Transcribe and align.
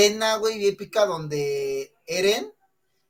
escena, 0.00 0.36
güey, 0.36 0.66
épica 0.66 1.04
donde 1.04 1.92
Eren 2.06 2.52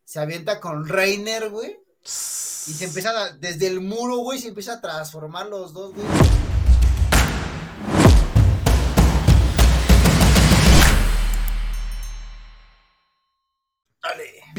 se 0.04 0.19
avienta 0.19 0.60
con 0.60 0.89
Reiner, 0.89 1.48
güey. 1.51 1.78
Y 2.02 2.73
se 2.73 2.86
empieza 2.86 3.32
desde 3.39 3.69
el 3.69 3.81
muro, 3.81 4.16
güey, 4.19 4.38
se 4.38 4.48
empieza 4.48 4.74
a 4.74 4.80
transformar 4.80 5.46
los 5.46 5.72
dos, 5.72 5.95
güey. 5.95 6.49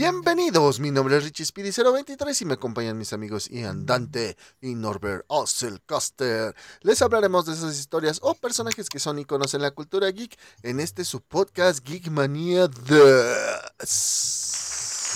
Bienvenidos, 0.02 0.79
mi 0.79 0.89
nombre 0.89 1.15
es 1.17 1.23
Richie 1.25 1.45
Speedy 1.45 1.70
023 1.70 2.41
y 2.41 2.45
me 2.45 2.55
acompañan 2.55 2.97
mis 2.97 3.13
amigos 3.13 3.47
Ian 3.52 3.86
Dante 3.86 4.35
y 4.59 4.73
Norbert 4.73 5.25
Osselcaster. 5.27 6.55
Les 6.81 7.04
hablaremos 7.04 7.45
de 7.45 7.54
esas 7.54 7.77
historias 7.77 8.17
o 8.23 8.34
personajes 8.34 8.89
que 8.89 8.98
son 8.98 9.20
iconos 9.20 9.53
en 9.53 9.61
la 9.61 9.70
cultura 9.70 10.09
geek 10.09 10.39
en 10.63 10.79
este 10.79 11.05
su 11.05 11.21
podcast 11.21 11.88
Geek 11.88 12.09
Mania 12.09 12.67
2. 12.67 12.89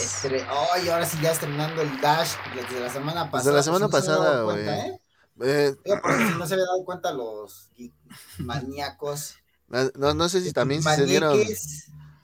Estre- 0.04 0.46
Ay, 0.72 0.90
ahora 0.90 1.08
sí 1.08 1.18
ya 1.20 1.32
estrenando 1.32 1.82
el 1.82 1.99
Dash 1.99 2.34
desde 2.54 2.80
la 2.80 2.94
semana 2.94 3.32
pasada. 3.32 3.55
Desde 3.55 3.58
la 3.58 3.63
semana 3.63 3.90
pues, 3.90 4.04
no 4.04 4.05
se 4.05 4.12
había 4.12 4.24
pasada, 4.24 4.44
güey. 4.44 4.68
¿eh? 4.70 4.99
Eh, 5.41 5.76
si 5.84 6.38
no 6.38 6.46
se 6.46 6.54
había 6.54 6.66
dado 6.68 6.86
cuenta 6.86 7.12
los 7.12 7.72
geek 7.76 7.91
maníacos. 8.38 9.34
no, 9.96 10.13
no 10.13 10.30
sé 10.30 10.41
si 10.41 10.54
también 10.54 10.84
si 10.84 10.90
se 10.90 11.05
dieron. 11.05 11.40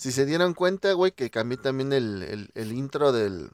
Si 0.02 0.12
se 0.12 0.26
dieron 0.26 0.56
cuenta, 0.56 0.94
güey, 0.94 1.12
que 1.12 1.30
cambié 1.30 1.58
también 1.60 1.94
el, 1.94 2.24
el- 2.24 2.52
el 2.56 2.72
intro 2.74 3.12
del, 3.12 3.52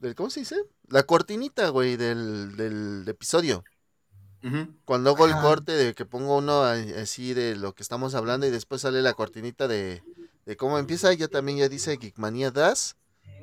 del. 0.00 0.14
¿Cómo 0.14 0.30
se 0.30 0.40
dice? 0.40 0.56
La 0.88 1.02
cortinita, 1.02 1.68
güey, 1.70 1.96
del, 1.96 2.56
del 2.56 3.04
episodio. 3.08 3.64
Cuando 4.84 5.10
hago 5.10 5.26
el 5.26 5.32
corte 5.40 5.72
de 5.72 5.94
que 5.94 6.04
pongo 6.04 6.36
uno 6.36 6.62
así 6.62 7.34
de 7.34 7.56
lo 7.56 7.74
que 7.74 7.82
estamos 7.82 8.14
hablando 8.14 8.46
y 8.46 8.50
después 8.50 8.82
sale 8.82 9.02
la 9.02 9.14
cortinita 9.14 9.66
de, 9.66 10.02
de 10.46 10.56
cómo 10.56 10.78
empieza, 10.78 11.12
ya 11.14 11.26
también 11.28 11.58
ya 11.58 11.68
dice 11.68 11.96
Geekmania 11.96 12.50
Das. 12.52 12.94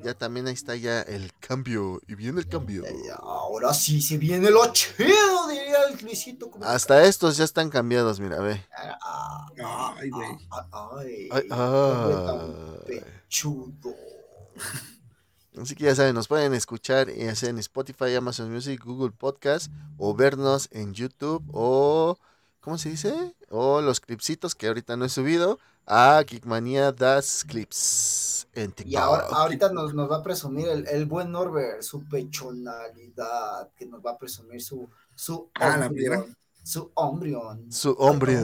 Ya 0.04 0.14
también 0.14 0.48
ahí 0.48 0.54
está 0.54 0.74
ya 0.76 1.00
el 1.02 1.32
cambio. 1.40 2.00
Y 2.08 2.14
viene 2.14 2.40
el 2.40 2.48
cambio. 2.48 2.84
Ahora 3.20 3.72
sí 3.74 4.00
se 4.00 4.16
viene 4.18 4.50
lo 4.50 4.72
chido, 4.72 5.46
diría 5.48 5.61
el 5.74 5.98
Luisito. 6.02 6.50
Hasta 6.62 7.04
estos 7.04 7.36
ya 7.36 7.44
están 7.44 7.70
cambiados, 7.70 8.20
mira, 8.20 8.40
ve. 8.40 8.64
Ay, 9.58 10.10
güey. 10.10 10.28
Ay, 10.70 11.28
Ay, 11.30 11.48
ay. 11.50 13.00
pechudo. 13.28 13.94
Así 15.60 15.74
que 15.74 15.84
ya 15.84 15.94
saben, 15.94 16.14
nos 16.14 16.28
pueden 16.28 16.54
escuchar 16.54 17.12
ya 17.12 17.34
sea 17.34 17.50
en 17.50 17.58
Spotify, 17.58 18.14
Amazon 18.14 18.50
Music, 18.50 18.82
Google 18.82 19.10
Podcast 19.12 19.70
o 19.98 20.14
vernos 20.14 20.68
en 20.72 20.94
YouTube 20.94 21.44
o 21.52 22.16
¿cómo 22.60 22.78
se 22.78 22.88
dice? 22.88 23.34
O 23.50 23.82
los 23.82 24.00
clipsitos 24.00 24.54
que 24.54 24.68
ahorita 24.68 24.96
no 24.96 25.04
he 25.04 25.08
subido 25.10 25.58
a 25.86 26.22
Geekmania 26.26 26.92
Das 26.92 27.44
Clips 27.44 28.46
en 28.54 28.72
TikTok. 28.72 28.92
Y 28.92 28.96
ahora, 28.96 29.26
ahorita 29.30 29.72
nos, 29.72 29.92
nos 29.92 30.10
va 30.10 30.18
a 30.18 30.22
presumir 30.22 30.68
el, 30.68 30.86
el 30.88 31.04
buen 31.06 31.30
Norbert, 31.30 31.82
su 31.82 32.02
pechonalidad, 32.08 33.68
que 33.76 33.84
nos 33.84 34.00
va 34.04 34.12
a 34.12 34.18
presumir 34.18 34.62
su, 34.62 34.88
su 35.14 35.50
Ah, 35.54 35.76
la 35.76 35.90
piedra. 35.90 36.24
Su 36.64 36.92
hombrión. 36.94 37.72
Su 37.72 37.90
hombre, 37.98 38.36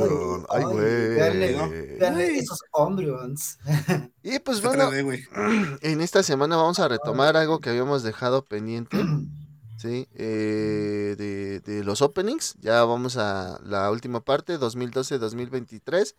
ay, 0.48 0.64
güey. 0.64 2.38
esos 2.38 2.58
hombrions. 2.72 3.58
Y 4.24 4.40
pues 4.40 4.60
bueno, 4.60 4.90
en 5.82 6.00
esta 6.00 6.22
semana 6.24 6.56
vamos 6.56 6.80
a 6.80 6.88
retomar 6.88 7.36
algo 7.36 7.60
que 7.60 7.70
habíamos 7.70 8.02
dejado 8.02 8.44
pendiente, 8.44 8.98
¿sí? 9.78 10.08
Eh, 10.14 11.14
de, 11.16 11.60
de 11.60 11.84
los 11.84 12.02
openings. 12.02 12.54
Ya 12.60 12.84
vamos 12.84 13.16
a 13.16 13.60
la 13.64 13.88
última 13.90 14.20
parte, 14.20 14.58
2012-2023. 14.58 16.14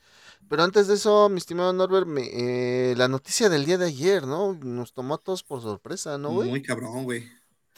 Pero 0.47 0.63
antes 0.63 0.87
de 0.87 0.93
eso, 0.95 1.27
mi 1.29 1.37
estimado 1.37 1.73
Norbert, 1.73 2.07
me- 2.07 2.29
eh, 2.31 2.95
la 2.95 3.07
noticia 3.09 3.49
del 3.49 3.65
día 3.65 3.77
de 3.77 3.87
ayer, 3.87 4.25
¿no? 4.25 4.53
Nos 4.53 4.93
tomó 4.93 5.15
a 5.15 5.17
todos 5.17 5.43
por 5.43 5.61
sorpresa, 5.61 6.17
¿no, 6.17 6.31
güey? 6.31 6.49
Muy 6.49 6.61
cabrón, 6.61 7.03
güey. 7.03 7.27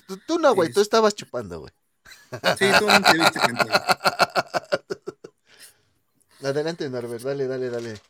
Tú, 0.08 0.17
tú 0.28 0.38
no, 0.39 0.53
güey, 0.53 0.72
tú 0.72 0.80
estabas 0.80 1.16
chupando, 1.16 1.59
güey. 1.61 1.73
Sí, 2.58 2.66
tú 2.80 2.88
no 2.88 3.02
te 3.02 3.18
diste 3.18 3.40
cuenta. 3.40 3.97
Adelante, 6.44 6.90
Norbert, 6.90 7.24
dale, 7.24 7.47
dale, 7.47 7.69
dale. 7.69 8.02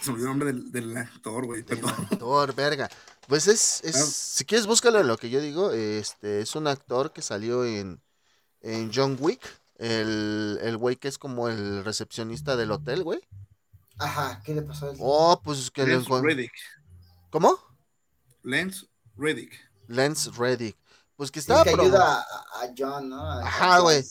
Se 0.00 0.10
olvidó 0.10 0.26
el 0.26 0.38
nombre 0.38 0.52
del, 0.52 0.72
del 0.72 0.96
actor, 0.96 1.46
güey. 1.46 1.64
Actor, 2.10 2.54
verga. 2.54 2.88
Pues 3.28 3.46
es, 3.46 3.80
es 3.84 3.96
Ah. 3.96 4.04
si 4.06 4.44
quieres 4.44 4.66
búscalo 4.66 4.98
en 5.00 5.06
lo 5.06 5.16
que 5.16 5.30
yo 5.30 5.40
digo, 5.40 5.70
este, 5.72 6.40
es 6.40 6.56
un 6.56 6.66
actor 6.66 7.12
que 7.12 7.22
salió 7.22 7.64
en, 7.64 8.00
en 8.62 8.90
John 8.92 9.16
Wick, 9.20 9.40
el, 9.76 10.58
el 10.62 10.76
güey 10.78 10.96
que 10.96 11.06
es 11.08 11.16
como 11.18 11.48
el 11.48 11.84
recepcionista 11.84 12.56
del 12.56 12.72
hotel, 12.72 13.04
güey. 13.04 13.20
Ajá, 13.98 14.42
¿qué 14.44 14.54
le 14.54 14.62
pasó 14.62 14.86
a 14.88 14.90
él? 14.92 14.96
Oh, 15.00 15.40
pues 15.44 15.70
que 15.70 15.82
Lance 15.82 16.04
encuentro. 16.06 16.28
Reddick. 16.28 16.52
¿Cómo? 17.30 17.56
Lance 18.42 18.86
Reddick. 19.16 19.52
Lance 19.86 20.30
Reddick. 20.36 20.76
Pues 21.20 21.30
que 21.30 21.38
estaba 21.38 21.64
que 21.64 21.72
promo- 21.72 21.82
ayuda 21.82 22.22
a, 22.22 22.62
a 22.64 22.72
John, 22.76 23.10
¿no? 23.10 23.30
A- 23.30 23.46
Ajá, 23.46 23.78
güey. 23.80 24.02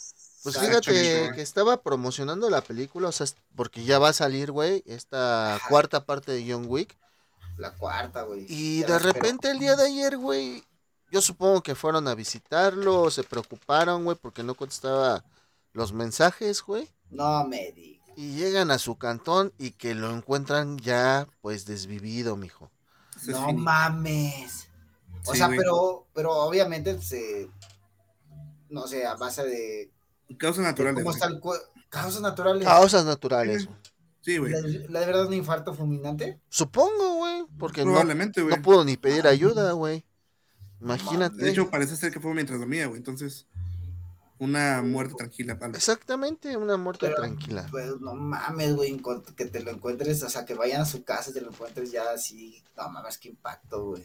Pues 0.44 0.60
fíjate 0.60 0.92
que 1.34 1.42
estaba 1.42 1.82
promocionando 1.82 2.52
la 2.52 2.62
película, 2.62 3.08
o 3.08 3.12
sea, 3.12 3.24
es- 3.24 3.36
porque 3.56 3.84
ya 3.84 3.98
va 3.98 4.10
a 4.10 4.14
salir, 4.14 4.52
güey, 4.52 4.84
esta 4.86 5.56
Ajá. 5.56 5.68
cuarta 5.70 6.06
parte 6.06 6.32
de 6.34 6.46
John 6.48 6.66
Wick. 6.68 6.96
La 7.58 7.72
cuarta, 7.72 8.22
güey. 8.22 8.46
Y 8.48 8.82
Ya 8.82 8.88
de 8.90 9.00
repente 9.00 9.50
el 9.50 9.58
día 9.58 9.76
de 9.76 9.88
ayer, 9.88 10.18
güey, 10.20 10.64
yo 11.10 11.20
supongo 11.20 11.64
que 11.64 11.74
fueron 11.74 12.08
a 12.08 12.14
visitarlo, 12.14 13.10
se 13.10 13.24
preocuparon, 13.24 14.04
güey, 14.04 14.16
porque 14.16 14.44
no 14.44 14.54
contestaba 14.54 15.24
los 15.74 15.92
mensajes, 15.94 16.62
güey. 16.62 16.88
No 17.10 17.44
me 17.44 17.72
digas. 17.72 18.08
Y 18.18 18.36
llegan 18.36 18.70
a 18.70 18.78
su 18.78 19.00
cantón 19.00 19.52
y 19.58 19.72
que 19.72 19.96
lo 19.96 20.12
encuentran 20.16 20.78
ya, 20.78 21.28
pues, 21.42 21.66
desvivido, 21.66 22.36
mijo. 22.36 22.70
Es 23.18 23.30
No 23.30 23.52
mames. 23.52 24.69
O 25.26 25.32
Sí, 25.32 25.38
sea, 25.38 25.48
güey. 25.48 25.58
pero, 25.60 26.08
pero 26.14 26.32
obviamente 26.34 27.02
se. 27.02 27.50
No 28.70 28.88
sé, 28.88 29.06
a 29.06 29.16
base 29.16 29.44
de. 29.46 29.92
Causas 30.38 30.64
naturales. 30.64 31.04
¿Cómo 31.04 31.12
güey. 31.12 31.16
está 31.16 31.28
el 31.28 31.40
cue- 31.42 31.62
Causas 31.90 32.22
naturales. 32.22 32.64
Causas 32.68 33.06
naturales. 33.06 33.68
Sí, 34.22 34.38
güey. 34.38 34.52
¿La, 34.52 34.60
la 34.90 35.00
de 35.00 35.06
verdad 35.08 35.26
un 35.28 35.34
infarto 35.34 35.74
fulminante? 35.74 36.40
Supongo, 36.50 37.16
güey, 37.16 37.46
porque 37.58 37.82
no, 37.84 37.92
Probablemente, 37.92 38.42
güey. 38.42 38.56
no 38.56 38.62
pudo 38.62 38.84
ni 38.86 38.96
pedir 38.98 39.26
ayuda, 39.28 39.72
güey. 39.72 40.06
Imagínate. 40.82 41.38
De 41.44 41.50
hecho, 41.50 41.70
parece 41.70 41.96
ser 41.96 42.12
que 42.12 42.20
fue 42.20 42.34
mientras 42.34 42.60
dormía, 42.60 42.86
güey. 42.88 42.98
Entonces, 43.00 43.48
una 44.38 44.82
muerte 44.84 45.16
tranquila. 45.18 45.56
vez. 45.56 45.76
Exactamente, 45.76 46.56
una 46.58 46.78
muerte 46.78 47.08
Pero- 47.08 47.18
tranquila. 47.22 47.68
Pues 47.72 48.00
no 48.00 48.14
mames, 48.14 48.76
güey, 48.76 49.02
que 49.36 49.46
te 49.46 49.62
lo 49.62 49.72
encuentres, 49.72 50.22
o 50.24 50.30
sea, 50.30 50.46
que 50.46 50.54
vayan 50.54 50.82
a 50.82 50.86
su 50.86 51.04
casa 51.04 51.32
y 51.32 51.34
te 51.34 51.42
lo 51.42 51.50
encuentres 51.50 51.92
ya 51.92 52.12
así. 52.12 52.64
No 52.78 52.90
mames, 52.90 53.18
qué 53.18 53.30
impacto, 53.30 53.84
güey. 53.88 54.04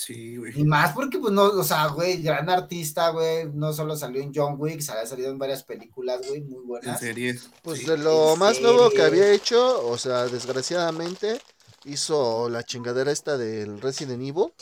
Sí, 0.00 0.36
güey. 0.38 0.58
Y 0.58 0.64
más 0.64 0.94
porque, 0.94 1.18
pues, 1.18 1.30
no, 1.30 1.44
o 1.44 1.62
sea, 1.62 1.88
güey, 1.88 2.22
gran 2.22 2.48
artista, 2.48 3.10
güey, 3.10 3.50
no 3.52 3.74
solo 3.74 3.94
salió 3.96 4.22
en 4.22 4.32
John 4.34 4.54
Wick, 4.58 4.82
había 4.88 5.04
salido 5.04 5.30
en 5.30 5.36
varias 5.36 5.62
películas, 5.62 6.22
güey, 6.26 6.40
muy 6.40 6.56
En 6.60 6.66
buenas. 6.66 7.00
series. 7.00 7.50
Pues 7.62 7.80
sí. 7.80 7.86
de 7.86 7.98
lo 7.98 8.32
¿En 8.32 8.38
más 8.38 8.62
nuevo 8.62 8.88
que 8.88 9.02
había 9.02 9.30
hecho, 9.30 9.86
o 9.86 9.98
sea, 9.98 10.24
desgraciadamente, 10.26 11.38
hizo 11.84 12.48
la 12.48 12.62
chingadera 12.62 13.12
esta 13.12 13.36
del 13.36 13.78
Resident 13.82 14.22
Evil. 14.22 14.54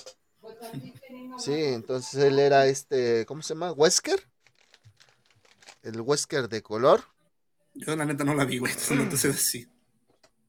Sí, 1.39 1.53
entonces 1.55 2.15
él 2.25 2.41
era 2.41 2.67
este, 2.67 3.25
¿cómo 3.27 3.43
se 3.43 3.55
llama? 3.55 3.71
Wesker. 3.71 4.21
El 5.83 6.01
Wesker 6.01 6.49
de 6.49 6.63
color. 6.63 7.05
Yo, 7.75 7.95
la 7.95 8.05
neta, 8.05 8.25
no 8.25 8.35
la 8.35 8.45
vi, 8.45 8.59
güey. 8.59 8.73
Entonces, 8.73 8.97
no 8.99 9.09
te 9.09 9.17
sé 9.17 9.29
decir. 9.33 9.69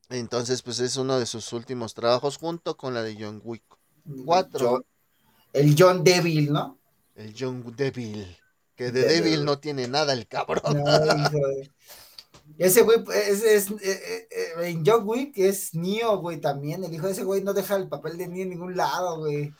Entonces, 0.09 0.63
pues 0.63 0.79
es 0.79 0.97
uno 0.97 1.19
de 1.19 1.27
sus 1.27 1.53
últimos 1.53 1.93
trabajos 1.93 2.37
junto 2.37 2.75
con 2.75 2.95
la 2.95 3.03
de 3.03 3.15
John 3.19 3.39
Wick. 3.43 3.63
Cuatro. 4.25 4.69
John- 4.69 4.85
el 5.53 5.75
John 5.77 6.03
Devil, 6.03 6.51
¿no? 6.53 6.79
El 7.15 7.33
John 7.37 7.63
Devil. 7.75 8.37
Que 8.75 8.91
de 8.91 9.03
Devil. 9.03 9.43
No 9.45 9.59
tiene 9.59 9.87
nada 9.87 10.13
el 10.13 10.27
cabrón. 10.27 10.61
No, 10.77 11.05
hijo 11.05 11.47
de- 11.47 11.71
Ese 12.57 12.81
güey, 12.81 12.99
es, 13.13 13.43
es, 13.43 13.69
eh, 13.71 13.77
eh, 13.83 14.27
eh, 14.31 14.69
en 14.69 14.83
John 14.85 15.03
Wick 15.05 15.37
es 15.37 15.73
Neo, 15.75 16.17
güey, 16.17 16.39
también. 16.39 16.83
El 16.83 16.93
hijo 16.93 17.05
de 17.07 17.11
ese 17.13 17.23
güey 17.23 17.43
no 17.43 17.53
deja 17.53 17.75
el 17.75 17.87
papel 17.89 18.17
de 18.17 18.27
Neo 18.27 18.43
en 18.43 18.49
ningún 18.49 18.75
lado, 18.75 19.17
güey. 19.19 19.53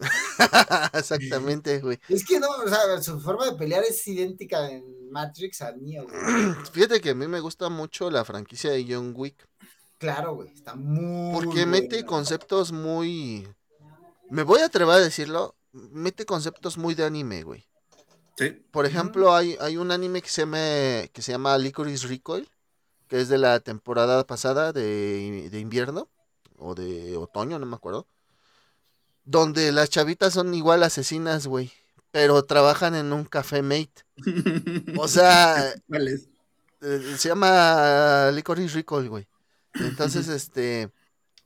Exactamente, 0.92 1.80
güey. 1.80 1.98
Es 2.08 2.24
que 2.24 2.40
no, 2.40 2.48
o 2.50 2.68
sea, 2.68 3.00
su 3.02 3.20
forma 3.20 3.46
de 3.46 3.56
pelear 3.56 3.84
es 3.84 4.06
idéntica 4.06 4.70
en 4.70 5.10
Matrix 5.10 5.62
a 5.62 5.72
Neo, 5.72 6.04
güey. 6.04 6.54
Fíjate 6.72 7.00
que 7.00 7.10
a 7.10 7.14
mí 7.14 7.26
me 7.28 7.40
gusta 7.40 7.68
mucho 7.68 8.10
la 8.10 8.24
franquicia 8.24 8.70
de 8.72 8.84
John 8.88 9.12
Wick. 9.16 9.46
Claro, 9.98 10.34
güey, 10.34 10.50
está 10.52 10.74
muy. 10.74 11.32
Porque 11.32 11.64
mete 11.66 11.88
buena. 11.96 12.06
conceptos 12.06 12.72
muy. 12.72 13.48
Me 14.30 14.42
voy 14.42 14.60
a 14.60 14.66
atrever 14.66 14.94
a 14.96 15.00
decirlo. 15.00 15.56
Mete 15.72 16.24
conceptos 16.24 16.78
muy 16.78 16.94
de 16.94 17.04
anime, 17.04 17.42
güey. 17.42 17.66
Sí. 18.36 18.50
Por 18.70 18.86
ejemplo, 18.86 19.34
hay, 19.34 19.56
hay 19.60 19.76
un 19.76 19.90
anime 19.92 20.22
que 20.22 20.28
se, 20.28 20.42
llama, 20.42 20.58
que 21.12 21.22
se 21.22 21.32
llama 21.32 21.56
Licorice 21.58 22.06
Recoil, 22.08 22.48
que 23.08 23.20
es 23.20 23.28
de 23.28 23.38
la 23.38 23.60
temporada 23.60 24.26
pasada 24.26 24.72
de, 24.72 25.48
de 25.50 25.60
invierno, 25.60 26.08
o 26.58 26.74
de 26.74 27.16
otoño, 27.16 27.58
no 27.58 27.66
me 27.66 27.76
acuerdo. 27.76 28.06
Donde 29.24 29.72
las 29.72 29.90
chavitas 29.90 30.34
son 30.34 30.54
igual 30.54 30.82
asesinas, 30.82 31.46
güey. 31.46 31.72
Pero 32.10 32.44
trabajan 32.44 32.94
en 32.94 33.12
un 33.12 33.24
café 33.24 33.62
mate. 33.62 34.04
O 34.98 35.08
sea, 35.08 35.74
¿Cuál 35.88 36.08
es? 36.08 36.28
eh, 36.82 37.14
se 37.18 37.28
llama 37.28 38.30
Licorice 38.32 38.74
Recoil, 38.76 39.08
güey. 39.08 39.28
Entonces, 39.74 40.28
este, 40.28 40.90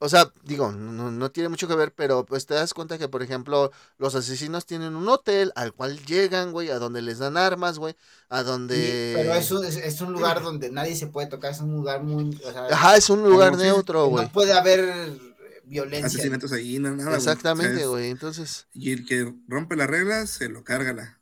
o 0.01 0.09
sea, 0.09 0.33
digo, 0.45 0.71
no, 0.71 1.11
no, 1.11 1.31
tiene 1.33 1.49
mucho 1.49 1.67
que 1.67 1.75
ver, 1.75 1.93
pero 1.93 2.25
pues 2.25 2.47
te 2.47 2.55
das 2.55 2.73
cuenta 2.73 2.99
que, 2.99 3.09
por 3.09 3.23
ejemplo, 3.23 3.73
los 3.99 4.15
asesinos 4.15 4.65
tienen 4.65 4.95
un 4.95 5.09
hotel 5.09 5.53
al 5.57 5.73
cual 5.73 5.99
llegan, 6.07 6.53
güey, 6.53 6.71
a 6.71 6.79
donde 6.79 7.03
les 7.03 7.19
dan 7.19 7.37
armas, 7.37 7.79
güey, 7.79 7.97
a 8.29 8.45
donde... 8.45 9.15
pero 9.17 9.35
es 9.35 9.51
un, 9.51 9.65
es, 9.65 10.01
un, 10.01 10.13
lugar 10.13 10.41
donde 10.41 10.71
nadie 10.71 10.95
se 10.95 11.09
puede 11.09 11.27
tocar, 11.27 11.51
es 11.51 11.61
un 11.61 11.73
lugar 11.73 12.05
muy... 12.05 12.41
Ajá, 12.71 12.97
es 12.97 13.11
un 13.11 13.25
lugar 13.25 13.57
neutro, 13.57 14.07
güey. 14.07 14.27
No 14.27 14.33
puede 14.33 14.53
haber 14.53 15.19
violencia. 15.65 16.07
Asesinatos 16.07 16.53
ahí, 16.53 16.79
nada. 16.79 17.17
Exactamente, 17.17 17.85
güey, 17.87 18.11
entonces... 18.11 18.69
Y 18.73 18.93
el 18.93 19.05
que 19.05 19.35
rompe 19.49 19.75
las 19.75 19.89
reglas, 19.89 20.31
se 20.31 20.49
lo 20.49 20.63
carga 20.63 20.93
la... 20.93 21.19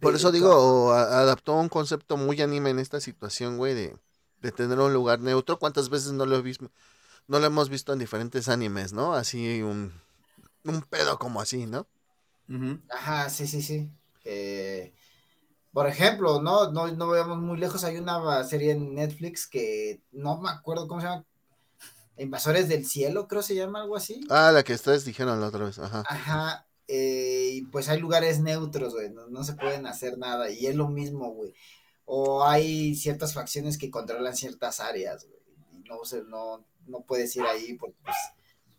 Por 0.00 0.14
eso 0.14 0.32
digo, 0.32 0.92
adaptó 0.92 1.54
un 1.58 1.68
concepto 1.68 2.16
muy 2.16 2.40
anime 2.42 2.70
en 2.70 2.78
esta 2.78 3.00
situación, 3.00 3.58
güey, 3.58 3.74
de, 3.74 3.96
de 4.42 4.52
tener 4.52 4.78
un 4.78 4.92
lugar 4.92 5.20
neutro. 5.20 5.58
¿Cuántas 5.58 5.88
veces 5.88 6.12
no 6.12 6.26
lo 6.26 6.36
he 6.36 6.42
visto? 6.42 6.70
no 7.28 7.38
lo 7.38 7.46
hemos 7.46 7.68
visto 7.68 7.92
en 7.92 7.98
diferentes 7.98 8.48
animes, 8.48 8.92
¿no? 8.92 9.14
Así 9.14 9.62
un, 9.62 9.92
un 10.64 10.82
pedo 10.82 11.18
como 11.18 11.40
así, 11.40 11.66
¿no? 11.66 11.86
Ajá, 12.90 13.30
sí, 13.30 13.46
sí, 13.46 13.62
sí. 13.62 13.90
Eh, 14.24 14.92
por 15.72 15.86
ejemplo, 15.86 16.42
¿no? 16.42 16.70
No, 16.70 16.88
no 16.88 17.08
veamos 17.08 17.38
muy 17.38 17.58
lejos, 17.58 17.84
hay 17.84 17.96
una 17.96 18.44
serie 18.44 18.72
en 18.72 18.94
Netflix 18.94 19.46
que 19.46 20.02
no 20.12 20.38
me 20.40 20.50
acuerdo 20.50 20.86
cómo 20.86 21.00
se 21.00 21.06
llama. 21.06 21.24
Invasores 22.18 22.68
del 22.68 22.84
Cielo, 22.84 23.26
creo 23.26 23.40
se 23.40 23.54
llama 23.54 23.80
algo 23.80 23.96
así. 23.96 24.26
Ah, 24.28 24.52
la 24.52 24.62
que 24.62 24.74
ustedes 24.74 25.04
dijeron 25.04 25.40
la 25.40 25.46
otra 25.46 25.64
vez, 25.64 25.78
ajá. 25.78 26.04
Ajá, 26.06 26.66
eh, 26.86 27.52
y 27.54 27.62
pues 27.62 27.88
hay 27.88 27.98
lugares 28.00 28.40
neutros, 28.40 28.92
güey, 28.92 29.08
no, 29.10 29.28
no, 29.28 29.44
se 29.44 29.54
pueden 29.54 29.86
hacer 29.86 30.18
nada, 30.18 30.50
y 30.50 30.66
es 30.66 30.76
lo 30.76 30.88
mismo, 30.88 31.30
güey. 31.30 31.54
O 32.04 32.44
hay 32.44 32.94
ciertas 32.94 33.32
facciones 33.34 33.78
que 33.78 33.90
controlan 33.90 34.36
ciertas 34.36 34.80
áreas, 34.80 35.26
güey, 35.26 35.40
y 35.72 35.88
no, 35.88 36.04
se, 36.04 36.22
no, 36.24 36.64
no 36.86 37.00
puedes 37.00 37.34
ir 37.36 37.42
ahí 37.42 37.74
porque 37.74 37.96
pues, 38.04 38.16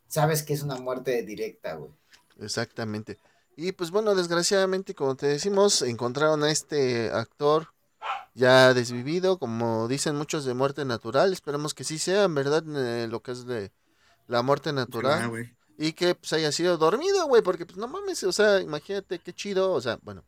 sabes 0.08 0.44
que 0.44 0.54
es 0.54 0.64
una 0.64 0.75
muerte 0.75 1.24
directa, 1.24 1.75
güey. 1.75 1.92
Exactamente. 2.40 3.18
Y 3.56 3.72
pues 3.72 3.92
bueno, 3.92 4.16
desgraciadamente, 4.16 4.96
como 4.96 5.16
te 5.16 5.28
decimos, 5.28 5.81
encontraron 5.84 6.44
a 6.44 6.52
este 6.52 7.12
actor 7.12 7.68
ya 8.34 8.74
desvivido, 8.74 9.38
como 9.38 9.88
dicen 9.88 10.16
muchos 10.16 10.46
de 10.46 10.54
muerte 10.54 10.86
natural. 10.86 11.31
Esperemos 11.34 11.74
que 11.74 11.84
sí 11.84 12.00
sea, 12.00 12.24
en 12.24 12.36
verdad, 12.36 12.64
eh, 12.75 13.08
lo 13.08 13.22
que 13.22 13.31
es 13.31 13.46
de 13.46 13.72
la 14.28 14.42
muerte 14.42 14.74
natural. 14.74 15.31
y 15.78 15.94
que 15.94 16.16
pues 16.16 16.34
haya 16.34 16.52
sido 16.52 16.78
dormido, 16.78 17.28
güey, 17.28 17.42
porque 17.42 17.66
pues 17.66 17.78
no 17.78 17.88
mames, 17.88 18.24
o 18.24 18.31
sea, 18.31 18.62
imagínate 18.62 19.20
qué 19.20 19.34
chido, 19.34 19.72
o 19.72 19.81
sea, 19.81 20.00
bueno. 20.04 20.24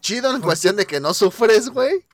Chido 0.00 0.34
en 0.34 0.40
cuestión 0.40 0.76
de 0.76 0.86
que 0.86 1.00
no 1.00 1.14
sufres, 1.14 1.68
güey. 1.68 2.06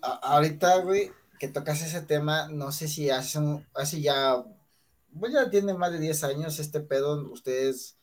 ahorita, 0.00 0.78
güey, 0.78 1.12
que 1.38 1.48
tocas 1.48 1.82
ese 1.82 2.00
tema, 2.02 2.48
no 2.48 2.72
sé 2.72 2.88
si 2.88 3.10
hace, 3.10 3.38
hace 3.74 4.00
ya, 4.00 4.44
pues 5.18 5.32
ya 5.32 5.50
tiene 5.50 5.74
más 5.74 5.92
de 5.92 5.98
10 5.98 6.24
años 6.24 6.58
este 6.58 6.80
pedo, 6.80 7.30
ustedes, 7.30 7.96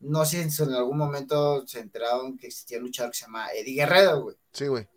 no 0.00 0.24
sé 0.24 0.48
si 0.50 0.62
en 0.62 0.74
algún 0.74 0.98
momento 0.98 1.66
se 1.66 1.80
enteraron 1.80 2.36
que 2.36 2.48
existía 2.48 2.78
un 2.78 2.84
luchador 2.84 3.12
que 3.12 3.18
se 3.18 3.24
llama 3.26 3.48
Eddie 3.52 3.74
Guerrero, 3.74 4.22
güey. 4.22 4.36
Sí, 4.52 4.66
güey. 4.66 4.88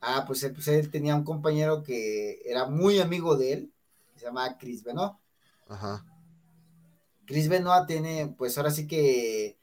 Ah, 0.00 0.24
pues, 0.26 0.42
eh, 0.44 0.50
pues, 0.50 0.68
él 0.68 0.90
tenía 0.90 1.14
un 1.16 1.24
compañero 1.24 1.82
que 1.82 2.40
era 2.44 2.66
muy 2.66 3.00
amigo 3.00 3.36
de 3.36 3.52
él, 3.52 3.72
que 4.12 4.20
se 4.20 4.26
llama 4.26 4.56
Chris 4.58 4.82
Benoit. 4.82 5.12
Ajá. 5.68 6.04
Chris 7.26 7.48
Benoit 7.48 7.86
tiene, 7.86 8.34
pues 8.38 8.56
ahora 8.56 8.70
sí 8.70 8.86
que 8.86 9.57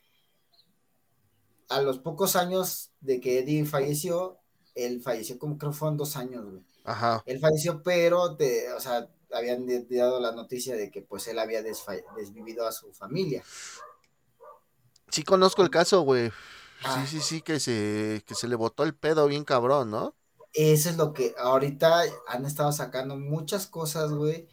a 1.70 1.82
los 1.82 2.00
pocos 2.00 2.36
años 2.36 2.92
de 3.02 3.20
que 3.20 3.40
Eddie 3.40 3.66
falleció, 3.66 4.40
él 4.76 5.02
falleció 5.02 5.40
como 5.40 5.58
creo 5.58 5.74
fueron 5.74 5.98
dos 5.98 6.16
años, 6.18 6.46
güey. 6.46 6.64
Ajá. 6.84 7.24
Él 7.26 7.40
falleció, 7.40 7.82
pero, 7.82 8.36
te, 8.36 8.72
o 8.74 8.80
sea, 8.80 9.10
habían 9.34 9.66
dado 9.90 10.20
la 10.20 10.32
noticia 10.32 10.76
de 10.76 10.92
que 10.92 11.02
pues 11.02 11.28
él 11.28 11.40
había 11.40 11.62
desvivido 11.62 12.68
a 12.68 12.72
su 12.72 12.94
familia. 12.94 13.44
Sí 15.10 15.24
conozco 15.24 15.62
el 15.64 15.70
caso, 15.70 16.02
güey. 16.02 16.32
Ah. 16.84 17.06
Sí, 17.06 17.18
sí, 17.18 17.26
sí, 17.26 17.42
que 17.42 17.60
se, 17.60 18.24
que 18.26 18.36
se 18.36 18.48
le 18.48 18.56
botó 18.56 18.84
el 18.84 18.96
pedo 18.96 19.28
bien 19.28 19.44
cabrón, 19.44 19.92
¿no? 19.92 20.16
Eso 20.54 20.90
es 20.90 20.98
lo 20.98 21.14
que 21.14 21.36
ahorita 21.38 22.04
han 22.28 22.46
estado 22.46 22.72
sacando 22.72 23.18
muchas 23.18 23.68
cosas, 23.68 24.12
güey, 24.12 24.48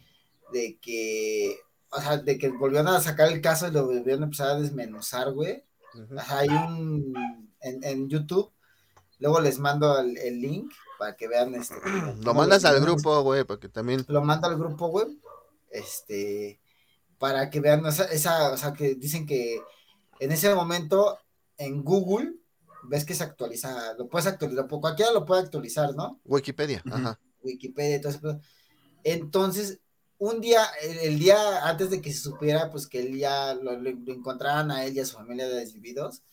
de 0.51 0.77
que, 0.81 1.59
o 1.91 2.01
sea, 2.01 2.17
de 2.17 2.37
que 2.37 2.49
volvieron 2.49 2.87
a 2.87 3.01
sacar 3.01 3.31
el 3.31 3.41
caso 3.41 3.67
y 3.67 3.71
lo 3.71 3.85
volvieron 3.85 4.23
a 4.23 4.25
empezar 4.25 4.49
a 4.49 4.59
desmenuzar, 4.59 5.31
güey. 5.31 5.63
Hay 6.29 6.49
un, 6.49 7.13
en, 7.61 7.83
en, 7.83 8.09
YouTube, 8.09 8.51
luego 9.19 9.39
les 9.41 9.59
mando 9.59 9.99
el 9.99 10.41
link 10.41 10.71
para 10.97 11.15
que 11.15 11.27
vean 11.27 11.53
este. 11.55 11.75
Lo 12.23 12.33
mandas 12.33 12.65
al 12.65 12.79
grupo, 12.79 13.21
güey, 13.23 13.43
porque 13.43 13.69
también. 13.69 14.05
Lo 14.07 14.23
mando 14.23 14.47
al 14.47 14.57
grupo, 14.57 14.87
güey. 14.87 15.19
Este, 15.69 16.61
para 17.17 17.49
que 17.49 17.59
vean 17.59 17.85
esa, 17.85 18.51
o 18.51 18.57
sea, 18.57 18.73
que 18.73 18.95
dicen 18.95 19.25
que 19.25 19.61
en 20.19 20.31
ese 20.31 20.53
momento 20.53 21.17
en 21.57 21.83
Google 21.83 22.33
ves 22.83 23.05
que 23.05 23.15
se 23.15 23.23
actualiza, 23.23 23.93
lo 23.97 24.07
puedes 24.07 24.27
actualizar, 24.27 24.67
cualquiera 24.67 25.11
lo 25.11 25.25
puede 25.25 25.41
actualizar, 25.41 25.95
¿no? 25.95 26.19
Wikipedia, 26.25 26.83
ajá. 26.91 27.19
Wikipedia, 27.41 27.95
entonces, 27.95 28.21
entonces, 29.03 29.79
un 30.23 30.39
día, 30.39 30.65
el, 30.81 31.19
día 31.19 31.67
antes 31.67 31.89
de 31.89 32.01
que 32.01 32.13
se 32.13 32.19
supiera, 32.19 32.69
pues 32.71 32.87
que 32.87 33.01
él 33.01 33.17
ya 33.17 33.53
lo, 33.55 33.73
encontraran 33.73 34.71
a 34.71 34.85
él 34.85 34.95
y 34.95 35.01
a 35.01 35.05
su 35.05 35.17
familia 35.17 35.49
de 35.49 35.55
desvividos, 35.55 36.23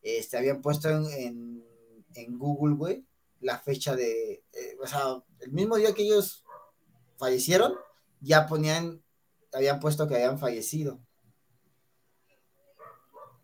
este, 0.00 0.38
habían 0.38 0.62
puesto 0.62 0.88
en, 0.88 1.04
en, 1.10 1.64
en 2.14 2.38
Google, 2.38 2.76
güey, 2.76 3.04
la 3.40 3.58
fecha 3.58 3.94
de, 3.94 4.42
eh, 4.52 4.76
o 4.82 4.86
sea, 4.86 5.22
el 5.40 5.52
mismo 5.52 5.76
día 5.76 5.92
que 5.92 6.02
ellos 6.02 6.44
fallecieron, 7.18 7.74
ya 8.20 8.46
ponían, 8.46 9.02
habían 9.52 9.80
puesto 9.80 10.08
que 10.08 10.14
habían 10.14 10.38
fallecido. 10.38 10.98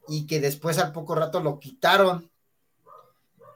Y 0.09 0.27
que 0.27 0.41
después 0.41 0.79
al 0.79 0.93
poco 0.93 1.15
rato 1.15 1.41
lo 1.41 1.61
quitaron. 1.61 2.32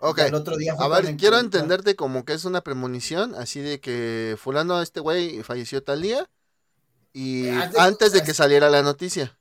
Ok. 0.00 0.18
El 0.18 0.34
otro 0.34 0.56
día 0.56 0.74
a 0.78 0.88
ver, 0.88 1.16
quiero 1.16 1.38
entenderte 1.38 1.96
como 1.96 2.24
que 2.24 2.32
es 2.32 2.44
una 2.44 2.62
premonición, 2.62 3.34
así 3.34 3.60
de 3.60 3.80
que 3.80 4.36
fulano, 4.38 4.80
este 4.82 5.00
güey, 5.00 5.42
falleció 5.42 5.82
tal 5.82 6.02
día 6.02 6.28
y 7.12 7.46
eh, 7.46 7.70
antes 7.78 8.12
de 8.12 8.22
que 8.22 8.34
saliera 8.34 8.68
la 8.68 8.82
noticia. 8.82 9.38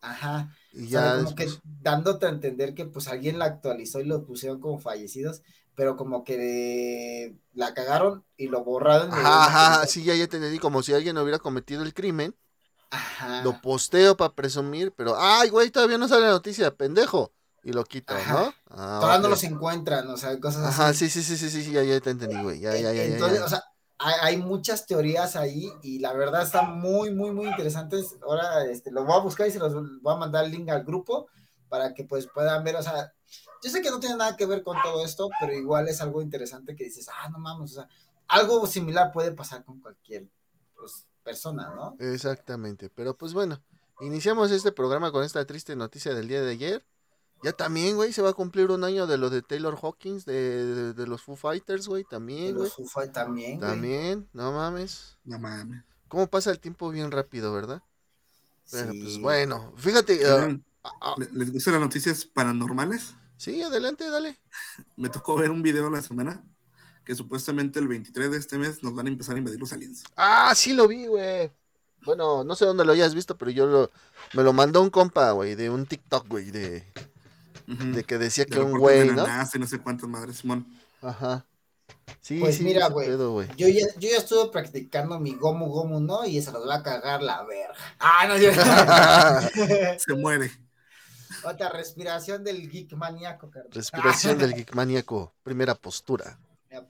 Ajá. 0.00 0.54
Y 0.72 0.88
ya 0.88 1.16
como 1.16 1.34
que 1.34 1.48
dándote 1.82 2.26
a 2.26 2.30
entender 2.30 2.74
que 2.74 2.86
pues 2.86 3.08
alguien 3.08 3.38
la 3.38 3.46
actualizó 3.46 4.00
y 4.00 4.04
lo 4.04 4.24
pusieron 4.24 4.60
como 4.60 4.78
fallecidos, 4.78 5.42
pero 5.74 5.96
como 5.96 6.24
que 6.24 7.36
la 7.52 7.74
cagaron 7.74 8.24
y 8.36 8.48
lo 8.48 8.64
borraron. 8.64 9.12
Ajá, 9.12 9.44
ajá, 9.44 9.86
sí, 9.86 10.04
ya, 10.04 10.14
ya 10.14 10.26
te 10.26 10.36
entendí, 10.38 10.58
como 10.58 10.82
si 10.82 10.94
alguien 10.94 11.18
hubiera 11.18 11.38
cometido 11.38 11.82
el 11.82 11.94
crimen. 11.94 12.34
Ajá. 12.90 13.42
Lo 13.42 13.60
posteo 13.60 14.16
para 14.16 14.34
presumir, 14.34 14.92
pero, 14.92 15.14
ay, 15.18 15.50
güey, 15.50 15.70
todavía 15.70 15.98
no 15.98 16.08
sale 16.08 16.22
la 16.22 16.30
noticia, 16.30 16.74
pendejo. 16.74 17.32
Y 17.62 17.72
lo 17.72 17.84
quito, 17.84 18.14
¿no? 18.28 18.54
Ah, 18.70 18.98
todavía 19.00 19.18
no 19.22 19.28
los 19.28 19.44
encuentran, 19.44 20.08
o 20.08 20.16
sea, 20.16 20.38
cosas 20.40 20.62
así. 20.62 20.80
Ajá, 20.80 20.94
sí, 20.94 21.08
sí, 21.10 21.22
sí, 21.22 21.36
sí, 21.36 21.50
sí, 21.50 21.72
ya, 21.72 21.82
ya 21.82 22.00
te 22.00 22.10
entendí, 22.10 22.40
güey. 22.40 22.60
Ya, 22.60 22.76
ya, 22.76 22.92
ya, 22.92 23.04
Entonces, 23.04 23.40
o 23.40 23.48
sea, 23.48 23.64
hay, 23.98 24.36
muchas 24.36 24.86
teorías 24.86 25.34
ahí 25.34 25.72
y 25.82 25.98
la 25.98 26.12
verdad 26.12 26.42
están 26.42 26.78
muy, 26.78 27.12
muy, 27.12 27.32
muy 27.32 27.48
interesantes. 27.48 28.16
Ahora, 28.22 28.64
este, 28.64 28.92
los 28.92 29.04
voy 29.04 29.16
a 29.16 29.22
buscar 29.22 29.48
y 29.48 29.50
se 29.50 29.58
los 29.58 29.74
voy 30.00 30.14
a 30.14 30.16
mandar 30.16 30.44
el 30.44 30.52
link 30.52 30.68
al 30.68 30.84
grupo 30.84 31.26
para 31.68 31.92
que 31.94 32.04
pues 32.04 32.28
puedan 32.32 32.64
ver, 32.64 32.76
o 32.76 32.82
sea, 32.82 33.12
yo 33.62 33.70
sé 33.70 33.82
que 33.82 33.90
no 33.90 34.00
tiene 34.00 34.16
nada 34.16 34.36
que 34.36 34.46
ver 34.46 34.62
con 34.62 34.76
todo 34.82 35.04
esto, 35.04 35.28
pero 35.40 35.52
igual 35.52 35.88
es 35.88 36.00
algo 36.00 36.22
interesante 36.22 36.76
que 36.76 36.84
dices, 36.84 37.08
ah, 37.08 37.28
no 37.28 37.38
mames, 37.38 37.72
o 37.72 37.74
sea, 37.74 37.88
algo 38.28 38.66
similar 38.66 39.10
puede 39.12 39.32
pasar 39.32 39.64
con 39.64 39.80
cualquier 39.80 40.28
pues, 40.76 41.06
persona, 41.22 41.74
¿no? 41.74 41.96
Exactamente, 41.98 42.88
pero 42.90 43.16
pues 43.16 43.34
bueno, 43.34 43.60
iniciamos 44.00 44.50
este 44.50 44.72
programa 44.72 45.10
con 45.10 45.24
esta 45.24 45.44
triste 45.44 45.76
noticia 45.76 46.14
del 46.14 46.28
día 46.28 46.40
de 46.40 46.52
ayer. 46.52 46.86
Ya 47.42 47.52
también, 47.52 47.96
güey, 47.96 48.12
se 48.12 48.22
va 48.22 48.30
a 48.30 48.34
cumplir 48.34 48.70
un 48.70 48.82
año 48.82 49.06
de 49.06 49.16
lo 49.16 49.30
de 49.30 49.42
Taylor 49.42 49.78
Hawkins, 49.80 50.24
de, 50.24 50.92
de, 50.92 51.06
los 51.06 51.22
Foo 51.22 51.36
Fighters, 51.36 51.86
güey, 51.86 52.04
también, 52.04 52.54
güey. 52.54 52.64
Los 52.64 52.74
Foo 52.74 52.86
Fighters 52.86 53.14
también, 53.14 53.60
También, 53.60 54.28
no 54.32 54.52
mames. 54.52 55.16
No 55.24 55.38
mames. 55.38 55.84
¿Cómo 56.08 56.26
pasa 56.26 56.50
el 56.50 56.58
tiempo 56.58 56.90
bien 56.90 57.10
rápido, 57.10 57.52
verdad? 57.52 57.82
Pero 58.70 58.92
pues 58.92 59.18
bueno, 59.20 59.72
fíjate. 59.76 60.20
Uh, 60.26 60.60
¿Les 61.32 61.52
gustan 61.52 61.74
las 61.74 61.82
noticias 61.82 62.24
paranormales? 62.24 63.14
Sí, 63.36 63.62
adelante, 63.62 64.10
dale. 64.10 64.38
Me 64.96 65.08
tocó 65.08 65.36
ver 65.36 65.50
un 65.50 65.62
video 65.62 65.88
la 65.90 66.02
semana 66.02 66.42
que 67.04 67.14
supuestamente 67.14 67.78
el 67.78 67.88
23 67.88 68.30
de 68.30 68.36
este 68.36 68.58
mes 68.58 68.82
nos 68.82 68.94
van 68.94 69.06
a 69.06 69.10
empezar 69.10 69.36
a 69.36 69.38
invadir 69.38 69.60
los 69.60 69.72
aliens. 69.72 70.04
Ah, 70.16 70.52
sí 70.54 70.74
lo 70.74 70.88
vi, 70.88 71.06
güey. 71.06 71.50
Bueno, 72.04 72.44
no 72.44 72.54
sé 72.54 72.64
dónde 72.64 72.84
lo 72.84 72.92
hayas 72.92 73.14
visto, 73.14 73.36
pero 73.38 73.50
yo 73.50 73.66
lo, 73.66 73.90
me 74.34 74.42
lo 74.42 74.52
mandó 74.52 74.82
un 74.82 74.90
compa, 74.90 75.30
güey, 75.32 75.54
de 75.54 75.70
un 75.70 75.86
TikTok, 75.86 76.28
güey, 76.28 76.50
de, 76.50 76.84
de 77.68 78.04
que 78.04 78.16
decía 78.16 78.46
que 78.46 78.58
un 78.60 78.78
güey, 78.78 79.10
¿no? 79.10 79.26
no 79.26 79.66
sé 79.66 79.78
cuántas 79.78 80.08
madres, 80.08 80.38
Simón. 80.38 80.66
Ajá. 81.02 81.44
Sí, 82.20 82.40
pues 82.40 82.60
mira, 82.60 82.88
güey. 82.88 83.08
Yo 83.56 83.68
ya, 83.68 83.86
yo 83.98 84.08
ya 84.10 84.16
estuve 84.16 84.50
practicando 84.50 85.18
mi 85.20 85.34
gomu 85.34 85.66
gomu, 85.66 86.00
¿no? 86.00 86.24
Y 86.24 86.40
se 86.40 86.50
nos 86.52 86.66
va 86.66 86.76
a 86.76 86.82
cagar 86.82 87.22
la 87.22 87.44
verga. 87.44 87.74
Ah, 87.98 88.26
no, 88.26 88.36
yo... 88.36 88.50
se 89.98 90.14
muere. 90.14 90.50
Otra 91.44 91.68
respiración 91.68 92.42
del 92.42 92.68
geek 92.70 92.94
maníaco, 92.94 93.50
Respiración 93.70 94.38
del 94.38 94.54
geek 94.54 94.74
maníaco, 94.74 95.34
primera 95.42 95.74
postura. 95.74 96.38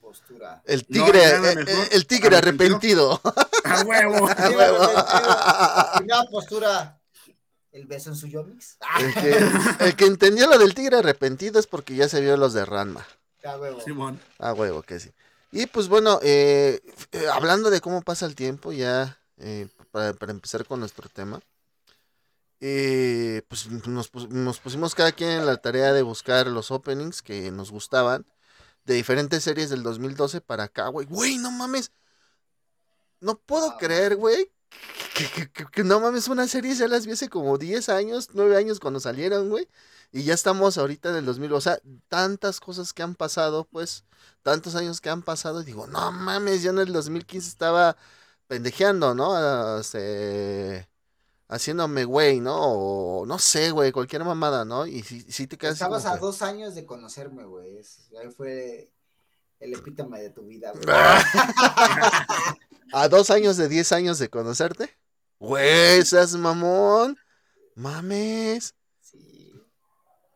postura. 0.01 0.61
El 0.65 0.85
tigre, 0.85 1.21
el, 1.91 2.07
tigre 2.07 2.37
arrepentido. 2.37 3.21
A 3.65 3.83
huevo. 3.83 4.27
A 4.27 4.49
huevo. 4.49 4.79
postura. 6.31 6.98
El 7.71 7.85
beso 7.85 8.09
en 8.09 8.15
su 8.15 8.27
yomix. 8.27 8.77
El 8.99 9.13
que, 9.79 9.85
el 9.85 9.95
que 9.95 10.05
entendió 10.05 10.47
lo 10.47 10.57
del 10.57 10.73
tigre 10.73 10.97
arrepentido 10.97 11.59
es 11.59 11.67
porque 11.67 11.95
ya 11.95 12.09
se 12.09 12.21
vio 12.21 12.35
los 12.37 12.53
de 12.53 12.65
Ranma. 12.65 13.05
A 13.43 13.57
huevo. 13.57 13.79
Simón. 13.81 14.19
A 14.39 14.53
huevo, 14.53 14.81
que 14.81 14.99
sí. 14.99 15.11
Y 15.51 15.65
pues 15.65 15.87
bueno, 15.87 16.19
eh, 16.21 16.81
eh, 17.11 17.27
hablando 17.31 17.69
de 17.69 17.81
cómo 17.81 18.01
pasa 18.01 18.25
el 18.25 18.35
tiempo, 18.35 18.71
ya 18.71 19.19
eh, 19.37 19.67
para, 19.91 20.13
empezar 20.31 20.65
con 20.65 20.79
nuestro 20.79 21.09
tema, 21.09 21.39
pues 22.59 23.67
nos, 23.87 24.13
nos, 24.29 24.59
pusimos 24.59 24.93
cada 24.93 25.11
quien 25.11 25.31
en 25.31 25.45
la 25.45 25.57
tarea 25.57 25.93
de 25.93 26.01
buscar 26.01 26.47
los 26.47 26.71
openings 26.71 27.21
que 27.21 27.49
nos 27.51 27.71
gustaban 27.71 28.25
de 28.83 28.95
diferentes 28.95 29.43
series 29.43 29.69
del 29.69 29.81
2012 29.81 30.41
para 30.41 30.63
acá, 30.65 30.87
güey. 30.89 31.07
Güey, 31.07 31.37
no 31.37 31.51
mames. 31.51 31.91
No 33.21 33.37
puedo 33.37 33.77
creer, 33.77 34.15
güey. 34.15 34.51
Que, 35.71 35.83
no 35.83 35.99
mames, 35.99 36.27
una 36.27 36.47
serie 36.47 36.73
ya 36.75 36.87
las 36.87 37.05
vi 37.05 37.11
hace 37.11 37.29
como 37.29 37.57
10 37.57 37.89
años, 37.89 38.29
9 38.33 38.55
años 38.55 38.79
cuando 38.79 38.99
salieron, 38.99 39.49
güey. 39.49 39.67
Y 40.11 40.23
ya 40.23 40.33
estamos 40.33 40.77
ahorita 40.77 41.09
en 41.09 41.17
el 41.17 41.25
2000. 41.25 41.53
O 41.53 41.61
sea, 41.61 41.79
tantas 42.07 42.59
cosas 42.59 42.93
que 42.93 43.03
han 43.03 43.15
pasado, 43.15 43.65
pues, 43.65 44.05
tantos 44.43 44.75
años 44.75 45.01
que 45.01 45.09
han 45.09 45.21
pasado. 45.21 45.61
Y 45.61 45.65
digo, 45.65 45.87
no 45.87 46.11
mames, 46.11 46.63
yo 46.63 46.71
en 46.71 46.79
el 46.79 46.93
2015 46.93 47.47
estaba 47.47 47.97
pendejeando, 48.47 49.13
¿no? 49.13 49.79
Este, 49.79 50.87
haciéndome 51.49 52.05
güey, 52.05 52.39
¿no? 52.39 52.57
O 52.57 53.25
no 53.25 53.39
sé, 53.39 53.71
güey, 53.71 53.91
cualquier 53.91 54.23
mamada, 54.23 54.65
¿no? 54.65 54.87
Y 54.87 55.03
si, 55.03 55.47
te 55.47 55.57
quedas. 55.57 55.73
Estabas 55.73 56.05
a 56.05 56.17
dos 56.17 56.41
años 56.41 56.75
de 56.75 56.85
conocerme, 56.85 57.43
güey. 57.43 57.77
Ahí 58.21 58.29
fue 58.35 58.89
el 59.59 59.73
epítome 59.73 60.21
de 60.21 60.29
tu 60.29 60.43
vida, 60.45 60.71
güey. 60.71 60.85
a 62.93 63.07
dos 63.07 63.29
años 63.29 63.57
de 63.57 63.67
diez 63.67 63.91
años 63.91 64.19
de 64.19 64.29
conocerte. 64.29 64.97
Güey, 65.39 65.99
esas 65.99 66.35
mamón. 66.35 67.17
Mames. 67.75 68.75
Sí. 68.99 69.53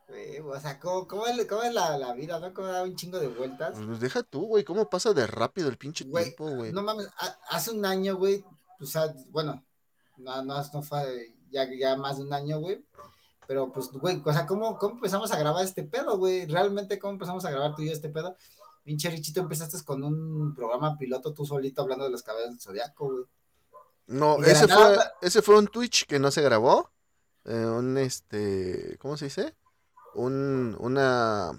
Güey, 0.07 0.39
o 0.39 0.59
sea, 0.59 0.79
¿cómo, 0.79 1.27
es, 1.27 1.73
la, 1.73 2.13
vida, 2.13 2.39
no? 2.39 2.53
¿Cómo 2.53 2.67
da 2.67 2.83
un 2.83 2.95
chingo 2.95 3.19
de 3.19 3.27
vueltas? 3.27 3.75
Pues 3.85 3.99
deja 3.99 4.23
tú, 4.23 4.45
güey, 4.45 4.63
¿cómo 4.63 4.89
pasa 4.89 5.13
de 5.13 5.27
rápido 5.27 5.67
el 5.67 5.77
pinche 5.77 6.05
tiempo, 6.05 6.49
güey? 6.49 6.71
No 6.71 6.83
mames, 6.83 7.09
hace 7.49 7.71
un 7.71 7.85
año, 7.85 8.15
güey, 8.15 8.45
o 8.79 8.85
sea, 8.85 9.13
bueno, 9.29 9.63
no, 10.17 10.43
no, 10.43 10.63
no 10.73 10.81
fue 10.81 11.33
ya, 11.51 11.67
ya 11.77 11.95
más 11.95 12.17
de 12.17 12.23
un 12.23 12.33
año, 12.33 12.59
güey. 12.59 12.83
Pero 13.47 13.71
pues, 13.71 13.91
güey, 13.91 14.21
o 14.23 14.33
sea, 14.33 14.45
¿cómo, 14.45 14.77
¿cómo 14.77 14.95
empezamos 14.95 15.31
a 15.31 15.37
grabar 15.37 15.65
este 15.65 15.83
pedo, 15.83 16.17
güey? 16.17 16.45
Realmente, 16.45 16.97
¿cómo 16.97 17.13
empezamos 17.13 17.43
a 17.45 17.51
grabar 17.51 17.75
tú 17.75 17.81
y 17.81 17.87
yo 17.87 17.91
este 17.91 18.09
pedo? 18.09 18.37
Pinche 18.83 19.09
Richito, 19.09 19.39
empezaste 19.39 19.81
con 19.83 20.03
un 20.03 20.53
programa 20.53 20.97
piloto 20.97 21.33
tú 21.33 21.45
solito 21.45 21.81
hablando 21.81 22.03
de 22.05 22.11
los 22.11 22.23
cabellos 22.23 22.49
del 22.49 22.59
zodiaco, 22.59 23.11
güey. 23.11 23.25
No, 24.07 24.43
ese 24.43 24.67
fue, 24.67 24.97
ese 25.21 25.41
fue 25.41 25.57
un 25.57 25.67
Twitch 25.67 26.05
que 26.05 26.19
no 26.19 26.29
se 26.31 26.41
grabó. 26.41 26.91
Eh, 27.45 27.65
un 27.65 27.97
este, 27.97 28.97
¿cómo 28.99 29.15
se 29.15 29.25
dice? 29.25 29.55
Un, 30.13 30.75
una... 30.79 31.51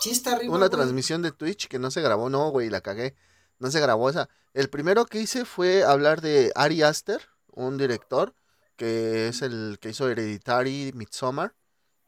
Chista 0.00 0.32
arriba, 0.32 0.54
Una 0.54 0.68
transmisión 0.68 1.22
de 1.22 1.30
Twitch 1.30 1.68
que 1.68 1.78
no 1.78 1.90
se 1.92 2.02
grabó, 2.02 2.28
no, 2.28 2.50
güey, 2.50 2.68
la 2.68 2.80
cagué. 2.80 3.14
No 3.60 3.70
se 3.70 3.80
grabó 3.80 4.10
esa. 4.10 4.28
El 4.52 4.68
primero 4.68 5.06
que 5.06 5.20
hice 5.20 5.44
fue 5.44 5.84
hablar 5.84 6.20
de 6.20 6.52
Ari 6.56 6.82
Aster, 6.82 7.20
un 7.52 7.78
director 7.78 8.34
que 8.76 9.28
es 9.28 9.42
el 9.42 9.78
que 9.80 9.90
hizo 9.90 10.08
Hereditary, 10.08 10.92
Midsommar. 10.94 11.54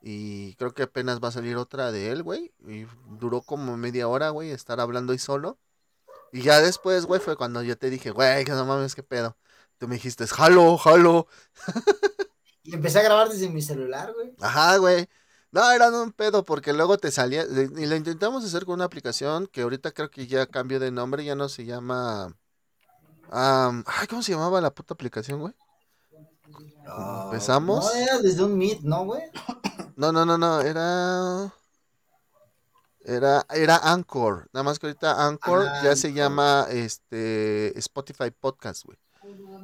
Y 0.08 0.54
creo 0.54 0.72
que 0.72 0.84
apenas 0.84 1.18
va 1.20 1.28
a 1.28 1.32
salir 1.32 1.56
otra 1.56 1.90
de 1.90 2.10
él, 2.10 2.22
güey. 2.22 2.52
Y 2.68 2.86
duró 3.18 3.42
como 3.42 3.76
media 3.76 4.06
hora, 4.06 4.30
güey, 4.30 4.52
estar 4.52 4.78
hablando 4.78 5.12
ahí 5.12 5.18
solo. 5.18 5.58
Y 6.32 6.42
ya 6.42 6.60
después, 6.60 7.06
güey, 7.06 7.20
fue 7.20 7.36
cuando 7.36 7.60
yo 7.64 7.76
te 7.76 7.90
dije, 7.90 8.12
güey, 8.12 8.44
que 8.44 8.52
no 8.52 8.64
mames, 8.64 8.94
qué 8.94 9.02
pedo. 9.02 9.36
Tú 9.78 9.88
me 9.88 9.96
dijiste, 9.96 10.24
jalo, 10.28 10.78
jalo. 10.78 11.26
y 12.62 12.74
empecé 12.74 13.00
a 13.00 13.02
grabar 13.02 13.30
desde 13.30 13.48
mi 13.48 13.62
celular, 13.62 14.12
güey. 14.14 14.32
Ajá, 14.40 14.76
güey. 14.76 15.08
No, 15.50 15.68
era 15.72 15.90
un 15.90 16.12
pedo 16.12 16.44
porque 16.44 16.72
luego 16.72 16.98
te 16.98 17.10
salía. 17.10 17.42
Y 17.42 17.86
lo 17.86 17.96
intentamos 17.96 18.44
hacer 18.44 18.64
con 18.64 18.74
una 18.74 18.84
aplicación 18.84 19.48
que 19.48 19.62
ahorita 19.62 19.90
creo 19.90 20.08
que 20.08 20.28
ya 20.28 20.46
cambió 20.46 20.78
de 20.78 20.92
nombre, 20.92 21.24
ya 21.24 21.34
no 21.34 21.48
se 21.48 21.64
llama 21.64 22.32
ay, 23.32 24.06
¿cómo 24.08 24.22
se 24.22 24.32
llamaba 24.32 24.60
la 24.60 24.72
puta 24.72 24.94
aplicación, 24.94 25.40
güey? 25.40 25.54
Empezamos. 27.24 27.84
No, 27.84 27.92
era 27.92 28.18
desde 28.18 28.44
un 28.44 28.56
Meet, 28.56 28.82
¿no, 28.82 29.04
güey? 29.04 29.22
No, 29.96 30.12
no, 30.12 30.26
no, 30.26 30.36
no, 30.36 30.60
era. 30.60 31.52
Era, 33.02 33.46
era 33.54 33.76
Anchor. 33.76 34.48
Nada 34.52 34.64
más 34.64 34.78
que 34.78 34.88
ahorita 34.88 35.26
Anchor 35.26 35.66
ah, 35.66 35.80
ya 35.82 35.96
se 35.96 36.12
llama 36.12 36.66
este 36.70 37.78
Spotify 37.78 38.30
Podcast, 38.30 38.84
güey. 38.84 38.98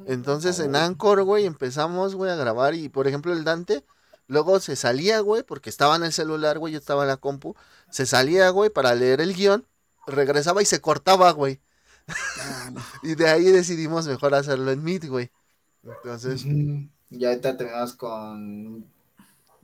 Entonces 0.07 0.59
en 0.59 0.75
Anchor, 0.75 1.23
güey, 1.23 1.45
empezamos, 1.45 2.15
güey, 2.15 2.31
a 2.31 2.35
grabar. 2.35 2.73
Y 2.73 2.89
por 2.89 3.07
ejemplo, 3.07 3.31
el 3.33 3.43
Dante, 3.43 3.85
luego 4.27 4.59
se 4.59 4.75
salía, 4.75 5.19
güey, 5.19 5.43
porque 5.43 5.69
estaba 5.69 5.97
en 5.97 6.03
el 6.03 6.13
celular, 6.13 6.57
güey, 6.57 6.73
yo 6.73 6.79
estaba 6.79 7.03
en 7.03 7.09
la 7.09 7.17
compu. 7.17 7.55
Se 7.91 8.05
salía, 8.05 8.49
güey, 8.49 8.69
para 8.69 8.95
leer 8.95 9.21
el 9.21 9.35
guion. 9.35 9.67
Regresaba 10.07 10.61
y 10.61 10.65
se 10.65 10.81
cortaba, 10.81 11.31
güey. 11.31 11.59
Ah, 12.07 12.71
y 13.03 13.15
de 13.15 13.27
ahí 13.27 13.43
decidimos 13.43 14.07
mejor 14.07 14.33
hacerlo 14.33 14.71
en 14.71 14.83
Meet, 14.83 15.05
güey. 15.05 15.31
Entonces. 15.83 16.45
Ya 17.09 17.27
ahorita 17.27 17.57
terminamos 17.57 17.93
con 17.93 18.92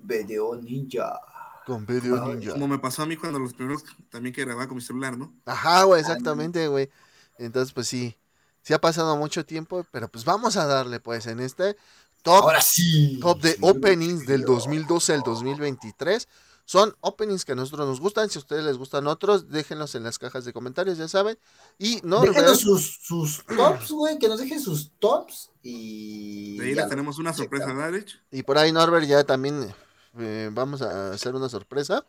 Video 0.03 0.55
Ninja. 0.55 1.19
Con 1.65 1.85
Video 1.85 2.33
Ninja. 2.33 2.53
Como 2.53 2.67
me 2.67 2.79
pasó 2.79 3.03
a 3.03 3.05
mí 3.05 3.15
cuando 3.15 3.39
los 3.39 3.53
primeros 3.53 3.83
también 4.09 4.33
que 4.33 4.43
grababa 4.43 4.67
con 4.67 4.75
mi 4.75 4.81
celular, 4.81 5.17
¿no? 5.17 5.33
Ajá, 5.45 5.83
güey, 5.83 6.01
exactamente, 6.01 6.67
güey. 6.67 6.89
Entonces, 7.37 7.73
pues 7.73 7.87
sí. 7.87 8.17
Sí 8.61 8.73
ha 8.73 8.81
pasado 8.81 9.15
mucho 9.17 9.45
tiempo, 9.45 9.85
pero 9.91 10.09
pues 10.09 10.25
vamos 10.25 10.57
a 10.57 10.65
darle, 10.65 10.99
pues, 10.99 11.27
en 11.27 11.39
este 11.39 11.77
top, 12.21 12.43
Ahora 12.43 12.61
sí. 12.61 13.17
top 13.21 13.41
de 13.41 13.57
openings 13.61 14.25
del 14.25 14.43
2012 14.43 15.13
al 15.13 15.21
2023. 15.21 16.27
Son 16.65 16.95
openings 17.01 17.45
que 17.45 17.53
a 17.53 17.55
nosotros 17.55 17.87
nos 17.87 17.99
gustan. 17.99 18.29
Si 18.29 18.37
a 18.37 18.41
ustedes 18.41 18.63
les 18.63 18.77
gustan 18.77 19.07
otros, 19.07 19.49
déjenlos 19.49 19.95
en 19.95 20.03
las 20.03 20.19
cajas 20.19 20.45
de 20.45 20.53
comentarios, 20.53 20.99
ya 20.99 21.07
saben. 21.07 21.39
Y 21.79 21.99
no. 22.03 22.21
Déjenos 22.21 22.59
sus, 22.59 22.99
sus 23.01 23.43
tops, 23.45 23.89
güey, 23.89 24.19
que 24.19 24.27
nos 24.27 24.39
dejen 24.39 24.61
sus 24.61 24.91
tops. 24.99 25.49
Y. 25.63 26.59
De 26.59 26.65
ahí 26.65 26.75
les 26.75 26.87
tenemos 26.87 27.17
una 27.17 27.33
sorpresa, 27.33 27.73
Darich. 27.73 28.21
Y 28.29 28.43
por 28.43 28.59
ahí, 28.59 28.71
Norbert, 28.71 29.07
ya 29.07 29.23
también 29.23 29.73
eh, 30.17 30.49
vamos 30.51 30.81
a 30.81 31.11
hacer 31.11 31.35
una 31.35 31.49
sorpresa. 31.49 32.05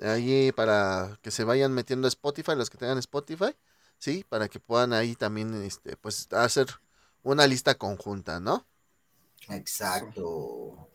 Ahí 0.00 0.52
para 0.52 1.18
que 1.22 1.30
se 1.30 1.44
vayan 1.44 1.72
metiendo 1.72 2.06
a 2.06 2.08
Spotify, 2.08 2.52
los 2.54 2.70
que 2.70 2.78
tengan 2.78 2.98
Spotify, 2.98 3.56
¿sí? 3.98 4.24
Para 4.28 4.48
que 4.48 4.60
puedan 4.60 4.92
ahí 4.92 5.16
también, 5.16 5.62
este, 5.62 5.96
pues, 5.96 6.28
hacer 6.32 6.68
una 7.22 7.46
lista 7.46 7.74
conjunta, 7.76 8.38
¿no? 8.38 8.64
Exacto. 9.48 10.88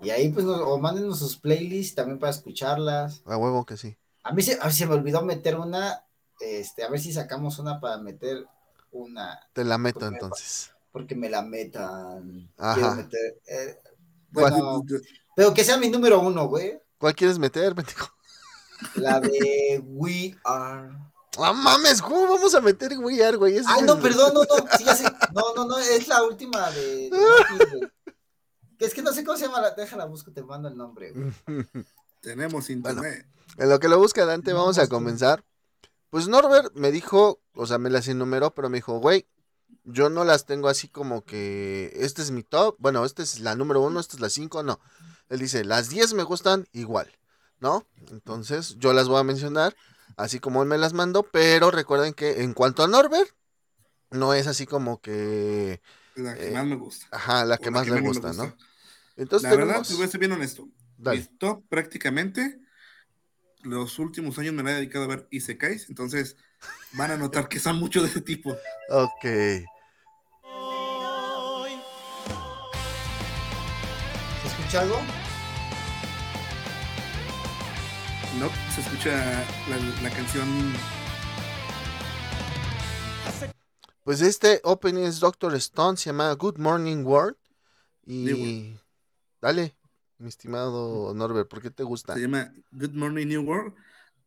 Y 0.00 0.10
ahí 0.10 0.28
pues 0.28 0.46
o 0.46 0.78
mándenos 0.78 1.18
sus 1.18 1.36
playlists 1.36 1.96
también 1.96 2.18
para 2.18 2.30
escucharlas. 2.30 3.22
A 3.24 3.36
huevo 3.36 3.64
que 3.64 3.76
sí. 3.76 3.96
A 4.22 4.32
mí 4.32 4.42
se, 4.42 4.58
se 4.70 4.86
me 4.86 4.94
olvidó 4.94 5.22
meter 5.22 5.58
una, 5.58 6.04
este, 6.40 6.84
a 6.84 6.88
ver 6.88 7.00
si 7.00 7.12
sacamos 7.12 7.58
una 7.58 7.80
para 7.80 7.98
meter 7.98 8.46
una. 8.92 9.40
Te 9.52 9.64
la 9.64 9.78
meto 9.78 10.06
entonces. 10.06 10.72
porque 10.92 11.14
me 11.14 11.28
la 11.28 11.42
metan. 11.42 12.52
Quiero 12.74 12.94
meter. 12.94 13.40
Eh, 13.46 13.78
bueno, 14.30 14.82
pero 15.38 15.54
que 15.54 15.62
sea 15.62 15.76
mi 15.76 15.88
número 15.88 16.18
uno, 16.18 16.48
güey. 16.48 16.82
¿Cuál 16.98 17.14
quieres 17.14 17.38
meter, 17.38 17.72
La 18.96 19.20
de 19.20 19.80
We 19.84 20.36
Are. 20.42 20.88
¡Ah, 21.38 21.52
mames! 21.52 22.02
¿Cómo 22.02 22.26
vamos 22.26 22.56
a 22.56 22.60
meter 22.60 22.98
We 22.98 23.24
Are, 23.24 23.36
güey? 23.36 23.60
Ay, 23.64 23.82
no, 23.84 24.00
perdón, 24.00 24.34
no, 24.34 24.40
no. 24.40 24.66
Sí, 24.76 24.82
ya 24.82 24.96
sé. 24.96 25.04
No, 25.32 25.54
no, 25.54 25.64
no, 25.64 25.78
es 25.78 26.08
la 26.08 26.24
última 26.24 26.68
de 26.72 27.08
que 28.80 28.84
es 28.84 28.92
que 28.92 29.00
no 29.00 29.12
sé 29.12 29.22
cómo 29.22 29.38
se 29.38 29.46
llama 29.46 29.60
la. 29.60 29.70
Déjala, 29.70 30.06
busco, 30.06 30.32
te 30.32 30.42
mando 30.42 30.66
el 30.66 30.76
nombre. 30.76 31.14
Tenemos 32.20 32.68
internet. 32.68 33.24
en 33.58 33.68
lo 33.68 33.78
que 33.78 33.86
lo 33.86 33.96
busca 33.96 34.26
Dante, 34.26 34.52
vamos 34.52 34.78
a 34.78 34.88
comenzar. 34.88 35.44
Pues 36.10 36.26
Norbert 36.26 36.74
me 36.74 36.90
dijo, 36.90 37.40
o 37.54 37.64
sea, 37.64 37.78
me 37.78 37.90
las 37.90 38.08
enumeró, 38.08 38.54
pero 38.54 38.70
me 38.70 38.78
dijo, 38.78 38.98
güey, 38.98 39.28
yo 39.84 40.10
no 40.10 40.24
las 40.24 40.46
tengo 40.46 40.68
así 40.68 40.88
como 40.88 41.24
que 41.24 41.92
este 41.94 42.22
es 42.22 42.32
mi 42.32 42.42
top. 42.42 42.74
Bueno, 42.80 43.04
esta 43.04 43.22
es 43.22 43.38
la 43.38 43.54
número 43.54 43.82
uno, 43.82 44.00
esta 44.00 44.16
es 44.16 44.20
la 44.20 44.30
cinco, 44.30 44.64
no. 44.64 44.80
Él 45.28 45.38
dice, 45.40 45.64
las 45.64 45.88
diez 45.88 46.14
me 46.14 46.22
gustan 46.22 46.66
igual, 46.72 47.10
¿no? 47.60 47.86
Entonces, 48.10 48.76
yo 48.78 48.92
las 48.92 49.08
voy 49.08 49.20
a 49.20 49.24
mencionar, 49.24 49.76
así 50.16 50.40
como 50.40 50.62
él 50.62 50.68
me 50.68 50.78
las 50.78 50.92
mandó, 50.92 51.22
pero 51.22 51.70
recuerden 51.70 52.14
que 52.14 52.42
en 52.42 52.54
cuanto 52.54 52.82
a 52.82 52.88
Norbert, 52.88 53.30
no 54.10 54.34
es 54.34 54.46
así 54.46 54.66
como 54.66 55.00
que. 55.00 55.82
La 56.14 56.34
que 56.34 56.50
más 56.50 56.66
me 56.66 56.76
gusta. 56.76 57.06
Ajá, 57.10 57.44
la 57.44 57.58
que 57.58 57.70
más 57.70 57.86
le 57.88 58.00
gusta, 58.00 58.32
¿no? 58.32 58.56
Entonces, 59.16 59.50
la 59.50 59.56
verdad, 59.56 59.82
te 59.86 59.94
voy 59.94 60.04
a 60.04 60.08
ser 60.08 60.20
bien 60.20 60.32
honesto. 60.32 60.68
Visto 60.96 61.62
prácticamente 61.68 62.60
los 63.62 63.98
últimos 63.98 64.38
años 64.38 64.54
me 64.54 64.62
la 64.62 64.72
he 64.72 64.74
dedicado 64.74 65.04
a 65.04 65.08
ver 65.08 65.28
Isekais, 65.30 65.88
entonces 65.88 66.36
van 66.92 67.10
a 67.10 67.16
notar 67.16 67.48
que 67.48 67.60
son 67.60 67.76
mucho 67.76 68.02
de 68.02 68.08
ese 68.08 68.20
tipo. 68.20 68.56
Ok. 68.88 69.24
escucha 74.58 74.80
algo? 74.80 75.00
No, 78.38 78.48
se 78.74 78.80
escucha 78.80 79.44
la, 80.02 80.10
canción. 80.10 80.48
Pues 84.04 84.20
este 84.20 84.60
opening 84.64 85.04
es 85.04 85.20
Doctor 85.20 85.54
Stone, 85.56 85.96
se 85.96 86.06
llama 86.06 86.32
Good 86.32 86.58
Morning 86.58 87.04
World. 87.04 87.36
Y 88.06 88.76
dale, 89.40 89.74
mi 90.18 90.28
estimado 90.28 91.12
Norbert, 91.14 91.48
¿por 91.48 91.60
qué 91.60 91.70
te 91.70 91.82
gusta? 91.82 92.14
Se 92.14 92.20
llama 92.20 92.52
Good 92.72 92.94
Morning 92.94 93.26
New 93.26 93.42
World. 93.42 93.74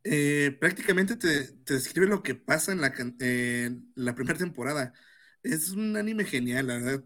Eh, 0.04 0.56
prácticamente 0.60 1.16
te, 1.16 1.48
describe 1.66 2.08
lo 2.08 2.24
que 2.24 2.36
pasa 2.36 2.72
en 2.72 2.82
la, 2.82 2.94
eh, 3.20 3.72
la 3.96 4.16
primera 4.16 4.38
temporada. 4.38 4.94
Es 5.44 5.72
un 5.72 5.98
anime 5.98 6.26
genial, 6.26 6.68
la 6.68 6.78
verdad 6.78 7.04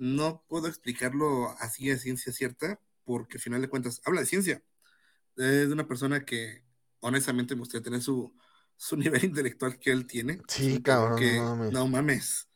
no 0.00 0.42
puedo 0.48 0.66
explicarlo 0.66 1.50
así 1.60 1.90
a 1.90 1.98
ciencia 1.98 2.32
cierta, 2.32 2.80
porque 3.04 3.36
al 3.36 3.42
final 3.42 3.60
de 3.60 3.68
cuentas 3.68 4.00
habla 4.04 4.20
de 4.20 4.26
ciencia. 4.26 4.64
Es 5.36 5.68
de 5.68 5.72
una 5.72 5.86
persona 5.86 6.24
que 6.24 6.64
honestamente 7.00 7.54
me 7.54 7.60
gustaría 7.60 7.84
tener 7.84 8.00
su, 8.00 8.34
su 8.76 8.96
nivel 8.96 9.24
intelectual 9.24 9.78
que 9.78 9.92
él 9.92 10.06
tiene. 10.06 10.40
Sí, 10.48 10.82
cabrón. 10.82 11.18
Que, 11.18 11.36
no 11.36 11.56
mames. 11.56 11.72
No 11.72 11.86
mames. 11.86 12.48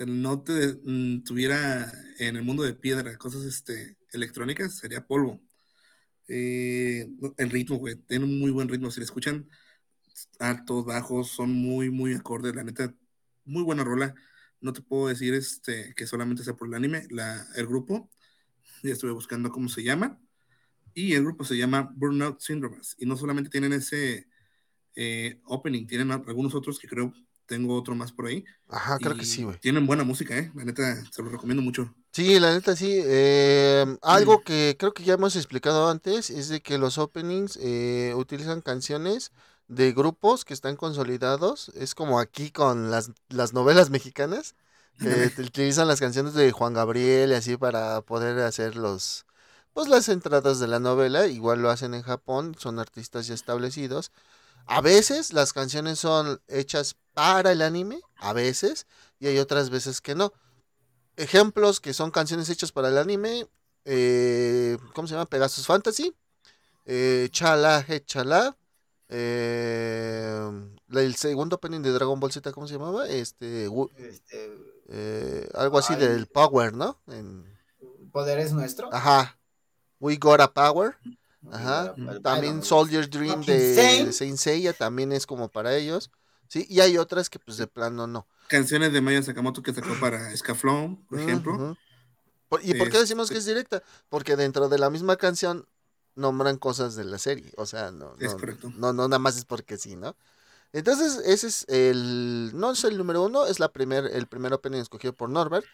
O 0.00 0.06
no 0.06 0.42
te 0.42 0.80
mm, 0.84 1.22
tuviera 1.22 1.92
en 2.18 2.34
el 2.34 2.42
mundo 2.42 2.64
de 2.64 2.74
piedra 2.74 3.16
cosas 3.18 3.44
este, 3.44 3.96
electrónicas, 4.10 4.76
sería 4.76 5.06
polvo. 5.06 5.40
Eh, 6.26 7.08
el 7.36 7.50
ritmo, 7.50 7.76
güey, 7.76 7.94
tiene 7.94 8.24
un 8.24 8.40
muy 8.40 8.50
buen 8.50 8.68
ritmo. 8.68 8.90
Si 8.90 8.98
le 8.98 9.04
escuchan 9.04 9.48
altos, 10.40 10.84
bajos, 10.84 11.28
son 11.28 11.52
muy, 11.52 11.90
muy 11.90 12.14
acordes. 12.14 12.52
La 12.56 12.64
neta, 12.64 12.92
muy 13.44 13.62
buena 13.62 13.84
rola. 13.84 14.12
No 14.62 14.72
te 14.72 14.80
puedo 14.80 15.08
decir 15.08 15.34
este, 15.34 15.92
que 15.94 16.06
solamente 16.06 16.44
sea 16.44 16.54
por 16.54 16.68
el 16.68 16.74
anime, 16.74 17.06
la, 17.10 17.46
el 17.56 17.66
grupo. 17.66 18.10
Ya 18.82 18.92
estuve 18.92 19.12
buscando 19.12 19.50
cómo 19.50 19.68
se 19.68 19.82
llama. 19.82 20.18
Y 20.94 21.14
el 21.14 21.22
grupo 21.22 21.44
se 21.44 21.56
llama 21.56 21.92
Burnout 21.94 22.40
Syndrome. 22.40 22.78
Y 22.98 23.06
no 23.06 23.16
solamente 23.16 23.50
tienen 23.50 23.72
ese 23.72 24.28
eh, 24.94 25.40
opening, 25.44 25.86
tienen 25.86 26.10
algunos 26.10 26.54
otros 26.54 26.78
que 26.78 26.88
creo 26.88 27.12
tengo 27.46 27.76
otro 27.76 27.94
más 27.94 28.12
por 28.12 28.26
ahí. 28.26 28.44
Ajá, 28.68 28.98
creo 28.98 29.14
que 29.14 29.26
sí, 29.26 29.42
güey. 29.42 29.58
Tienen 29.58 29.86
buena 29.86 30.04
música, 30.04 30.38
¿eh? 30.38 30.50
La 30.54 30.64
neta, 30.64 31.04
se 31.10 31.22
lo 31.22 31.28
recomiendo 31.28 31.62
mucho. 31.62 31.94
Sí, 32.12 32.40
la 32.40 32.52
neta 32.54 32.74
sí. 32.76 33.00
Eh, 33.04 33.84
algo 34.00 34.40
que 34.42 34.76
creo 34.78 34.94
que 34.94 35.04
ya 35.04 35.14
hemos 35.14 35.36
explicado 35.36 35.90
antes 35.90 36.30
es 36.30 36.48
de 36.48 36.62
que 36.62 36.78
los 36.78 36.96
openings 36.96 37.58
eh, 37.60 38.14
utilizan 38.16 38.62
canciones 38.62 39.32
de 39.74 39.92
grupos 39.92 40.44
que 40.44 40.54
están 40.54 40.76
consolidados. 40.76 41.70
Es 41.74 41.94
como 41.94 42.20
aquí 42.20 42.50
con 42.50 42.90
las, 42.90 43.10
las 43.28 43.52
novelas 43.52 43.90
mexicanas, 43.90 44.54
que 44.98 45.32
utilizan 45.38 45.88
las 45.88 46.00
canciones 46.00 46.34
de 46.34 46.52
Juan 46.52 46.74
Gabriel 46.74 47.30
y 47.30 47.34
así 47.34 47.56
para 47.56 48.02
poder 48.02 48.38
hacer 48.40 48.76
los, 48.76 49.24
pues 49.72 49.88
las 49.88 50.08
entradas 50.08 50.60
de 50.60 50.68
la 50.68 50.78
novela. 50.78 51.26
Igual 51.26 51.62
lo 51.62 51.70
hacen 51.70 51.94
en 51.94 52.02
Japón, 52.02 52.54
son 52.58 52.78
artistas 52.78 53.26
ya 53.26 53.34
establecidos. 53.34 54.12
A 54.66 54.80
veces 54.80 55.32
las 55.32 55.52
canciones 55.52 55.98
son 55.98 56.40
hechas 56.46 56.94
para 57.14 57.52
el 57.52 57.62
anime, 57.62 58.00
a 58.16 58.32
veces, 58.32 58.86
y 59.18 59.26
hay 59.26 59.38
otras 59.38 59.70
veces 59.70 60.00
que 60.00 60.14
no. 60.14 60.32
Ejemplos 61.16 61.80
que 61.80 61.94
son 61.94 62.10
canciones 62.10 62.48
hechas 62.48 62.72
para 62.72 62.88
el 62.88 62.98
anime, 62.98 63.48
eh, 63.84 64.76
¿cómo 64.94 65.08
se 65.08 65.14
llama? 65.14 65.26
Pegasus 65.26 65.66
Fantasy, 65.66 66.14
eh, 66.84 67.28
Chala 67.32 67.84
He 67.88 68.04
Chala, 68.04 68.56
eh, 69.14 70.50
el 70.90 71.14
segundo 71.16 71.56
opening 71.56 71.82
de 71.82 71.90
Dragon 71.90 72.18
Ball 72.18 72.32
Z, 72.32 72.50
¿cómo 72.52 72.66
se 72.66 72.74
llamaba? 72.74 73.06
Este, 73.08 73.68
este 73.98 74.58
eh, 74.88 75.48
algo 75.54 75.78
así 75.78 75.94
del 75.96 76.26
Power, 76.26 76.72
¿no? 76.72 76.98
En, 77.08 77.44
¿Poder 78.10 78.38
es 78.38 78.52
nuestro? 78.52 78.92
Ajá. 78.92 79.38
We 80.00 80.16
Got 80.16 80.40
a 80.40 80.52
Power. 80.52 80.96
Ajá. 81.50 81.94
También 82.22 82.62
Soldier 82.62 83.08
Dream 83.10 83.44
de 83.44 84.12
Saint 84.12 84.38
Seiya 84.38 84.72
también 84.72 85.12
es 85.12 85.26
como 85.26 85.48
para 85.48 85.76
ellos. 85.76 86.10
Sí, 86.48 86.66
y 86.68 86.80
hay 86.80 86.96
otras 86.96 87.28
que 87.28 87.38
pues 87.38 87.58
de 87.58 87.66
plano 87.66 88.06
no. 88.06 88.26
Canciones 88.48 88.92
de 88.92 89.00
Maya 89.00 89.22
Sakamoto 89.22 89.62
que 89.62 89.74
sacó 89.74 89.94
para 90.00 90.34
Scaflón, 90.36 91.04
por 91.06 91.20
ejemplo. 91.20 91.76
¿Y 92.62 92.74
por 92.74 92.90
qué 92.90 92.98
decimos 92.98 93.30
que 93.30 93.38
es 93.38 93.46
directa? 93.46 93.82
Porque 94.08 94.36
dentro 94.36 94.68
de 94.68 94.78
la 94.78 94.88
misma 94.88 95.16
canción 95.16 95.66
nombran 96.14 96.56
cosas 96.56 96.94
de 96.94 97.04
la 97.04 97.18
serie. 97.18 97.52
O 97.56 97.66
sea, 97.66 97.90
no. 97.90 98.14
No, 98.76 98.92
no, 98.92 99.08
nada 99.08 99.18
más 99.18 99.36
es 99.36 99.44
porque 99.44 99.76
sí, 99.76 99.96
¿no? 99.96 100.16
Entonces, 100.72 101.20
ese 101.24 101.46
es 101.48 101.64
el. 101.68 102.52
No 102.54 102.72
es 102.72 102.84
el 102.84 102.96
número 102.96 103.22
uno, 103.22 103.46
es 103.46 103.60
la 103.60 103.72
primer, 103.72 104.06
el 104.06 104.26
primer 104.26 104.52
opening 104.52 104.80
escogido 104.80 105.12
por 105.12 105.28
Norbert. 105.28 105.66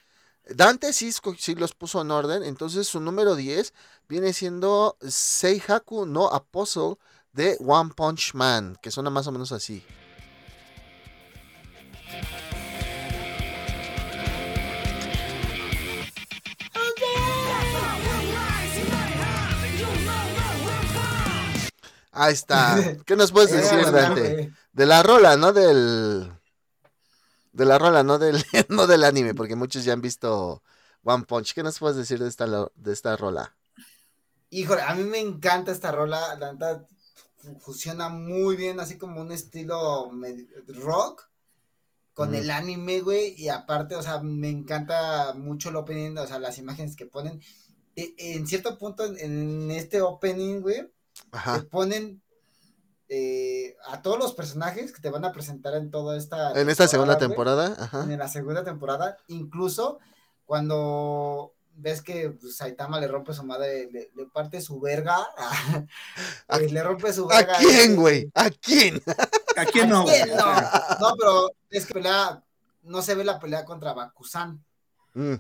Dante 0.49 0.93
sí, 0.93 1.13
sí, 1.39 1.55
los 1.55 1.75
puso 1.75 2.01
en 2.01 2.11
orden, 2.11 2.43
entonces 2.43 2.89
su 2.89 3.01
número 3.01 3.35
10 3.35 3.75
viene 4.09 4.33
siendo 4.33 4.97
Seihaku 5.07 6.07
no 6.07 6.29
Apostle 6.29 6.97
de 7.33 7.59
One 7.61 7.91
Punch 7.95 8.33
Man, 8.33 8.79
que 8.81 8.91
suena 8.91 9.11
más 9.11 9.27
o 9.27 9.33
menos 9.33 9.53
así. 9.53 9.85
Ahí 22.19 22.35
está. 22.35 22.77
¿Qué 23.07 23.15
nos 23.15 23.31
puedes 23.31 23.53
decir, 23.53 23.81
Dante? 23.93 24.53
De 24.73 24.87
la 24.87 25.03
rola, 25.03 25.37
¿no? 25.37 25.53
Del 25.53 26.33
de 27.53 27.65
la 27.65 27.79
rola, 27.79 28.03
no 28.03 28.19
del, 28.19 28.43
no 28.69 28.87
del 28.87 29.05
anime, 29.05 29.35
porque 29.35 29.57
muchos 29.57 29.85
ya 29.85 29.93
han 29.93 30.01
visto 30.01 30.63
One 31.03 31.25
Punch. 31.25 31.55
¿Qué 31.55 31.63
nos 31.63 31.79
puedes 31.79 31.97
decir 31.97 32.19
de 32.19 32.29
esta, 32.29 32.47
de 32.47 32.93
esta 32.93 33.17
rola? 33.17 33.55
Híjole, 34.51 34.83
a 34.83 34.95
mí 34.95 35.05
me 35.05 35.19
encanta 35.19 35.73
esta 35.73 35.93
rola, 35.93 36.37
la 36.37 36.53
verdad 36.53 36.87
fusiona 37.61 38.09
muy 38.09 38.57
bien, 38.57 38.81
así 38.81 38.99
como 38.99 39.21
un 39.21 39.33
estilo 39.33 40.11
rock 40.69 41.29
con 42.15 42.35
el 42.35 42.51
anime, 42.51 43.01
güey, 43.01 43.35
y 43.41 43.49
aparte, 43.49 43.95
o 43.95 44.03
sea, 44.03 44.21
me 44.21 44.49
encanta 44.49 45.35
mucho 45.35 45.69
el 45.69 45.77
opening, 45.77 46.17
o 46.19 46.27
sea, 46.27 46.41
las 46.41 46.59
imágenes 46.59 46.97
que 46.97 47.07
ponen. 47.07 47.41
E, 47.95 48.15
en 48.19 48.47
cierto 48.47 48.77
punto, 48.77 49.05
en 49.05 49.71
este 49.71 50.03
opening, 50.03 50.61
güey, 50.61 50.91
te 51.31 51.63
ponen 51.65 52.23
eh, 53.09 53.77
a 53.87 54.03
todos 54.03 54.19
los 54.19 54.35
personajes 54.35 54.93
que 54.93 55.01
te 55.01 55.11
van 55.11 55.25
a 55.25 55.33
presentar 55.33 55.75
en 55.75 55.91
toda 55.91 56.17
esta. 56.17 56.53
En 56.61 56.69
esta 56.69 56.87
segunda 56.89 57.17
temporada, 57.17 57.91
En 58.05 58.19
la 58.19 58.29
segunda 58.29 58.65
temporada, 58.65 59.17
incluso 59.29 59.99
cuando 60.45 61.55
ves 61.79 62.03
que 62.03 62.31
pues, 62.31 62.57
Saitama 62.57 63.01
le 63.01 63.09
rompe 63.09 63.33
su 63.33 63.45
madre, 63.45 63.89
le, 63.91 64.27
parte 64.27 64.61
su 64.61 64.81
verga, 64.81 65.17
eh, 66.49 66.69
le 66.71 66.83
rompe 66.83 67.13
su 67.13 67.27
verga. 67.27 67.57
¿A 67.57 67.59
quién, 67.59 67.97
güey? 67.97 68.31
¿A 68.35 68.51
quién? 68.51 69.01
¿A 69.57 69.65
quién 69.65 69.89
no? 69.89 70.05
No, 70.05 71.15
pero 71.19 71.51
es 71.71 71.87
que 71.87 71.95
pelea, 71.95 72.43
no 72.83 73.01
se 73.01 73.15
ve 73.15 73.25
la 73.25 73.39
pelea 73.39 73.65
contra 73.65 73.95
Bakusan. 73.95 74.63
Mm. 75.15 75.35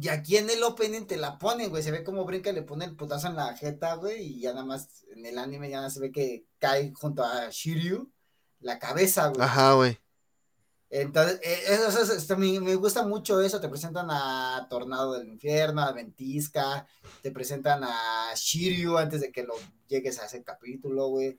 Y 0.00 0.08
aquí 0.08 0.38
en 0.38 0.48
el 0.48 0.62
opening 0.62 1.06
te 1.06 1.16
la 1.18 1.38
ponen, 1.38 1.68
güey. 1.68 1.82
Se 1.82 1.90
ve 1.90 2.02
como 2.02 2.24
brinca 2.24 2.50
y 2.50 2.54
le 2.54 2.62
pone 2.62 2.86
el 2.86 2.96
putazo 2.96 3.28
en 3.28 3.36
la 3.36 3.54
jeta, 3.54 3.94
güey. 3.96 4.22
Y 4.22 4.40
ya 4.40 4.52
nada 4.52 4.64
más 4.64 5.04
en 5.14 5.26
el 5.26 5.38
anime 5.38 5.68
ya 5.68 5.88
se 5.90 6.00
ve 6.00 6.10
que 6.10 6.46
cae 6.58 6.92
junto 6.94 7.22
a 7.22 7.50
Shiryu 7.50 8.10
la 8.60 8.78
cabeza, 8.78 9.28
güey. 9.28 9.42
Ajá, 9.42 9.74
güey. 9.74 9.98
Entonces, 10.88 11.40
eh, 11.42 11.62
eso, 11.68 12.36
me, 12.36 12.74
gusta 12.76 13.06
mucho 13.06 13.40
eso. 13.40 13.60
Te 13.60 13.68
presentan 13.68 14.08
a 14.10 14.66
Tornado 14.70 15.14
del 15.14 15.28
Infierno, 15.28 15.82
a 15.82 15.92
Ventisca. 15.92 16.86
Te 17.22 17.30
presentan 17.30 17.82
a 17.84 18.32
Shiryu 18.34 18.96
antes 18.96 19.20
de 19.20 19.32
que 19.32 19.42
lo 19.42 19.54
llegues 19.88 20.18
a 20.20 20.26
ese 20.26 20.42
capítulo, 20.42 21.08
güey. 21.08 21.38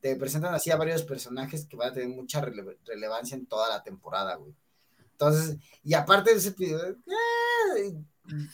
Te 0.00 0.16
presentan 0.16 0.54
así 0.54 0.70
a 0.70 0.76
varios 0.76 1.02
personajes 1.02 1.66
que 1.66 1.76
van 1.76 1.90
a 1.90 1.92
tener 1.92 2.08
mucha 2.08 2.40
relevancia 2.40 3.36
en 3.36 3.46
toda 3.46 3.68
la 3.68 3.82
temporada, 3.82 4.36
güey. 4.36 4.54
Entonces, 5.20 5.58
y 5.84 5.92
aparte 5.92 6.32
de 6.32 6.38
ese 6.38 6.54
eh, 6.58 7.94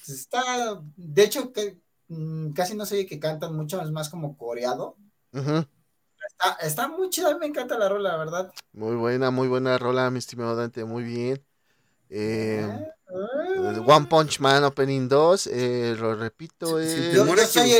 está, 0.08 0.82
de 0.96 1.22
hecho, 1.22 1.52
que 1.52 1.78
mm, 2.08 2.50
casi 2.54 2.74
no 2.74 2.84
sé 2.84 3.06
que 3.06 3.20
cantan 3.20 3.54
mucho, 3.54 3.80
es 3.80 3.90
más 3.92 4.08
como 4.08 4.36
coreado. 4.36 4.96
está, 6.60 6.88
muy 6.88 7.08
chida, 7.10 7.38
me 7.38 7.46
encanta 7.46 7.78
la 7.78 7.88
rola, 7.88 8.10
la 8.10 8.16
verdad. 8.16 8.52
Muy 8.72 8.96
buena, 8.96 9.30
muy 9.30 9.46
buena 9.46 9.78
rola, 9.78 10.10
mi 10.10 10.18
estimado 10.18 10.56
Dante, 10.56 10.84
muy 10.84 11.04
bien. 11.04 11.40
Eh, 12.10 12.68
One 13.86 14.06
Punch 14.06 14.40
Man 14.40 14.64
Opening 14.64 15.08
2, 15.08 15.46
eh, 15.52 15.96
lo 15.96 16.16
repito, 16.16 16.80
es... 16.80 17.14
Yo, 17.14 17.24
soy 17.46 17.74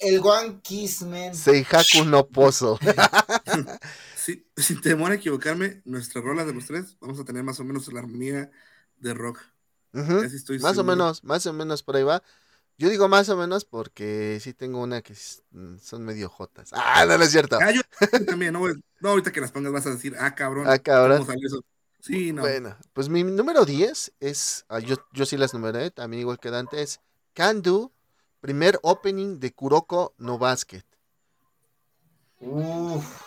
el, 0.00 0.20
One 0.20 0.58
Kiss 0.60 1.02
Man. 1.02 1.36
Seihaku 1.36 2.04
no 2.04 2.26
Pozo. 2.26 2.80
sí, 4.24 4.46
sin 4.56 4.80
temor 4.80 5.12
a 5.12 5.16
equivocarme, 5.16 5.82
nuestra 5.84 6.22
rola 6.22 6.44
de 6.44 6.54
los 6.54 6.66
tres, 6.66 6.96
vamos 7.00 7.20
a 7.20 7.24
tener 7.24 7.42
más 7.42 7.60
o 7.60 7.64
menos 7.64 7.92
la 7.92 8.00
armonía 8.00 8.50
de 8.96 9.14
rock. 9.14 9.40
más 9.92 10.78
o 10.78 10.84
menos, 10.84 11.22
más 11.24 11.46
o 11.46 11.52
menos 11.52 11.82
por 11.82 11.96
ahí 11.96 12.02
va. 12.02 12.22
Yo 12.76 12.88
digo 12.88 13.06
más 13.06 13.28
o 13.28 13.36
menos 13.36 13.64
porque 13.64 14.38
sí 14.40 14.52
tengo 14.52 14.82
una 14.82 15.00
que 15.00 15.14
mm, 15.52 15.76
son 15.78 16.04
medio 16.04 16.28
jotas. 16.28 16.70
Ah, 16.74 17.04
no, 17.06 17.18
no 17.18 17.24
es 17.24 17.30
cierto. 17.30 17.58
Ah, 17.60 17.70
yo 17.70 17.82
también, 18.26 18.52
no, 18.52 18.60
no, 19.00 19.08
ahorita 19.08 19.30
que 19.30 19.40
las 19.40 19.52
pongas 19.52 19.72
vas 19.72 19.86
a 19.86 19.90
decir, 19.90 20.16
ah, 20.18 20.34
cabrón. 20.34 20.66
Ah, 20.66 20.78
cabrón. 20.78 21.26
Sí, 22.00 22.32
no. 22.32 22.42
Bueno, 22.42 22.76
pues 22.92 23.08
mi 23.08 23.24
número 23.24 23.64
10 23.64 24.12
es, 24.20 24.66
ah, 24.68 24.78
yo, 24.78 24.96
yo 25.12 25.24
sí 25.24 25.36
las 25.36 25.54
numeré, 25.54 25.90
también 25.90 26.20
igual 26.20 26.38
que 26.38 26.50
Dante, 26.50 26.82
es 26.82 27.00
Can 27.32 27.62
Do, 27.62 27.92
primer 28.40 28.78
opening 28.82 29.38
de 29.40 29.52
Kuroko 29.54 30.14
no 30.18 30.38
Basket. 30.38 30.84
Uff. 32.40 33.23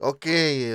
Ok, 0.00 0.26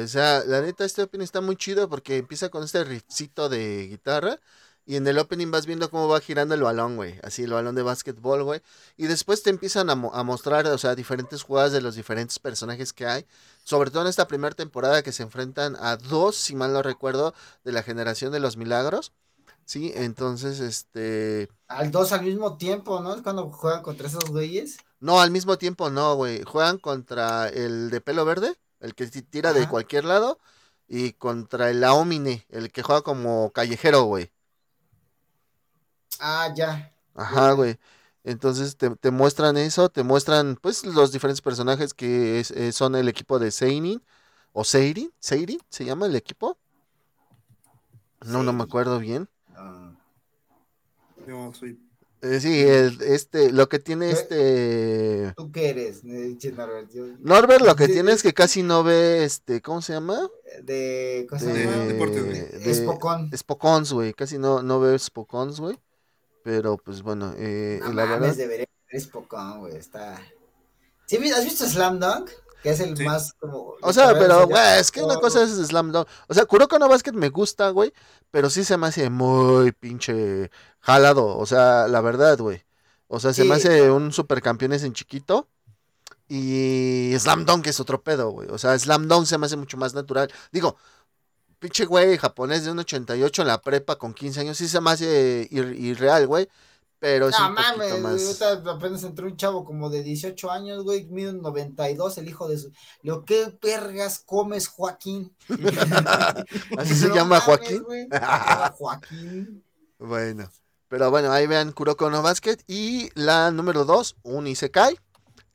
o 0.04 0.08
sea, 0.08 0.44
la 0.46 0.62
neta 0.62 0.84
este 0.84 1.02
opening 1.02 1.24
está 1.24 1.40
muy 1.40 1.56
chido 1.56 1.88
porque 1.88 2.18
empieza 2.18 2.50
con 2.50 2.64
este 2.64 2.84
riffcito 2.84 3.48
de 3.48 3.88
guitarra 3.88 4.40
y 4.86 4.98
en 4.98 5.08
el 5.08 5.18
opening 5.18 5.50
vas 5.50 5.66
viendo 5.66 5.90
cómo 5.90 6.10
va 6.10 6.20
girando 6.20 6.56
el 6.56 6.62
balón, 6.62 6.98
güey. 6.98 7.20
Así 7.24 7.44
el 7.44 7.54
balón 7.54 7.74
de 7.76 7.84
básquetbol, 7.84 8.44
güey. 8.44 8.62
Y 8.98 9.08
después 9.08 9.42
te 9.42 9.50
empiezan 9.50 9.90
a, 9.90 9.94
a, 9.94 10.24
mostrar, 10.24 10.68
o 10.68 10.78
sea, 10.78 10.96
diferentes 10.96 11.42
jugadas 11.44 11.72
de 11.72 11.80
los 11.80 11.96
diferentes 11.96 12.38
personajes 12.38 12.92
que 12.92 13.06
hay. 13.06 13.26
Sobre 13.64 13.92
todo 13.92 14.02
en 14.02 14.10
esta 14.10 14.28
primera 14.28 14.56
temporada 14.56 15.04
que 15.04 15.14
se 15.14 15.24
enfrentan 15.24 15.78
a 15.80 15.96
dos, 15.96 16.36
si 16.36 16.56
mal 16.56 16.74
no 16.74 16.82
recuerdo, 16.82 17.34
de 17.64 17.72
la 17.72 17.82
generación 17.82 18.34
de 18.34 18.42
los 18.42 18.58
milagros. 18.58 19.14
Sí, 19.66 19.94
entonces, 19.96 20.60
este... 20.60 21.50
Al 21.70 21.92
dos 21.92 22.12
al 22.12 22.24
mismo 22.24 22.58
tiempo, 22.58 23.00
¿no? 23.00 23.16
Es 23.16 23.22
cuando 23.22 23.50
juegan 23.52 23.82
contra 23.84 24.08
esos 24.08 24.26
güeyes. 24.26 24.78
No, 25.00 25.22
al 25.22 25.32
mismo 25.32 25.58
tiempo 25.58 25.90
no, 25.90 26.16
güey. 26.16 26.44
Juegan 26.44 26.78
contra 26.78 27.48
el 27.48 27.90
de 27.90 28.02
pelo 28.02 28.26
verde, 28.26 28.58
el 28.84 28.94
que 28.94 29.08
tira 29.08 29.54
de 29.54 29.68
cualquier 29.68 30.06
lado, 30.06 30.40
y 30.88 31.14
contra 31.14 31.70
el 31.70 31.84
Aomine, 31.84 32.46
el 32.50 32.72
que 32.72 32.84
juega 32.84 33.02
como 33.02 33.52
callejero, 33.52 34.04
güey. 34.04 34.32
Ah, 36.20 36.54
ya. 36.56 36.94
Ajá, 37.16 37.54
güey. 37.54 37.80
Entonces 38.24 38.78
te, 38.78 39.12
muestran 39.12 39.58
eso, 39.58 39.90
te 39.90 40.04
muestran 40.04 40.58
pues 40.62 40.86
los 40.86 41.12
diferentes 41.12 41.42
personajes 41.42 41.94
que 41.94 42.40
eh, 42.40 42.72
son 42.72 42.96
el 42.96 43.10
equipo 43.10 43.40
de 43.40 43.52
Seinin 43.52 44.02
o 44.54 44.64
Seirin, 44.64 45.12
Seirin 45.20 45.60
se 45.70 45.84
llama 45.84 46.06
el 46.06 46.16
equipo. 46.16 46.58
No, 48.26 48.44
no 48.44 48.54
me 48.54 48.64
acuerdo 48.64 49.00
bien. 49.00 49.28
Ah. 49.56 49.92
Yo 51.28 51.54
soy 51.54 51.80
sí, 52.40 52.62
el, 52.62 53.02
este, 53.02 53.52
lo 53.52 53.68
que 53.68 53.80
tiene 53.80 54.12
este. 54.12 55.34
¿Tú 55.36 55.52
qué 55.52 55.70
eres, 55.70 56.04
Norbert? 56.04 56.92
Norbert 57.20 57.66
lo 57.66 57.76
que 57.76 57.88
tiene 57.88 58.14
es 58.14 58.24
que 58.24 58.34
casi 58.34 58.64
no 58.64 58.84
ve, 58.84 59.24
este, 59.24 59.62
¿cómo 59.62 59.82
se 59.82 59.94
llama? 59.94 60.30
De, 60.62 61.26
¿cómo 61.30 61.40
se 61.40 61.54
llama? 61.54 61.86
Deportes, 61.86 62.64
de, 62.64 62.74
Spokon. 62.74 63.32
Spokons, 63.36 63.94
güey, 63.94 64.14
casi 64.14 64.38
no, 64.38 64.64
no 64.64 64.80
ve 64.80 64.98
Spokons, 64.98 65.60
güey. 65.60 65.78
Pero, 66.44 66.78
pues, 66.78 67.02
bueno, 67.02 67.34
eh, 67.38 67.80
no 67.82 67.94
la 67.94 68.06
verdad. 68.06 68.36
debería 68.36 68.68
ver 68.92 69.02
Spokon, 69.02 69.60
güey, 69.60 69.76
está... 69.78 70.22
¿Sí, 71.06 71.18
¿Has 71.32 71.44
visto 71.44 71.68
Slam 71.68 72.00
Dunk? 72.00 72.30
Que 72.64 72.70
es 72.72 72.80
el 72.80 72.98
más 73.04 73.34
como. 73.34 73.76
O 73.82 73.94
sea, 73.94 74.14
pero, 74.14 74.48
güey, 74.48 74.80
es 74.80 74.90
que 74.90 75.04
una 75.04 75.18
cosa 75.18 75.44
es 75.44 75.52
Slam 75.52 75.92
Dunk. 75.92 76.08
O 76.28 76.34
sea, 76.34 76.46
Kuroko 76.46 76.80
no 76.80 76.88
Basket 76.88 77.12
me 77.12 77.30
gusta, 77.30 77.70
güey. 77.70 77.94
Pero 78.32 78.50
sí 78.50 78.64
se 78.64 78.78
me 78.78 78.88
hace 78.88 79.10
muy 79.10 79.74
pinche 79.74 80.50
jalado. 80.80 81.38
O 81.38 81.46
sea, 81.46 81.88
la 81.88 82.02
verdad, 82.02 82.38
güey. 82.40 82.64
O 83.08 83.20
sea, 83.20 83.34
se 83.34 83.44
me 83.44 83.56
hace 83.56 83.92
un 83.92 84.12
supercampeones 84.12 84.84
en 84.84 84.94
chiquito. 84.94 85.50
Y 86.30 87.14
Slam 87.20 87.46
Dunk 87.46 87.68
es 87.68 87.80
otro 87.80 88.02
pedo, 88.02 88.32
güey. 88.32 88.48
O 88.50 88.58
sea, 88.58 88.80
Slam 88.80 89.08
Dunk 89.08 89.26
se 89.26 89.38
me 89.38 89.46
hace 89.46 89.58
mucho 89.58 89.78
más 89.78 89.94
natural. 89.94 90.32
Digo, 90.52 90.78
pinche 91.60 91.86
güey 91.86 92.18
japonés 92.18 92.64
de 92.64 92.72
un 92.72 92.80
88 92.80 93.42
en 93.42 93.48
la 93.48 93.62
prepa 93.62 93.98
con 93.98 94.14
15 94.14 94.40
años, 94.40 94.58
sí 94.58 94.68
se 94.68 94.82
me 94.82 94.92
hace 94.92 95.48
irreal, 95.52 96.28
güey. 96.28 96.50
Pero 97.04 97.30
no, 97.30 97.52
mames, 97.52 98.00
más... 98.00 98.42
apenas 98.42 99.04
entró 99.04 99.28
un 99.28 99.36
chavo 99.36 99.66
como 99.66 99.90
de 99.90 100.04
18 100.04 100.50
años, 100.50 100.86
güey, 100.86 101.04
mide 101.08 101.32
un 101.32 101.42
92, 101.42 102.18
el 102.18 102.30
hijo 102.30 102.48
de 102.48 102.58
su... 102.58 102.72
Lo 103.02 103.26
que 103.26 103.48
pergas 103.60 104.20
comes, 104.20 104.70
Joaquín. 104.70 105.36
¿Así 106.78 106.96
se 106.96 107.10
llama 107.10 107.42
Joaquín? 107.42 107.84
Joaquín. 108.78 109.66
Bueno, 110.00 110.50
pero 110.88 111.12
bueno, 111.12 111.30
ahí 111.34 111.46
vean 111.46 111.74
Kuroko 111.74 112.10
no 112.10 112.22
Basket. 112.22 112.60
Y 112.68 113.10
la 113.16 113.52
número 113.52 113.84
2, 113.84 114.20
un 114.24 114.48
Isekai. 114.48 114.98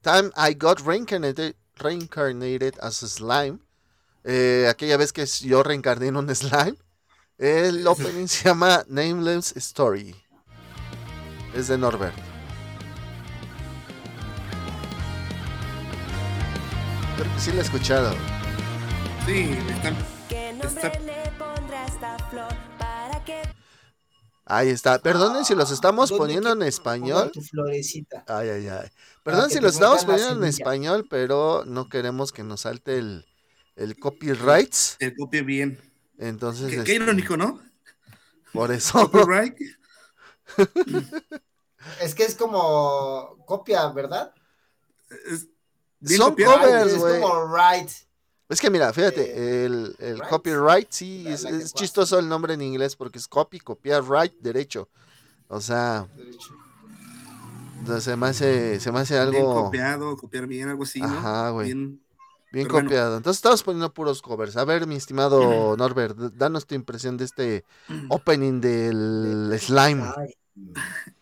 Time 0.03 0.31
I 0.37 0.53
got 0.53 0.81
reincarnated, 0.81 1.57
reincarnated 1.77 2.75
as 2.83 3.03
a 3.03 3.09
slime. 3.09 3.59
Eh, 4.23 4.67
aquella 4.69 4.99
vez 4.99 5.15
que 5.15 5.25
yo 5.25 5.63
reencarné 5.63 6.09
en 6.09 6.19
un 6.19 6.29
slime. 6.35 6.77
El 7.39 7.87
opening 7.87 8.27
se 8.27 8.51
llama 8.51 8.85
Nameless 8.87 9.57
Story. 9.57 10.15
Es 11.55 11.69
de 11.69 11.79
Norbert. 11.79 12.15
Creo 17.17 17.35
que 17.35 17.41
sí 17.41 17.51
lo 17.53 17.59
he 17.59 17.63
escuchado. 17.63 18.15
Sí, 19.27 19.57
está, 19.69 20.93
Ahí 24.51 24.69
está. 24.69 24.99
Perdonen 24.99 25.45
si 25.45 25.55
los 25.55 25.71
estamos 25.71 26.11
poniendo 26.11 26.53
en 26.53 26.63
español. 26.63 27.31
Ay, 28.27 28.49
ay, 28.49 28.69
ay. 28.69 28.89
Perdón 29.23 29.51
si 29.51 29.61
los 29.61 29.75
estamos 29.75 30.05
poniendo 30.05 30.43
en 30.43 30.45
español, 30.45 31.07
pero 31.11 31.65
no 31.67 31.89
queremos 31.89 32.33
que 32.33 32.45
nos 32.45 32.63
salte 32.63 32.99
el, 32.99 33.27
el 33.77 33.99
copyrights. 33.99 34.97
El 35.01 35.15
copy 35.15 35.43
bien. 35.43 35.79
Entonces. 36.19 36.71
Qué, 36.71 36.77
qué 36.77 36.81
este, 36.81 36.95
irónico, 36.95 37.37
¿no? 37.37 37.61
Por 38.53 38.73
eso. 38.73 39.11
Copyright. 39.11 39.55
Es 42.01 42.15
que 42.15 42.25
es 42.25 42.35
como 42.35 43.37
copia, 43.47 43.89
¿verdad? 43.89 44.35
Son 46.05 46.35
covers, 46.35 46.99
güey. 46.99 47.15
Es 47.15 47.23
como 47.23 47.57
right. 47.57 47.91
Es 48.49 48.61
que 48.61 48.71
mira, 48.71 48.93
fíjate, 48.93 49.23
eh, 49.23 49.67
el, 49.67 49.97
el 49.99 50.23
copyright 50.23 50.91
sí, 50.91 51.27
es, 51.29 51.73
chistoso 51.75 52.19
el 52.19 52.29
nombre 52.29 52.55
en 52.55 52.63
inglés 52.63 52.97
porque 52.97 53.19
es 53.19 53.29
copy, 53.29 53.61
copiar, 53.61 54.03
right, 54.09 54.33
derecho. 54.41 54.89
O 55.49 55.61
sea, 55.61 56.07
Entonces 57.79 58.05
se 58.05 58.17
me 58.17 58.27
hace, 58.27 58.81
se 58.81 58.91
me 58.91 59.01
hace 59.01 59.19
algo... 59.19 59.33
Bien 59.33 59.65
copiado, 59.65 60.17
copiar 60.17 60.47
bien, 60.47 60.69
algo 60.69 60.85
así, 60.85 61.01
Ajá, 61.03 61.51
güey. 61.51 61.73
Bien, 61.73 62.01
copiado. 62.69 63.17
Entonces 63.17 63.39
estamos 63.39 63.63
poniendo 63.63 63.93
puros 63.93 64.23
covers. 64.23 64.57
A 64.57 64.65
ver, 64.65 64.87
mi 64.87 64.97
estimado 64.97 65.77
Norbert, 65.77 66.17
danos 66.35 66.67
tu 66.67 66.75
impresión 66.75 67.17
de 67.17 67.25
este 67.25 67.65
opening 68.09 68.61
del 68.61 69.57
slime 69.59 70.05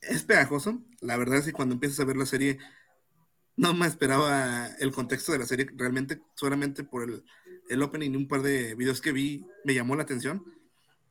es 0.00 0.22
pegajoso. 0.24 0.78
La 1.00 1.16
verdad 1.16 1.38
es 1.38 1.46
que 1.46 1.52
cuando 1.52 1.74
empiezas 1.74 2.00
a 2.00 2.04
ver 2.04 2.16
la 2.16 2.26
serie, 2.26 2.58
no 3.56 3.74
me 3.74 3.86
esperaba 3.86 4.66
el 4.78 4.92
contexto 4.92 5.32
de 5.32 5.38
la 5.38 5.46
serie 5.46 5.66
realmente, 5.74 6.22
solamente 6.34 6.84
por 6.84 7.02
el, 7.02 7.24
el 7.68 7.82
opening 7.82 8.12
y 8.12 8.16
un 8.16 8.28
par 8.28 8.42
de 8.42 8.74
videos 8.74 9.00
que 9.00 9.12
vi, 9.12 9.46
me 9.64 9.74
llamó 9.74 9.96
la 9.96 10.02
atención. 10.02 10.44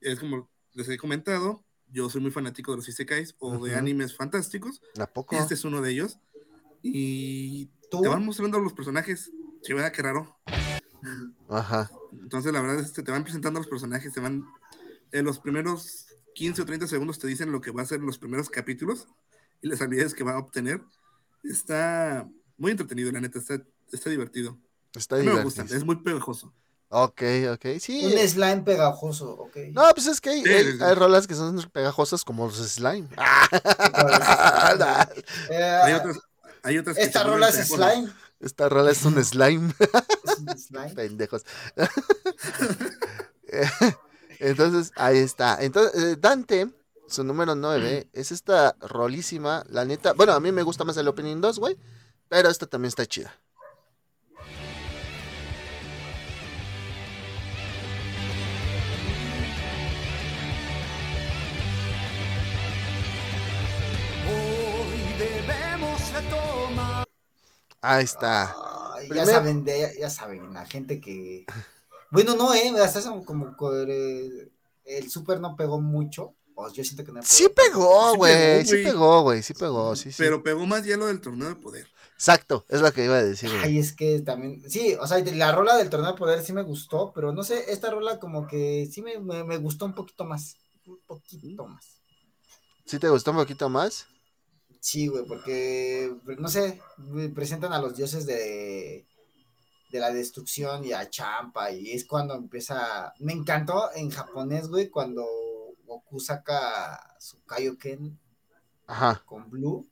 Es 0.02 0.20
como 0.20 0.50
les 0.74 0.90
he 0.90 0.98
comentado, 0.98 1.64
yo 1.92 2.10
soy 2.10 2.22
muy 2.22 2.32
fanático 2.32 2.72
de 2.72 2.78
los 2.78 2.90
isekais 2.90 3.36
o 3.40 3.66
de 3.66 3.76
animes 3.76 4.16
fantásticos. 4.16 4.82
¿A 5.00 5.08
poco? 5.08 5.36
Este 5.36 5.54
es 5.54 5.64
uno 5.64 5.82
de 5.82 5.92
ellos. 5.92 6.20
Y 6.82 7.68
te 7.90 8.08
van 8.08 8.26
mostrando 8.26 8.60
los 8.60 8.74
personajes. 8.74 9.32
Sí, 9.66 9.74
¿verdad? 9.74 9.92
Qué 9.92 10.04
raro. 10.04 10.38
Ajá. 11.50 11.90
Entonces, 12.12 12.54
la 12.54 12.62
verdad 12.62 12.80
es 12.80 12.92
que 12.92 13.02
te 13.02 13.12
van 13.12 13.24
presentando 13.24 13.60
los 13.60 13.68
personajes, 13.68 14.14
te 14.14 14.20
van... 14.20 14.46
En 15.12 15.26
los 15.26 15.40
primeros 15.40 16.06
15 16.36 16.62
o 16.62 16.66
30 16.66 16.88
segundos 16.88 17.18
te 17.18 17.28
dicen 17.28 17.52
lo 17.52 17.62
que 17.62 17.72
va 17.72 17.82
a 17.82 17.86
ser 17.86 18.00
en 18.00 18.06
los 18.06 18.20
primeros 18.20 18.50
capítulos 18.50 19.08
y 19.62 19.68
las 19.68 19.82
habilidades 19.82 20.14
que 20.14 20.24
va 20.24 20.34
a 20.34 20.40
obtener. 20.40 20.82
Está 21.44 22.30
muy 22.58 22.72
entretenido, 22.72 23.12
la 23.12 23.22
neta, 23.22 23.40
está, 23.40 23.60
está 23.92 24.12
divertido. 24.12 24.60
Está 24.94 25.18
divertido. 25.18 25.38
Me 25.38 25.44
gusta, 25.46 25.64
es 25.64 25.84
muy 25.84 25.96
pegajoso. 25.96 26.54
Ok, 26.90 27.24
ok, 27.54 27.66
sí. 27.80 28.06
Un 28.06 28.28
slime 28.28 28.62
pegajoso, 28.62 29.32
ok. 29.32 29.58
No, 29.72 29.90
pues 29.96 30.06
es 30.06 30.22
que 30.22 30.30
hay, 30.30 30.44
hay, 30.46 30.94
rolas 30.94 31.26
que 31.26 31.34
son 31.34 31.60
pegajosas 31.72 32.24
como 32.24 32.46
los 32.46 32.58
slime. 32.58 33.08
hay 33.18 34.76
otras, 35.94 36.20
hay 36.62 36.78
otras 36.78 36.98
Esta 36.98 37.24
rola 37.24 37.50
es 37.50 37.68
slime. 37.68 38.12
Esta 38.40 38.70
rola 38.70 38.92
es 38.92 39.04
un 39.06 39.16
slime. 39.24 39.74
Es 40.24 40.38
un 40.40 40.58
slime. 40.58 40.94
Pendejos. 40.94 41.44
Entonces, 44.40 44.92
ahí 44.96 45.18
está. 45.18 45.58
Entonces, 45.62 46.04
eh, 46.04 46.18
Dante, 46.20 46.70
su 47.08 47.24
número 47.24 47.56
9, 47.56 48.10
es 48.14 48.32
esta 48.32 48.76
rolísima, 48.82 49.64
la 49.70 49.86
neta. 49.86 50.14
Bueno, 50.14 50.34
a 50.34 50.40
mí 50.40 50.52
me 50.52 50.64
gusta 50.64 50.84
más 50.84 50.98
el 50.98 51.08
Opening 51.08 51.42
2, 51.42 51.60
güey. 51.60 51.78
Pero 52.28 52.50
esta 52.50 52.66
también 52.66 52.90
está 52.90 53.06
chida. 53.06 53.34
Ahí 67.88 68.04
está. 68.04 68.56
ya 69.14 69.26
saben, 69.26 69.66
ya 69.66 70.10
saben, 70.10 70.54
la 70.54 70.66
gente 70.66 71.00
que 71.00 71.46
bueno, 72.16 72.36
no, 72.38 72.54
eh, 72.54 72.74
hasta 72.82 73.02
como 73.26 73.54
el, 73.74 74.52
el 74.86 75.10
Super 75.10 75.40
no 75.42 75.56
pegó 75.56 75.82
mucho. 75.82 76.34
Yo 76.74 76.84
siento 76.86 77.04
que 77.04 77.12
no 77.12 77.20
pegó. 77.20 77.26
Sí 77.26 77.48
pegó, 77.54 78.16
güey. 78.16 78.66
Sí 78.66 78.84
pegó, 78.84 79.22
güey. 79.24 79.44
Sí 79.44 79.54
pegó, 79.54 79.96
sí, 79.98 80.12
sí. 80.12 80.18
Pero 80.20 80.42
pegó 80.42 80.66
más 80.66 80.86
ya 80.86 80.96
lo 80.96 81.08
del 81.08 81.20
torneo 81.20 81.50
de 81.50 81.56
poder. 81.56 81.88
Exacto, 82.14 82.66
es 82.70 82.80
lo 82.80 82.94
que 82.94 83.04
iba 83.04 83.16
a 83.18 83.24
decir. 83.24 83.50
Güey. 83.50 83.64
Ay, 83.64 83.80
es 83.80 83.92
que 83.92 84.22
también, 84.22 84.64
sí, 84.70 84.96
o 84.98 85.06
sea, 85.06 85.20
la 85.20 85.52
rola 85.52 85.76
del 85.76 85.90
torneo 85.90 86.14
de 86.14 86.18
poder 86.18 86.42
sí 86.42 86.54
me 86.54 86.64
gustó, 86.64 87.12
pero 87.14 87.34
no 87.34 87.44
sé, 87.44 87.66
esta 87.68 87.92
rola 87.92 88.18
como 88.20 88.48
que 88.48 88.88
sí 88.90 89.02
me, 89.02 89.20
me, 89.20 89.58
gustó 89.58 89.84
un 89.84 89.94
poquito 89.94 90.24
más, 90.24 90.56
un 90.88 90.98
poquito 91.06 91.68
más. 91.68 91.86
¿Sí 92.86 92.98
te 93.00 93.10
gustó 93.10 93.32
un 93.32 93.38
poquito 93.38 93.68
más? 93.68 94.08
Sí, 94.86 95.08
güey, 95.08 95.26
porque, 95.26 96.16
no 96.38 96.48
sé, 96.48 96.80
presentan 97.34 97.74
a 97.74 97.80
los 97.80 97.96
dioses 97.96 98.28
de, 98.28 99.08
de 99.90 100.00
la 100.00 100.12
destrucción 100.12 100.86
y 100.86 100.94
a 100.94 101.10
Champa, 101.10 101.72
y 101.72 101.90
es 101.90 102.06
cuando 102.06 102.36
empieza, 102.36 103.12
me 103.18 103.34
encantó 103.34 103.90
en 103.96 104.12
japonés, 104.12 104.68
güey, 104.68 104.90
cuando 104.92 105.26
Goku 105.88 106.20
saca 106.20 107.16
su 107.20 107.44
Kaioken 107.46 108.16
Ajá. 108.86 109.24
con 109.26 109.50
Blue. 109.50 109.90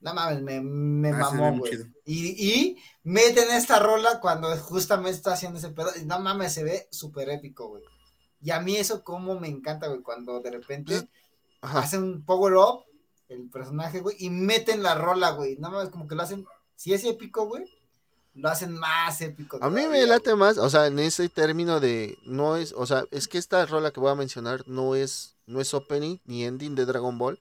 No 0.00 0.14
mames, 0.14 0.40
me, 0.40 0.60
me 0.60 1.08
ah, 1.08 1.16
mamó, 1.18 1.58
güey. 1.58 1.72
Y, 2.04 2.48
y 2.48 2.76
meten 3.02 3.50
esta 3.50 3.80
rola 3.80 4.20
cuando 4.20 4.56
justamente 4.56 5.16
está 5.16 5.32
haciendo 5.32 5.58
ese 5.58 5.70
pedo. 5.70 5.90
Y 6.00 6.04
no 6.04 6.20
mames, 6.20 6.52
se 6.52 6.62
ve 6.62 6.86
súper 6.92 7.28
épico, 7.28 7.70
güey. 7.70 7.82
Y 8.40 8.52
a 8.52 8.60
mí 8.60 8.76
eso 8.76 9.02
como 9.02 9.40
me 9.40 9.48
encanta, 9.48 9.88
güey, 9.88 10.00
cuando 10.00 10.38
de 10.40 10.52
repente 10.52 11.08
hacen 11.60 12.04
un 12.04 12.24
power 12.24 12.54
up 12.54 12.84
el 13.32 13.48
personaje, 13.48 14.00
güey, 14.00 14.16
y 14.18 14.30
meten 14.30 14.82
la 14.82 14.94
rola, 14.94 15.30
güey. 15.30 15.56
No 15.56 15.70
mames, 15.70 15.90
como 15.90 16.06
que 16.06 16.14
lo 16.14 16.22
hacen, 16.22 16.46
si 16.76 16.92
es 16.92 17.04
épico, 17.04 17.46
güey, 17.46 17.64
lo 18.34 18.48
hacen 18.48 18.72
más 18.72 19.20
épico. 19.20 19.58
A 19.60 19.70
mí 19.70 19.86
me 19.86 20.06
late 20.06 20.34
más, 20.34 20.58
o 20.58 20.70
sea, 20.70 20.86
en 20.86 20.98
ese 20.98 21.28
término 21.28 21.80
de, 21.80 22.18
no 22.24 22.56
es, 22.56 22.72
o 22.72 22.86
sea, 22.86 23.04
es 23.10 23.28
que 23.28 23.38
esta 23.38 23.64
rola 23.66 23.90
que 23.90 24.00
voy 24.00 24.10
a 24.10 24.16
mencionar 24.16 24.66
no 24.66 24.94
es, 24.94 25.36
no 25.46 25.60
es 25.60 25.74
opening 25.74 26.18
ni 26.24 26.44
ending 26.44 26.74
de 26.74 26.86
Dragon 26.86 27.18
Ball, 27.18 27.40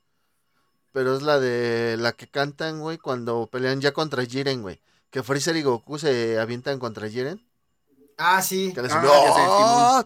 pero 0.92 1.16
es 1.16 1.22
la 1.22 1.40
de 1.40 1.98
la 1.98 2.12
que 2.12 2.28
cantan, 2.28 2.82
güey, 2.82 2.98
cuando 2.98 3.48
pelean 3.48 3.82
ya 3.82 3.94
contra 3.94 4.26
Jiren, 4.26 4.62
güey. 4.62 4.82
Que 5.10 5.24
Freezer 5.24 5.56
y 5.56 5.62
Goku 5.62 5.98
se 5.98 6.40
avientan 6.40 6.80
contra 6.80 7.10
Jiren. 7.10 7.42
Ah, 8.24 8.42
sí. 8.44 8.72
Que 8.74 8.84
les 8.84 8.92
ah, 8.94 10.06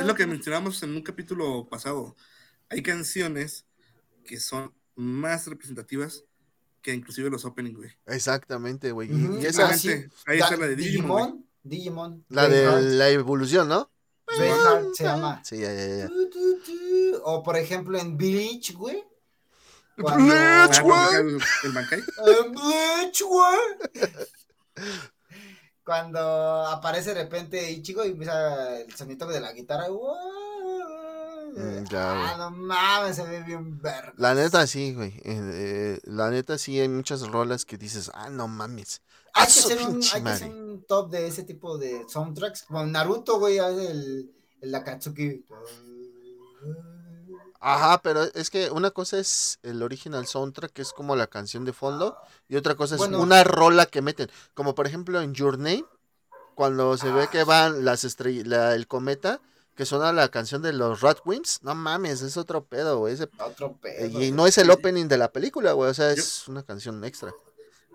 Es 0.00 0.06
lo 0.06 0.14
que 0.14 0.26
mencionamos 0.26 0.82
en 0.82 0.96
un 0.96 1.02
capítulo 1.02 1.68
pasado. 1.68 2.16
Hay 2.70 2.82
canciones 2.82 3.66
que 4.24 4.40
son 4.40 4.72
más 4.94 5.46
representativas 5.46 6.24
que 6.80 6.94
inclusive 6.94 7.28
los 7.28 7.44
openings, 7.44 7.76
güey. 7.76 7.90
Exactamente, 8.06 8.90
güey. 8.90 9.10
Y 9.12 9.44
esa 9.44 9.68
ah, 9.68 9.76
ahí 10.26 10.38
está 10.38 10.56
la 10.56 10.68
de 10.68 10.76
Digimon. 10.76 11.46
Digimon. 11.62 12.24
La 12.30 12.48
de 12.48 12.80
la 12.80 13.10
evolución, 13.10 13.68
¿no? 13.68 13.90
se 14.94 15.04
llama. 15.04 15.42
Sí, 15.44 15.58
ya, 15.58 15.74
ya, 15.74 15.96
ya. 15.96 16.08
O 17.24 17.42
por 17.42 17.58
ejemplo 17.58 17.98
en 17.98 18.16
Bleach, 18.16 18.72
güey. 18.72 19.04
Bleach, 19.96 20.80
güey. 20.82 21.38
El, 21.64 21.72
Bankai. 21.72 22.02
Bleach, 22.50 23.22
güey. 23.22 23.58
Cuando 25.84 26.66
aparece 26.66 27.12
de 27.14 27.22
repente 27.22 27.70
Ichigo 27.70 28.04
y 28.04 28.10
empieza 28.10 28.80
el 28.80 28.94
sonido 28.94 29.26
de 29.26 29.40
la 29.40 29.52
guitarra, 29.52 29.88
mm, 29.88 31.84
ah, 31.94 32.36
no 32.38 32.50
mames, 32.50 33.16
se 33.16 33.24
ve 33.24 33.42
bien 33.42 33.80
verga. 33.80 34.14
La 34.16 34.34
neta 34.34 34.66
sí, 34.66 34.94
güey. 34.94 35.10
Eh, 35.24 35.40
eh, 35.54 36.00
la 36.04 36.30
neta 36.30 36.56
sí 36.56 36.78
hay 36.78 36.88
muchas 36.88 37.26
rolas 37.28 37.64
que 37.64 37.78
dices, 37.78 38.10
ah, 38.14 38.30
no 38.30 38.46
mames. 38.46 39.02
Hay 39.34 39.46
que, 39.46 39.50
hacer 39.50 39.82
un, 39.82 40.00
hay 40.12 40.22
que 40.22 40.28
hacer 40.28 40.50
un 40.50 40.84
top 40.86 41.10
de 41.10 41.26
ese 41.26 41.42
tipo 41.42 41.76
de 41.78 42.04
soundtracks. 42.08 42.62
Como 42.62 42.86
Naruto, 42.86 43.38
güey, 43.40 43.58
el, 43.58 44.30
el 44.60 44.74
Akatsuki. 44.74 45.44
Ajá, 47.62 48.02
pero 48.02 48.24
es 48.34 48.50
que 48.50 48.70
una 48.70 48.90
cosa 48.90 49.18
es 49.18 49.58
el 49.62 49.82
original 49.82 50.26
soundtrack, 50.26 50.72
que 50.72 50.82
es 50.82 50.92
como 50.92 51.16
la 51.16 51.28
canción 51.28 51.64
de 51.64 51.72
fondo, 51.72 52.16
y 52.48 52.56
otra 52.56 52.74
cosa 52.74 52.96
es 52.96 53.00
una 53.00 53.44
rola 53.44 53.86
que 53.86 54.02
meten. 54.02 54.30
Como 54.54 54.74
por 54.74 54.86
ejemplo 54.86 55.20
en 55.20 55.32
Your 55.32 55.58
Name, 55.58 55.84
cuando 56.54 56.96
se 56.96 57.10
ve 57.12 57.28
que 57.30 57.44
van 57.44 57.84
las 57.84 58.04
estrellas, 58.04 58.74
el 58.74 58.86
cometa, 58.88 59.40
que 59.76 59.86
suena 59.86 60.12
la 60.12 60.28
canción 60.28 60.60
de 60.60 60.72
los 60.72 61.00
Ratwimps, 61.00 61.62
no 61.62 61.74
mames, 61.74 62.20
es 62.22 62.36
otro 62.36 62.64
pedo, 62.64 62.98
güey. 62.98 63.16
Otro 63.38 63.76
pedo. 63.80 64.20
Y 64.20 64.32
no 64.32 64.46
es 64.46 64.58
el 64.58 64.70
opening 64.70 65.06
de 65.06 65.18
la 65.18 65.32
película, 65.32 65.72
güey, 65.72 65.90
o 65.90 65.94
sea, 65.94 66.10
es 66.10 66.48
una 66.48 66.62
canción 66.62 67.02
extra 67.04 67.32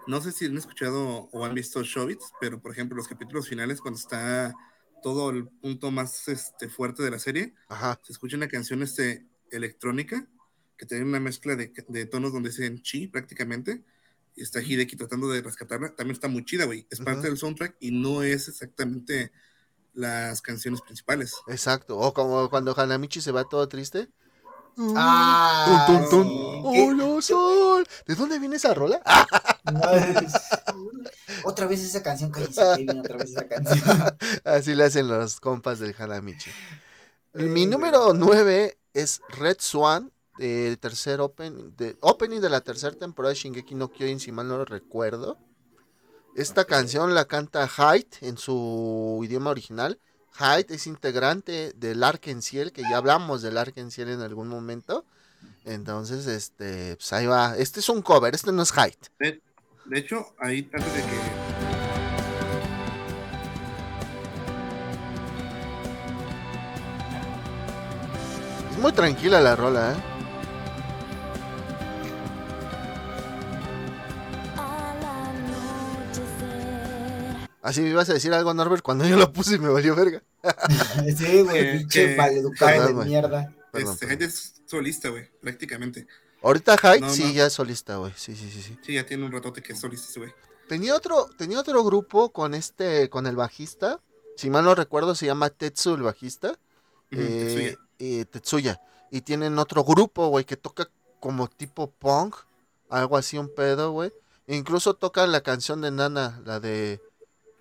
no 0.07 0.21
sé 0.21 0.31
si 0.31 0.45
han 0.45 0.57
escuchado 0.57 1.29
o 1.31 1.45
han 1.45 1.53
visto 1.53 1.83
Showbiz, 1.83 2.31
pero 2.39 2.59
por 2.61 2.71
ejemplo, 2.71 2.95
los 2.95 3.07
capítulos 3.07 3.47
finales, 3.47 3.81
cuando 3.81 3.99
está 3.99 4.53
todo 5.03 5.29
el 5.29 5.47
punto 5.47 5.91
más 5.91 6.27
este, 6.27 6.69
fuerte 6.69 7.03
de 7.03 7.11
la 7.11 7.19
serie, 7.19 7.53
se 8.01 8.13
escucha 8.13 8.37
una 8.37 8.47
canción 8.47 8.81
este, 8.81 9.27
electrónica 9.51 10.27
que 10.77 10.85
tiene 10.85 11.05
una 11.05 11.19
mezcla 11.19 11.55
de, 11.55 12.05
tonos 12.05 12.33
donde 12.33 12.49
dicen 12.49 12.81
chi 12.81 13.07
prácticamente. 13.07 13.83
Y 14.35 14.43
está 14.43 14.61
Hideki 14.61 14.95
tratando 14.95 15.29
de 15.29 15.41
rescatarla. 15.41 15.95
También 15.95 16.13
está 16.13 16.27
muy 16.27 16.45
chida, 16.45 16.65
güey. 16.65 16.85
Es 16.91 16.99
parte 16.99 17.27
del 17.27 17.37
soundtrack 17.37 17.77
y 17.79 17.89
no 17.89 18.21
es 18.21 18.47
exactamente 18.47 19.31
las 19.95 20.43
canciones 20.43 20.81
principales. 20.81 21.33
Exacto. 21.47 21.97
O 21.97 22.13
como 22.13 22.47
cuando 22.49 22.79
Hanamichi 22.79 23.19
se 23.19 23.31
va 23.31 23.45
todo 23.45 23.67
triste 23.67 24.09
Ah, 24.95 25.87
sol. 27.21 27.87
¿De 28.05 28.15
dónde 28.15 28.37
viene 28.39 28.57
esa 28.57 28.73
rola? 28.75 29.01
otra 31.43 31.65
vez 31.65 31.81
esa 31.81 32.03
canción, 32.03 32.31
otra 32.31 33.17
vez 33.17 33.31
esa 33.31 33.47
canción. 33.47 34.17
Así 34.43 34.75
le 34.75 34.83
hacen 34.83 35.07
los 35.07 35.39
compas 35.39 35.79
del 35.79 35.95
Hanamichi. 35.97 36.51
Mi 37.33 37.65
número 37.65 38.13
9 38.13 38.77
es 39.01 39.21
Red 39.29 39.57
Swan, 39.59 40.11
de 40.37 40.77
tercer 40.77 41.19
open, 41.19 41.75
de, 41.77 41.97
opening 42.01 42.41
de 42.41 42.49
la 42.49 42.61
tercera 42.61 42.95
temporada 42.95 43.33
de 43.33 43.39
Shingeki 43.39 43.73
no 43.73 43.91
Kyojin, 43.91 44.19
si 44.19 44.31
mal 44.31 44.47
no 44.47 44.57
lo 44.57 44.65
recuerdo. 44.65 45.37
Esta 46.35 46.65
canción 46.65 47.15
la 47.15 47.25
canta 47.25 47.67
Hyde 47.67 48.09
en 48.21 48.37
su 48.37 49.19
idioma 49.23 49.49
original 49.49 49.99
Hyde 50.37 50.75
es 50.75 50.87
integrante 50.87 51.73
del 51.75 52.03
Arkenciel, 52.03 52.71
que 52.71 52.83
ya 52.83 52.97
hablamos 52.97 53.41
del 53.41 53.57
Arkenciel 53.57 54.09
en 54.09 54.21
algún 54.21 54.47
momento. 54.47 55.05
Entonces, 55.65 56.27
este, 56.27 56.95
pues 56.95 57.11
ahí 57.13 57.25
va. 57.25 57.55
Este 57.57 57.79
es 57.79 57.89
un 57.89 58.01
cover, 58.01 58.33
este 58.35 58.51
no 58.51 58.61
es 58.61 58.71
Hyde. 58.71 58.97
De, 59.19 59.41
hecho, 59.99 60.33
ahí 60.39 60.69
antes 60.73 60.93
de 60.93 61.01
que. 61.01 61.36
Muy 68.87 68.93
tranquila 68.93 69.41
la 69.41 69.53
rola, 69.53 69.91
¿eh? 69.91 69.95
Así 77.61 77.81
me 77.81 77.89
ibas 77.89 78.09
a 78.09 78.13
decir 78.13 78.31
algo, 78.31 78.53
Norbert, 78.53 78.81
cuando 78.81 79.05
yo 79.05 79.17
lo 79.17 79.33
puse 79.33 79.55
y 79.55 79.59
me 79.59 79.67
valió 79.67 79.93
verga. 79.93 80.23
sí, 81.17 81.41
güey, 81.41 81.79
pinche 81.79 82.15
maleducado 82.15 82.87
de 82.87 83.05
mierda. 83.05 83.53
Este, 83.73 84.23
es 84.23 84.61
solista, 84.65 85.09
güey, 85.09 85.29
prácticamente. 85.41 86.07
Ahorita 86.41 86.77
Hyde 86.77 87.09
sí 87.09 87.33
ya 87.33 87.47
es 87.47 87.53
solista, 87.53 87.97
güey. 87.97 88.13
Sí, 88.15 88.37
sí, 88.37 88.49
sí, 88.49 88.61
sí. 88.61 88.79
Sí, 88.81 88.93
ya 88.93 89.05
tiene 89.05 89.25
un 89.25 89.33
ratote 89.33 89.61
que 89.61 89.73
es 89.73 89.81
solista, 89.81 90.17
güey. 90.17 90.31
Tenía 90.69 90.95
otro, 90.95 91.27
tenía 91.37 91.59
otro 91.59 91.83
grupo 91.83 92.31
con 92.31 92.53
este, 92.53 93.09
con 93.09 93.27
el 93.27 93.35
bajista. 93.35 93.99
Si 94.37 94.49
mal 94.49 94.63
no 94.63 94.75
recuerdo, 94.75 95.13
se 95.13 95.25
llama 95.25 95.49
Tetsu, 95.49 95.95
el 95.95 96.03
bajista. 96.03 96.57
eh, 97.11 97.75
Tetsuya. 97.97 98.25
Tetsuya. 98.25 98.81
Y 99.11 99.21
tienen 99.21 99.57
otro 99.59 99.83
grupo, 99.83 100.27
güey, 100.27 100.45
que 100.45 100.57
toca 100.57 100.89
como 101.19 101.47
tipo 101.47 101.89
punk. 101.91 102.35
Algo 102.89 103.17
así, 103.17 103.37
un 103.37 103.53
pedo, 103.53 103.91
güey. 103.91 104.13
Incluso 104.47 104.93
tocan 104.93 105.31
la 105.31 105.41
canción 105.41 105.81
de 105.81 105.91
Nana, 105.91 106.41
la 106.45 106.59
de 106.59 107.01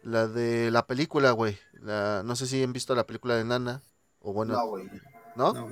la 0.02 0.28
de 0.28 0.70
la 0.70 0.86
película, 0.86 1.32
güey. 1.32 1.58
no 1.82 2.36
sé 2.36 2.46
si 2.46 2.62
han 2.62 2.72
visto 2.72 2.94
la 2.94 3.06
película 3.06 3.34
de 3.34 3.44
Nana. 3.44 3.82
O 4.20 4.32
bueno. 4.32 4.54
No, 4.54 4.66
güey. 4.68 4.88
¿No? 5.34 5.70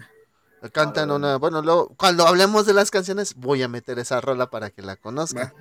Cantan 0.73 1.11
una. 1.11 1.37
Bueno, 1.37 1.89
cuando 1.97 2.27
hablemos 2.27 2.67
de 2.67 2.75
las 2.75 2.91
canciones, 2.91 3.35
voy 3.35 3.63
a 3.63 3.69
meter 3.69 3.99
esa 3.99 4.21
rola 4.21 4.51
para 4.51 4.71
que 4.71 4.83
la 4.83 4.97
conozcan. 4.97 5.53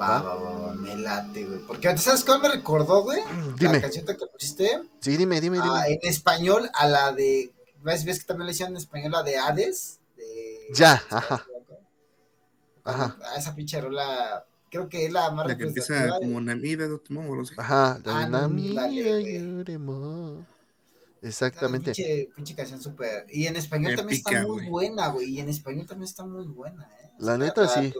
Va, 0.00 0.20
va, 0.22 0.34
va, 0.34 0.74
me 0.74 0.96
late, 0.96 1.44
güey. 1.44 1.60
Porque 1.66 1.96
¿sabes 1.96 2.24
cuál 2.24 2.42
me 2.42 2.48
recordó, 2.48 3.02
güey? 3.02 3.20
Dime. 3.56 3.74
La 3.74 3.80
canción 3.82 4.04
que 4.04 4.14
pusiste. 4.26 4.80
Sí, 5.00 5.16
dime, 5.16 5.40
dime, 5.40 5.58
dime. 5.58 5.70
Ah, 5.70 5.88
en 5.88 5.98
español, 6.02 6.68
a 6.74 6.86
la 6.86 7.12
de. 7.12 7.52
¿Ves, 7.82 8.04
ves 8.04 8.20
que 8.20 8.26
también 8.26 8.46
le 8.46 8.52
hicieron 8.52 8.74
en 8.74 8.78
español 8.78 9.12
la 9.12 9.22
de 9.22 9.36
Hades? 9.38 10.00
Ya, 10.74 11.02
ajá. 11.10 11.46
Ajá. 12.84 13.16
A 13.34 13.36
esa 13.36 13.54
pinche 13.54 13.80
rola 13.80 14.44
creo 14.70 14.88
que 14.88 15.06
es 15.06 15.12
la 15.12 15.30
más 15.30 15.46
La 15.46 15.56
que 15.56 15.64
empieza 15.64 16.18
como 16.18 16.40
Namida 16.40 16.86
de 16.86 16.94
Otomo, 16.94 17.42
Ajá, 17.56 18.00
la 18.04 18.18
ah, 18.20 18.28
Namida 18.28 18.88
Exactamente. 21.20 21.92
Pinche, 21.92 22.28
pinche, 22.34 22.54
canción 22.54 22.80
súper. 22.80 23.26
Y 23.28 23.46
en 23.46 23.56
español 23.56 23.96
también 23.96 24.18
está 24.18 24.46
muy 24.46 24.68
buena, 24.68 25.08
güey. 25.08 25.30
Y 25.30 25.40
en 25.40 25.48
español 25.48 25.84
también 25.84 26.08
está 26.08 26.24
muy 26.24 26.46
buena, 26.46 26.88
¿eh? 27.02 27.10
La 27.18 27.36
neta 27.36 27.66
sí. 27.66 27.92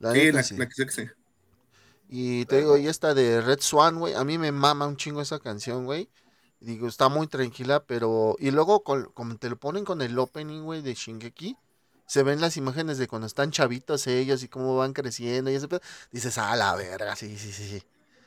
La 0.00 0.12
neta 0.12 0.42
sí. 0.42 0.56
La 0.56 0.68
que 0.68 0.74
sé 0.90 1.12
Y 2.08 2.44
te 2.46 2.58
digo, 2.58 2.76
y 2.76 2.88
esta 2.88 3.14
de 3.14 3.40
Red 3.40 3.60
Swan, 3.60 4.00
güey, 4.00 4.14
a 4.14 4.24
mí 4.24 4.36
me 4.36 4.50
mama 4.50 4.88
un 4.88 4.96
chingo 4.96 5.22
esa 5.22 5.38
canción, 5.38 5.84
güey. 5.84 6.08
Digo, 6.62 6.86
está 6.86 7.08
muy 7.08 7.26
tranquila, 7.26 7.84
pero... 7.84 8.36
Y 8.38 8.52
luego, 8.52 8.82
como 8.82 9.36
te 9.36 9.50
lo 9.50 9.56
ponen 9.56 9.84
con 9.84 10.00
el 10.00 10.16
opening, 10.18 10.62
güey, 10.62 10.80
de 10.80 10.94
Shingeki, 10.94 11.56
se 12.06 12.22
ven 12.22 12.40
las 12.40 12.56
imágenes 12.56 12.98
de 12.98 13.08
cuando 13.08 13.26
están 13.26 13.50
chavitos 13.50 14.06
ellos 14.06 14.42
y 14.42 14.48
cómo 14.48 14.76
van 14.76 14.92
creciendo 14.92 15.50
y 15.50 15.54
ese 15.54 15.66
dices, 16.10 16.38
ah, 16.38 16.54
la 16.54 16.74
verga, 16.76 17.16
sí, 17.16 17.36
sí, 17.36 17.52
sí, 17.52 17.68
sí. 17.68 17.82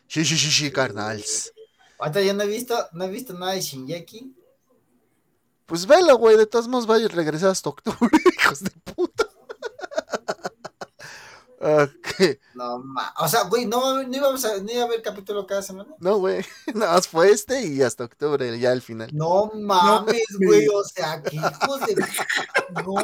Sí, 0.08 0.26
sí, 0.26 0.38
sí, 0.38 0.52
sí, 0.52 0.72
carnals. 0.72 1.54
Ahorita 1.98 2.22
yo 2.22 2.34
no 2.34 2.44
he 2.44 2.48
visto, 2.48 2.76
no 2.92 3.06
he 3.06 3.10
visto 3.10 3.34
nada 3.34 3.54
de 3.54 3.62
Shinjeki. 3.62 4.36
Pues 5.66 5.86
velo, 5.86 6.18
güey, 6.18 6.38
de 6.38 6.46
todos 6.46 6.68
modos 6.68 6.90
va 6.90 6.96
a 6.96 7.08
regresar 7.08 7.50
hasta 7.50 7.70
octubre, 7.70 7.98
hijos 8.38 8.62
de 8.62 8.72
puta. 8.94 9.25
Que. 12.18 12.40
No, 12.54 12.80
ma. 12.80 13.14
O 13.20 13.28
sea, 13.28 13.44
güey, 13.44 13.66
no, 13.66 14.04
no 14.04 14.18
íbamos 14.18 14.44
a, 14.46 14.58
ni 14.60 14.78
a 14.78 14.88
ver 14.88 15.02
capítulo 15.02 15.46
cada 15.46 15.62
semana. 15.62 15.94
No, 16.00 16.18
güey. 16.18 16.44
Nada 16.74 16.94
más 16.94 17.08
fue 17.08 17.32
este 17.32 17.66
y 17.66 17.82
hasta 17.82 18.04
octubre, 18.04 18.58
ya 18.60 18.72
al 18.72 18.82
final. 18.82 19.10
No 19.14 19.52
mames, 19.54 20.26
güey. 20.40 20.68
O 20.68 20.84
sea, 20.84 21.22
que 21.22 21.36
hijos 21.36 21.80
de. 21.88 21.96
No, 22.84 22.96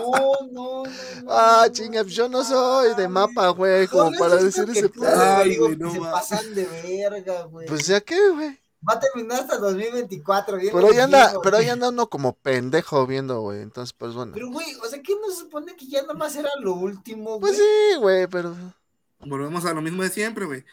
no, 0.52 0.84
no. 0.84 1.32
ah, 1.32 1.68
chinga, 1.72 2.04
pues 2.04 2.16
yo 2.16 2.28
no 2.30 2.44
soy 2.44 2.94
de 2.96 3.08
mapa, 3.08 3.50
güey, 3.50 3.88
como 3.88 4.12
para 4.18 4.36
decir 4.36 4.70
ese 4.70 4.92
Ay, 5.06 5.58
güey, 5.58 5.78
no, 5.78 5.92
se 5.92 6.00
pasan 6.00 6.54
de 6.54 6.66
verga, 6.66 7.44
güey. 7.44 7.68
Pues 7.68 7.88
ya 7.88 8.02
qué, 8.02 8.30
güey. 8.30 8.61
Va 8.88 8.94
a 8.94 9.00
terminar 9.00 9.42
hasta 9.42 9.58
2024, 9.58 10.58
bien. 10.58 10.74
Pero 10.74 10.90
ahí 10.90 10.98
anda, 10.98 11.34
pero 11.44 11.58
ahí 11.58 11.70
anda 11.70 11.90
uno 11.90 12.08
como 12.08 12.34
pendejo 12.34 13.06
viendo, 13.06 13.42
güey. 13.42 13.62
Entonces, 13.62 13.94
pues 13.94 14.14
bueno. 14.14 14.32
Pero, 14.34 14.50
güey, 14.50 14.76
o 14.84 14.88
sea, 14.88 15.02
¿qué 15.02 15.14
no 15.14 15.30
se 15.30 15.42
supone 15.42 15.76
que 15.76 15.88
ya 15.88 16.04
nomás 16.04 16.36
era 16.36 16.50
lo 16.60 16.74
último, 16.74 17.40
pues 17.40 17.58
güey? 17.58 17.68
Pues 17.68 17.92
sí, 17.92 18.00
güey, 18.00 18.28
pero. 18.28 18.56
Volvemos 19.20 19.66
a 19.66 19.74
lo 19.74 19.82
mismo 19.82 20.02
de 20.02 20.10
siempre, 20.10 20.46
güey. 20.46 20.66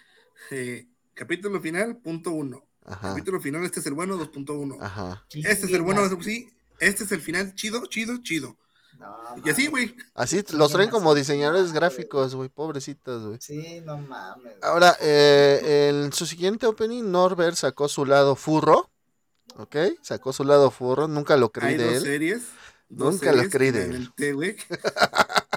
Eh, 0.50 0.88
capítulo 1.12 1.60
final, 1.60 1.98
punto 1.98 2.30
uno. 2.30 2.64
Ajá. 2.84 3.10
Capítulo 3.10 3.40
final, 3.40 3.62
este 3.64 3.80
es 3.80 3.86
el 3.86 3.94
bueno, 3.94 4.16
2.1. 4.16 4.78
Ajá. 4.80 5.26
Este 5.30 5.66
es 5.66 5.72
el 5.72 5.82
bueno, 5.82 6.08
sí. 6.22 6.48
Este 6.80 7.04
es 7.04 7.12
el 7.12 7.20
final, 7.20 7.54
chido, 7.54 7.84
chido, 7.86 8.16
chido. 8.22 8.56
No, 8.98 9.16
y 9.44 9.50
así, 9.50 9.68
güey. 9.68 9.94
Así 10.14 10.42
los 10.54 10.72
traen 10.72 10.90
como 10.90 11.14
diseñadores 11.14 11.72
gráficos, 11.72 12.34
güey, 12.34 12.48
pobrecitos, 12.48 13.26
güey. 13.26 13.38
Sí, 13.40 13.80
no 13.84 13.96
mames. 13.96 14.54
Ahora, 14.60 14.96
eh, 15.00 15.90
en 15.90 16.12
su 16.12 16.26
siguiente 16.26 16.66
opening, 16.66 17.04
Norbert 17.10 17.56
sacó 17.56 17.88
su 17.88 18.04
lado 18.04 18.34
furro. 18.34 18.90
¿Ok? 19.56 19.76
Sacó 20.02 20.32
su 20.32 20.44
lado 20.44 20.70
furro, 20.70 21.08
nunca 21.08 21.36
lo 21.36 21.50
creí 21.50 21.76
de 21.76 21.96
él. 21.96 22.02
Series, 22.02 22.42
nunca 22.88 23.32
lo 23.32 23.48
creí 23.48 23.70
de 23.70 23.84
él. 23.84 24.12
güey. 24.34 24.56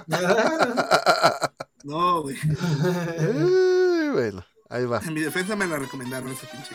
no, 1.84 2.22
güey. 2.22 2.36
bueno, 4.12 4.44
ahí 4.68 4.84
va. 4.86 5.00
En 5.04 5.14
mi 5.14 5.20
defensa 5.20 5.56
me 5.56 5.66
la 5.66 5.78
recomendaron 5.78 6.30
ese 6.30 6.46
pinche. 6.46 6.74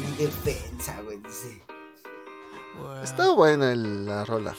Mi 0.00 0.24
defensa, 0.24 1.00
güey, 1.02 1.18
dice. 1.18 1.63
Está 3.02 3.32
buena 3.32 3.74
la 3.74 4.24
rola. 4.24 4.54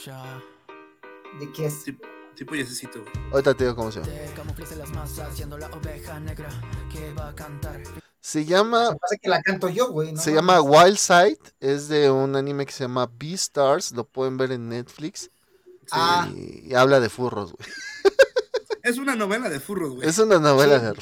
¿De 1.40 1.52
qué 1.52 1.66
es? 1.66 1.86
tipo 2.36 2.54
yesecito, 2.54 3.02
güey. 3.02 3.32
Ahorita 3.32 3.54
te 3.54 3.64
digo 3.64 3.76
cómo 3.76 3.92
se 3.92 4.02
llama. 4.02 5.08
Se 8.20 8.46
llama. 8.46 8.96
Pasa 9.00 9.18
que 9.22 9.30
la 9.30 9.42
canto 9.42 9.70
yo, 9.70 9.92
güey. 9.92 10.16
se 10.18 10.34
llama 10.34 10.62
Wild 10.62 10.98
Side. 10.98 11.40
Es 11.60 11.88
de 11.88 12.12
un 12.12 12.36
anime 12.36 12.66
que 12.66 12.72
se 12.72 12.84
llama 12.84 13.10
Beastars. 13.20 13.92
Lo 13.94 14.04
pueden 14.06 14.38
ver 14.38 14.52
en 14.52 14.70
Netflix. 14.70 15.32
Ah. 15.92 16.30
Y, 16.36 16.74
habla 16.74 17.00
de 17.00 17.10
furros, 17.10 17.54
güey. 17.54 17.70
Es 18.84 19.00
una 19.00 19.16
novela 19.16 19.50
de 19.50 19.60
furros, 19.60 19.96
güey. 19.96 20.08
Es 20.08 20.20
una 20.20 20.38
novela 20.38 20.78
de, 20.78 20.94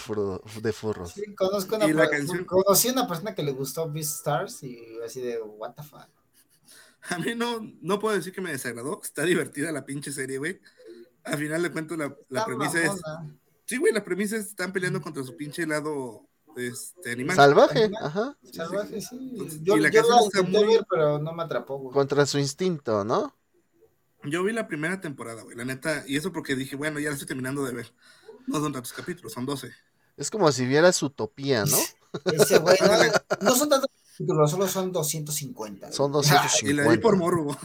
furros. 0.72 1.12
Sí, 1.12 1.36
conozco 1.36 1.76
una, 1.76 1.86
la 1.90 2.10
canción... 2.10 2.46
conocí 2.46 2.88
a 2.88 2.94
una 2.94 3.10
persona 3.10 3.36
que 3.36 3.44
le 3.44 3.52
gustó 3.52 3.92
Beastars 3.92 4.64
y 4.64 4.80
así 5.06 5.20
de, 5.20 5.42
what 5.42 5.74
the 5.74 5.84
fuck. 5.84 6.08
A 7.10 7.18
mí 7.18 7.36
no, 7.36 7.60
no 7.82 8.00
puedo 8.00 8.16
decir 8.16 8.34
que 8.34 8.42
me 8.42 8.52
desagradó. 8.52 9.02
Está 9.04 9.24
divertida 9.24 9.72
la 9.72 9.86
pinche 9.86 10.12
serie, 10.12 10.38
güey. 10.38 10.60
Al 11.24 11.38
final 11.38 11.64
de 11.64 11.72
cuentas, 11.72 11.98
la, 12.30 12.46
premisa 12.46 12.82
es. 12.82 12.92
Sí, 13.66 13.78
güey, 13.78 13.94
la 13.94 14.04
premisa 14.04 14.36
es 14.38 14.48
están 14.48 14.74
peleando 14.74 15.02
contra 15.02 15.24
su 15.24 15.36
pinche 15.36 15.66
lado 15.66 16.28
este, 16.56 17.12
animal. 17.12 17.36
Salvaje, 17.36 17.90
ajá. 18.02 18.38
Salvaje, 18.52 19.02
sí. 19.02 19.34
Yo, 19.62 19.78
y 19.78 19.82
la 19.82 19.90
yo 19.90 20.02
está 20.02 20.44
muy... 20.44 20.80
pero 20.90 21.20
no 21.20 21.34
me 21.34 21.44
atrapó, 21.44 21.78
güey. 21.78 21.94
Contra 21.94 22.26
su 22.26 22.40
instinto, 22.40 23.04
¿no? 23.04 23.34
Yo 24.24 24.44
vi 24.44 24.54
la 24.54 24.68
primera 24.68 25.02
temporada, 25.02 25.44
güey, 25.44 25.58
la 25.58 25.66
neta. 25.66 26.04
Y 26.08 26.18
eso 26.18 26.32
porque 26.32 26.56
dije, 26.56 26.76
bueno, 26.76 27.00
ya 27.00 27.10
la 27.10 27.14
estoy 27.14 27.28
terminando 27.28 27.64
de 27.66 27.74
ver. 27.74 27.94
No 28.48 28.60
son 28.60 28.74
tantos 28.74 28.94
capítulos, 28.94 29.34
son 29.34 29.46
12. 29.46 29.72
Es 30.16 30.30
como 30.30 30.52
si 30.52 30.66
vieras 30.66 31.02
Utopía, 31.02 31.66
¿no? 31.66 31.78
Ese, 32.26 32.60
güey, 32.60 32.78
no, 32.82 33.50
no 33.50 33.56
son 33.56 33.70
tantos 33.70 33.90
solo 34.18 34.68
son 34.68 34.92
250. 34.92 35.92
Son 35.92 36.12
250. 36.12 36.68
y 36.70 36.74
le 36.74 36.90
di 36.90 36.98
por 37.02 37.18
morbo. 37.18 37.58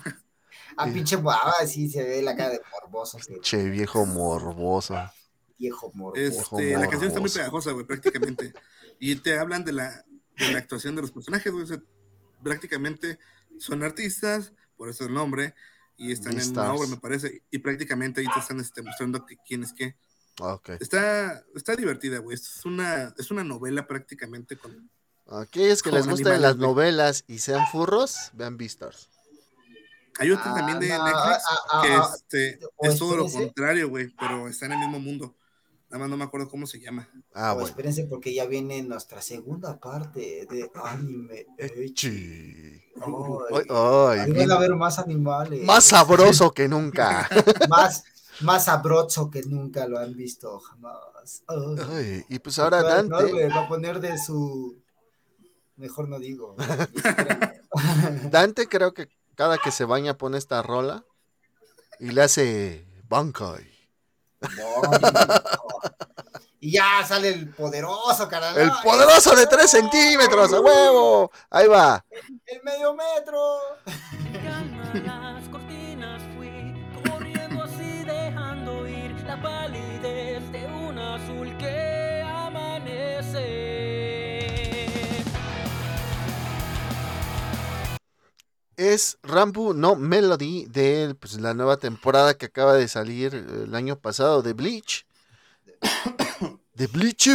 A 0.76 0.86
pinche 0.86 1.16
baba, 1.16 1.54
sí 1.66 1.88
se 1.88 2.02
ve 2.04 2.22
la 2.22 2.36
cara 2.36 2.50
de 2.50 2.60
morboso. 2.70 3.18
Che, 3.42 3.68
viejo 3.68 4.06
morboso. 4.06 4.94
Viejo 5.58 5.90
morboso. 5.94 6.20
Este, 6.20 6.72
la 6.76 6.88
canción 6.88 7.08
está 7.08 7.20
muy 7.20 7.30
pegajosa, 7.30 7.72
güey, 7.72 7.84
prácticamente. 7.84 8.52
y 9.00 9.16
te 9.16 9.38
hablan 9.38 9.64
de 9.64 9.72
la, 9.72 10.04
de 10.38 10.52
la 10.52 10.58
actuación 10.58 10.94
de 10.94 11.02
los 11.02 11.10
personajes, 11.10 11.52
güey. 11.52 11.66
prácticamente 12.42 13.18
son 13.58 13.82
artistas, 13.82 14.52
por 14.76 14.88
eso 14.88 15.04
el 15.04 15.14
nombre, 15.14 15.54
y 15.96 16.12
están 16.12 16.38
en 16.38 16.50
una 16.50 16.72
obra, 16.72 16.86
me 16.86 16.96
parece. 16.96 17.42
Y 17.50 17.58
prácticamente 17.58 18.20
ahí 18.20 18.26
te 18.32 18.38
están 18.38 18.60
este, 18.60 18.82
mostrando 18.82 19.26
quién 19.44 19.64
es 19.64 19.72
qué. 19.72 19.96
Ah, 20.40 20.54
okay. 20.54 20.76
Está, 20.78 21.44
está 21.56 21.74
divertida, 21.74 22.18
güey. 22.18 22.36
Es 22.36 22.64
una, 22.64 23.12
es 23.18 23.32
una 23.32 23.42
novela 23.42 23.88
prácticamente 23.88 24.56
con 24.56 24.88
Aquellos 25.30 25.82
que 25.82 25.92
les 25.92 26.06
gustan 26.06 26.40
las 26.40 26.56
novelas 26.56 27.24
y 27.28 27.38
sean 27.38 27.66
furros, 27.70 28.30
vean 28.32 28.56
Beastars. 28.56 29.08
Hay 30.18 30.30
otro 30.30 30.52
también 30.52 30.80
de 30.80 30.92
ah, 30.92 31.04
Netflix 31.04 31.44
ah, 31.48 31.58
ah, 31.70 31.82
que 31.82 32.16
este, 32.16 32.66
es 32.80 32.98
todo 32.98 33.16
lo 33.16 33.30
contrario, 33.30 33.88
güey, 33.88 34.08
pero 34.18 34.48
está 34.48 34.66
en 34.66 34.72
el 34.72 34.78
mismo 34.78 34.98
mundo. 34.98 35.34
Nada 35.90 36.00
más 36.00 36.10
no 36.10 36.16
me 36.16 36.24
acuerdo 36.24 36.48
cómo 36.48 36.66
se 36.66 36.80
llama. 36.80 37.08
Ah, 37.32 37.52
bueno. 37.52 37.68
Espérense 37.68 38.04
porque 38.04 38.34
ya 38.34 38.46
viene 38.46 38.82
nuestra 38.82 39.22
segunda 39.22 39.78
parte 39.78 40.46
de 40.50 40.70
anime. 40.84 41.46
Echi. 41.56 42.82
Ay, 43.70 44.32
van 44.32 44.50
a 44.50 44.54
haber 44.54 44.74
más 44.74 44.98
animales. 44.98 45.62
Más 45.62 45.84
sabroso 45.84 46.52
que 46.52 46.68
nunca. 46.68 47.28
más, 47.68 48.02
más 48.40 48.64
sabroso 48.64 49.30
que 49.30 49.42
nunca 49.42 49.86
lo 49.86 49.98
han 49.98 50.14
visto 50.14 50.58
jamás. 50.58 51.42
Ay, 51.46 52.24
y 52.28 52.38
pues 52.38 52.58
ahora 52.58 52.82
Dante. 52.82 53.48
va 53.48 53.64
a 53.64 53.68
poner 53.68 54.00
de 54.00 54.18
su 54.18 54.76
Mejor 55.78 56.08
no 56.08 56.18
digo. 56.18 56.56
Dante 58.30 58.68
creo 58.68 58.92
que 58.92 59.08
cada 59.36 59.58
que 59.58 59.70
se 59.70 59.84
baña 59.84 60.18
pone 60.18 60.36
esta 60.36 60.60
rola 60.60 61.04
y 62.00 62.10
le 62.10 62.22
hace 62.22 62.84
Bankai. 63.08 63.64
y 66.60 66.72
ya 66.72 67.06
sale 67.06 67.28
el 67.28 67.54
poderoso, 67.54 68.28
carnal. 68.28 68.58
El 68.58 68.72
poderoso 68.82 69.36
de 69.36 69.46
3 69.46 69.70
centímetros, 69.70 70.52
a 70.52 70.60
huevo. 70.60 71.30
Ahí 71.48 71.68
va. 71.68 72.04
El, 72.44 72.62
medio 72.64 72.94
metro. 72.94 73.38
Es 88.78 89.18
Rambo 89.24 89.74
No 89.74 89.96
Melody 89.96 90.66
de 90.66 91.14
pues, 91.18 91.40
la 91.40 91.52
nueva 91.52 91.78
temporada 91.78 92.38
que 92.38 92.46
acaba 92.46 92.74
de 92.74 92.86
salir 92.86 93.34
eh, 93.34 93.64
el 93.64 93.74
año 93.74 93.98
pasado 93.98 94.40
de 94.40 94.52
Bleach. 94.52 95.04
de 96.74 96.86
Bleach. 96.86 97.28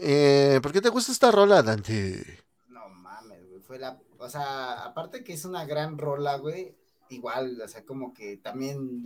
Eh, 0.00 0.58
¿Por 0.60 0.72
qué 0.72 0.80
te 0.80 0.88
gusta 0.88 1.12
esta 1.12 1.30
rola, 1.30 1.62
Dante? 1.62 2.42
No 2.68 2.88
mames, 2.88 3.48
güey. 3.48 3.60
Fue 3.60 3.78
la. 3.78 3.96
O 4.18 4.28
sea, 4.28 4.84
aparte 4.84 5.22
que 5.22 5.34
es 5.34 5.44
una 5.44 5.64
gran 5.64 5.98
rola, 5.98 6.36
güey. 6.36 6.74
Igual, 7.10 7.60
o 7.62 7.68
sea, 7.68 7.84
como 7.86 8.12
que 8.12 8.36
también 8.38 9.04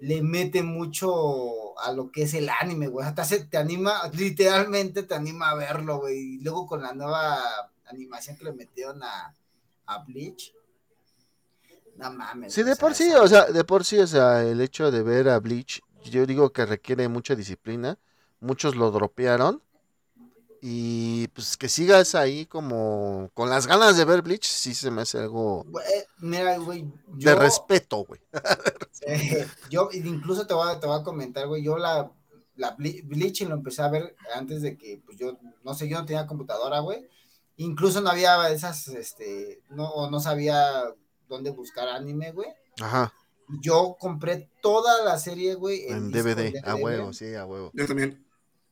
le, 0.00 0.22
mete 0.22 0.62
mucho 0.62 1.76
a 1.80 1.90
lo 1.92 2.12
que 2.12 2.22
es 2.22 2.34
el 2.34 2.48
anime, 2.48 2.86
güey. 2.86 3.04
Hasta 3.04 3.24
se 3.24 3.44
te 3.44 3.58
anima, 3.58 4.08
literalmente 4.12 5.02
te 5.02 5.14
anima 5.16 5.50
a 5.50 5.56
verlo, 5.56 5.98
güey. 5.98 6.36
Y 6.36 6.38
luego 6.38 6.68
con 6.68 6.82
la 6.82 6.94
nueva 6.94 7.40
animación 7.86 8.36
que 8.36 8.44
le 8.44 8.52
metieron 8.52 9.02
a, 9.02 9.34
a 9.86 9.98
Bleach 10.04 10.54
no 11.96 12.12
mames. 12.12 12.52
Sí, 12.52 12.62
de 12.62 12.76
por 12.76 12.94
sí, 12.94 13.10
o 13.12 13.26
sea, 13.26 13.44
de 13.44 13.64
por 13.64 13.84
sí, 13.84 13.98
o 13.98 14.06
sea, 14.06 14.42
el 14.42 14.60
hecho 14.60 14.90
de 14.90 15.02
ver 15.02 15.28
a 15.28 15.38
Bleach, 15.38 15.82
yo 16.04 16.26
digo 16.26 16.52
que 16.52 16.66
requiere 16.66 17.08
mucha 17.08 17.34
disciplina. 17.34 17.98
Muchos 18.40 18.76
lo 18.76 18.90
dropearon. 18.90 19.62
Y 20.66 21.28
pues 21.28 21.58
que 21.58 21.68
sigas 21.68 22.14
ahí 22.14 22.46
como 22.46 23.30
con 23.34 23.50
las 23.50 23.66
ganas 23.66 23.98
de 23.98 24.06
ver 24.06 24.22
Bleach, 24.22 24.46
sí 24.46 24.72
se 24.74 24.90
me 24.90 25.02
hace 25.02 25.18
algo 25.18 25.66
Mira, 26.20 26.56
güey, 26.56 26.86
de 27.08 27.34
respeto, 27.34 28.04
güey. 28.04 28.20
Eh, 29.06 29.46
yo 29.68 29.90
incluso 29.92 30.46
te 30.46 30.54
voy, 30.54 30.66
a, 30.72 30.80
te 30.80 30.86
voy 30.86 30.98
a 30.98 31.02
comentar, 31.02 31.46
güey, 31.46 31.62
yo 31.62 31.76
la, 31.76 32.10
la 32.56 32.70
Bleach 32.70 33.42
lo 33.42 33.54
empecé 33.54 33.82
a 33.82 33.88
ver 33.88 34.16
antes 34.34 34.62
de 34.62 34.78
que, 34.78 35.02
pues 35.04 35.18
yo, 35.18 35.36
no 35.62 35.74
sé, 35.74 35.86
yo 35.86 35.98
no 35.98 36.06
tenía 36.06 36.26
computadora, 36.26 36.80
güey. 36.80 37.06
Incluso 37.58 38.00
no 38.00 38.08
había 38.08 38.48
esas, 38.48 38.88
este, 38.88 39.60
no, 39.68 40.08
no 40.10 40.20
sabía 40.20 40.84
dónde 41.34 41.50
buscar 41.50 41.88
anime, 41.88 42.32
güey. 42.32 42.48
Ajá. 42.80 43.12
Yo 43.60 43.96
compré 43.98 44.48
toda 44.62 45.04
la 45.04 45.18
serie, 45.18 45.54
güey. 45.54 45.86
En, 45.88 46.10
DVD, 46.10 46.60
a 46.64 46.76
huevo, 46.76 47.12
sí, 47.12 47.34
a 47.34 47.44
huevo. 47.44 47.70
Yo 47.74 47.86
también. 47.86 48.24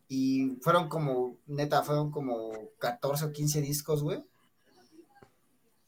Y 0.08 0.58
fueron 0.62 0.88
como, 0.88 1.36
neta, 1.46 1.82
fueron 1.82 2.10
como 2.10 2.52
14 2.78 3.26
o 3.26 3.32
15 3.32 3.60
discos, 3.60 4.02
güey. 4.02 4.22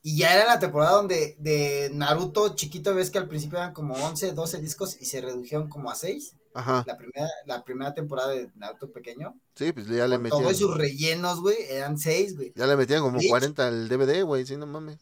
Y 0.03 0.19
ya 0.19 0.35
era 0.35 0.47
la 0.47 0.59
temporada 0.59 0.97
donde 0.97 1.35
de 1.39 1.91
Naruto 1.95 2.55
chiquito, 2.55 2.95
ves 2.95 3.11
que 3.11 3.19
al 3.19 3.27
principio 3.27 3.59
eran 3.59 3.73
como 3.73 3.95
11, 3.95 4.33
12 4.33 4.61
discos 4.61 5.01
y 5.01 5.07
se 5.07 5.23
redujeron 5.23 5.69
como 5.69 5.91
a 5.91 5.95
6. 5.95 6.37
Ajá. 6.55 6.85
La 6.87 6.97
primera, 6.97 7.29
la 7.47 7.65
primera 7.65 7.95
temporada 7.95 8.31
de 8.31 8.51
Naruto 8.55 8.93
pequeño. 8.93 9.35
Sí, 9.55 9.73
pues 9.73 9.89
ya 9.89 10.07
le 10.07 10.19
metían. 10.19 10.43
Todos 10.43 10.59
sus 10.59 10.77
rellenos, 10.77 11.41
güey, 11.41 11.57
eran 11.69 11.99
seis, 11.99 12.37
güey. 12.37 12.53
Ya 12.55 12.67
le 12.67 12.77
metían 12.77 13.03
como 13.03 13.19
40 13.19 13.67
al 13.67 13.89
DVD, 13.89 14.23
güey, 14.23 14.47
sí, 14.47 14.57
no 14.57 14.67
mames. 14.67 14.99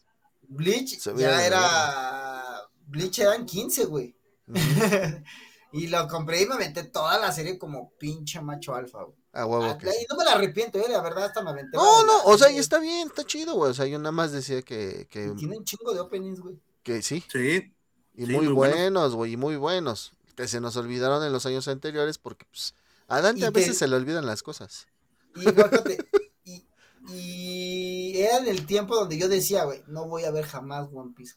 Bleach 0.47 0.99
ya 1.15 1.45
era. 1.45 2.61
Bleach 2.87 3.19
eran 3.19 3.45
15, 3.45 3.85
güey. 3.85 4.15
y 5.73 5.87
lo 5.87 6.07
compré 6.07 6.41
y 6.41 6.45
me 6.45 6.55
aventé 6.55 6.83
toda 6.83 7.17
la 7.17 7.31
serie 7.31 7.57
como 7.57 7.91
pinche 7.97 8.41
macho 8.41 8.75
alfa, 8.75 9.03
güey. 9.03 9.17
Ah, 9.33 9.47
huevo. 9.47 9.65
Ah, 9.65 9.77
y 9.81 10.05
no 10.09 10.15
me 10.15 10.25
la 10.25 10.33
arrepiento, 10.33 10.77
eh, 10.77 10.85
la 10.89 11.01
verdad, 11.01 11.25
hasta 11.25 11.41
me 11.41 11.49
aventé. 11.49 11.75
No, 11.75 12.05
no, 12.05 12.23
o 12.25 12.37
sea, 12.37 12.51
y 12.51 12.59
está 12.59 12.79
bien, 12.79 13.07
está 13.07 13.23
chido, 13.23 13.55
güey. 13.55 13.71
O 13.71 13.73
sea, 13.73 13.87
yo 13.87 13.97
nada 13.97 14.11
más 14.11 14.31
decía 14.31 14.61
que. 14.61 15.07
que... 15.09 15.31
Tiene 15.31 15.57
un 15.57 15.65
chingo 15.65 15.91
de 15.93 16.01
openings, 16.01 16.39
güey. 16.39 16.59
Que 16.83 17.01
sí. 17.01 17.23
Sí. 17.31 17.73
Y 18.15 18.25
muy, 18.27 18.47
buenos, 18.47 19.15
güey, 19.15 19.33
y 19.33 19.37
muy 19.37 19.55
buenos. 19.55 20.13
Que 20.35 20.47
se 20.47 20.61
nos 20.61 20.75
olvidaron 20.77 21.23
en 21.23 21.33
los 21.33 21.47
años 21.47 21.67
anteriores 21.67 22.19
porque, 22.19 22.45
pues, 22.45 22.75
a 23.07 23.21
Dante 23.21 23.45
a 23.45 23.51
veces 23.51 23.77
se 23.77 23.87
le 23.87 23.95
olvidan 23.95 24.27
las 24.27 24.43
cosas. 24.43 24.85
Y, 25.35 25.45
y, 27.09 28.13
era 28.17 28.37
en 28.37 28.47
el 28.47 28.65
tiempo 28.65 28.95
donde 28.95 29.17
yo 29.17 29.27
decía, 29.27 29.65
güey, 29.65 29.83
no 29.87 30.07
voy 30.07 30.23
a 30.23 30.31
ver 30.31 30.45
jamás 30.45 30.87
One 30.93 31.13
Piece. 31.15 31.35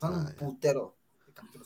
Son 0.00 0.14
un 0.14 0.32
putero 0.34 0.96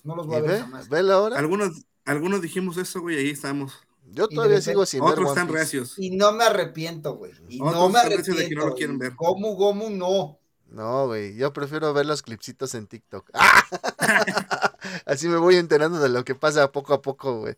No 0.05 0.17
los 0.17 0.27
voy 0.27 0.37
a 0.37 0.41
ver 0.41 0.61
jamás. 0.61 0.89
Velo 0.89 1.13
ahora. 1.13 1.39
Algunos, 1.39 1.85
algunos 2.05 2.41
dijimos 2.41 2.77
eso, 2.77 3.01
güey, 3.01 3.19
ahí 3.19 3.31
estamos. 3.31 3.73
Yo 4.11 4.29
todavía 4.29 4.61
sigo 4.61 4.85
sin 4.85 5.03
Otros 5.03 5.31
están 5.31 5.49
reacios. 5.49 5.99
Y 5.99 6.11
no 6.11 6.33
me 6.33 6.45
arrepiento, 6.45 7.17
güey. 7.17 7.33
Y 7.49 7.61
no 7.61 7.89
me 7.89 7.99
arrepiento. 7.99 8.35
De 8.35 8.49
que 8.49 8.55
no 8.55 8.67
lo 8.67 8.75
quieren 8.75 8.99
ver. 8.99 9.15
Gomu 9.15 9.55
Gomu 9.55 9.91
no. 9.91 10.39
No, 10.69 11.07
güey. 11.07 11.37
Yo 11.37 11.53
prefiero 11.53 11.93
ver 11.93 12.07
los 12.07 12.23
clipsitos 12.23 12.75
en 12.75 12.87
TikTok. 12.87 13.31
Así 15.07 15.29
me 15.29 15.37
voy 15.37 15.57
enterando 15.57 16.01
de 16.01 16.09
lo 16.09 16.25
que 16.25 16.35
pasa 16.35 16.73
poco 16.73 16.95
a 16.95 17.03
poco, 17.03 17.41
güey. 17.41 17.57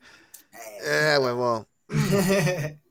Eh, 0.85 1.19
huevo. 1.21 1.67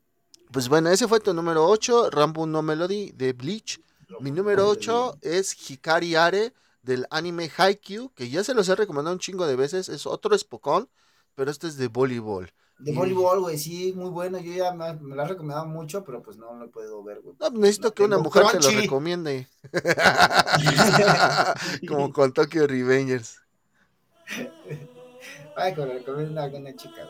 Pues 0.54 0.70
bueno, 0.70 0.92
ese 0.92 1.08
fue 1.08 1.20
tu 1.20 1.34
número 1.34 1.66
8, 1.66 2.12
Rambo 2.12 2.46
No 2.46 2.62
Melody 2.62 3.12
de 3.14 3.34
Bleach. 3.34 3.82
Mi 4.20 4.30
número 4.30 4.70
8 4.70 5.18
es 5.24 5.68
Hikari 5.68 6.14
Are 6.14 6.54
del 6.84 7.08
anime 7.10 7.50
Haikyuu, 7.58 8.12
que 8.14 8.30
ya 8.30 8.44
se 8.44 8.54
los 8.54 8.70
he 8.70 8.76
recomendado 8.76 9.16
un 9.16 9.20
chingo 9.20 9.48
de 9.48 9.56
veces. 9.56 9.90
Es 9.90 10.06
otro 10.06 10.36
espocón, 10.36 10.88
pero 11.34 11.50
este 11.50 11.66
es 11.66 11.78
de 11.78 11.88
voleibol. 11.88 12.54
De 12.78 12.94
voleibol, 12.94 13.40
güey, 13.40 13.58
sí, 13.58 13.94
muy 13.96 14.12
bueno. 14.12 14.38
Yo 14.38 14.54
ya 14.54 14.72
me, 14.74 14.94
me, 14.94 15.16
lo 15.16 15.24
he 15.24 15.28
recomendado 15.28 15.66
mucho, 15.66 16.04
pero 16.04 16.22
pues 16.22 16.38
no 16.38 16.54
lo 16.54 16.70
puedo 16.70 17.04
ver, 17.04 17.22
güey. 17.22 17.36
No, 17.40 17.50
necesito 17.50 17.92
que 17.92 18.04
una 18.04 18.20
mujer 18.20 18.46
te 18.52 18.60
lo 18.60 18.80
recomiende. 18.80 19.48
Como 21.88 22.14
con 22.14 22.32
Tokyo 22.32 22.68
Revengers. 22.68 23.40
Ay, 25.56 25.74
que 25.74 25.82
lo 25.82 25.94
recomienda 25.94 26.44
a 26.44 26.46
alguna 26.46 26.76
chica. 26.76 27.10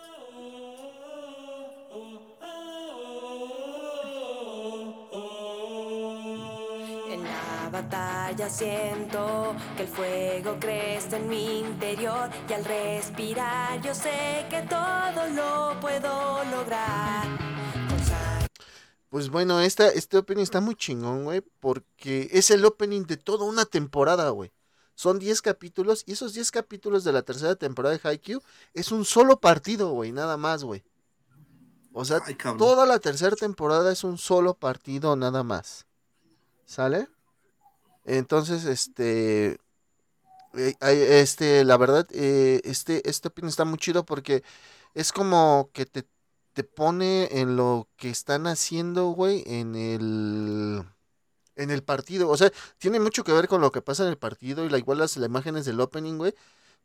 Batalla 7.74 8.50
siento 8.52 9.56
que 9.76 9.82
el 9.82 9.88
fuego 9.88 10.58
crece 10.60 11.16
en 11.18 11.28
mi 11.28 11.60
interior 11.62 12.30
y 12.48 12.54
al 12.54 12.64
respirar 12.64 13.82
yo 13.82 13.96
sé 13.96 14.46
que 14.48 14.62
todo 14.70 15.28
lo 15.30 15.80
puedo 15.82 16.44
lograr. 16.46 17.26
Pues 19.10 19.30
bueno, 19.30 19.60
esta, 19.60 19.90
este 19.90 20.18
opening 20.18 20.44
está 20.44 20.62
muy 20.62 20.76
chingón, 20.76 21.24
güey, 21.24 21.42
porque 21.60 22.30
es 22.32 22.52
el 22.52 22.64
opening 22.66 23.04
de 23.04 23.18
toda 23.18 23.46
una 23.46 23.66
temporada, 23.66 24.30
güey. 24.30 24.52
Son 24.96 25.18
10 25.18 25.42
capítulos 25.42 26.04
y 26.06 26.14
esos 26.14 26.34
10 26.34 26.52
capítulos 26.52 27.04
de 27.04 27.12
la 27.12 27.24
tercera 27.24 27.56
temporada 27.56 27.96
de 27.96 28.08
Haikyuu 28.08 28.42
es 28.74 28.92
un 28.92 29.06
solo 29.06 29.40
partido, 29.40 29.92
güey, 29.92 30.12
nada 30.12 30.38
más, 30.38 30.64
güey. 30.64 30.84
O 31.92 32.06
sea, 32.06 32.22
toda 32.58 32.86
la 32.86 33.00
tercera 33.00 33.36
temporada 33.36 33.92
es 33.92 34.04
un 34.04 34.18
solo 34.18 34.56
partido 34.56 35.16
nada 35.16 35.44
más. 35.44 35.86
¿Sale? 36.66 37.08
Entonces, 38.06 38.66
este, 38.66 39.60
eh, 40.56 40.76
este, 41.22 41.64
la 41.66 41.78
verdad, 41.78 42.08
eh, 42.12 42.62
este, 42.66 43.08
este 43.10 43.30
pin 43.30 43.48
está 43.48 43.66
muy 43.66 43.78
chido 43.78 44.06
porque 44.06 44.44
es 44.94 45.12
como 45.12 45.70
que 45.74 45.86
te, 45.86 46.08
te 46.54 46.64
pone 46.64 47.30
en 47.40 47.56
lo 47.56 47.90
que 47.98 48.10
están 48.10 48.48
haciendo, 48.48 49.10
güey, 49.12 49.44
en 49.48 49.76
el, 49.76 50.84
en 51.56 51.72
el 51.72 51.84
partido. 51.84 52.30
O 52.30 52.38
sea, 52.38 52.52
tiene 52.78 53.00
mucho 53.00 53.24
que 53.24 53.34
ver 53.34 53.48
con 53.48 53.62
lo 53.62 53.72
que 53.72 53.82
pasa 53.82 54.04
en 54.04 54.10
el 54.10 54.18
partido 54.18 54.66
y 54.66 54.70
la, 54.70 54.78
igual 54.78 55.00
las, 55.00 55.18
imágenes 55.18 55.66
del 55.66 55.80
opening, 55.82 56.18
güey 56.18 56.36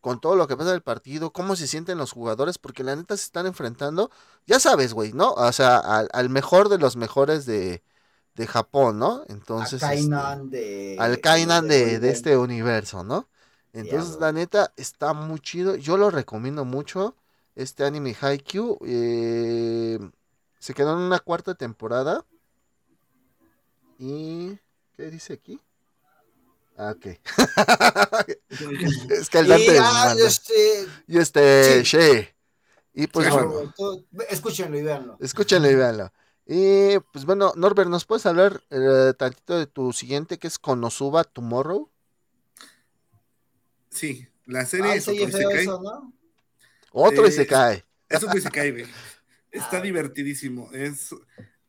con 0.00 0.20
todo 0.20 0.36
lo 0.36 0.46
que 0.46 0.56
pasa 0.56 0.70
en 0.70 0.76
el 0.76 0.82
partido, 0.82 1.32
cómo 1.32 1.56
se 1.56 1.66
sienten 1.66 1.98
los 1.98 2.12
jugadores, 2.12 2.58
porque 2.58 2.84
la 2.84 2.94
neta 2.94 3.16
se 3.16 3.24
están 3.24 3.46
enfrentando, 3.46 4.10
ya 4.46 4.60
sabes, 4.60 4.94
güey, 4.94 5.12
¿no? 5.12 5.32
O 5.32 5.52
sea, 5.52 5.78
al 5.78 6.30
mejor 6.30 6.68
de 6.68 6.78
los 6.78 6.96
mejores 6.96 7.46
de, 7.46 7.82
de 8.38 8.46
Japón, 8.46 9.00
¿no? 9.00 9.24
Entonces. 9.28 9.82
Al 9.82 9.90
Kainan 9.90 10.44
este, 10.44 10.56
de. 10.56 10.96
Al 10.98 11.20
Kainan 11.20 11.68
de, 11.68 11.98
de, 11.98 12.10
este 12.10 12.36
universo, 12.36 13.02
¿no? 13.02 13.28
Entonces, 13.72 14.18
la 14.20 14.32
neta, 14.32 14.72
está 14.76 15.12
muy 15.12 15.40
chido. 15.40 15.74
Yo 15.74 15.98
lo 15.98 16.10
recomiendo 16.10 16.64
mucho. 16.64 17.16
Este 17.56 17.84
anime 17.84 18.16
Haikyuu. 18.18 18.78
Eh, 18.86 19.98
se 20.60 20.72
quedó 20.72 20.92
en 20.92 21.00
una 21.00 21.18
cuarta 21.18 21.56
temporada. 21.56 22.24
Y. 23.98 24.56
¿Qué 24.96 25.10
dice 25.10 25.32
aquí? 25.32 25.60
Ah, 26.76 26.94
ok. 26.96 27.06
es 29.10 29.28
que 29.28 29.38
el 29.40 29.48
Dante. 29.48 29.74
Y, 29.74 29.78
ah, 29.80 30.14
este. 30.16 30.86
Y 31.08 31.18
este. 31.18 31.84
Sí. 31.84 32.28
Y 32.94 33.08
pues 33.08 33.30
bueno. 33.30 33.74
Escúchenlo 34.28 34.78
y 34.78 34.82
véanlo. 34.82 35.16
Escúchenlo 35.18 35.68
y 35.68 35.74
véanlo. 35.74 36.12
Y 36.50 36.98
pues 37.12 37.26
bueno, 37.26 37.52
Norbert, 37.56 37.90
¿nos 37.90 38.06
puedes 38.06 38.24
hablar 38.24 38.62
eh, 38.70 39.12
tantito 39.18 39.58
de 39.58 39.66
tu 39.66 39.92
siguiente 39.92 40.38
que 40.38 40.46
es 40.46 40.58
Konosuba 40.58 41.24
Tomorrow? 41.24 41.90
Sí, 43.90 44.26
la 44.46 44.64
serie 44.64 44.94
es 44.94 45.06
otro 45.06 45.28
Isekai. 45.28 45.58
Eso, 45.58 45.82
¿no? 45.82 46.14
Otro 46.90 47.26
eh, 47.26 47.28
Isekai. 47.28 47.84
Es 48.08 48.22
otro 48.22 48.38
Isekai, 48.38 48.70
güey. 48.70 48.86
Está 49.50 49.82
divertidísimo. 49.82 50.72
Es, 50.72 51.14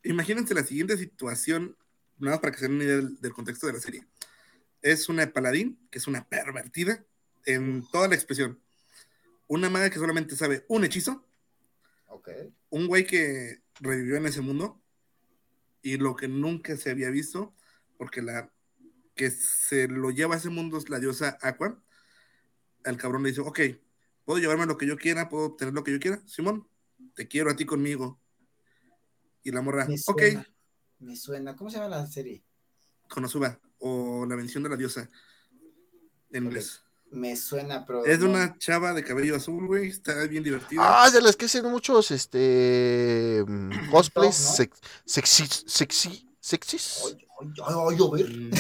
imagínense 0.02 0.54
la 0.54 0.64
siguiente 0.64 0.96
situación, 0.96 1.76
nada 2.18 2.38
más 2.38 2.40
para 2.40 2.54
que 2.54 2.60
se 2.60 2.68
den 2.68 2.76
una 2.76 2.86
idea 2.86 2.96
del, 3.20 3.34
contexto 3.34 3.68
de 3.68 3.74
la 3.74 3.80
serie. 3.82 4.08
Es 4.82 5.10
una 5.10 5.30
paladín, 5.30 5.78
que 5.92 5.98
es 5.98 6.08
una 6.08 6.26
pervertida, 6.26 7.04
en 7.46 7.86
toda 7.92 8.08
la 8.08 8.16
expresión. 8.16 8.62
Una 9.48 9.70
maga 9.70 9.90
que 9.90 10.00
solamente 10.00 10.38
sabe 10.38 10.64
un 10.70 10.86
hechizo. 10.86 11.26
Okay. 12.08 12.54
Un 12.70 12.88
güey 12.88 13.06
que 13.06 13.62
revivió 13.80 14.18
en 14.18 14.26
ese 14.26 14.42
mundo 14.42 14.82
y 15.82 15.98
lo 15.98 16.16
que 16.16 16.28
nunca 16.28 16.76
se 16.78 16.92
había 16.92 17.10
visto, 17.10 17.56
porque 17.98 18.22
la 18.22 18.52
que 19.16 19.32
se 19.32 19.88
lo 19.88 20.12
lleva 20.12 20.36
a 20.36 20.38
ese 20.38 20.50
mundo 20.50 20.78
es 20.78 20.90
la 20.90 21.00
diosa 21.00 21.38
Aqua. 21.42 21.82
El 22.86 22.98
cabrón 22.98 23.24
le 23.24 23.30
dice, 23.30 23.42
ok, 23.42 23.60
puedo 24.26 24.40
llevarme 24.40 24.66
lo 24.66 24.78
que 24.78 24.88
yo 24.88 24.98
quiera, 24.98 25.30
puedo 25.30 25.46
obtener 25.46 25.74
lo 25.74 25.84
que 25.84 25.92
yo 25.92 26.00
quiera, 26.00 26.22
Simón, 26.26 26.68
te 27.16 27.28
quiero 27.28 27.50
a 27.50 27.56
ti 27.56 27.66
conmigo. 27.66 28.22
Y 29.44 29.52
la 29.52 29.62
morra, 29.62 29.88
ok. 30.08 30.22
Me 31.00 31.16
suena, 31.16 31.56
¿cómo 31.56 31.70
se 31.70 31.78
llama 31.78 31.90
la 31.90 32.08
serie? 32.08 32.44
Konosuba, 33.08 33.60
o 33.80 34.26
La 34.26 34.36
bendición 34.36 34.64
de 34.64 34.70
la 34.70 34.76
diosa, 34.76 35.10
en 36.32 36.46
inglés. 36.46 36.84
Me 37.12 37.36
suena, 37.36 37.86
pero. 37.86 38.06
Es 38.06 38.20
de 38.20 38.26
una 38.26 38.58
chava 38.58 38.94
de 38.94 39.04
cabello 39.04 39.36
azul, 39.36 39.66
güey. 39.66 39.90
Está 39.90 40.26
bien 40.28 40.44
divertida. 40.44 40.82
Ah, 40.84 41.10
de 41.10 41.22
las 41.22 41.36
que 41.36 41.46
hacen 41.46 41.66
muchos 41.66 42.12
este 42.12 43.44
mm, 43.48 43.90
cosplays 43.92 44.36
sexy, 45.06 45.48
sexy, 45.66 46.30
sexys. 46.40 47.18
Mm, 47.42 48.52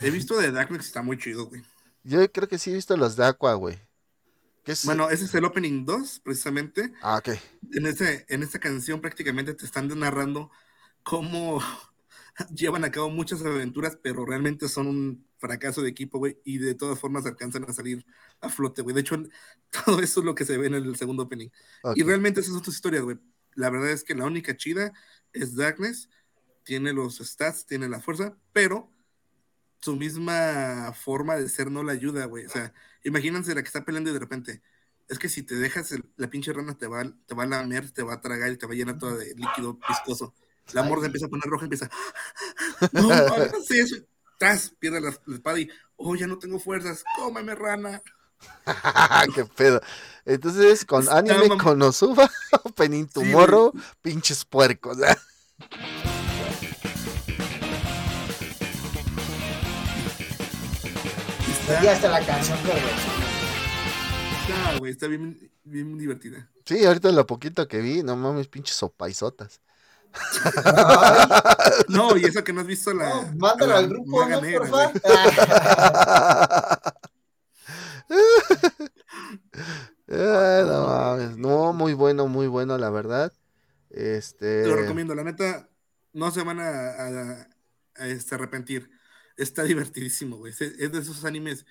he 0.00 0.10
visto 0.10 0.36
de 0.38 0.50
Darkness, 0.50 0.86
está 0.86 1.02
muy 1.02 1.18
chido, 1.18 1.46
güey. 1.46 1.62
Yo 2.02 2.30
creo 2.32 2.48
que 2.48 2.58
sí 2.58 2.70
he 2.70 2.74
visto 2.74 2.96
los 2.96 3.16
de 3.16 3.26
Aqua, 3.26 3.54
güey. 3.54 3.78
Bueno, 4.84 5.10
ese 5.10 5.24
es 5.24 5.34
el 5.34 5.44
opening 5.44 5.84
2, 5.84 6.20
precisamente. 6.20 6.92
Ah, 7.02 7.16
ok. 7.18 7.30
En, 7.72 7.86
ese, 7.86 8.26
en 8.28 8.42
esta 8.42 8.58
canción 8.58 9.00
prácticamente 9.00 9.54
te 9.54 9.64
están 9.64 9.88
narrando 9.98 10.50
cómo 11.02 11.60
llevan 12.54 12.84
a 12.84 12.90
cabo 12.90 13.10
muchas 13.10 13.42
aventuras, 13.44 13.98
pero 14.02 14.24
realmente 14.24 14.68
son 14.68 14.86
un 14.86 15.26
fracaso 15.38 15.82
de 15.82 15.90
equipo, 15.90 16.18
güey, 16.18 16.38
y 16.44 16.58
de 16.58 16.74
todas 16.74 16.98
formas 16.98 17.26
alcanzan 17.26 17.64
a 17.64 17.72
salir 17.72 18.04
a 18.40 18.48
flote, 18.48 18.82
güey. 18.82 18.94
De 18.94 19.00
hecho, 19.00 19.16
todo 19.84 20.00
eso 20.00 20.20
es 20.20 20.26
lo 20.26 20.34
que 20.34 20.44
se 20.44 20.58
ve 20.58 20.66
en 20.66 20.74
el 20.74 20.96
segundo 20.96 21.24
opening. 21.24 21.48
Y 21.94 22.02
realmente 22.02 22.40
esas 22.40 22.54
son 22.54 22.62
tus 22.62 22.74
historias, 22.74 23.02
güey. 23.02 23.18
La 23.54 23.70
verdad 23.70 23.90
es 23.90 24.04
que 24.04 24.14
la 24.14 24.26
única 24.26 24.56
chida 24.56 24.92
es 25.32 25.56
Darkness, 25.56 26.08
tiene 26.64 26.92
los 26.92 27.18
stats, 27.18 27.66
tiene 27.66 27.88
la 27.88 28.00
fuerza, 28.00 28.36
pero 28.52 28.90
su 29.80 29.96
misma 29.96 30.92
forma 30.92 31.36
de 31.36 31.48
ser 31.48 31.70
no 31.70 31.82
la 31.82 31.92
ayuda, 31.92 32.26
güey. 32.26 32.46
O 32.46 32.50
sea, 32.50 32.72
imagínense 33.02 33.54
la 33.54 33.62
que 33.62 33.66
está 33.66 33.84
peleando 33.84 34.10
y 34.10 34.12
de 34.12 34.18
repente, 34.18 34.62
es 35.08 35.18
que 35.18 35.28
si 35.28 35.42
te 35.42 35.56
dejas, 35.56 35.92
la 36.16 36.30
pinche 36.30 36.52
rana 36.52 36.76
te 36.76 36.86
va, 36.86 37.02
te 37.26 37.34
va 37.34 37.42
a 37.42 37.46
lamer, 37.46 37.90
te 37.90 38.02
va 38.02 38.14
a 38.14 38.20
tragar 38.20 38.52
y 38.52 38.56
te 38.56 38.66
va 38.66 38.72
a 38.72 38.76
llenar 38.76 38.98
toda 38.98 39.16
de 39.16 39.34
líquido 39.34 39.78
viscoso. 39.88 40.34
La 40.72 40.82
morra 40.82 41.06
empieza 41.06 41.26
a 41.26 41.28
poner 41.28 41.44
roja, 41.48 41.64
empieza. 41.64 41.90
No, 42.92 43.02
no, 43.08 43.36
eso. 43.70 43.96
Tras, 44.38 44.70
pierde 44.78 45.00
la, 45.00 45.10
espada 45.10 45.60
y, 45.60 45.68
oh, 45.96 46.16
ya 46.16 46.26
no 46.26 46.38
tengo 46.38 46.58
fuerzas, 46.58 47.04
cómeme, 47.16 47.54
rana. 47.54 48.02
Qué 49.34 49.44
pedo. 49.44 49.82
Entonces, 50.24 50.84
con 50.86 51.02
Está 51.02 51.18
anime 51.18 51.48
mam- 51.48 51.62
Konosuba, 51.62 52.30
Opening 52.64 53.06
Sí, 53.08 53.12
Tomorrow, 53.12 53.72
pinches 54.00 54.44
puercos. 54.44 54.98
¿eh? 55.00 55.16
Está, 61.48 61.84
Y 61.84 61.88
hasta 61.88 62.08
la 62.08 62.24
canción 62.24 62.58
está, 64.50 64.78
güey, 64.78 64.92
está 64.92 65.06
bien, 65.06 65.50
bien 65.64 65.98
divertida. 65.98 66.48
Sí, 66.64 66.84
ahorita 66.84 67.10
lo 67.12 67.26
poquito 67.26 67.66
que 67.68 67.78
vi, 67.78 68.02
no 68.02 68.16
mames, 68.16 68.48
pinches 68.48 68.76
sopaisotas. 68.76 69.60
No, 71.88 72.16
y 72.16 72.24
eso 72.24 72.44
que 72.44 72.52
no 72.52 72.60
has 72.60 72.66
visto 72.66 72.92
la. 72.92 73.08
no, 73.08 73.32
mándalo 73.38 73.72
la 73.72 73.78
al 73.78 73.88
grupo, 73.88 74.26
¿no, 74.26 74.40
negra. 74.40 74.70
Eh, 80.12 80.64
no 80.66 80.86
mames, 80.88 81.36
no, 81.36 81.72
muy 81.72 81.94
bueno, 81.94 82.26
muy 82.26 82.46
bueno, 82.48 82.76
la 82.78 82.90
verdad. 82.90 83.32
Este. 83.90 84.62
Te 84.62 84.68
lo 84.68 84.76
recomiendo, 84.76 85.14
la 85.14 85.24
neta, 85.24 85.68
no 86.12 86.30
se 86.30 86.42
van 86.42 86.60
a, 86.60 86.68
a- 86.68 87.48
a, 87.96 88.06
este, 88.08 88.34
arrepentir. 88.34 88.90
Está 89.36 89.62
divertidísimo, 89.62 90.36
güey. 90.36 90.52
Es, 90.52 90.60
es 90.60 90.92
de 90.92 90.98
esos 90.98 91.24
animes 91.24 91.64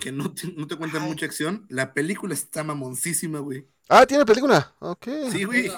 que 0.00 0.12
no 0.12 0.32
te, 0.34 0.52
no 0.52 0.66
te 0.66 0.76
cuentan 0.76 1.02
Ay. 1.02 1.08
mucha 1.08 1.26
acción. 1.26 1.66
La 1.68 1.94
película 1.94 2.34
está 2.34 2.62
mamoncísima, 2.62 3.38
güey. 3.38 3.66
Ah, 3.88 4.06
tiene 4.06 4.24
película. 4.26 4.74
Ok. 4.78 5.08
Sí, 5.30 5.44
güey. 5.44 5.70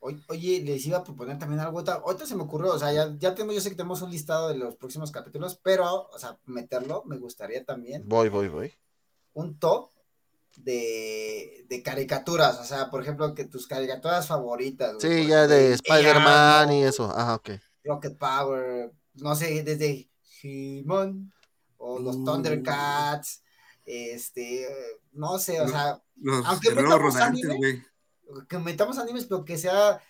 Oye, 0.00 0.62
les 0.64 0.86
iba 0.86 0.98
a 0.98 1.04
proponer 1.04 1.38
también 1.38 1.60
algo. 1.60 1.80
Ahorita, 1.80 2.24
se 2.26 2.36
me 2.36 2.44
ocurrió, 2.44 2.72
o 2.74 2.78
sea, 2.78 2.92
ya, 2.92 3.14
ya 3.18 3.34
tenemos, 3.34 3.54
yo 3.56 3.60
sé 3.60 3.70
que 3.70 3.76
tenemos 3.76 4.00
un 4.02 4.10
listado 4.10 4.48
de 4.48 4.54
los 4.56 4.76
próximos 4.76 5.10
capítulos, 5.10 5.58
pero, 5.62 6.08
o 6.08 6.18
sea, 6.18 6.38
meterlo, 6.46 7.02
me 7.04 7.18
gustaría 7.18 7.64
también 7.64 8.04
Voy, 8.06 8.28
voy, 8.28 8.48
voy. 8.48 8.72
un 9.32 9.58
top 9.58 9.90
de, 10.56 11.64
de 11.68 11.82
caricaturas, 11.82 12.58
o 12.60 12.64
sea, 12.64 12.90
por 12.90 13.02
ejemplo, 13.02 13.34
que 13.34 13.44
tus 13.44 13.66
caricaturas 13.66 14.26
favoritas. 14.26 14.94
güey, 14.94 15.22
Sí, 15.22 15.28
ya 15.28 15.46
de 15.46 15.74
Spider-Man 15.74 16.72
y 16.72 16.84
eso. 16.84 17.12
Ajá, 17.14 17.34
ok. 17.34 17.50
Rocket 17.84 18.16
Power, 18.18 18.92
no 19.14 19.34
sé, 19.34 19.62
desde 19.62 20.08
He-Man 20.42 21.32
o 21.76 21.98
los 21.98 22.16
Uh. 22.16 22.24
Thundercats, 22.24 23.42
este, 23.84 24.66
no 25.12 25.38
sé, 25.38 25.60
o 25.60 25.68
sea, 25.68 26.02
Los 26.16 26.44
Aunque 26.46 26.70
anime, 26.70 27.56
güey. 27.56 27.82
Que 28.48 28.58
metamos 28.58 28.98
animes, 28.98 29.24
pero 29.26 29.44
que 29.44 29.56
sea 29.58 30.00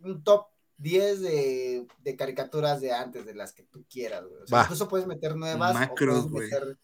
un 0.00 0.22
top 0.22 0.46
10 0.78 1.20
de, 1.22 1.86
de 2.02 2.16
caricaturas 2.16 2.80
de 2.80 2.92
antes, 2.92 3.24
de 3.26 3.34
las 3.34 3.52
que 3.52 3.62
tú 3.62 3.84
quieras, 3.90 4.24
güey. 4.24 4.42
O 4.42 4.46
sea, 4.46 4.62
incluso 4.62 4.88
puedes 4.88 5.06
meter 5.06 5.36
nuevas. 5.36 5.74
Macros, 5.74 6.24
o 6.24 6.28
güey. 6.28 6.48
puedes 6.48 6.50
meter 6.50 6.78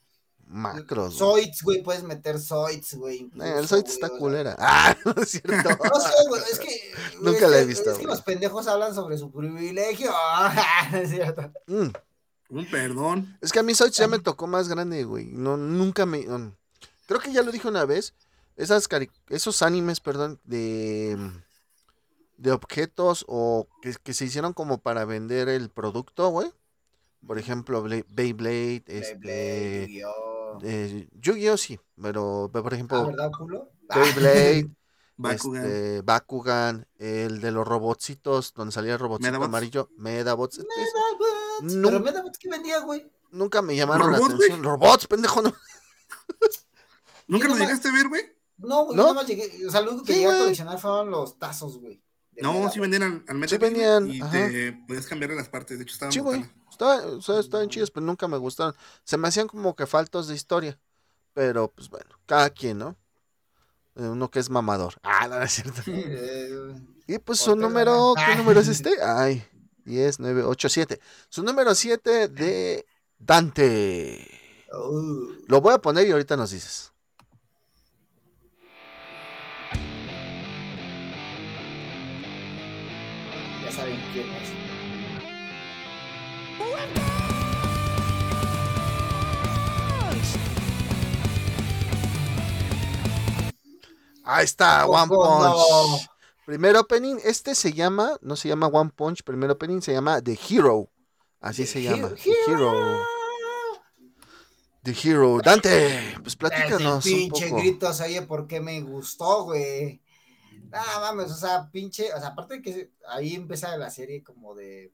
Macros. 0.46 1.18
güey. 1.20 1.42
Zoids, 1.44 1.62
güey, 1.62 1.82
puedes 1.82 2.02
meter 2.02 2.38
Zoids, 2.40 2.94
güey. 2.94 3.30
Eh, 3.40 3.54
el 3.58 3.68
Zoid 3.68 3.82
güey, 3.82 3.92
está 3.92 4.08
culera. 4.10 4.56
Ah, 4.58 4.96
no 5.04 5.14
es 5.22 5.30
cierto. 5.30 5.68
No 5.84 6.00
sé, 6.00 6.12
güey, 6.28 6.42
es 6.50 6.58
que. 6.58 6.92
Nunca 7.20 7.44
es 7.46 7.50
la 7.50 7.56
he 7.58 7.60
que- 7.60 7.66
visto, 7.66 7.90
Es 7.90 7.98
que 7.98 8.06
los 8.06 8.22
pendejos 8.22 8.66
hablan 8.68 8.94
sobre 8.94 9.18
su 9.18 9.30
privilegio. 9.30 10.10
No 10.92 10.98
es 10.98 11.10
cierto. 11.10 11.52
Mm, 11.66 11.88
Un 12.50 12.70
perdón. 12.70 13.38
Es 13.40 13.52
que 13.52 13.58
a 13.58 13.62
mí 13.62 13.74
Zoids 13.74 13.96
ya 13.96 14.08
me 14.08 14.18
tocó 14.18 14.46
más 14.46 14.68
grande, 14.68 15.04
güey. 15.04 15.26
No, 15.26 15.56
nunca 15.56 16.06
me. 16.06 16.24
Creo 17.06 17.20
que 17.20 17.32
ya 17.32 17.42
lo 17.42 17.52
dije 17.52 17.68
una 17.68 17.84
vez. 17.84 18.14
Esas 18.60 18.88
cari- 18.88 19.10
esos 19.28 19.62
animes, 19.62 20.00
perdón, 20.00 20.38
de. 20.44 21.16
de 22.36 22.52
objetos 22.52 23.24
o 23.28 23.68
que, 23.82 23.94
que 24.02 24.14
se 24.14 24.24
hicieron 24.26 24.52
como 24.52 24.78
para 24.78 25.04
vender 25.04 25.48
el 25.48 25.70
producto, 25.70 26.28
güey. 26.28 26.52
Por 27.26 27.38
ejemplo, 27.38 27.82
Bla- 27.82 28.04
Beyblade, 28.08 28.82
Beyblade, 28.86 28.98
este. 28.98 29.86
Yu-Gi-Oh! 29.88 30.58
eh, 30.62 31.08
Yu-Gi-Oh! 31.20 31.56
sí, 31.56 31.78
pero 32.00 32.48
por 32.52 32.72
Ah, 32.72 32.74
ejemplo, 32.74 33.06
¿verdad, 33.06 33.30
culo? 33.36 33.70
Beyblade, 33.94 34.70
Bakugan. 35.16 35.64
este, 35.64 36.02
Bakugan, 36.02 36.86
el 36.98 37.40
de 37.42 37.50
los 37.52 37.66
robotcitos, 37.68 38.54
donde 38.54 38.72
salía 38.72 38.94
el 38.94 38.98
robotcito 38.98 39.28
Medabots. 39.32 39.48
amarillo, 39.48 39.88
Medabots. 39.98 40.58
Medabots. 40.58 41.74
No. 41.76 41.88
Pero 41.88 42.00
Medabots, 42.00 42.38
¿qué 42.38 42.48
vendía, 42.50 42.80
güey? 42.80 43.10
nunca 43.32 43.62
me 43.62 43.76
llamaron 43.76 44.10
la 44.12 44.18
atención. 44.18 44.62
Robots, 44.62 45.06
pendejo, 45.06 45.40
no. 45.42 45.54
¿Nunca 47.28 47.48
lo 47.48 47.56
llegaste 47.56 47.88
a 47.88 47.92
ver, 47.92 48.08
güey? 48.08 48.22
No, 48.60 48.84
güey, 48.86 48.96
¿No? 48.96 49.02
nada 49.04 49.14
más 49.14 49.26
llegué. 49.26 49.66
O 49.66 49.70
sea, 49.70 49.80
lo 49.80 49.90
único 49.92 50.04
que 50.06 50.12
Sí, 50.14 50.18
llegué 50.20 50.32
a 50.32 50.38
coleccionar 50.38 50.78
fueron 50.78 51.10
los 51.10 51.38
tazos, 51.38 51.78
güey. 51.78 52.02
No, 52.42 52.70
sí 52.70 52.80
vendían 52.80 53.02
al, 53.02 53.24
al 53.42 53.48
Sí 53.48 53.58
venían, 53.58 54.08
y 54.08 54.20
ajá. 54.22 54.30
te 54.32 54.72
podías 54.86 55.06
cambiarle 55.06 55.36
las 55.36 55.48
partes. 55.50 55.76
De 55.78 55.84
hecho, 55.84 55.92
estaban 55.94 56.12
Sí, 56.12 56.20
güey. 56.20 56.38
brutales. 56.40 56.60
Estaba- 56.70 57.06
o 57.06 57.20
sea, 57.20 57.38
estaban 57.40 57.68
chidos, 57.68 57.90
pero 57.90 58.06
nunca 58.06 58.28
me 58.28 58.38
gustaron. 58.38 58.74
Se 59.04 59.18
me 59.18 59.28
hacían 59.28 59.46
como 59.46 59.74
que 59.76 59.86
faltos 59.86 60.28
de 60.28 60.34
historia. 60.34 60.78
Pero, 61.34 61.68
pues 61.70 61.88
bueno, 61.90 62.06
cada 62.26 62.48
quien, 62.50 62.78
¿no? 62.78 62.96
Eh, 63.96 64.02
Uno 64.08 64.30
que 64.30 64.38
es 64.38 64.48
mamador. 64.48 64.94
Ah, 65.02 65.28
no, 65.28 65.36
no 65.38 65.42
es 65.44 65.52
cierto. 65.52 65.82
Eh, 65.86 66.74
Y 67.08 67.18
pues 67.18 67.40
su 67.40 67.54
número, 67.56 68.14
¿qué 68.26 68.36
número 68.36 68.60
es 68.60 68.68
este? 68.68 69.02
Ay, 69.02 69.44
10, 69.84 70.18
9, 70.20 70.42
8, 70.44 70.68
7. 70.70 71.00
Su 71.28 71.42
número 71.42 71.74
7 71.74 72.28
de 72.28 72.86
Dante. 73.18 74.26
uh, 74.72 75.26
Lo 75.46 75.60
voy 75.60 75.74
a 75.74 75.78
poner 75.78 76.06
y 76.06 76.12
ahorita 76.12 76.36
nos 76.36 76.50
dices. 76.52 76.92
Ya 83.70 83.76
saben 83.76 84.00
quién 84.12 84.26
es. 84.30 84.50
Ahí 94.24 94.44
está, 94.44 94.86
One 94.86 95.08
Poco. 95.08 95.88
Punch. 95.88 96.06
Primer 96.46 96.76
opening, 96.76 97.16
este 97.24 97.54
se 97.54 97.72
llama, 97.72 98.16
no 98.22 98.36
se 98.36 98.48
llama 98.48 98.66
One 98.66 98.90
Punch, 98.94 99.22
primer 99.22 99.50
opening 99.50 99.80
se 99.80 99.92
llama 99.92 100.20
The 100.20 100.38
Hero. 100.48 100.88
Así 101.40 101.62
The 101.62 101.68
se 101.68 101.82
Hero- 101.84 101.96
llama. 101.96 102.14
The 102.16 102.32
Hero. 102.52 103.00
The 104.82 104.96
Hero. 105.02 105.38
Dante, 105.42 106.00
pues 106.22 106.24
Desde 106.24 106.38
platícanos 106.38 107.04
un 107.06 107.12
pinche 107.12 107.48
poco. 107.48 107.60
grito 107.60 107.92
se 107.92 108.04
oye 108.04 108.22
porque 108.22 108.60
me 108.60 108.80
gustó, 108.80 109.44
güey. 109.44 110.00
Nada 110.70 111.00
mames, 111.00 111.30
o 111.32 111.34
sea, 111.34 111.68
pinche, 111.70 112.12
o 112.14 112.18
sea, 112.18 112.28
aparte 112.28 112.54
de 112.54 112.62
que 112.62 112.92
ahí 113.08 113.34
empieza 113.34 113.76
la 113.76 113.90
serie 113.90 114.22
como 114.22 114.54
de 114.54 114.92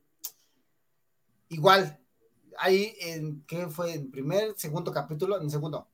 igual, 1.49 2.01
ahí 2.59 2.95
en 3.01 3.45
¿qué 3.47 3.69
fue? 3.69 3.95
En 3.95 4.11
primer, 4.11 4.55
segundo 4.57 4.91
capítulo, 4.93 5.41
en 5.41 5.51
segundo, 5.51 5.89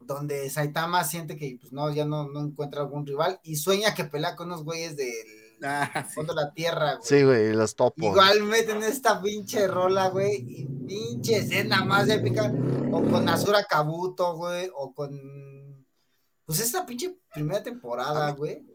donde 0.00 0.48
Saitama 0.50 1.04
siente 1.04 1.36
que 1.36 1.58
pues 1.60 1.72
no, 1.72 1.92
ya 1.92 2.04
no, 2.04 2.28
no 2.28 2.40
encuentra 2.40 2.82
algún 2.82 3.06
rival 3.06 3.40
y 3.42 3.56
sueña 3.56 3.94
que 3.94 4.04
pelea 4.04 4.36
con 4.36 4.48
unos 4.48 4.64
güeyes 4.64 4.96
del 4.96 5.08
Ah, 5.64 6.04
sí. 6.08 6.14
fondo 6.14 6.34
de 6.34 6.42
la 6.42 6.52
tierra, 6.52 6.94
güey. 6.96 7.06
Sí, 7.06 7.22
güey, 7.22 7.52
los 7.52 7.76
topos. 7.76 8.04
Igual 8.04 8.42
meten 8.42 8.82
esta 8.82 9.22
pinche 9.22 9.68
rola, 9.68 10.08
güey, 10.08 10.44
y 10.48 10.64
pinche 10.64 11.36
escena 11.36 11.84
más 11.84 12.08
épica, 12.08 12.52
o 12.90 13.02
con 13.02 13.28
Azura 13.28 13.64
Kabuto, 13.64 14.34
güey, 14.36 14.70
o 14.74 14.92
con, 14.92 15.86
pues 16.44 16.58
esta 16.58 16.84
pinche 16.84 17.16
primera 17.32 17.62
temporada, 17.62 18.32
güey, 18.32 18.66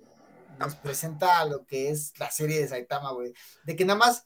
nos 0.58 0.76
presenta 0.76 1.43
lo 1.45 1.66
que 1.66 1.89
es 1.89 2.14
la 2.20 2.32
serie 2.32 2.60
de 2.60 2.68
Saitama, 2.68 3.12
güey, 3.12 3.34
de 3.66 3.76
que 3.76 3.86
nada 3.86 3.99
más, 3.99 4.26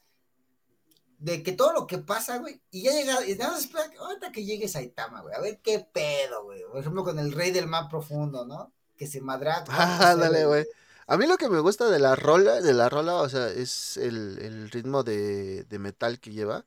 de 1.18 1.44
que 1.44 1.52
todo 1.52 1.74
lo 1.74 1.88
que 1.88 2.00
pasa, 2.00 2.38
güey, 2.38 2.62
y 2.72 2.84
ya 2.84 2.92
llega, 2.92 3.26
y 3.26 3.36
nada 3.36 3.52
más 3.52 3.62
espera, 3.62 3.90
que 3.90 3.98
ahorita 3.98 4.32
que 4.32 4.44
llegue 4.44 4.68
Saitama, 4.68 5.22
güey, 5.22 5.36
a 5.36 5.42
ver 5.42 5.60
qué 5.62 5.88
pedo, 5.94 6.44
güey, 6.44 6.62
por 6.64 6.80
ejemplo, 6.80 7.04
con 7.04 7.20
el 7.20 7.32
rey 7.32 7.52
del 7.52 7.68
mar 7.68 7.88
profundo, 7.90 8.46
¿no? 8.46 8.74
Que 8.98 9.08
se 9.08 9.22
madra. 9.22 9.64
Ah, 9.70 10.16
dale, 10.18 10.46
güey. 10.46 10.66
A 11.08 11.18
mí 11.18 11.28
lo 11.28 11.38
que 11.38 11.50
me 11.50 11.60
gusta 11.60 11.90
de 11.90 12.00
la 12.00 12.16
rola, 12.16 12.62
de 12.62 12.74
la 12.74 12.88
rola, 12.88 13.16
o 13.16 13.28
sea, 13.28 13.50
es 13.50 13.98
el, 13.98 14.40
el 14.42 14.72
ritmo 14.72 15.04
de, 15.04 15.66
de 15.66 15.80
metal 15.80 16.20
que 16.20 16.32
lleva. 16.32 16.66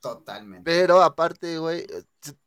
Totalmente. 0.00 0.64
Pero 0.64 1.02
aparte, 1.02 1.58
güey, 1.58 1.86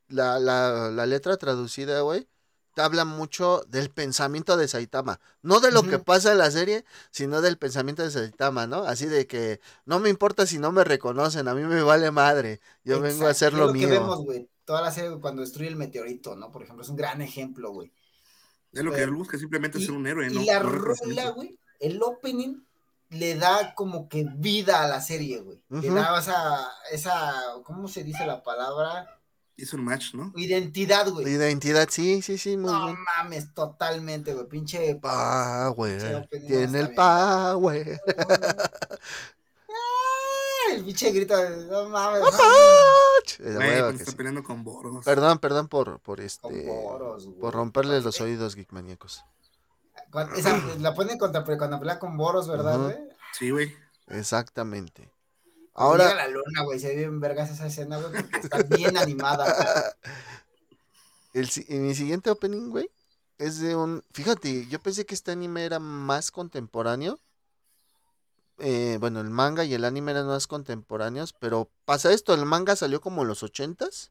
la, 0.07 0.39
la, 0.39 0.91
la 0.91 1.05
letra 1.05 1.37
traducida, 1.37 2.01
güey, 2.01 2.27
habla 2.75 3.05
mucho 3.05 3.63
del 3.67 3.89
pensamiento 3.91 4.57
de 4.57 4.67
Saitama. 4.67 5.19
No 5.41 5.59
de 5.59 5.71
lo 5.71 5.83
que 5.83 5.99
pasa 5.99 6.31
en 6.31 6.37
la 6.39 6.51
serie, 6.51 6.85
sino 7.11 7.41
del 7.41 7.57
pensamiento 7.57 8.03
de 8.03 8.11
Saitama, 8.11 8.67
¿no? 8.67 8.83
Así 8.83 9.05
de 9.07 9.27
que 9.27 9.59
no 9.85 9.99
me 9.99 10.09
importa 10.09 10.45
si 10.47 10.59
no 10.59 10.71
me 10.71 10.83
reconocen, 10.83 11.47
a 11.47 11.55
mí 11.55 11.63
me 11.63 11.81
vale 11.81 12.11
madre. 12.11 12.61
Yo 12.83 12.99
vengo 13.01 13.27
a 13.27 13.31
hacer 13.31 13.53
lo, 13.53 13.67
lo 13.67 13.73
mío. 13.73 13.87
que 13.87 13.93
vemos, 13.93 14.19
güey. 14.23 14.49
Toda 14.65 14.81
la 14.81 14.91
serie 14.91 15.19
cuando 15.19 15.41
destruye 15.41 15.69
el 15.69 15.75
meteorito, 15.75 16.35
¿no? 16.35 16.51
Por 16.51 16.63
ejemplo, 16.63 16.83
es 16.83 16.89
un 16.89 16.95
gran 16.95 17.21
ejemplo, 17.21 17.71
güey. 17.71 17.91
Es 18.71 18.83
lo 18.83 18.91
que 18.91 19.01
él 19.01 19.11
busca, 19.11 19.37
simplemente 19.37 19.79
Y, 19.79 19.85
ser 19.85 19.91
un 19.95 20.05
héroe, 20.07 20.27
y 20.29 20.33
¿no? 20.33 20.41
la 20.45 20.59
No 20.59 20.69
rola, 20.69 21.29
güey, 21.31 21.57
el 21.79 22.01
opening 22.03 22.61
le 23.09 23.35
da 23.35 23.73
como 23.73 24.07
que 24.07 24.25
vida 24.35 24.83
a 24.83 24.87
la 24.87 25.01
serie, 25.01 25.39
güey. 25.41 25.63
Le 25.79 25.89
Ujú. 25.89 25.95
da 25.95 26.19
esa, 26.19 26.67
esa, 26.91 27.33
¿cómo 27.63 27.87
se 27.87 28.03
dice 28.03 28.25
la 28.27 28.43
palabra? 28.43 29.18
Hizo 29.61 29.75
un 29.77 29.83
match, 29.83 30.13
¿no? 30.13 30.31
Identidad, 30.37 31.09
güey. 31.09 31.27
identidad, 31.27 31.87
sí, 31.91 32.21
sí, 32.21 32.37
sí, 32.37 32.55
muy 32.55 32.71
No 32.71 32.85
bien. 32.85 32.97
mames, 33.17 33.53
totalmente, 33.53 34.33
güey. 34.33 34.47
Pinche 34.47 34.95
Power, 34.95 36.15
opening 36.23 36.47
tiene 36.47 36.79
el 36.79 36.93
power. 36.93 37.99
El 40.73 40.85
pinche 40.85 41.11
grito, 41.11 41.35
no 41.69 41.89
mames. 41.89 42.21
Güey, 43.39 43.79
cuando 43.79 43.89
está 43.91 44.11
peleando 44.13 44.43
con 44.43 44.63
Boros. 44.63 45.03
Perdón, 45.03 45.39
perdón 45.39 45.67
por, 45.67 45.99
por 45.99 46.21
este. 46.21 46.41
Con 46.41 46.65
Boros, 46.65 47.25
güey. 47.25 47.39
por 47.39 47.53
romperle 47.53 47.99
los 48.01 48.21
oídos, 48.21 48.55
geekmaníacos. 48.55 49.23
Cuando- 50.11 50.35
esa- 50.35 50.57
la 50.79 50.93
ponen 50.93 51.17
contra, 51.17 51.43
cuando 51.43 51.79
pelea 51.79 51.99
con 51.99 52.15
Boros, 52.17 52.47
¿verdad, 52.47 52.79
güey? 52.79 52.95
Sí, 53.37 53.49
güey. 53.49 53.75
Exactamente. 54.07 55.09
Ahora. 55.79 56.09
Llega 56.09 56.15
la 56.15 56.27
luna, 56.27 56.63
güey. 56.63 56.77
Se 56.77 56.89
ve 56.89 56.95
bien 56.97 57.21
vergas 57.21 57.49
esa 57.49 57.67
escena, 57.67 57.97
güey, 57.97 58.11
porque 58.11 58.37
está 58.37 58.57
bien 58.77 58.97
animada. 58.97 59.95
el, 61.33 61.49
mi 61.69 61.95
siguiente 61.95 62.29
opening, 62.29 62.69
güey, 62.69 62.91
es 63.37 63.59
de 63.59 63.77
un. 63.77 64.03
Fíjate, 64.11 64.67
yo 64.67 64.79
pensé 64.81 65.05
que 65.05 65.15
este 65.15 65.31
anime 65.31 65.63
era 65.63 65.79
más 65.79 66.31
contemporáneo. 66.31 67.17
Eh, 68.57 68.97
bueno, 68.99 69.21
el 69.21 69.29
manga 69.29 69.63
y 69.63 69.73
el 69.73 69.85
anime 69.85 70.11
eran 70.11 70.27
más 70.27 70.47
contemporáneos, 70.47 71.31
pero 71.31 71.71
pasa 71.85 72.11
esto: 72.11 72.33
el 72.33 72.45
manga 72.45 72.75
salió 72.75 72.99
como 72.99 73.21
en 73.21 73.29
los 73.29 73.41
80s 73.41 74.09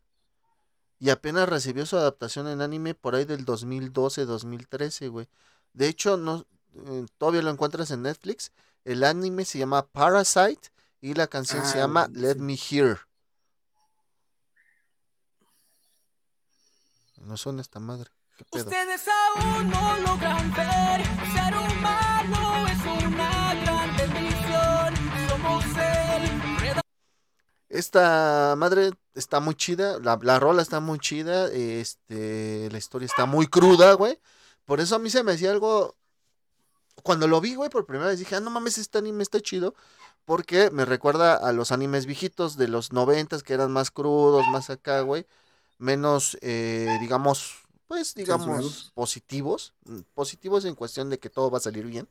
y 0.98 1.10
apenas 1.10 1.50
recibió 1.50 1.84
su 1.84 1.98
adaptación 1.98 2.48
en 2.48 2.62
anime 2.62 2.94
por 2.94 3.14
ahí 3.14 3.26
del 3.26 3.44
2012-2013, 3.44 5.10
güey. 5.10 5.28
De 5.74 5.86
hecho, 5.86 6.16
no, 6.16 6.46
eh, 6.86 7.04
todavía 7.18 7.42
lo 7.42 7.50
encuentras 7.50 7.90
en 7.90 8.04
Netflix. 8.04 8.52
El 8.86 9.04
anime 9.04 9.44
se 9.44 9.58
llama 9.58 9.86
Parasite 9.86 10.70
y 11.00 11.14
la 11.14 11.26
canción 11.26 11.64
se 11.64 11.78
Ah, 11.78 11.82
llama 11.82 12.06
sí. 12.06 12.12
Let 12.20 12.36
Me 12.36 12.54
Hear. 12.56 12.98
No 17.16 17.36
suena 17.36 17.60
esta 17.60 17.78
madre. 17.80 18.10
¿Qué 18.36 18.44
pedo? 18.44 18.64
Ustedes 18.64 19.02
aún 19.08 19.68
no 19.70 19.98
logran 19.98 20.52
ver, 20.54 21.04
ser 21.34 21.54
humano 21.56 22.68
es 22.68 23.04
una 23.04 23.54
gran 23.54 23.96
bendición. 23.96 24.94
Somos 25.28 25.64
el 25.76 26.80
Esta 27.68 28.54
madre 28.56 28.92
está 29.14 29.40
muy 29.40 29.54
chida, 29.56 29.98
la, 29.98 30.18
la 30.22 30.38
rola 30.38 30.62
está 30.62 30.78
muy 30.80 31.00
chida, 31.00 31.48
este, 31.52 32.68
la 32.70 32.78
historia 32.78 33.06
está 33.06 33.26
muy 33.26 33.48
cruda, 33.48 33.92
güey. 33.94 34.18
Por 34.64 34.80
eso 34.80 34.94
a 34.94 34.98
mí 34.98 35.10
se 35.10 35.22
me 35.24 35.32
hacía 35.32 35.50
algo... 35.50 35.96
Cuando 37.02 37.26
lo 37.28 37.40
vi, 37.40 37.54
güey, 37.54 37.70
por 37.70 37.86
primera 37.86 38.10
vez 38.10 38.18
dije, 38.18 38.34
ah, 38.36 38.40
no 38.40 38.50
mames, 38.50 38.76
este 38.78 38.98
anime 38.98 39.22
está 39.22 39.40
chido. 39.40 39.74
Porque 40.28 40.70
me 40.70 40.84
recuerda 40.84 41.34
a 41.36 41.52
los 41.52 41.72
animes 41.72 42.04
viejitos 42.04 42.58
de 42.58 42.68
los 42.68 42.92
noventas 42.92 43.42
que 43.42 43.54
eran 43.54 43.72
más 43.72 43.90
crudos, 43.90 44.44
más 44.52 44.68
acá, 44.68 45.00
güey. 45.00 45.24
Menos, 45.78 46.36
eh, 46.42 46.98
digamos, 47.00 47.62
pues, 47.86 48.14
digamos, 48.14 48.92
positivos. 48.94 49.72
mm, 49.86 50.00
Positivos 50.14 50.66
en 50.66 50.74
cuestión 50.74 51.08
de 51.08 51.18
que 51.18 51.30
todo 51.30 51.50
va 51.50 51.56
a 51.56 51.62
salir 51.62 51.86
bien. 51.86 52.06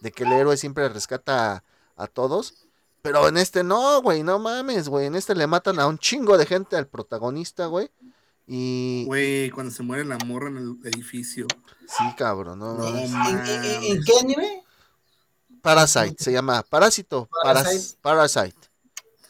De 0.00 0.10
que 0.10 0.24
el 0.24 0.32
héroe 0.32 0.56
siempre 0.56 0.88
rescata 0.88 1.52
a, 1.96 2.02
a 2.02 2.06
todos. 2.08 2.54
Pero 3.02 3.28
en 3.28 3.36
este 3.36 3.62
no, 3.62 4.02
güey, 4.02 4.24
no 4.24 4.40
mames, 4.40 4.88
güey. 4.88 5.06
En 5.06 5.14
este 5.14 5.36
le 5.36 5.46
matan 5.46 5.78
a 5.78 5.86
un 5.86 5.96
chingo 5.96 6.36
de 6.36 6.46
gente 6.46 6.74
al 6.76 6.88
protagonista, 6.88 7.66
güey. 7.66 7.88
Y... 8.48 9.04
Güey, 9.06 9.50
cuando 9.50 9.70
se 9.72 9.84
muere 9.84 10.04
la 10.04 10.18
morra 10.26 10.48
en 10.48 10.56
el 10.56 10.76
edificio. 10.92 11.46
Sí, 11.86 12.02
cabrón, 12.18 12.58
no, 12.58 12.74
no. 12.74 12.82
No 12.82 12.88
¿En, 12.88 12.96
en- 12.96 13.04
en- 13.04 13.12
mames. 13.12 13.48
en 13.84 14.02
qué 14.02 14.12
anime? 14.20 14.64
Parasite, 15.62 16.16
se 16.22 16.32
llama 16.32 16.62
Parásito. 16.68 17.28
Paras- 17.44 17.64
Parasite. 17.64 17.98
Parasite. 18.02 18.56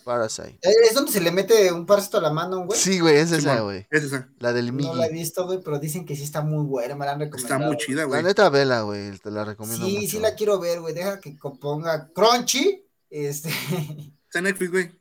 Parasite. 0.04 0.58
Eh, 0.62 0.74
¿Es 0.88 0.94
donde 0.94 1.12
se 1.12 1.20
le 1.20 1.30
mete 1.30 1.70
un 1.72 1.84
parásito 1.86 2.18
a 2.18 2.22
la 2.22 2.30
mano, 2.32 2.64
güey? 2.64 2.78
Sí, 2.78 2.98
güey, 3.00 3.16
es 3.16 3.30
esa, 3.32 3.60
güey. 3.60 3.86
Es 3.90 4.04
esa. 4.04 4.28
La 4.38 4.52
del 4.52 4.74
No 4.76 4.94
la 4.94 5.06
he 5.06 5.10
Migi. 5.10 5.20
visto, 5.22 5.44
güey, 5.46 5.60
pero 5.62 5.78
dicen 5.78 6.04
que 6.06 6.16
sí 6.16 6.22
está 6.24 6.40
muy 6.40 6.64
buena, 6.64 6.96
me 6.96 7.04
la 7.04 7.12
han 7.12 7.22
Está 7.22 7.36
recomendado. 7.36 7.72
muy 7.72 7.76
chida, 7.76 8.00
La 8.02 8.06
güey. 8.06 8.22
neta, 8.22 8.48
vela, 8.48 8.80
güey. 8.82 9.16
Te 9.18 9.30
la 9.30 9.44
recomiendo 9.44 9.86
Sí, 9.86 9.96
mucho. 9.98 10.08
sí 10.08 10.18
la 10.18 10.34
quiero 10.34 10.58
ver, 10.58 10.80
güey. 10.80 10.94
Deja 10.94 11.20
que 11.20 11.38
co- 11.38 11.54
ponga 11.58 12.08
Crunchy. 12.14 12.84
Este. 13.10 13.50
Está 14.24 14.38
en 14.38 14.44
Netflix, 14.44 14.70
güey. 14.70 14.99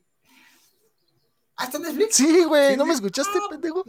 ¿Ah, 1.62 1.66
está 1.66 1.76
en 1.78 1.84
Netflix? 1.84 2.16
Sí, 2.16 2.43
güey, 2.45 2.78
¿no 2.78 2.86
me 2.86 2.93
escuchaste, 2.93 3.38
pendejo? 3.49 3.84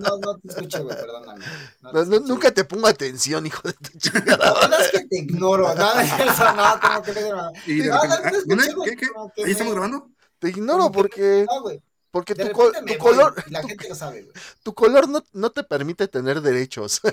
No, 0.00 0.18
no 0.18 0.36
te 0.38 0.48
escuché, 0.48 0.80
güey, 0.80 0.96
perdóname. 0.96 1.44
No 1.80 1.92
te 1.92 1.98
No, 1.98 2.04
no, 2.06 2.14
escuché. 2.16 2.28
nunca 2.32 2.50
te 2.52 2.64
pongo 2.64 2.88
atención, 2.88 3.46
hijo 3.46 3.62
de 3.68 3.74
tu 3.74 3.96
chingada. 3.98 4.36
La 4.36 4.52
verdad 4.54 4.80
es 4.80 4.90
que 4.90 5.06
te 5.06 5.16
ignoro, 5.18 5.72
nada 5.74 5.94
de 6.02 6.04
eso, 6.24 6.52
no, 6.54 6.80
como 6.80 7.02
que 7.02 7.12
no. 7.30 7.52
Y 7.66 7.74
de 7.82 7.92
Ah, 7.92 8.00
repente, 8.02 8.08
no, 8.08 8.14
ah, 8.14 8.30
no 8.30 8.36
escuché, 8.38 8.46
¿dónde? 8.56 8.74
güey, 8.74 8.90
¿Qué? 8.90 8.96
¿Qué? 8.96 9.08
como 9.12 9.32
que 9.32 9.44
¿Ahí 9.44 9.50
estamos 9.52 9.72
grabando? 9.74 10.10
Te 10.40 10.48
ignoro 10.48 10.90
porque, 10.90 11.46
No, 11.48 11.62
güey. 11.62 11.80
porque 12.10 12.34
tu, 12.34 12.50
color, 12.98 13.44
la 13.50 13.60
tu, 13.60 13.68
gente 13.68 13.88
lo 13.88 13.94
sabe, 13.94 14.22
güey. 14.22 14.34
tu 14.64 14.74
color 14.74 15.08
no, 15.08 15.22
no 15.32 15.50
te 15.50 15.62
permite 15.62 16.08
tener 16.08 16.40
derechos. 16.40 17.00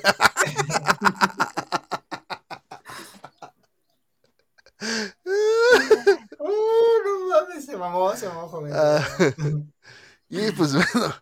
Oh, 6.43 6.97
no 7.05 7.27
mames, 7.29 7.65
se 7.65 7.77
mamó, 7.77 8.15
se 8.15 8.27
mamó, 8.27 8.47
joven. 8.47 8.73
Ah, 8.75 9.05
y 10.29 10.51
pues 10.53 10.73
bueno, 10.73 10.89
Lo 10.95 10.99
bueno 10.99 11.13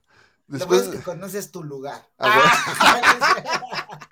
después... 0.48 0.82
es 0.84 0.90
que 0.90 1.00
conoces 1.02 1.52
tu 1.52 1.64
lugar. 1.64 2.08
Ah, 2.18 4.00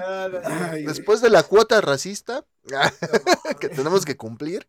Ah, 0.00 0.28
Después 0.86 1.20
de 1.20 1.30
la 1.30 1.42
cuota 1.42 1.80
racista 1.80 2.44
que 3.60 3.68
tenemos 3.68 4.04
que 4.04 4.16
cumplir, 4.16 4.68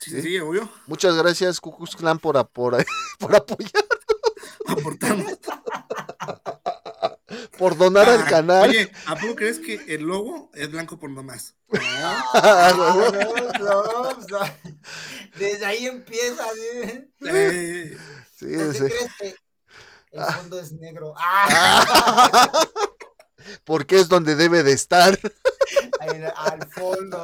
Sí, 0.00 0.20
sí, 0.22 0.38
obvio. 0.38 0.68
muchas 0.86 1.16
gracias 1.16 1.60
Ku 1.60 1.76
Klux 1.76 1.96
Klan 1.96 2.18
por, 2.20 2.46
por, 2.50 2.76
por 3.18 3.34
apoyar, 3.34 3.84
Aportamos. 4.66 5.38
Por 7.58 7.76
donar 7.76 8.08
al 8.08 8.22
Ah, 8.22 8.26
canal. 8.26 8.68
Oye, 8.70 8.90
¿a 9.06 9.16
poco 9.16 9.34
crees 9.34 9.58
que 9.58 9.74
el 9.94 10.02
logo 10.02 10.50
es 10.54 10.70
blanco 10.70 10.98
por 10.98 11.10
nomás? 11.10 11.54
Ah, 12.34 12.72
No, 13.58 13.82
no, 13.82 14.12
no. 14.12 14.40
Desde 15.36 15.66
ahí 15.66 15.86
empieza. 15.86 16.44
¿sí? 16.54 17.10
Eh, 17.26 17.96
Sí, 18.38 18.46
¿Por 18.54 18.72
qué 18.72 18.72
sí. 18.72 18.78
crees 18.78 19.10
que 19.18 19.36
el 20.12 20.24
fondo 20.24 20.60
es 20.60 20.72
negro? 20.72 21.14
Ah, 21.18 22.50
Porque 23.64 23.98
es 23.98 24.08
donde 24.08 24.36
debe 24.36 24.62
de 24.62 24.72
estar. 24.72 25.18
ahí, 26.00 26.22
al 26.36 26.68
fondo. 26.70 27.18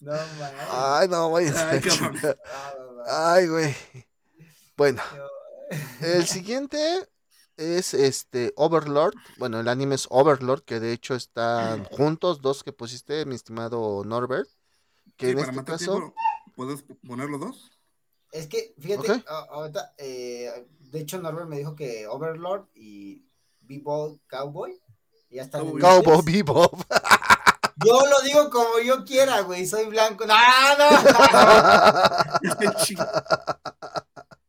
No 0.00 0.12
mames. 0.12 0.66
Ay, 0.70 1.08
no, 1.08 1.30
vaya. 1.30 1.70
Ay. 1.70 1.80
Ah, 2.48 2.74
no. 2.78 3.02
Ay, 3.08 3.46
güey. 3.48 3.76
Bueno, 4.76 5.02
el 6.00 6.26
siguiente 6.28 7.08
es 7.56 7.94
este 7.94 8.52
Overlord. 8.56 9.14
Bueno, 9.38 9.60
el 9.60 9.68
anime 9.68 9.94
es 9.94 10.06
Overlord, 10.10 10.62
que 10.62 10.80
de 10.80 10.92
hecho 10.92 11.14
están 11.14 11.84
juntos, 11.84 12.40
dos 12.40 12.62
que 12.62 12.72
pusiste, 12.72 13.24
mi 13.26 13.34
estimado 13.34 14.04
Norbert. 14.04 14.48
Que 15.16 15.26
sí, 15.26 15.32
en 15.32 15.38
para 15.38 15.50
este 15.52 15.64
caso. 15.64 15.92
tiempo, 15.92 16.14
¿puedes 16.54 16.84
poner 17.06 17.30
los 17.30 17.40
dos? 17.40 17.70
Es 18.32 18.46
que, 18.48 18.74
fíjate, 18.78 19.24
ahorita, 19.28 19.94
eh, 19.98 20.66
de 20.78 21.00
hecho, 21.00 21.20
Norbert 21.20 21.48
me 21.48 21.58
dijo 21.58 21.74
que 21.74 22.06
Overlord 22.06 22.66
y 22.74 23.24
B-Ball 23.60 24.20
Cowboy 24.26 24.78
ya 25.30 25.42
están 25.42 25.62
en 25.62 25.78
Cowboy. 25.78 26.04
Cowboy. 26.04 26.32
Bebop. 26.32 26.74
Yo 27.84 28.06
lo 28.06 28.20
digo 28.22 28.48
como 28.48 28.78
yo 28.82 29.04
quiera, 29.04 29.42
güey, 29.42 29.66
soy 29.66 29.84
blanco. 29.84 30.24
¡No, 30.24 30.34
no! 30.78 30.88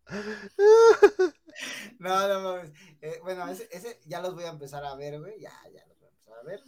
No, 1.99 2.27
no 2.27 2.41
mames. 2.41 2.71
Eh, 3.01 3.19
bueno, 3.23 3.47
ese, 3.49 3.67
ese 3.71 3.99
ya 4.05 4.21
los 4.21 4.35
voy 4.35 4.43
a 4.43 4.49
empezar 4.49 4.83
a 4.85 4.95
ver, 4.95 5.19
güey. 5.19 5.39
Ya, 5.39 5.51
ya 5.73 5.85
los 5.87 5.97
voy 5.99 6.07
a 6.07 6.11
empezar 6.11 6.33
a 6.39 6.43
ver. 6.43 6.61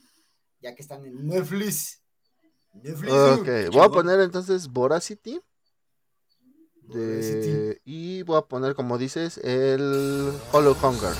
Ya 0.62 0.76
que 0.76 0.82
están 0.82 1.06
en 1.06 1.28
Netflix. 1.28 2.02
Netflix. 2.74 3.12
ok, 3.14 3.48
voy 3.74 3.84
a 3.86 3.90
poner 3.90 4.20
entonces 4.20 4.68
Voracity. 4.68 5.40
de- 6.84 7.82
y 7.86 8.24
voy 8.24 8.38
a 8.38 8.42
poner, 8.42 8.74
como 8.76 8.98
dices, 8.98 9.38
el 9.44 10.34
Hollow 10.52 10.76
Hunger. 10.82 11.14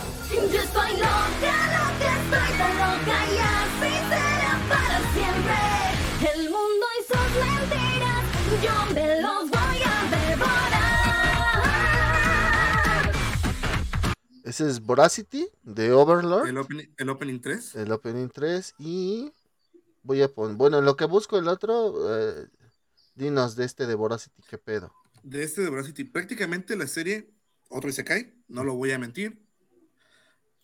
Ese 14.50 14.68
es 14.68 14.82
Voracity 14.82 15.48
de 15.62 15.92
Overlord. 15.92 16.48
El 16.48 16.58
opening, 16.58 16.86
el 16.98 17.10
opening 17.10 17.40
3. 17.40 17.76
el 17.76 17.92
opening 17.92 18.30
3 18.30 18.74
y 18.80 19.32
voy 20.02 20.24
a 20.24 20.28
poner, 20.28 20.58
bueno, 20.58 20.80
en 20.80 20.86
lo 20.86 20.96
que 20.96 21.06
busco 21.06 21.38
el 21.38 21.48
otro, 21.48 21.94
eh, 22.18 22.48
dinos 23.14 23.56
de 23.56 23.66
este 23.66 23.86
de 23.86 23.94
Voracity, 23.94 24.42
qué 24.50 24.58
pedo. 24.58 24.92
de 25.22 25.44
este 25.44 25.62
de 25.62 25.70
Veracity. 25.70 26.04
Prácticamente 26.04 26.76
la 26.76 26.88
serie, 26.88 27.30
otro 27.68 27.92
Isekai, 27.92 28.34
no 28.48 28.64
lo 28.64 28.74
voy 28.74 28.92
a 28.92 28.98
mentir. 28.98 29.40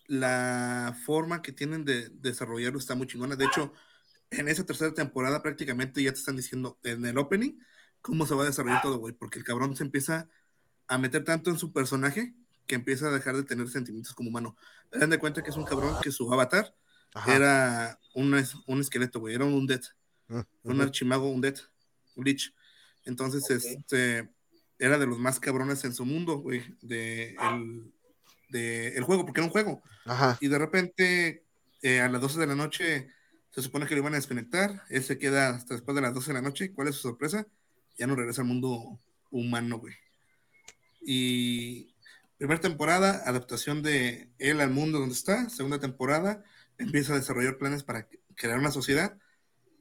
La 0.08 0.98
forma 1.04 1.40
que 1.40 1.52
tienen 1.52 1.84
de 1.84 2.08
desarrollarlo 2.08 2.80
está 2.80 2.96
muy 2.96 3.06
chingona. 3.06 3.36
De 3.36 3.44
hecho, 3.44 3.72
en 4.30 4.48
esa 4.48 4.66
tercera 4.66 4.94
temporada 4.94 5.44
prácticamente 5.44 6.02
ya 6.02 6.10
te 6.10 6.18
están 6.18 6.34
diciendo 6.34 6.76
en 6.82 7.06
el 7.06 7.18
opening 7.18 7.52
cómo 8.00 8.26
se 8.26 8.34
va 8.34 8.42
a 8.42 8.46
desarrollar 8.46 8.82
todo, 8.82 8.98
güey. 8.98 9.14
Porque 9.14 9.38
el 9.38 9.44
cabrón 9.44 9.76
se 9.76 9.84
empieza 9.84 10.28
a 10.88 10.98
meter 10.98 11.22
tanto 11.22 11.50
en 11.50 11.58
su 11.58 11.72
personaje 11.72 12.34
que 12.66 12.74
empieza 12.74 13.08
a 13.08 13.12
dejar 13.12 13.36
de 13.36 13.44
tener 13.44 13.68
sentimientos 13.68 14.14
como 14.14 14.28
humano. 14.30 14.56
Dan 14.92 15.10
de 15.10 15.18
cuenta 15.18 15.42
que 15.42 15.50
es 15.50 15.56
un 15.56 15.64
cabrón 15.64 15.96
que 16.02 16.10
su 16.10 16.32
avatar 16.32 16.74
Ajá. 17.14 17.34
era 17.34 18.00
un, 18.14 18.34
un 18.66 18.80
esqueleto, 18.80 19.20
güey. 19.20 19.34
Era 19.34 19.44
un 19.44 19.66
dead. 19.66 19.82
Mm, 20.28 20.40
Un 20.64 20.72
ujú. 20.74 20.82
archimago, 20.82 21.30
un 21.30 21.40
dead, 21.40 21.56
un 22.16 22.24
lich. 22.24 22.52
Entonces, 23.04 23.48
este, 23.50 24.28
era 24.78 24.98
de 24.98 25.06
los 25.06 25.18
más 25.18 25.38
cabrones 25.38 25.84
en 25.84 25.94
su 25.94 26.04
mundo, 26.04 26.38
güey, 26.38 26.62
de 26.82 27.36
el, 27.40 27.92
de 28.48 28.88
el 28.96 29.04
juego, 29.04 29.24
porque 29.24 29.40
era 29.40 29.46
un 29.46 29.52
juego. 29.52 29.82
Ajá. 30.04 30.36
Y 30.40 30.48
de 30.48 30.58
repente, 30.58 31.44
eh, 31.82 32.00
a 32.00 32.08
las 32.08 32.20
12 32.20 32.40
de 32.40 32.46
la 32.48 32.54
noche, 32.56 33.08
se 33.52 33.62
supone 33.62 33.86
que 33.86 33.94
lo 33.94 34.00
iban 34.00 34.12
a 34.14 34.16
desconectar. 34.16 34.82
Él 34.90 35.02
se 35.04 35.18
queda 35.18 35.50
hasta 35.50 35.74
después 35.74 35.94
de 35.94 36.02
las 36.02 36.12
12 36.12 36.28
de 36.28 36.34
la 36.34 36.42
noche. 36.42 36.72
¿Cuál 36.72 36.88
es 36.88 36.96
su 36.96 37.02
sorpresa? 37.02 37.46
Ya 37.96 38.06
no 38.06 38.16
regresa 38.16 38.42
al 38.42 38.48
mundo 38.48 39.00
humano, 39.30 39.78
güey. 39.78 39.94
Y 41.00 41.94
primera 42.38 42.60
temporada, 42.60 43.22
adaptación 43.24 43.82
de 43.82 44.30
él 44.38 44.60
al 44.60 44.70
mundo 44.70 44.98
donde 44.98 45.14
está. 45.14 45.48
Segunda 45.48 45.78
temporada, 45.78 46.44
empieza 46.78 47.12
a 47.12 47.16
desarrollar 47.16 47.58
planes 47.58 47.82
para 47.82 48.08
crear 48.34 48.58
una 48.58 48.70
sociedad. 48.70 49.18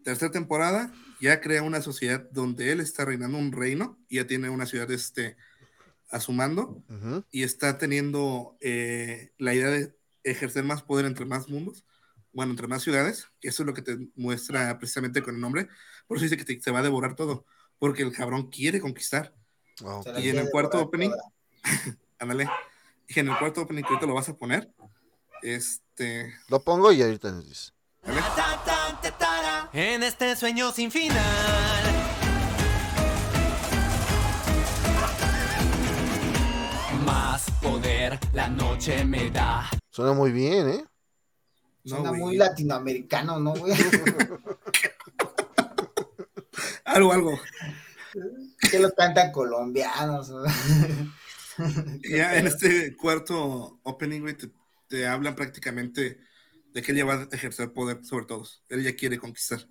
Tercera 0.03 0.31
temporada, 0.31 0.93
ya 1.19 1.41
crea 1.41 1.63
una 1.63 1.81
sociedad 1.81 2.27
donde 2.31 2.71
él 2.71 2.79
está 2.79 3.05
reinando 3.05 3.37
un 3.37 3.51
reino 3.51 3.97
y 4.07 4.17
ya 4.17 4.27
tiene 4.27 4.49
una 4.49 4.65
ciudad 4.65 4.89
este, 4.91 5.35
a 6.09 6.19
su 6.19 6.31
mando 6.31 6.83
y 7.31 7.43
está 7.43 7.77
teniendo 7.77 8.57
eh, 8.61 9.31
la 9.37 9.53
idea 9.53 9.69
de 9.69 9.95
ejercer 10.23 10.63
más 10.63 10.83
poder 10.83 11.05
entre 11.05 11.25
más 11.25 11.49
mundos, 11.49 11.85
bueno, 12.31 12.51
entre 12.51 12.67
más 12.67 12.83
ciudades, 12.83 13.27
que 13.39 13.47
eso 13.47 13.63
es 13.63 13.67
lo 13.67 13.73
que 13.73 13.81
te 13.81 13.97
muestra 14.15 14.77
precisamente 14.77 15.21
con 15.21 15.35
el 15.35 15.41
nombre, 15.41 15.67
por 16.07 16.17
eso 16.17 16.25
dice 16.25 16.37
que 16.37 16.45
te, 16.45 16.61
se 16.61 16.71
va 16.71 16.79
a 16.79 16.83
devorar 16.83 17.15
todo, 17.15 17.45
porque 17.79 18.03
el 18.03 18.11
cabrón 18.11 18.49
quiere 18.49 18.79
conquistar. 18.79 19.33
Wow. 19.81 20.03
Y 20.19 20.29
en 20.29 20.37
el 20.37 20.49
cuarto 20.49 20.81
opening, 20.81 21.09
toda. 21.09 21.23
ándale, 22.19 22.49
y 23.07 23.19
en 23.19 23.29
el 23.29 23.37
cuarto 23.37 23.61
opening 23.61 23.83
que 23.83 23.89
ahorita 23.89 24.07
lo 24.07 24.15
vas 24.15 24.29
a 24.29 24.33
poner, 24.35 24.69
este, 25.41 26.33
Lo 26.47 26.63
pongo 26.63 26.91
y 26.91 27.01
ahorita 27.01 27.31
nos 27.31 27.47
dices. 27.47 27.73
¿vale? 28.03 28.21
En 29.73 30.03
este 30.03 30.35
sueño 30.35 30.71
sin 30.71 30.89
final. 30.89 31.21
Más 37.05 37.45
poder 37.61 38.17
la 38.33 38.47
noche 38.47 39.03
me 39.05 39.29
da. 39.29 39.69
Suena 39.91 40.13
muy 40.13 40.31
bien, 40.31 40.69
¿eh? 40.69 40.83
No, 41.83 41.95
Suena 41.97 42.09
güey. 42.09 42.21
muy 42.21 42.37
latinoamericano, 42.37 43.39
¿no, 43.39 43.53
güey? 43.53 43.73
algo, 46.85 47.13
algo. 47.13 47.39
que 48.71 48.79
lo 48.79 48.91
cantan 48.93 49.31
colombianos. 49.31 50.31
Ya 52.03 52.37
en 52.37 52.47
este 52.47 52.95
cuarto 52.95 53.79
opening, 53.83 54.21
güey, 54.21 54.37
te, 54.37 54.49
te 54.87 55.07
hablan 55.07 55.35
prácticamente 55.35 56.19
de 56.73 56.81
que 56.81 56.91
él 56.91 56.97
ya 56.97 57.05
va 57.05 57.13
a 57.15 57.29
ejercer 57.31 57.71
poder 57.71 58.03
sobre 58.03 58.25
todos. 58.25 58.63
Él 58.69 58.83
ya 58.83 58.95
quiere 58.95 59.17
conquistar. 59.17 59.67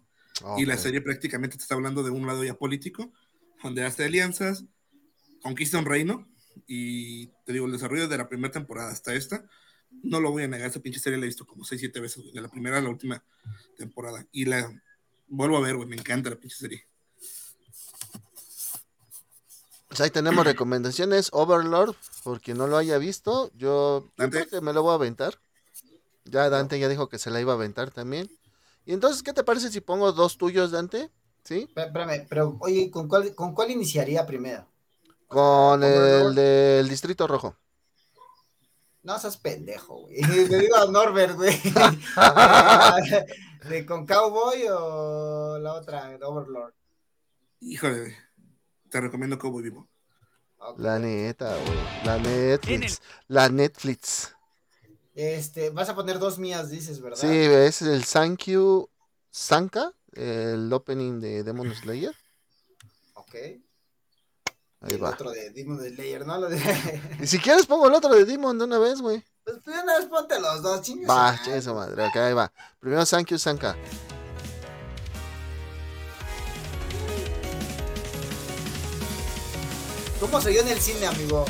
Y 0.56 0.64
la 0.64 0.76
serie 0.76 1.00
prácticamente 1.00 1.56
te 1.56 1.62
está 1.62 1.74
hablando 1.74 2.02
de 2.02 2.10
un 2.10 2.26
lado 2.26 2.42
ya 2.42 2.54
político, 2.54 3.12
donde 3.62 3.84
hace 3.84 4.04
alianzas, 4.04 4.64
conquista 5.42 5.78
un 5.78 5.84
reino, 5.84 6.28
y 6.66 7.28
te 7.44 7.52
digo, 7.52 7.66
el 7.66 7.72
desarrollo 7.72 8.08
de 8.08 8.18
la 8.18 8.28
primera 8.28 8.52
temporada 8.52 8.90
hasta 8.90 9.14
esta, 9.14 9.44
no 10.02 10.20
lo 10.20 10.32
voy 10.32 10.42
a 10.42 10.48
negar, 10.48 10.68
esa 10.68 10.80
pinche 10.80 10.98
serie 10.98 11.18
la 11.18 11.24
he 11.24 11.28
visto 11.28 11.46
como 11.46 11.64
6, 11.64 11.80
7 11.80 12.00
veces, 12.00 12.22
güey, 12.22 12.34
de 12.34 12.40
la 12.40 12.50
primera 12.50 12.78
a 12.78 12.80
la 12.80 12.88
última 12.88 13.24
temporada. 13.76 14.26
Y 14.32 14.46
la 14.46 14.72
vuelvo 15.28 15.56
a 15.56 15.60
ver, 15.60 15.76
güey, 15.76 15.88
me 15.88 15.96
encanta 15.96 16.30
la 16.30 16.36
pinche 16.36 16.56
serie. 16.56 16.86
Pues 19.94 20.00
ahí 20.00 20.10
tenemos 20.10 20.44
recomendaciones. 20.54 21.30
Overlord, 21.32 21.94
por 22.24 22.40
quien 22.40 22.58
no 22.58 22.66
lo 22.66 22.76
haya 22.76 22.98
visto, 22.98 23.52
yo, 23.54 24.10
creo 24.16 24.48
que 24.48 24.60
me 24.60 24.72
lo 24.72 24.82
voy 24.82 24.90
a 24.90 24.96
aventar. 24.96 25.38
Ya 26.24 26.50
Dante 26.50 26.80
ya 26.80 26.88
dijo 26.88 27.08
que 27.08 27.20
se 27.20 27.30
la 27.30 27.40
iba 27.40 27.52
a 27.52 27.54
aventar 27.54 27.92
también. 27.92 28.28
Y 28.86 28.92
entonces, 28.92 29.22
¿qué 29.22 29.32
te 29.32 29.44
parece 29.44 29.70
si 29.70 29.80
pongo 29.80 30.10
dos 30.10 30.36
tuyos, 30.36 30.72
Dante? 30.72 31.12
¿Sí? 31.44 31.68
Espérame, 31.76 32.26
pero 32.28 32.56
oye, 32.58 32.90
¿con 32.90 33.06
cuál, 33.06 33.36
¿con 33.36 33.54
cuál 33.54 33.70
iniciaría 33.70 34.26
primero? 34.26 34.66
Con 35.28 35.84
el 35.84 36.34
del 36.34 36.88
Distrito 36.88 37.28
Rojo. 37.28 37.56
No 39.04 39.16
seas 39.20 39.36
pendejo, 39.36 40.00
güey. 40.00 40.22
Le 40.22 40.58
digo 40.58 40.74
a 40.74 40.86
Norbert, 40.86 41.36
güey. 41.36 41.54
¿De 43.68 43.86
con 43.86 44.06
Cowboy 44.06 44.66
o 44.72 45.56
la 45.60 45.74
otra, 45.74 46.08
de 46.08 46.24
Overlord? 46.24 46.74
Híjole, 47.60 48.00
güey, 48.00 48.23
te 48.94 49.00
recomiendo 49.00 49.36
Cowboy 49.40 49.64
Vivo. 49.64 49.88
La 50.78 51.00
neta, 51.00 51.56
güey. 51.56 51.78
La 52.04 52.16
Netflix. 52.16 53.02
La 53.26 53.48
Netflix. 53.48 54.32
Este, 55.16 55.70
vas 55.70 55.88
a 55.88 55.96
poner 55.96 56.20
dos 56.20 56.38
mías, 56.38 56.70
dices, 56.70 57.00
¿verdad? 57.00 57.18
Sí, 57.18 57.26
es 57.28 57.82
el 57.82 58.06
Thank 58.06 58.44
You 58.44 58.88
Sanka, 59.32 59.92
el 60.12 60.72
opening 60.72 61.18
de 61.18 61.42
Demon 61.42 61.74
Slayer. 61.74 62.14
Ok. 63.14 63.34
Ahí 63.34 63.60
el 64.94 65.02
va. 65.02 65.10
otro 65.10 65.32
de 65.32 65.50
Demon 65.50 65.80
Slayer, 65.80 66.24
¿no? 66.24 66.38
Lo 66.38 66.48
de... 66.48 66.56
Y 67.20 67.26
si 67.26 67.40
quieres 67.40 67.66
pongo 67.66 67.88
el 67.88 67.94
otro 67.94 68.14
de 68.14 68.24
Demon 68.24 68.56
de 68.56 68.64
una 68.64 68.78
vez, 68.78 69.00
güey. 69.00 69.24
pues 69.42 69.64
de 69.64 69.72
una 69.72 69.98
vez 69.98 70.06
ponte 70.06 70.38
los 70.40 70.62
dos, 70.62 70.82
chingas. 70.82 71.10
Va, 71.10 71.32
madre. 71.32 71.72
madre. 71.72 72.06
Ok, 72.06 72.16
ahí 72.16 72.32
va. 72.32 72.52
Primero 72.78 73.04
Thank 73.04 73.30
You 73.30 73.38
Sanka. 73.38 73.76
¿Cómo 80.24 80.40
se 80.40 80.48
oyó 80.48 80.62
en 80.62 80.68
el 80.68 80.80
cine, 80.80 81.06
amigo? 81.06 81.44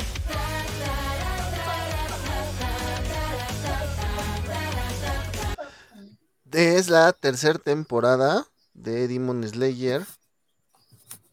Es 6.51 6.89
la 6.89 7.13
tercera 7.13 7.57
temporada 7.57 8.45
de 8.73 9.07
Demon 9.07 9.47
Slayer. 9.47 10.05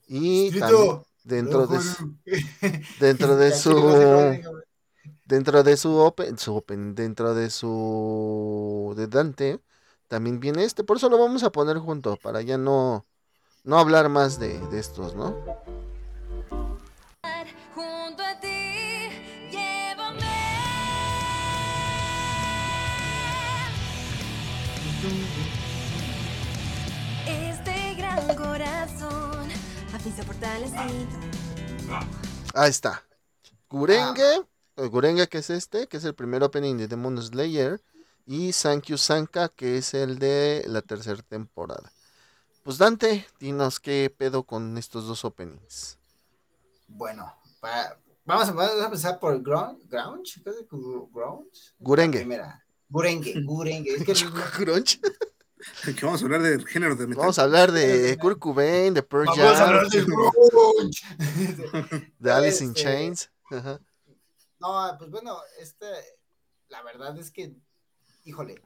Y 0.06 0.56
también 0.56 1.02
dentro 1.24 1.66
de 1.66 1.80
su, 1.80 2.14
dentro 3.00 3.36
de 3.36 3.52
su 3.52 4.62
dentro 5.26 5.64
de 5.64 5.76
su 5.76 5.96
open, 5.96 6.38
su 6.38 6.54
open, 6.54 6.94
dentro 6.94 7.34
de 7.34 7.50
su 7.50 8.94
de 8.96 9.08
Dante 9.08 9.58
también 10.06 10.38
viene 10.38 10.62
este, 10.62 10.84
por 10.84 10.98
eso 10.98 11.08
lo 11.08 11.18
vamos 11.18 11.42
a 11.42 11.50
poner 11.50 11.78
junto 11.78 12.16
para 12.18 12.40
ya 12.40 12.56
no 12.56 13.04
no 13.64 13.80
hablar 13.80 14.08
más 14.10 14.38
de, 14.38 14.60
de 14.68 14.78
estos, 14.78 15.16
¿no? 15.16 15.34
Junto 17.74 18.22
a 18.22 18.38
ti, 18.40 19.08
llévame. 19.50 20.26
Este 27.26 27.94
gran 27.94 28.36
corazón, 28.36 29.48
a 29.94 29.98
fin 30.00 30.12
se 30.14 30.20
ha 30.20 30.24
fortalecido. 30.24 30.82
Ahí 32.54 32.70
está. 32.70 33.02
Gurenge, 33.70 34.42
el 34.76 34.88
Gurenge 34.90 35.28
que 35.28 35.38
es 35.38 35.48
este, 35.48 35.86
que 35.86 35.96
es 35.96 36.04
el 36.04 36.14
primer 36.14 36.42
opening 36.42 36.76
de 36.76 36.88
Demon 36.88 37.22
Slayer 37.22 37.80
y 38.26 38.52
Sankyu 38.52 38.98
Sanka 38.98 39.48
que 39.48 39.78
es 39.78 39.94
el 39.94 40.18
de 40.18 40.64
la 40.66 40.82
tercera 40.82 41.22
temporada. 41.22 41.90
Pues 42.64 42.78
Dante, 42.78 43.26
dinos 43.40 43.80
qué 43.80 44.14
pedo 44.14 44.42
con 44.42 44.76
estos 44.76 45.06
dos 45.06 45.24
openings. 45.24 45.98
Bueno, 46.94 47.34
para- 47.60 47.98
vamos, 48.24 48.48
a, 48.48 48.52
vamos 48.52 48.80
a 48.80 48.84
empezar 48.86 49.18
por 49.18 49.40
Ground, 49.42 49.88
Grounge. 49.88 50.42
¿Qué 50.42 50.50
es 50.50 50.68
Gru- 50.68 51.08
Grounge? 51.12 51.72
Gurenge. 51.78 52.18
Primera. 52.18 52.64
Gurengue, 52.88 53.34
Gurengue. 53.44 53.94
Es 53.94 54.04
que 54.04 54.12
Grunge. 54.64 55.00
Que 55.84 56.04
vamos 56.04 56.20
a 56.20 56.24
hablar 56.24 56.42
del 56.42 56.66
género 56.66 56.96
de 56.96 57.06
metal. 57.06 57.20
Vamos 57.20 57.38
a 57.38 57.42
hablar 57.44 57.70
de 57.70 58.18
Kurt 58.20 58.40
Cobain, 58.40 58.92
de 58.94 59.02
Pearl 59.04 59.26
vamos 59.26 59.38
a 59.60 59.64
hablar 59.68 59.88
Jam, 59.88 59.90
de 59.90 60.04
Grunge. 60.04 61.02
de 62.18 62.32
Alice 62.32 62.64
in 62.64 62.70
este- 62.70 62.82
Chains. 62.82 63.30
Ajá. 63.48 63.80
No, 64.58 64.96
pues 64.98 65.08
bueno, 65.12 65.38
este, 65.60 65.86
la 66.68 66.82
verdad 66.82 67.16
es 67.16 67.30
que, 67.30 67.54
híjole, 68.24 68.60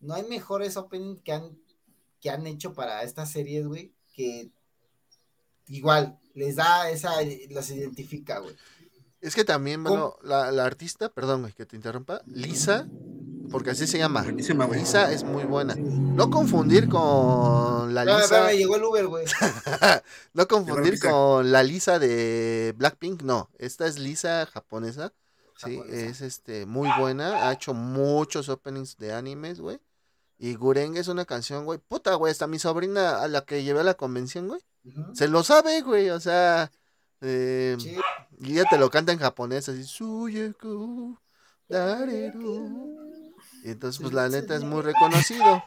no 0.00 0.12
hay 0.14 0.24
mejores 0.24 0.76
opening 0.76 1.16
que 1.22 1.32
han, 1.32 1.58
que 2.20 2.28
han 2.28 2.46
hecho 2.46 2.74
para 2.74 3.02
estas 3.04 3.30
series, 3.32 3.66
güey, 3.66 3.94
que 4.12 4.50
igual 5.68 6.18
les 6.38 6.56
da 6.56 6.90
esa, 6.90 7.10
los 7.50 7.70
identifica, 7.70 8.38
güey. 8.38 8.54
Es 9.20 9.34
que 9.34 9.44
también, 9.44 9.82
bueno, 9.82 10.16
la, 10.22 10.52
la 10.52 10.64
artista, 10.64 11.08
perdón, 11.08 11.40
güey, 11.42 11.52
que 11.52 11.66
te 11.66 11.74
interrumpa, 11.74 12.22
Lisa, 12.26 12.88
porque 13.50 13.70
así 13.70 13.86
se 13.88 13.98
llama. 13.98 14.22
Buenísima, 14.22 14.66
güey. 14.66 14.80
Lisa 14.80 15.10
es 15.12 15.24
muy 15.24 15.42
buena. 15.44 15.74
No 15.74 16.30
confundir 16.30 16.88
con 16.88 17.94
la 17.94 18.02
Espérame, 18.02 18.20
Lisa. 18.22 18.34
espérame, 18.36 18.56
llegó 18.58 18.76
el 18.76 18.84
Uber, 18.84 19.06
güey. 19.08 19.26
No 20.34 20.46
confundir 20.46 21.00
con 21.00 21.50
la 21.50 21.62
Lisa 21.64 21.98
de 21.98 22.74
Blackpink, 22.76 23.22
no. 23.22 23.50
Esta 23.58 23.86
es 23.86 23.98
Lisa 23.98 24.46
japonesa. 24.46 25.12
Sí, 25.56 25.76
Japonesa. 25.76 26.06
es 26.06 26.20
este 26.20 26.66
muy 26.66 26.88
buena. 27.00 27.48
Ha 27.48 27.52
hecho 27.54 27.74
muchos 27.74 28.48
openings 28.48 28.96
de 28.98 29.12
animes, 29.12 29.60
güey. 29.60 29.80
Y 30.38 30.54
Gurenge 30.54 31.00
es 31.00 31.08
una 31.08 31.24
canción, 31.24 31.64
güey. 31.64 31.80
Puta, 31.80 32.14
güey. 32.14 32.30
Hasta 32.30 32.46
mi 32.46 32.60
sobrina 32.60 33.20
a 33.20 33.26
la 33.26 33.40
que 33.40 33.64
llevé 33.64 33.80
a 33.80 33.84
la 33.84 33.94
convención, 33.94 34.46
güey. 34.46 34.60
Se 35.14 35.28
lo 35.28 35.42
sabe, 35.42 35.80
güey. 35.82 36.10
O 36.10 36.20
sea. 36.20 36.70
eh, 37.20 37.76
Sí, 37.78 37.96
y 38.40 38.52
ella 38.52 38.64
te 38.70 38.78
lo 38.78 38.90
canta 38.90 39.12
en 39.12 39.18
japonés, 39.18 39.68
así. 39.68 39.84
Suyeku, 39.84 41.18
dareru. 41.68 42.96
Y 43.64 43.70
entonces, 43.70 44.00
pues 44.00 44.12
la 44.14 44.28
neta 44.28 44.54
es 44.54 44.62
muy 44.62 44.82
reconocido. 44.82 45.62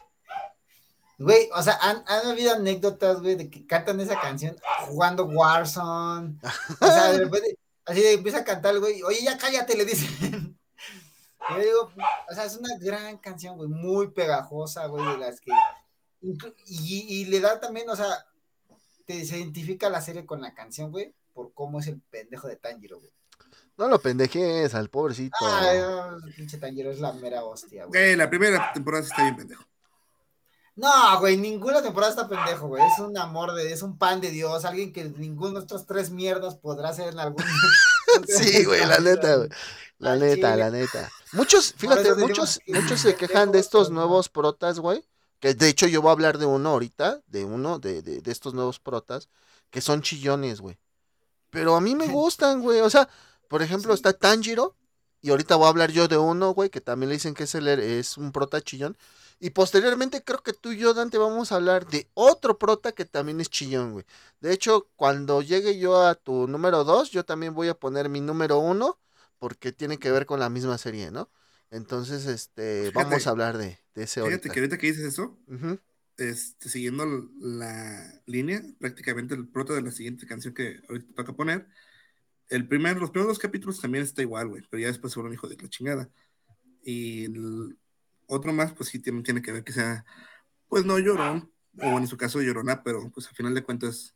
Güey, 1.18 1.48
o 1.54 1.62
sea, 1.62 1.78
han, 1.82 2.02
han 2.06 2.26
habido 2.26 2.54
anécdotas, 2.54 3.20
güey, 3.20 3.36
de 3.36 3.48
que 3.50 3.66
cantan 3.66 4.00
esa 4.00 4.20
canción 4.20 4.56
jugando 4.86 5.24
Warzone. 5.26 6.36
O 6.80 6.86
sea, 6.86 7.12
de 7.12 7.18
repente, 7.18 7.58
así 7.84 8.00
de 8.00 8.14
empieza 8.14 8.38
a 8.38 8.44
cantar 8.44 8.78
güey, 8.78 9.02
oye, 9.02 9.22
ya 9.22 9.38
cállate, 9.38 9.76
le 9.76 9.84
dicen. 9.84 10.58
Yo 11.50 11.58
digo, 11.58 11.92
o 12.30 12.34
sea, 12.34 12.44
es 12.44 12.56
una 12.56 12.70
gran 12.80 13.18
canción, 13.18 13.56
güey, 13.56 13.68
muy 13.68 14.10
pegajosa, 14.10 14.86
güey, 14.86 15.04
de 15.06 15.18
las 15.18 15.40
que. 15.40 15.52
y 16.66 17.24
le 17.26 17.40
da 17.40 17.60
también, 17.60 17.88
o 17.90 17.96
sea, 17.96 18.26
te, 19.04 19.24
se 19.24 19.38
identifica 19.38 19.90
la 19.90 20.00
serie 20.00 20.26
con 20.26 20.40
la 20.40 20.54
canción, 20.54 20.90
güey, 20.90 21.14
por 21.32 21.52
cómo 21.54 21.80
es 21.80 21.86
el 21.86 22.00
pendejo 22.00 22.48
de 22.48 22.56
Tanjiro, 22.56 23.00
güey. 23.00 23.12
No 23.76 23.88
lo 23.88 24.00
pendejes 24.00 24.74
al 24.74 24.90
pobrecito. 24.90 25.36
Ay, 25.40 25.80
no, 25.80 26.18
pinche 26.36 26.58
Tanjiro 26.58 26.90
es 26.90 27.00
la 27.00 27.12
mera 27.12 27.44
hostia, 27.44 27.86
güey. 27.86 28.00
Güey, 28.00 28.16
la 28.16 28.28
primera 28.28 28.72
temporada 28.72 29.02
sí 29.02 29.10
está 29.10 29.22
bien 29.22 29.36
pendejo. 29.36 29.64
No, 30.74 31.20
güey, 31.20 31.36
ninguna 31.36 31.82
temporada 31.82 32.10
está 32.10 32.28
pendejo, 32.28 32.68
güey. 32.68 32.82
Es 32.86 32.98
un 32.98 33.16
amor 33.18 33.54
de, 33.54 33.72
es 33.72 33.82
un 33.82 33.98
pan 33.98 34.20
de 34.20 34.30
Dios, 34.30 34.64
alguien 34.64 34.92
que 34.92 35.04
ninguno 35.04 35.54
de 35.54 35.60
estos 35.60 35.86
tres 35.86 36.10
mierdas 36.10 36.56
podrá 36.56 36.92
ser 36.92 37.12
en 37.12 37.20
algún. 37.20 37.44
Sí, 38.28 38.64
güey, 38.66 38.84
la 38.84 38.98
neta, 38.98 39.36
güey. 39.36 39.48
La 39.96 40.16
neta, 40.16 40.54
la 40.56 40.68
neta. 40.68 41.10
Muchos, 41.32 41.72
fíjate, 41.72 42.14
muchos, 42.14 42.60
muchos 42.66 43.00
se 43.00 43.14
quejan 43.16 43.52
de 43.52 43.58
estos 43.58 43.90
nuevos 43.90 44.28
protas, 44.28 44.80
güey. 44.80 45.02
Que 45.42 45.54
de 45.54 45.68
hecho 45.68 45.88
yo 45.88 46.00
voy 46.02 46.10
a 46.10 46.12
hablar 46.12 46.38
de 46.38 46.46
uno 46.46 46.68
ahorita, 46.68 47.20
de 47.26 47.44
uno, 47.44 47.80
de, 47.80 48.00
de, 48.00 48.20
de 48.20 48.30
estos 48.30 48.54
nuevos 48.54 48.78
protas, 48.78 49.28
que 49.70 49.80
son 49.80 50.00
chillones, 50.00 50.60
güey. 50.60 50.78
Pero 51.50 51.74
a 51.74 51.80
mí 51.80 51.96
me 51.96 52.06
gustan, 52.12 52.62
güey. 52.62 52.80
O 52.80 52.88
sea, 52.88 53.08
por 53.48 53.60
ejemplo, 53.60 53.92
está 53.92 54.12
Tanjiro. 54.12 54.76
Y 55.20 55.30
ahorita 55.30 55.56
voy 55.56 55.66
a 55.66 55.70
hablar 55.70 55.90
yo 55.90 56.06
de 56.06 56.16
uno, 56.16 56.54
güey, 56.54 56.70
que 56.70 56.80
también 56.80 57.08
le 57.08 57.16
dicen 57.16 57.34
que 57.34 57.42
es, 57.42 57.56
el, 57.56 57.66
es 57.66 58.16
un 58.18 58.30
prota 58.30 58.60
chillón. 58.60 58.96
Y 59.40 59.50
posteriormente 59.50 60.22
creo 60.22 60.44
que 60.44 60.52
tú 60.52 60.70
y 60.70 60.78
yo, 60.78 60.94
Dante, 60.94 61.18
vamos 61.18 61.50
a 61.50 61.56
hablar 61.56 61.88
de 61.88 62.08
otro 62.14 62.56
prota 62.56 62.92
que 62.92 63.04
también 63.04 63.40
es 63.40 63.50
chillón, 63.50 63.94
güey. 63.94 64.04
De 64.40 64.52
hecho, 64.52 64.86
cuando 64.94 65.42
llegue 65.42 65.76
yo 65.76 66.00
a 66.06 66.14
tu 66.14 66.46
número 66.46 66.84
2, 66.84 67.10
yo 67.10 67.24
también 67.24 67.52
voy 67.52 67.66
a 67.66 67.74
poner 67.74 68.08
mi 68.08 68.20
número 68.20 68.60
1 68.60 68.96
porque 69.40 69.72
tiene 69.72 69.98
que 69.98 70.12
ver 70.12 70.24
con 70.24 70.38
la 70.38 70.48
misma 70.50 70.78
serie, 70.78 71.10
¿no? 71.10 71.28
Entonces, 71.72 72.26
este, 72.26 72.90
Fíjate. 72.90 73.04
vamos 73.04 73.26
a 73.26 73.30
hablar 73.30 73.56
de, 73.58 73.78
de 73.94 74.02
ese 74.04 74.20
Fíjate 74.20 74.34
ahorita. 74.34 74.48
que 74.52 74.60
ahorita 74.60 74.78
que 74.78 74.86
dices 74.88 75.04
eso, 75.04 75.38
este, 76.18 76.68
siguiendo 76.68 77.04
la 77.40 78.22
línea, 78.26 78.62
prácticamente 78.78 79.34
el 79.34 79.48
prota 79.48 79.72
de 79.72 79.80
la 79.82 79.90
siguiente 79.90 80.26
canción 80.26 80.52
que 80.54 80.80
ahorita 80.88 81.14
toca 81.14 81.32
poner, 81.32 81.66
el 82.48 82.68
primer, 82.68 82.98
los 82.98 83.10
primeros 83.10 83.30
dos 83.36 83.38
capítulos 83.38 83.80
también 83.80 84.04
está 84.04 84.20
igual, 84.20 84.48
güey, 84.48 84.62
pero 84.68 84.82
ya 84.82 84.88
después 84.88 85.14
fue 85.14 85.22
un 85.22 85.32
hijo 85.32 85.48
de 85.48 85.56
la 85.56 85.68
chingada. 85.70 86.10
Y 86.84 87.24
el 87.24 87.78
otro 88.26 88.52
más, 88.52 88.72
pues 88.74 88.90
sí 88.90 88.98
tiene, 88.98 89.22
tiene 89.22 89.40
que 89.40 89.52
ver 89.52 89.64
que 89.64 89.72
sea, 89.72 90.04
pues 90.68 90.84
no 90.84 90.98
llorón, 90.98 91.50
o 91.80 91.98
en 91.98 92.06
su 92.06 92.18
caso 92.18 92.42
llorona, 92.42 92.82
pero 92.82 93.10
pues 93.10 93.28
al 93.28 93.34
final 93.34 93.54
de 93.54 93.62
cuentas, 93.62 94.14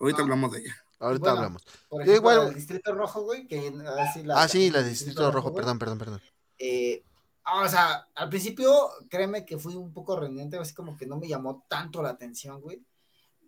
ahorita 0.00 0.22
hablamos 0.22 0.50
de 0.50 0.58
ella. 0.60 0.76
Ahorita 0.98 1.20
Bueno, 1.20 1.36
hablamos. 1.36 1.64
Por 1.88 2.02
ejemplo, 2.02 2.16
igual- 2.32 2.48
el 2.48 2.54
Distrito 2.54 2.92
Rojo, 2.92 3.22
güey, 3.22 3.46
que 3.46 3.72
ah, 3.86 4.12
sí, 4.12 4.24
ah, 4.34 4.48
sí, 4.48 4.70
la 4.70 4.82
Distrito 4.82 5.30
Rojo, 5.30 5.54
perdón, 5.54 5.78
perdón, 5.78 5.98
perdón. 5.98 6.20
Eh, 6.58 7.02
ah, 7.44 7.62
o 7.64 7.68
sea, 7.68 8.06
al 8.14 8.28
principio, 8.28 8.90
créeme 9.08 9.44
que 9.44 9.58
fui 9.58 9.74
un 9.76 9.92
poco 9.92 10.18
renuente, 10.18 10.56
así 10.58 10.74
como 10.74 10.96
que 10.96 11.06
no 11.06 11.16
me 11.16 11.28
llamó 11.28 11.64
tanto 11.68 12.02
la 12.02 12.10
atención, 12.10 12.60
güey. 12.60 12.82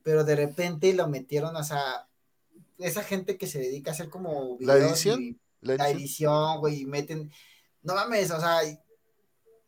Pero 0.03 0.25
de 0.25 0.35
repente 0.37 0.93
lo 0.95 1.07
metieron, 1.09 1.55
o 1.57 1.63
sea, 1.65 2.07
esa 2.79 3.03
gente 3.03 3.37
que 3.37 3.47
se 3.47 3.59
dedica 3.59 3.91
a 3.91 3.95
hacer 3.95 4.09
como 4.09 4.57
¿La 4.61 4.77
edición? 4.77 5.21
y- 5.23 5.39
La 5.61 5.77
la 5.77 5.91
edición. 5.91 6.59
güey, 6.61 6.81
y 6.81 6.87
meten, 6.87 7.31
no 7.83 7.95
mames, 7.95 8.31
o 8.31 8.41
sea, 8.41 8.65
y- 8.65 8.79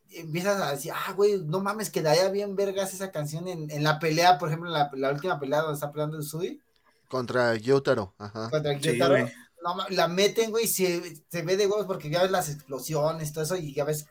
y 0.08 0.18
empiezas 0.20 0.60
a 0.62 0.70
decir, 0.72 0.92
ah, 0.94 1.12
güey, 1.12 1.38
no 1.44 1.60
mames, 1.60 1.90
quedaría 1.90 2.28
bien 2.30 2.56
vergas 2.56 2.94
esa 2.94 3.10
canción 3.10 3.46
en, 3.48 3.70
en 3.70 3.82
la 3.82 3.98
pelea, 3.98 4.38
por 4.38 4.48
ejemplo, 4.48 4.68
en 4.70 4.74
la, 4.74 4.90
la 4.94 5.10
última 5.12 5.38
pelea 5.38 5.60
donde 5.60 5.74
está 5.74 5.90
peleando 5.92 6.18
Usui 6.18 6.60
Contra 7.08 7.54
Gyutaro, 7.56 8.14
ajá. 8.16 8.48
contra 8.50 8.72
Sí, 8.72 8.92
Gyutaro, 8.92 9.18
güey. 9.20 9.32
No 9.62 9.76
la 9.90 10.08
meten, 10.08 10.50
güey, 10.50 10.66
se, 10.66 11.22
se 11.28 11.42
ve 11.42 11.56
de 11.56 11.66
huevos 11.66 11.86
porque 11.86 12.10
ya 12.10 12.22
ves 12.22 12.30
las 12.30 12.48
explosiones, 12.48 13.32
todo 13.32 13.44
eso, 13.44 13.56
y 13.56 13.74
ya 13.74 13.84
ves, 13.84 14.06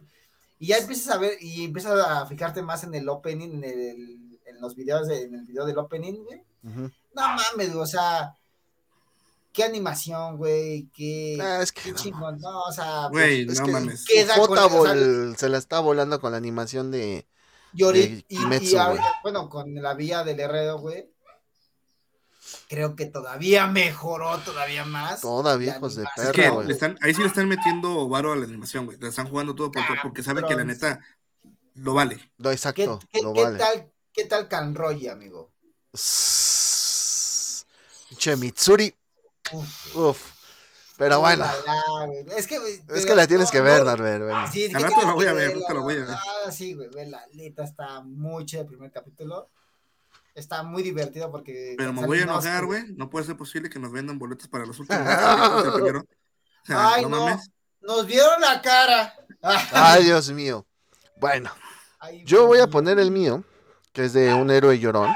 y 0.60 0.68
ya 0.68 0.78
empiezas 0.78 1.14
a 1.14 1.18
ver, 1.18 1.38
y 1.41 1.64
empiezas 1.66 1.99
a 2.08 2.26
fijarte 2.26 2.62
más 2.62 2.84
en 2.84 2.93
el 2.95 3.08
opening, 3.10 3.49
en 3.56 3.64
el, 3.64 4.39
en 4.45 4.62
los 4.62 4.76
videos, 4.76 5.08
de- 5.08 5.24
en 5.24 5.36
el 5.36 5.45
video 5.45 5.66
del 5.66 5.78
opening, 5.78 6.24
güey, 6.24 6.41
no 6.64 6.82
mames, 7.16 7.74
güey, 7.74 7.84
o 7.84 7.86
sea, 7.86 8.34
qué 9.54 9.64
animación, 9.64 10.38
güey, 10.38 10.88
qué, 10.95 11.38
Ah, 11.41 11.62
es 11.62 11.72
que 11.72 11.82
qué 11.82 11.91
no 11.91 11.97
chingón, 11.97 12.39
no, 12.39 12.62
o 12.64 12.72
sea, 12.72 13.08
Güey, 13.10 13.41
Es 13.49 13.60
no 13.60 13.66
que- 13.66 13.72
mames. 13.72 14.06
queda 14.06 14.36
con- 14.38 14.47
Jota 14.47 14.66
o 14.68 14.70
sea, 14.86 14.93
vol- 14.95 15.36
se 15.36 15.49
la 15.49 15.58
está 15.58 15.80
volando 15.82 16.22
con 16.22 16.32
la 16.32 16.38
animación 16.38 16.89
de. 16.91 17.28
Y, 17.74 17.84
ahorita- 17.84 18.08
de 18.08 18.26
y- 18.30 18.38
Kimetsu, 18.38 18.76
y 18.76 18.78
a- 18.78 18.88
güey. 18.89 19.02
bueno, 19.24 19.49
con 19.49 19.74
la 19.76 19.93
vía 19.93 20.24
del 20.24 20.39
herrero, 20.39 20.80
güey. 20.80 21.11
Creo 22.70 22.95
que 22.95 23.06
todavía 23.06 23.68
mejoró 23.68 24.38
todavía 24.39 24.86
más. 24.86 25.22
Todavía, 25.22 25.78
hijos 25.78 25.95
de 25.95 26.02
animación, 26.02 26.28
Es 26.28 26.32
que 26.62 26.68
le 26.68 26.74
están, 26.74 26.97
ahí 27.02 27.14
sí 27.14 27.22
le 27.22 27.28
están 27.28 27.47
metiendo 27.47 28.08
varo 28.10 28.32
a 28.32 28.36
la 28.36 28.45
animación, 28.45 28.86
güey. 28.86 28.97
Le 28.97 29.08
están 29.10 29.28
jugando 29.28 29.56
todo 29.56 29.72
por- 29.72 29.84
porque 30.02 30.24
sabe 30.24 30.43
que 30.47 30.56
la 30.56 30.64
neta 30.64 30.99
lo 31.76 31.93
vale. 31.93 32.16
No, 32.38 32.49
¿Qué, 32.49 32.56
exacto, 32.56 32.99
qué- 33.12 33.22
lo 33.22 33.34
qué 33.34 33.43
vale. 33.43 33.58
tal, 33.60 33.91
¿Qué 34.14 34.26
tal 34.26 34.47
Canroy, 34.49 35.08
amigo? 35.08 35.52
Che, 38.18 38.36
Mitsuri. 38.36 38.93
Uf, 39.54 39.95
Uf. 39.95 40.32
Pero 40.97 41.20
bueno. 41.20 41.45
Es 42.36 42.45
que, 42.45 42.60
güey, 42.60 42.82
es 42.93 43.06
que 43.06 43.16
la 43.16 43.26
tienes 43.26 43.47
no, 43.47 43.52
que 43.52 43.62
ver, 43.62 43.80
no, 43.80 43.86
Norbert. 43.86 44.24
bueno. 44.24 44.52
Sí, 44.52 44.66
es 44.66 44.74
que 44.74 44.80
la 44.80 45.14
voy 45.14 45.26
a 45.26 45.34
ver, 45.34 45.47
ahorita 45.54 45.74
la 45.74 45.80
voy 45.80 45.95
a 45.95 45.97
ver. 45.99 46.10
Ah, 46.12 46.52
sí, 46.52 46.74
güey, 46.76 46.89
la 47.10 47.26
neta 47.34 47.64
está 47.64 48.02
muy 48.02 48.45
chida 48.45 48.62
el 48.62 48.68
primer 48.68 48.91
capítulo. 48.91 49.49
Está 50.34 50.63
muy 50.63 50.82
divertido 50.82 51.29
porque. 51.32 51.75
Pero 51.77 51.91
me 51.93 52.05
voy 52.05 52.19
a 52.19 52.23
enojar, 52.23 52.65
güey. 52.65 52.84
No 52.95 53.09
puede 53.09 53.25
ser 53.25 53.36
posible 53.38 53.69
que 53.69 53.79
nos 53.79 53.91
vendan 53.91 54.17
boletos 54.17 54.47
para 54.47 54.65
los 54.65 54.79
últimos. 54.79 55.03
O 56.63 56.67
sea, 56.67 56.93
Ay, 56.93 57.01
no 57.01 57.09
no. 57.09 57.25
mames. 57.25 57.49
Nos 57.82 58.05
vieron 58.05 58.39
la 58.39 58.61
cara. 58.61 59.15
Ay, 59.41 60.03
Dios 60.05 60.29
mío. 60.32 60.63
Bueno, 61.19 61.51
Ay, 61.99 62.23
yo 62.23 62.45
voy 62.45 62.59
a 62.59 62.67
poner 62.67 62.99
el 62.99 63.09
mío, 63.09 63.43
que 63.91 64.05
es 64.05 64.13
de 64.13 64.32
un 64.36 64.51
héroe 64.51 64.77
llorón. 64.77 65.11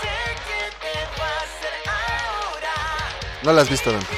Sé 0.00 0.18
que 0.46 0.60
te 0.80 1.20
va 1.20 1.28
a 1.28 1.42
hacer 1.42 1.76
ahora. 1.88 2.74
No 3.42 3.52
la 3.52 3.62
has 3.62 3.68
visto, 3.70 3.92
Dante. 3.92 4.14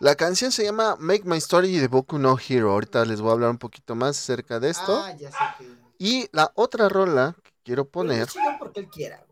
La 0.00 0.14
canción 0.14 0.52
se 0.52 0.64
llama 0.64 0.96
Make 0.98 1.24
My 1.24 1.38
Story 1.38 1.76
de 1.78 1.88
Boku 1.88 2.18
no 2.18 2.36
Hero. 2.38 2.70
Ahorita 2.72 3.04
les 3.04 3.20
voy 3.20 3.30
a 3.30 3.32
hablar 3.32 3.50
un 3.50 3.58
poquito 3.58 3.94
más 3.94 4.18
acerca 4.18 4.60
de 4.60 4.70
esto. 4.70 5.02
Ah, 5.04 5.12
ya 5.16 5.30
sé 5.30 5.36
que. 5.58 5.68
Y 5.98 6.28
la 6.32 6.52
otra 6.54 6.88
rola 6.88 7.34
que 7.42 7.50
quiero 7.64 7.84
poner, 7.88 8.28
Pero 8.32 8.56
porque 8.58 8.80
él 8.80 8.88
quiera, 8.88 9.16
güey. 9.26 9.28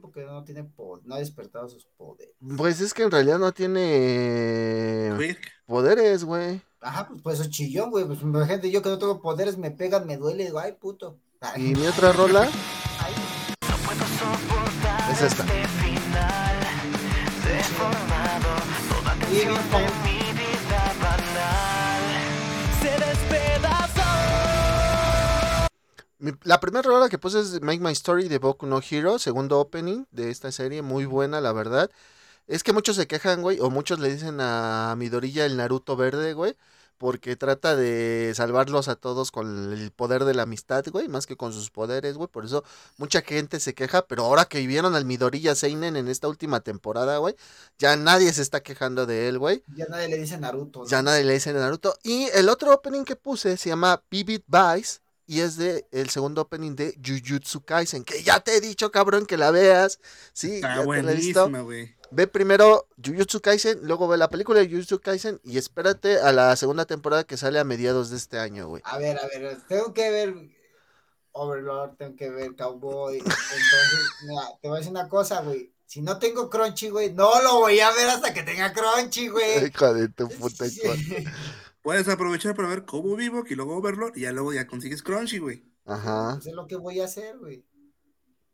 Porque 0.00 0.24
no 0.24 0.42
tiene 0.44 0.64
po- 0.64 1.00
no 1.04 1.14
ha 1.14 1.18
despertado 1.18 1.68
sus 1.68 1.84
poderes. 1.98 2.34
pues 2.56 2.80
es 2.80 2.94
que 2.94 3.02
en 3.02 3.10
realidad 3.10 3.38
no 3.38 3.52
tiene 3.52 5.36
poderes, 5.66 6.24
güey. 6.24 6.62
Ajá, 6.80 7.06
pues 7.08 7.20
por 7.20 7.32
eso 7.34 7.44
chillón, 7.50 7.90
güey. 7.90 8.04
Pues 8.06 8.18
gente, 8.48 8.70
yo 8.70 8.80
que 8.80 8.88
no 8.88 8.98
tengo 8.98 9.20
poderes, 9.20 9.58
me 9.58 9.70
pegan, 9.72 10.06
me 10.06 10.16
duele, 10.16 10.44
digo, 10.44 10.58
ay, 10.58 10.72
puto. 10.72 11.18
Ay, 11.40 11.70
Y 11.70 11.74
mi 11.74 11.86
otra 11.86 12.12
rola 12.12 12.42
ay, 13.00 13.14
es 15.12 15.20
esta. 15.22 15.44
La 26.44 26.60
primera 26.60 26.82
rola 26.82 27.08
que 27.08 27.18
puse 27.18 27.40
es 27.40 27.60
Make 27.60 27.80
My 27.80 27.92
Story 27.92 28.28
de 28.28 28.38
Boku 28.38 28.66
no 28.66 28.80
Hero, 28.88 29.18
segundo 29.18 29.58
opening 29.60 30.04
de 30.10 30.30
esta 30.30 30.52
serie, 30.52 30.82
muy 30.82 31.04
buena, 31.06 31.40
la 31.40 31.52
verdad. 31.52 31.90
Es 32.46 32.62
que 32.62 32.72
muchos 32.72 32.96
se 32.96 33.06
quejan, 33.06 33.42
güey, 33.42 33.58
o 33.60 33.70
muchos 33.70 33.98
le 33.98 34.12
dicen 34.12 34.38
a 34.40 34.94
Midorilla 34.96 35.46
el 35.46 35.56
Naruto 35.56 35.96
verde, 35.96 36.34
güey, 36.34 36.56
porque 36.98 37.36
trata 37.36 37.76
de 37.76 38.32
salvarlos 38.34 38.88
a 38.88 38.96
todos 38.96 39.30
con 39.30 39.72
el 39.72 39.90
poder 39.90 40.24
de 40.24 40.34
la 40.34 40.42
amistad, 40.42 40.84
güey, 40.90 41.08
más 41.08 41.26
que 41.26 41.36
con 41.36 41.52
sus 41.52 41.70
poderes, 41.70 42.16
güey. 42.16 42.28
Por 42.28 42.44
eso 42.44 42.64
mucha 42.96 43.22
gente 43.22 43.60
se 43.60 43.74
queja, 43.74 44.06
pero 44.06 44.24
ahora 44.24 44.44
que 44.46 44.66
vieron 44.66 44.94
al 44.94 45.04
Midorilla 45.04 45.54
Seinen 45.54 45.96
en 45.96 46.08
esta 46.08 46.28
última 46.28 46.60
temporada, 46.60 47.18
güey, 47.18 47.34
ya 47.78 47.96
nadie 47.96 48.32
se 48.32 48.42
está 48.42 48.62
quejando 48.62 49.06
de 49.06 49.28
él, 49.28 49.38
güey. 49.38 49.62
ya 49.76 49.86
nadie 49.86 50.08
le 50.08 50.18
dice 50.18 50.38
Naruto. 50.38 50.80
¿no? 50.80 50.86
Ya 50.86 51.02
nadie 51.02 51.24
le 51.24 51.34
dice 51.34 51.52
Naruto. 51.52 51.94
Y 52.02 52.28
el 52.34 52.48
otro 52.48 52.72
opening 52.72 53.04
que 53.04 53.16
puse 53.16 53.56
se 53.56 53.68
llama 53.68 54.02
Vivid 54.10 54.42
Vice. 54.46 55.00
Y 55.26 55.40
es 55.40 55.56
de 55.56 55.86
el 55.90 56.10
segundo 56.10 56.42
opening 56.42 56.76
de 56.76 56.98
Jujutsu 57.02 57.62
Kaisen. 57.64 58.04
Que 58.04 58.22
ya 58.22 58.40
te 58.40 58.56
he 58.56 58.60
dicho, 58.60 58.90
cabrón, 58.90 59.24
que 59.24 59.38
la 59.38 59.50
veas. 59.50 59.98
Sí, 60.34 60.56
está 60.56 60.76
ya 60.76 60.82
te 60.92 61.02
la 61.02 61.12
he 61.12 61.14
visto. 61.14 61.48
buenísima, 61.48 61.62
güey. 61.62 61.96
Ve 62.10 62.26
primero 62.26 62.86
Jujutsu 63.02 63.40
Kaisen, 63.40 63.80
luego 63.82 64.08
ve 64.08 64.16
la 64.16 64.28
película 64.28 64.60
de 64.60 64.68
Jujutsu 64.68 65.00
Kaisen. 65.00 65.40
Y 65.44 65.58
espérate 65.58 66.20
a 66.20 66.32
la 66.32 66.54
segunda 66.56 66.84
temporada 66.84 67.24
que 67.24 67.36
sale 67.36 67.58
a 67.58 67.64
mediados 67.64 68.10
de 68.10 68.16
este 68.16 68.38
año, 68.38 68.68
güey. 68.68 68.82
A 68.84 68.98
ver, 68.98 69.18
a 69.18 69.26
ver, 69.26 69.58
tengo 69.68 69.92
que 69.92 70.10
ver. 70.10 70.34
Overlord, 71.32 71.96
tengo 71.96 72.16
que 72.16 72.30
ver 72.30 72.54
Cowboy. 72.54 73.18
Entonces, 73.18 74.10
mira, 74.28 74.42
te 74.62 74.68
voy 74.68 74.76
a 74.76 74.78
decir 74.78 74.92
una 74.92 75.08
cosa, 75.08 75.42
güey. 75.42 75.72
Si 75.86 76.00
no 76.00 76.18
tengo 76.18 76.48
Crunchy, 76.48 76.88
güey, 76.88 77.12
no 77.12 77.42
lo 77.42 77.60
voy 77.60 77.80
a 77.80 77.90
ver 77.92 78.08
hasta 78.08 78.32
que 78.32 78.42
tenga 78.42 78.72
Crunchy, 78.72 79.28
güey. 79.28 79.66
Hijo 79.66 79.94
de 79.94 80.08
tu 80.08 80.28
puta 80.28 80.68
Sí. 80.68 80.80
Puedes 81.82 82.08
aprovechar 82.08 82.54
para 82.54 82.68
ver 82.68 82.86
Cowboy 82.86 83.16
Vivo 83.16 83.44
y 83.46 83.54
luego 83.54 83.76
Overlord 83.76 84.16
y 84.16 84.22
ya 84.22 84.32
luego 84.32 84.54
ya 84.54 84.66
consigues 84.66 85.02
Crunchy, 85.02 85.38
güey. 85.38 85.62
Ajá. 85.84 86.32
Pues 86.34 86.46
es 86.46 86.54
lo 86.54 86.66
que 86.66 86.76
voy 86.76 87.00
a 87.00 87.04
hacer, 87.04 87.36
güey. 87.38 87.64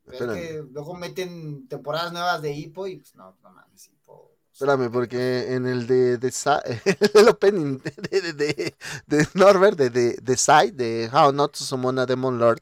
Pero 0.07 0.33
Es 0.33 0.41
que 0.41 0.65
luego 0.71 0.95
meten 0.95 1.69
temporadas 1.69 2.13
nuevas 2.13 2.43
de 2.43 2.53
Hippo 2.53 2.87
y 2.87 2.97
pues 2.97 3.15
no, 3.15 3.37
no 3.43 3.51
mames, 3.51 3.89
Hippo. 3.89 4.33
Espérame, 4.53 4.91
porque 4.91 5.55
en 5.55 5.67
el 5.67 5.87
de, 5.87 6.19
de 6.19 6.31
Sa- 6.31 6.63
el 7.15 7.29
opening 7.29 7.79
de, 7.79 8.21
de, 8.21 8.33
de, 8.33 8.77
de 9.07 9.29
Norbert, 9.35 9.79
de, 9.79 9.91
de, 9.91 10.15
de 10.21 10.37
Sai, 10.37 10.71
de 10.71 11.09
How 11.13 11.33
Not 11.33 11.57
to 11.57 11.65
Summon 11.65 11.99
a 11.99 12.07
Demon 12.07 12.39
Lord, 12.39 12.61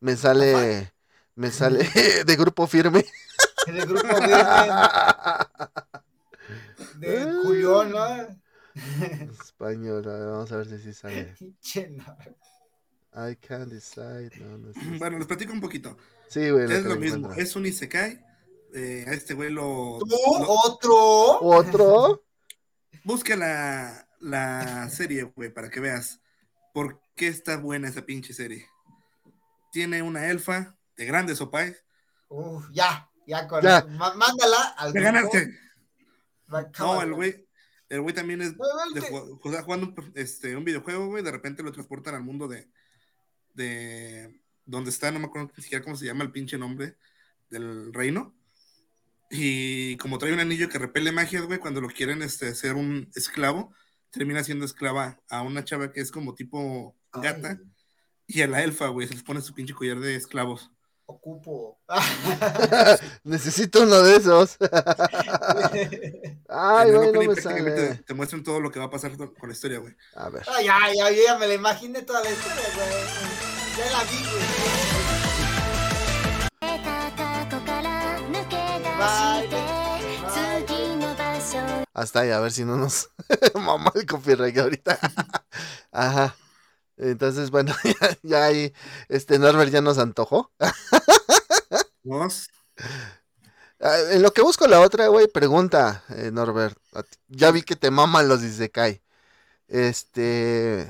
me 0.00 0.16
sale, 0.16 0.92
me 1.36 1.50
sale 1.50 1.84
de 2.26 2.36
grupo 2.36 2.66
firme. 2.66 3.04
En 3.66 3.76
el 3.76 3.86
grupo 3.86 4.08
Virgen 4.08 4.28
de 7.00 7.32
Julián, 7.42 7.92
¿no? 7.92 8.38
Español, 9.30 10.08
a 10.08 10.12
ver, 10.12 10.26
vamos 10.28 10.52
a 10.52 10.56
ver 10.56 10.68
si 10.68 10.78
sí 10.78 10.92
sale. 10.92 11.34
I 13.14 13.34
can't 13.36 13.70
decide. 13.70 14.30
No, 14.38 14.58
no 14.58 14.70
es 14.70 14.98
Bueno, 14.98 15.18
les 15.18 15.26
platico 15.26 15.52
un 15.52 15.60
poquito. 15.60 15.96
Sí, 16.28 16.50
güey. 16.50 16.70
Es 16.72 16.84
lo 16.84 16.96
mismo, 16.96 17.32
es 17.32 17.56
un 17.56 17.66
Isekai. 17.66 18.24
Eh, 18.74 19.04
a 19.08 19.12
este 19.12 19.32
güey 19.34 19.50
lo, 19.50 19.98
¿Tú? 20.00 20.06
lo- 20.06 20.50
¿Otro? 20.50 21.40
¿Otro? 21.40 22.24
Busca 23.02 23.34
la, 23.34 24.06
la 24.20 24.90
serie, 24.90 25.22
güey, 25.22 25.48
para 25.52 25.70
que 25.70 25.80
veas 25.80 26.20
por 26.74 27.00
qué 27.16 27.28
está 27.28 27.56
buena 27.56 27.88
esa 27.88 28.02
pinche 28.04 28.34
serie. 28.34 28.66
Tiene 29.72 30.02
una 30.02 30.28
elfa 30.28 30.76
de 30.96 31.06
grandes 31.06 31.40
opais. 31.40 31.82
Uf, 32.28 32.66
ya, 32.72 33.08
ya 33.26 33.48
con 33.48 33.62
Ya. 33.62 33.86
mándala 33.86 34.74
al 34.76 34.92
¡Me 34.92 35.00
grupo. 35.00 35.14
ganaste! 35.14 35.58
No, 36.78 37.00
el 37.02 37.14
güey, 37.14 37.46
el 37.88 38.00
güey 38.02 38.14
también 38.14 38.42
es 38.42 38.52
de 38.54 39.00
jugando 39.40 39.86
un, 39.86 40.12
este, 40.14 40.54
un 40.56 40.64
videojuego, 40.64 41.06
güey, 41.06 41.24
de 41.24 41.30
repente 41.30 41.62
lo 41.62 41.72
transportan 41.72 42.14
al 42.14 42.22
mundo 42.22 42.48
de, 42.48 42.68
de 43.54 44.40
donde 44.68 44.90
está, 44.90 45.10
no 45.10 45.18
me 45.18 45.26
acuerdo 45.26 45.50
ni 45.56 45.62
siquiera 45.62 45.82
cómo 45.82 45.96
se 45.96 46.04
llama 46.04 46.24
el 46.24 46.30
pinche 46.30 46.58
nombre 46.58 46.96
del 47.48 47.92
reino. 47.92 48.34
Y 49.30 49.96
como 49.96 50.18
trae 50.18 50.32
un 50.32 50.40
anillo 50.40 50.68
que 50.68 50.78
repele 50.78 51.10
magias, 51.10 51.44
güey, 51.44 51.58
cuando 51.58 51.80
lo 51.80 51.88
quieren 51.88 52.22
este, 52.22 52.48
hacer 52.48 52.74
un 52.74 53.10
esclavo, 53.14 53.72
termina 54.10 54.44
siendo 54.44 54.64
esclava 54.64 55.20
a 55.28 55.42
una 55.42 55.64
chava 55.64 55.90
que 55.90 56.00
es 56.00 56.10
como 56.10 56.34
tipo 56.34 56.94
gata. 57.12 57.58
Ay, 57.58 57.66
Y 58.26 58.42
a 58.42 58.46
la 58.46 58.62
elfa, 58.62 58.88
güey, 58.88 59.08
se 59.08 59.14
les 59.14 59.22
pone 59.22 59.40
su 59.40 59.54
pinche 59.54 59.74
collar 59.74 60.00
de 60.00 60.16
esclavos. 60.16 60.70
ocupo. 61.06 61.80
Necesito 63.24 63.82
uno 63.82 64.02
de 64.02 64.16
esos. 64.16 64.58
Ay, 66.48 66.92
güey, 66.92 67.12
no 67.12 67.22
me 67.22 67.40
sale. 67.40 67.96
te 68.06 68.14
muestran 68.14 68.42
todo 68.42 68.60
lo 68.60 68.70
que 68.70 68.78
va 68.78 68.86
a 68.86 68.90
pasar 68.90 69.16
con, 69.16 69.34
con 69.34 69.48
la 69.48 69.54
historia, 69.54 69.78
güey. 69.78 69.94
A 70.14 70.28
ver. 70.28 70.42
Ay, 70.54 70.66
ya, 70.66 70.78
ya, 70.94 71.10
yo 71.10 71.22
ya 71.22 71.38
me 71.38 71.48
la 71.48 71.54
imaginé 71.54 72.02
toda 72.02 72.22
la 72.22 72.30
historia, 72.30 72.64
güey. 72.74 73.47
Hasta 81.94 82.20
ahí, 82.20 82.30
a 82.30 82.40
ver 82.40 82.52
si 82.52 82.64
no 82.64 82.76
nos 82.76 83.10
mamá 83.54 83.92
el 83.94 84.06
copyright 84.06 84.56
ahorita. 84.56 84.98
Ajá. 85.92 86.36
Entonces, 86.96 87.50
bueno, 87.50 87.74
ya, 88.22 88.44
ahí, 88.44 88.72
este 89.08 89.38
Norbert 89.38 89.72
ya 89.72 89.80
nos 89.80 89.98
antojó. 89.98 90.52
¿Nos? 92.04 92.48
Ah, 93.80 93.96
en 94.10 94.22
lo 94.22 94.32
que 94.32 94.42
busco 94.42 94.66
la 94.66 94.80
otra, 94.80 95.08
güey, 95.08 95.28
pregunta, 95.28 96.04
eh, 96.10 96.30
Norbert. 96.32 96.76
Ya 97.28 97.50
vi 97.50 97.62
que 97.62 97.76
te 97.76 97.90
maman 97.90 98.28
los 98.28 98.42
Isekai. 98.42 99.02
Este. 99.68 100.88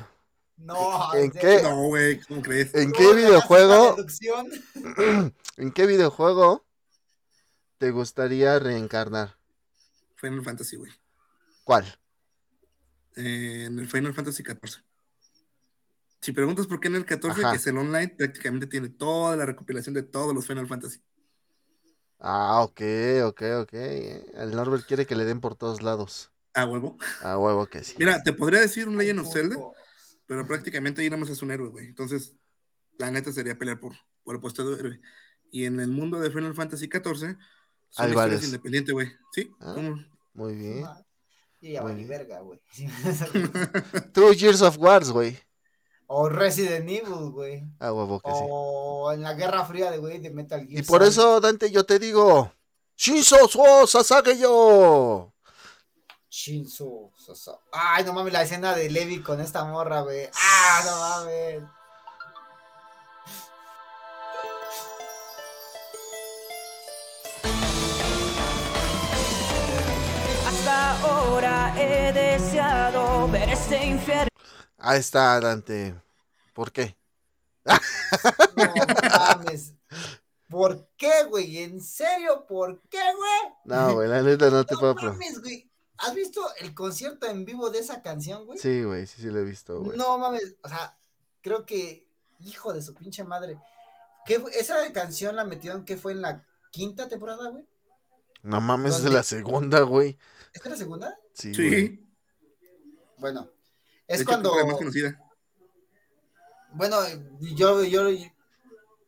No, 0.59 1.15
¿En 1.15 1.31
qué? 1.31 1.63
no, 1.63 1.87
güey, 1.87 2.21
¿cómo 2.21 2.43
crees? 2.43 2.75
¿En 2.75 2.93
qué 2.93 3.15
videojuego? 3.15 3.97
¿En 5.57 5.73
qué 5.73 5.87
videojuego 5.87 6.67
te 7.79 7.91
gustaría 7.93 8.59
reencarnar? 8.59 9.37
Final 10.17 10.43
Fantasy, 10.43 10.77
güey. 10.77 10.93
¿Cuál? 11.63 11.85
Eh, 13.17 13.65
en 13.67 13.79
el 13.79 13.89
Final 13.89 14.15
Fantasy 14.15 14.43
XIV. 14.43 14.83
Si 16.21 16.33
preguntas 16.33 16.67
por 16.67 16.81
qué 16.81 16.89
en 16.89 16.97
el 16.97 17.05
14, 17.07 17.41
Ajá. 17.41 17.51
que 17.53 17.57
es 17.59 17.67
el 17.69 17.79
online, 17.79 18.09
prácticamente 18.09 18.67
tiene 18.67 18.89
toda 18.89 19.37
la 19.37 19.47
recopilación 19.47 19.95
de 19.95 20.03
todos 20.03 20.35
los 20.35 20.47
Final 20.47 20.67
Fantasy. 20.67 21.01
Ah, 22.19 22.63
ok, 22.63 22.81
ok, 23.27 23.43
ok. 23.63 23.73
El 23.73 24.51
Norbert 24.57 24.85
quiere 24.87 25.07
que 25.07 25.15
le 25.15 25.25
den 25.25 25.41
por 25.41 25.55
todos 25.55 25.83
lados. 25.83 26.33
A 26.55 26.67
huevo. 26.67 26.99
A 27.23 27.39
huevo 27.39 27.67
que 27.67 27.85
sí. 27.85 27.95
Mira, 27.99 28.21
te 28.25 28.33
podría 28.33 28.61
decir 28.61 28.89
un 28.89 28.99
Legend 28.99 29.21
of 29.21 29.33
Zelda. 29.33 29.57
Pero 30.29 30.47
prácticamente 30.47 31.01
ahí 31.01 31.09
nada 31.09 31.21
más 31.21 31.31
es 31.31 31.43
un 31.43 31.51
héroe, 31.51 31.71
güey. 31.71 31.87
Entonces, 31.87 32.37
la 32.99 33.11
neta 33.11 33.33
sería 33.33 33.59
pelear 33.59 33.81
por, 33.81 33.95
por 34.23 34.35
el 34.35 34.41
puesto 34.41 34.69
de 34.69 34.79
héroe. 34.79 35.01
Y 35.51 35.65
en 35.65 35.81
el 35.81 35.89
mundo 35.89 36.21
de 36.21 36.31
Final 36.31 36.55
Fantasy 36.55 36.87
XIV, 36.87 37.35
varios. 38.15 38.45
independientes, 38.45 38.93
güey. 38.93 39.09
¿Sí? 39.33 39.51
Ah. 39.59 39.75
Muy 40.35 40.55
bien. 40.55 40.83
No, 40.83 40.95
Yo 41.63 41.71
ya 41.71 41.85
bien. 41.85 42.07
verga, 42.07 42.41
güey. 42.41 42.61
Two 44.13 44.33
Years 44.35 44.61
of 44.61 44.77
Wars, 44.77 45.11
güey. 45.11 45.39
O 46.07 46.29
Resident 46.29 46.89
Evil, 46.89 47.31
güey. 47.31 47.65
A 47.79 47.91
huevo 47.93 48.21
que 48.21 48.31
sí. 48.31 48.37
O 48.43 49.11
en 49.13 49.23
la 49.23 49.33
Guerra 49.33 49.65
Fría 49.65 49.91
de, 49.91 49.97
güey, 49.97 50.19
de 50.19 50.31
Metal 50.31 50.67
Gear 50.67 50.83
Y 50.83 50.87
por 50.87 51.03
eso, 51.03 51.41
Dante, 51.41 51.71
yo 51.71 51.85
te 51.85 51.99
digo. 51.99 52.53
Shinzo 52.97 53.49
so 53.49 53.87
Sasage 53.87 54.39
yo. 54.39 55.33
Shinzo 56.31 57.11
Sasa. 57.17 57.59
Ay, 57.73 58.05
no 58.05 58.13
mames, 58.13 58.33
la 58.33 58.43
escena 58.43 58.75
de 58.75 58.91
Levi 58.91 59.23
con 59.23 59.41
esta 59.41 59.65
morra, 59.65 60.01
güey. 60.03 60.29
Ah, 60.35 60.83
no 60.85 60.99
mames. 60.99 61.63
Hasta 70.47 71.01
ahora 71.03 71.75
he 71.77 72.13
deseado 72.13 73.29
ver 73.29 73.49
este 73.51 73.87
infierno. 73.87 74.29
Ahí 74.79 75.01
está, 75.01 75.39
Dante. 75.41 75.95
¿Por 76.53 76.73
qué? 76.73 76.97
No 77.65 77.75
mames. 79.37 79.75
¿Por 80.49 80.89
qué, 80.97 81.25
güey? 81.29 81.59
¿En 81.63 81.81
serio? 81.81 82.47
¿Por 82.49 82.81
qué, 82.89 82.99
güey? 83.15 83.55
No, 83.65 83.95
güey, 83.95 84.09
la 84.09 84.23
neta 84.23 84.49
no 84.51 84.65
te 84.65 84.75
No 84.75 84.81
puedo. 84.81 84.95
mames, 84.95 85.41
güey. 85.41 85.71
¿Has 85.99 86.15
visto 86.15 86.41
el 86.61 86.75
concierto 86.75 87.27
en 87.27 87.45
vivo 87.45 87.71
de 87.71 87.81
esa 87.81 88.03
canción, 88.03 88.47
güey? 88.47 88.59
Sí, 88.59 88.83
güey, 88.85 89.07
sí, 89.07 89.21
sí 89.21 89.29
lo 89.29 89.39
he 89.41 89.45
visto, 89.45 89.81
güey. 89.81 89.97
No 89.99 90.17
mames, 90.19 90.57
o 90.63 90.69
sea, 90.69 90.97
creo 91.41 91.67
que, 91.67 92.07
hijo 92.41 92.73
de 92.73 92.83
su 92.83 92.95
pinche 92.95 93.25
madre. 93.25 93.59
¿Qué 94.25 94.39
fue? 94.39 94.51
Esa 94.57 94.77
canción 94.93 95.35
la 95.37 95.45
metieron, 95.45 95.85
¿qué 95.85 95.97
fue 95.97 96.13
en 96.13 96.23
la 96.23 96.45
quinta 96.71 97.09
temporada, 97.09 97.51
güey? 97.51 97.67
No 98.43 98.61
mames, 98.61 98.97
es 98.97 99.03
¿Dónde? 99.03 99.17
la 99.17 99.23
segunda, 99.25 99.81
güey. 99.81 100.17
¿Esta 100.53 100.69
es 100.69 100.73
la 100.73 100.77
segunda? 100.79 101.19
Sí, 101.33 101.53
güey. 101.53 101.71
Sí. 101.89 102.09
Bueno, 103.19 103.51
De 104.07 104.15
es 104.15 104.21
hecho, 104.21 104.29
cuando, 104.29 104.51
creo 104.53 104.63
que 104.63 104.67
la 104.67 104.73
más 104.73 104.79
conocida. 104.79 105.33
bueno, 106.73 106.97
yo, 107.41 107.83
yo, 107.83 108.09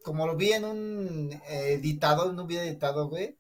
como 0.03 0.27
lo 0.27 0.37
vi 0.37 0.53
en 0.53 0.65
un 0.65 1.33
eh, 1.49 1.75
editado, 1.75 2.31
en 2.31 2.41
un 2.41 2.47
video 2.49 2.63
editado, 2.63 3.09
güey, 3.09 3.39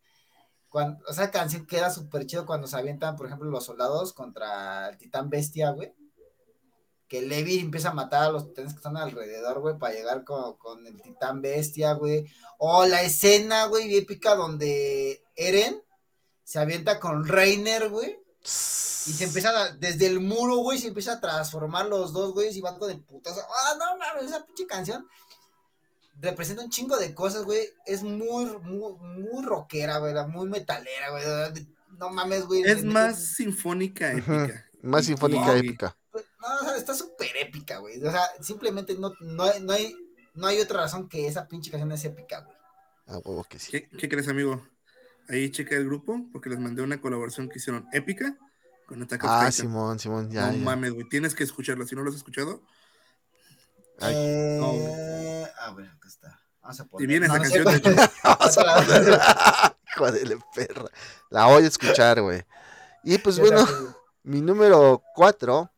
cuando, 0.70 1.04
esa 1.08 1.30
canción 1.30 1.66
queda 1.66 1.90
súper 1.90 2.26
chido 2.26 2.46
cuando 2.46 2.68
se 2.68 2.76
avientan, 2.76 3.16
por 3.16 3.26
ejemplo, 3.26 3.50
los 3.50 3.64
soldados 3.64 4.12
contra 4.12 4.88
el 4.88 4.96
titán 4.96 5.28
bestia, 5.28 5.70
güey. 5.70 5.92
Que 7.08 7.22
Levi 7.22 7.58
empieza 7.58 7.90
a 7.90 7.94
matar 7.94 8.22
a 8.22 8.30
los 8.30 8.46
titanes 8.46 8.72
que 8.72 8.78
están 8.78 8.96
alrededor, 8.96 9.60
güey, 9.60 9.76
para 9.76 9.94
llegar 9.94 10.24
con, 10.24 10.56
con 10.58 10.86
el 10.86 11.02
titán 11.02 11.42
bestia, 11.42 11.94
güey. 11.94 12.24
O 12.58 12.86
la 12.86 13.02
escena, 13.02 13.66
güey, 13.66 13.96
épica 13.96 14.36
donde 14.36 15.24
Eren 15.34 15.82
se 16.44 16.60
avienta 16.60 17.00
con 17.00 17.26
Reiner, 17.26 17.88
güey. 17.88 18.16
Y 18.40 19.12
se 19.12 19.24
empiezan 19.24 19.56
a, 19.56 19.70
desde 19.70 20.06
el 20.06 20.20
muro, 20.20 20.58
güey, 20.58 20.78
se 20.78 20.86
empieza 20.86 21.14
a 21.14 21.20
transformar 21.20 21.86
los 21.86 22.12
dos, 22.12 22.32
güey, 22.32 22.56
y 22.56 22.60
van 22.60 22.78
con 22.78 22.92
el 22.92 23.02
putazo. 23.02 23.40
Ah, 23.40 23.74
no 23.76 23.98
mames, 23.98 24.30
esa 24.30 24.46
pinche 24.46 24.66
canción 24.66 25.04
representa 26.20 26.62
un 26.62 26.70
chingo 26.70 26.96
de 26.98 27.14
cosas, 27.14 27.44
güey. 27.44 27.60
Es 27.86 28.02
muy, 28.02 28.46
muy, 28.62 28.94
muy 29.00 29.44
rockera, 29.44 29.98
güey, 29.98 30.14
muy 30.28 30.48
metalera, 30.48 31.10
güey. 31.10 31.66
No 31.98 32.10
mames, 32.10 32.46
güey. 32.46 32.62
Es 32.62 32.84
Me- 32.84 32.92
más 32.92 33.34
sinfónica, 33.34 34.12
épica. 34.12 34.66
Más 34.82 35.04
sinfónica 35.06 35.56
épica. 35.56 35.96
No, 36.14 36.20
o 36.62 36.64
sea, 36.64 36.76
está 36.76 36.94
súper 36.94 37.28
épica, 37.40 37.78
güey. 37.78 38.02
O 38.04 38.10
sea, 38.10 38.22
simplemente 38.40 38.94
no, 38.98 39.12
no, 39.20 39.42
hay- 39.44 39.60
no, 39.62 39.72
hay, 39.72 39.94
no 40.34 40.46
hay 40.46 40.60
otra 40.60 40.80
razón 40.80 41.08
que 41.08 41.26
esa 41.26 41.46
pinche 41.48 41.70
canción 41.70 41.92
es 41.92 42.04
épica, 42.04 42.40
güey. 42.40 42.56
A 43.06 43.18
huevo 43.18 43.44
que 43.44 43.58
sí. 43.58 43.70
¿Qué, 43.72 43.88
qué 43.88 44.08
crees, 44.08 44.28
amigo? 44.28 44.66
Ahí 45.28 45.50
checa 45.50 45.76
el 45.76 45.84
grupo 45.84 46.26
porque 46.32 46.48
les 46.48 46.58
mandé 46.58 46.82
una 46.82 47.00
colaboración 47.00 47.48
que 47.48 47.58
hicieron 47.58 47.86
épica 47.92 48.36
con 48.86 49.02
Attack 49.02 49.20
Ah, 49.24 49.38
Titan. 49.40 49.52
Simón, 49.52 49.98
Simón, 49.98 50.30
ya, 50.30 50.46
no 50.48 50.52
ya. 50.58 50.64
mames, 50.64 50.92
güey. 50.92 51.08
Tienes 51.08 51.34
que 51.34 51.44
escucharlo. 51.44 51.86
Si 51.86 51.94
no 51.94 52.02
lo 52.02 52.10
has 52.10 52.16
escuchado, 52.16 52.62
Ay, 54.00 54.14
Eh, 54.16 55.46
a 55.60 55.66
A 55.66 55.72
ver, 55.74 55.86
acá 55.88 56.08
está. 56.08 56.40
Vamos 56.62 56.80
a 56.80 56.82
Y 56.84 56.86
poner. 56.86 57.08
viene 57.08 57.28
No, 57.28 57.34
esa 57.36 57.42
no 57.44 57.50
sé 57.50 57.64
canción, 57.64 57.96
de. 57.96 58.08
Vamos 58.24 58.58
a. 58.58 59.76
Hijo 59.92 60.12
de 60.12 60.26
la 60.26 60.36
perra. 60.54 60.84
La 61.30 61.46
voy 61.46 61.64
a 61.64 61.66
escuchar, 61.66 62.20
güey. 62.22 62.44
Y 63.04 63.18
pues 63.18 63.36
Yo 63.36 63.42
bueno, 63.44 63.66
mi 64.22 64.40
número 64.40 65.02
4 65.14 65.70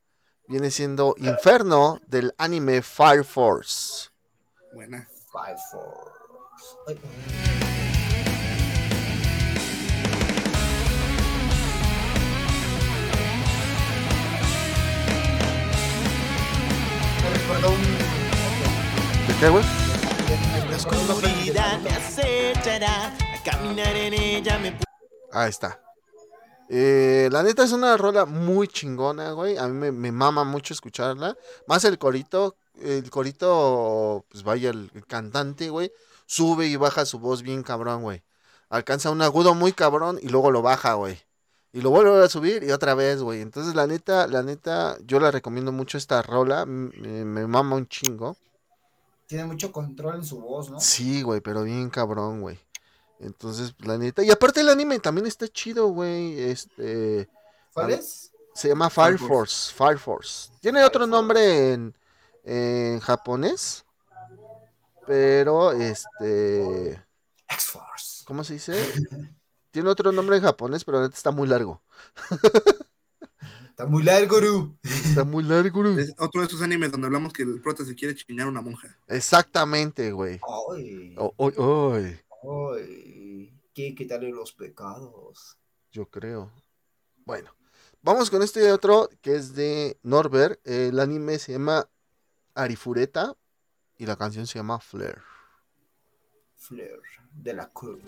viene 0.49 0.71
siendo 0.71 1.15
Inferno 1.19 2.01
del 2.07 2.35
anime 2.39 2.83
Fire 2.83 3.25
Force. 3.25 4.11
Buena. 4.75 5.09
Five, 5.33 5.57
four. 5.71 6.13
Ay. 6.89 7.01
¿De 17.23 18.02
Ahí 25.33 25.51
está. 25.51 25.81
Eh, 26.69 27.29
la 27.33 27.43
neta 27.43 27.65
es 27.65 27.73
una 27.73 27.97
rola 27.97 28.25
muy 28.25 28.69
chingona, 28.69 29.33
güey. 29.33 29.59
A 29.59 29.67
mí 29.67 29.91
me, 29.91 30.13
mama 30.13 30.45
mucho 30.45 30.73
escucharla. 30.73 31.37
Más 31.67 31.85
el 31.85 31.99
corito. 31.99 32.55
El 32.81 33.11
corito, 33.11 34.25
pues 34.29 34.45
vaya, 34.45 34.71
el, 34.71 34.93
cantante, 35.09 35.71
güey. 35.71 35.91
Sube 36.25 36.69
y 36.69 36.77
baja 36.77 37.05
su 37.05 37.19
voz 37.19 37.43
bien 37.43 37.65
cabrón, 37.65 38.03
güey. 38.03 38.23
Alcanza 38.69 39.11
un 39.11 39.23
agudo 39.23 39.57
muy 39.57 39.73
cabrón 39.73 40.21
y 40.23 40.29
luego 40.29 40.53
lo 40.53 40.63
baja, 40.63 40.95
güey. 40.95 41.19
Y 41.73 41.81
lo 41.81 41.91
vuelve 41.91 42.23
a 42.23 42.29
subir 42.29 42.63
y 42.63 42.71
otra 42.71 42.95
vez, 42.95 43.21
güey. 43.21 43.41
Entonces, 43.41 43.75
la 43.75 43.89
neta, 43.89 44.29
la 44.29 44.45
neta, 44.45 44.99
yo 45.05 45.19
la 45.19 45.33
recomiendo 45.33 45.73
mucho 45.73 45.99
esta 45.99 46.23
rola. 46.23 46.65
me 46.65 47.47
mama 47.49 47.75
un 47.75 47.89
chingo. 47.89 48.37
Tiene 49.27 49.45
mucho 49.45 49.73
control 49.73 50.17
en 50.17 50.25
su 50.25 50.41
voz, 50.41 50.71
¿no? 50.71 50.81
Sí, 50.81 51.23
güey, 51.23 51.41
pero 51.41 51.63
bien 51.63 51.91
cabrón, 51.91 52.41
güey. 52.41 52.59
Entonces, 53.19 53.75
la 53.79 53.97
neta. 53.97 54.23
Y 54.23 54.31
aparte 54.31 54.61
el 54.61 54.69
anime 54.69 54.99
también 54.99 55.27
está 55.27 55.49
chido, 55.49 55.89
güey. 55.89 56.41
Este. 56.41 57.29
¿Cuál 57.73 57.93
es? 57.93 58.33
Se 58.55 58.69
llama 58.69 58.91
Fire 58.91 59.19
Force. 59.19 59.73
Fire 59.73 59.99
Force. 59.99 60.51
Tiene 60.61 60.85
otro 60.85 61.07
nombre 61.07 61.73
en, 61.73 61.97
en 62.45 63.01
japonés. 63.01 63.85
Pero, 65.07 65.73
este. 65.73 67.03
X-Force. 67.49 68.25
¿Cómo 68.27 68.45
se 68.45 68.55
dice? 68.55 68.75
Tiene 69.71 69.89
otro 69.89 70.13
nombre 70.13 70.37
en 70.37 70.43
japonés, 70.43 70.85
pero 70.85 70.99
la 70.99 71.05
neta 71.05 71.17
está 71.17 71.31
muy 71.31 71.49
largo. 71.49 71.83
Está 73.83 73.91
muy 73.91 74.05
largo, 74.05 74.41
Ru. 74.41 74.79
Está 74.85 75.25
muy 75.25 75.43
largo, 75.43 75.83
güey. 75.83 75.99
Es 75.99 76.15
otro 76.17 76.41
de 76.41 76.47
esos 76.47 76.63
animes 76.63 76.93
donde 76.93 77.09
hablamos 77.09 77.33
que 77.33 77.43
el 77.43 77.61
prota 77.61 77.85
se 77.85 77.97
quiere 77.97 78.15
chingar 78.15 78.47
a 78.47 78.51
una 78.51 78.61
monja. 78.61 78.97
Exactamente, 79.09 80.13
güey. 80.13 80.41
Ay, 80.75 81.15
Oh, 81.19 81.35
oh, 81.37 81.53
oh, 81.57 81.95
ay. 81.95 83.53
¿Qué 83.75 83.93
quitarle 83.95 84.31
los 84.31 84.53
pecados? 84.53 85.59
yo 85.91 86.07
creo. 86.07 86.53
Bueno, 87.27 87.51
vamos 88.03 88.31
con 88.31 88.43
este 88.43 88.71
otro 88.73 89.11
que 89.21 89.35
es 89.35 89.55
de 89.55 89.99
Norbert. 90.05 90.65
El 90.67 91.01
anime 91.01 91.39
se 91.41 91.53
llama 91.53 91.89
Arifureta 92.55 93.35
y 93.99 94.07
la 94.07 94.15
canción 94.17 94.47
se 94.47 94.59
llama 94.61 94.79
Flare. 94.79 95.21
Flair 96.55 97.01
de 97.33 97.53
la 97.55 97.69
Cruz. 97.71 98.01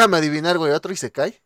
Déjame 0.00 0.16
adivinar, 0.16 0.56
güey, 0.56 0.72
otro 0.72 0.90
y 0.94 0.96
se 0.96 1.12
cae. 1.12 1.42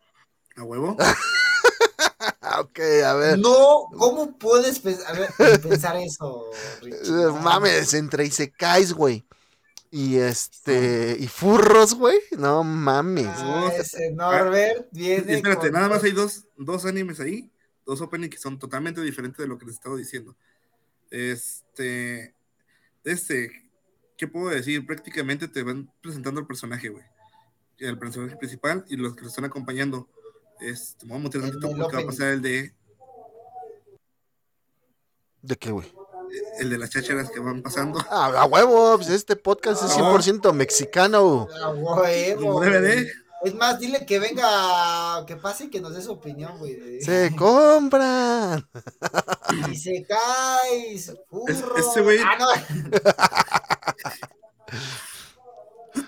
¿A 0.55 0.63
huevo? 0.63 0.97
Ah, 1.01 2.61
ok, 2.61 2.79
a 3.05 3.15
ver. 3.15 3.37
No, 3.41 3.89
¿cómo 3.99 4.39
puedes 4.39 4.81
pens- 4.81 5.03
a 5.05 5.13
ver, 5.13 5.61
pensar 5.61 5.97
eso, 5.97 6.51
Richie? 6.81 6.99
Eh, 7.03 7.33
Mames, 7.43 7.95
entre 7.95 8.25
Isekais, 8.25 8.93
güey. 8.93 9.27
Y 9.91 10.19
este. 10.19 11.17
Y 11.19 11.27
furros, 11.27 11.95
güey. 11.97 12.17
No 12.39 12.63
mames. 12.63 13.27
Ah, 13.27 13.73
ese 13.77 14.13
Norbert 14.13 14.87
viene. 14.93 15.33
Y 15.33 15.35
espérate, 15.35 15.63
con- 15.63 15.73
nada 15.73 15.89
más 15.89 16.05
hay 16.05 16.13
dos, 16.13 16.45
dos 16.57 16.85
animes 16.85 17.19
ahí, 17.19 17.51
dos 17.85 18.01
openings 18.03 18.37
que 18.37 18.41
son 18.41 18.61
totalmente 18.61 19.01
diferentes 19.01 19.39
de 19.39 19.49
lo 19.49 19.59
que 19.59 19.67
les 19.67 19.75
estaba 19.75 19.97
diciendo. 19.97 20.37
Este, 21.11 22.33
este, 23.03 23.51
¿qué 24.17 24.29
puedo 24.29 24.51
decir? 24.51 24.87
Prácticamente 24.87 25.49
te 25.49 25.65
van 25.65 25.93
presentando 26.01 26.39
el 26.41 26.47
personaje, 26.47 26.89
güey. 26.89 27.05
El 27.89 27.99
personaje 27.99 28.37
principal 28.37 28.85
y 28.89 28.97
los 28.97 29.15
que 29.15 29.23
lo 29.23 29.29
están 29.29 29.45
acompañando. 29.45 30.09
Este, 30.61 31.07
vamos 31.07 31.21
a 31.21 31.25
meter 31.25 31.41
tantito 31.43 31.67
porque 31.69 31.79
va 31.81 31.85
a 31.85 31.89
opening. 31.89 32.07
pasar 32.07 32.29
el 32.29 32.41
de, 32.43 32.75
¿De 35.43 35.57
qué, 35.57 35.71
güey? 35.73 35.93
el 36.59 36.71
de 36.71 36.79
las 36.79 36.91
chácharas 36.91 37.31
que 37.31 37.39
van 37.41 37.63
pasando. 37.63 37.99
Ah, 38.11 38.27
a 38.43 38.47
huevo, 38.47 38.97
pues 38.97 39.11
este 39.11 39.37
podcast 39.37 39.83
es 39.85 39.91
100% 39.97 40.53
mexicano. 40.53 41.49
A 41.63 41.71
huevo. 41.71 42.63
Es 43.45 43.55
más, 43.55 43.79
dile 43.79 44.07
que 44.07 44.19
venga, 44.19 45.25
que 45.27 45.37
pase 45.37 45.65
y 45.65 45.71
que 45.71 45.79
nos 45.81 45.95
dé 45.95 46.01
su 46.01 46.13
opinión, 46.13 46.57
güey. 46.59 47.01
Se 47.03 47.35
compran. 47.37 48.67
Y 49.71 49.77
se 49.77 50.05
cae, 50.09 50.95
ese 50.95 51.15
güey- 52.03 52.21
Ah, 52.25 52.37
no. 52.39 52.49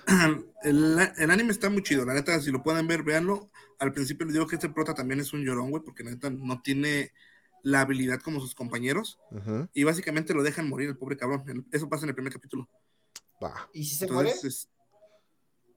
el, 0.62 0.98
el 1.18 1.30
anime 1.30 1.52
está 1.52 1.68
muy 1.70 1.82
chido, 1.82 2.04
la 2.04 2.14
neta, 2.14 2.40
si 2.40 2.50
lo 2.50 2.62
pueden 2.62 2.86
ver, 2.86 3.02
véanlo. 3.02 3.50
Al 3.78 3.92
principio 3.92 4.24
les 4.26 4.34
digo 4.34 4.46
que 4.46 4.56
este 4.56 4.68
prota 4.68 4.94
también 4.94 5.20
es 5.20 5.32
un 5.32 5.44
llorón, 5.44 5.70
güey, 5.70 5.82
porque 5.82 6.04
la 6.04 6.10
neta 6.10 6.30
no 6.30 6.62
tiene 6.62 7.12
la 7.62 7.80
habilidad 7.80 8.20
como 8.20 8.40
sus 8.40 8.54
compañeros. 8.54 9.18
Ujú, 9.30 9.68
Y 9.74 9.84
básicamente 9.84 10.32
lo 10.34 10.42
dejan 10.42 10.68
morir 10.68 10.88
el 10.88 10.96
pobre 10.96 11.16
cabrón. 11.16 11.66
Eso 11.72 11.88
pasa 11.88 12.04
en 12.04 12.10
el 12.10 12.14
primer 12.14 12.32
capítulo. 12.32 12.68
¿Y 13.72 13.84
si 13.84 13.96
se 13.96 14.04
Entonces, 14.04 14.34
muere? 14.36 14.48
es- 14.48 14.68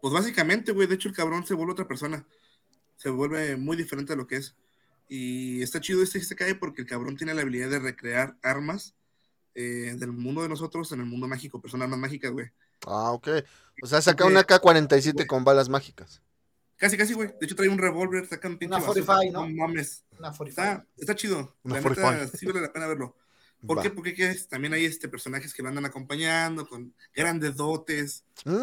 pues 0.02 0.14
básicamente, 0.14 0.72
güey, 0.72 0.88
de 0.88 0.96
hecho 0.96 1.10
el 1.10 1.16
cabrón 1.16 1.46
se 1.46 1.54
vuelve 1.56 1.74
otra 1.74 1.88
persona. 1.88 2.26
Se 2.96 3.10
vuelve 3.10 3.58
muy 3.58 3.76
diferente 3.76 4.14
a 4.14 4.16
lo 4.16 4.28
que 4.28 4.38
es. 4.38 4.56
Y 5.10 5.62
está 5.62 5.82
chido 5.82 6.02
este 6.04 6.22
se 6.22 6.36
cae 6.36 6.56
porque 6.56 6.84
el 6.84 6.88
cabrón 6.88 7.18
tiene 7.18 7.34
la 7.34 7.42
habilidad 7.42 7.70
de 7.70 7.80
recrear 7.80 8.38
armas 8.44 8.94
eh, 9.56 9.96
del 9.98 10.12
mundo 10.14 10.42
de 10.44 10.48
nosotros 10.50 10.92
en 10.94 11.00
el 11.02 11.06
mundo 11.08 11.28
mágico, 11.28 11.60
personas 11.62 11.90
más 11.90 12.00
mágicas, 12.00 12.32
güey. 12.32 12.50
Ah, 12.88 13.12
ok. 13.12 13.28
O 13.82 13.88
sea, 13.88 14.02
saca 14.02 14.26
una 14.26 14.44
K-47 14.44 15.26
con 15.26 15.44
balas 15.44 15.70
mágicas. 15.70 16.22
Casi, 16.78 16.98
casi, 16.98 17.14
güey. 17.14 17.30
De 17.40 17.46
hecho 17.46 17.56
trae 17.56 17.68
un 17.70 17.78
revólver, 17.78 18.26
saca 18.28 18.48
un 18.48 18.58
pinche 18.58 18.76
Una 18.76 18.86
bazooka. 18.86 19.06
45, 19.06 19.34
¿no? 19.48 19.50
mames. 19.56 20.04
Una 20.18 20.32
45. 20.32 20.48
Está, 20.50 20.86
está 20.98 21.16
chido. 21.16 21.56
Una 21.64 21.76
la 21.76 21.82
45. 21.82 22.12
neta, 22.26 22.38
sí 22.38 22.46
vale 22.46 22.62
la 22.62 22.72
pena 22.74 22.88
verlo. 22.88 23.16
¿Por 23.68 23.78
Va. 23.78 23.82
qué? 23.82 23.90
Porque 23.90 24.14
¿qué 24.14 24.30
es? 24.30 24.48
también 24.48 24.74
hay 24.74 24.86
este 24.86 25.10
personajes 25.10 25.54
que 25.54 25.62
lo 25.62 25.68
andan 25.68 25.86
acompañando 25.86 26.66
con 26.66 26.94
grandes 27.14 27.58
dotes. 27.58 28.24
Mm, 28.46 28.54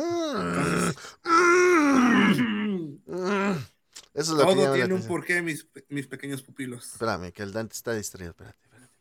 mm, 1.23 2.99
mm. 3.07 3.67
Eso 4.15 4.33
es 4.33 4.39
lo 4.39 4.47
Todo 4.47 4.73
tiene 4.73 4.95
un 4.95 5.07
porqué, 5.07 5.43
mis, 5.43 5.67
mis 5.91 6.07
pequeños 6.07 6.41
pupilos. 6.43 6.93
Espérame, 6.93 7.31
que 7.33 7.43
el 7.43 7.53
Dante 7.53 7.75
está 7.75 7.93
distraído. 7.93 8.31
Espérate, 8.31 8.59
espérate. 8.63 8.95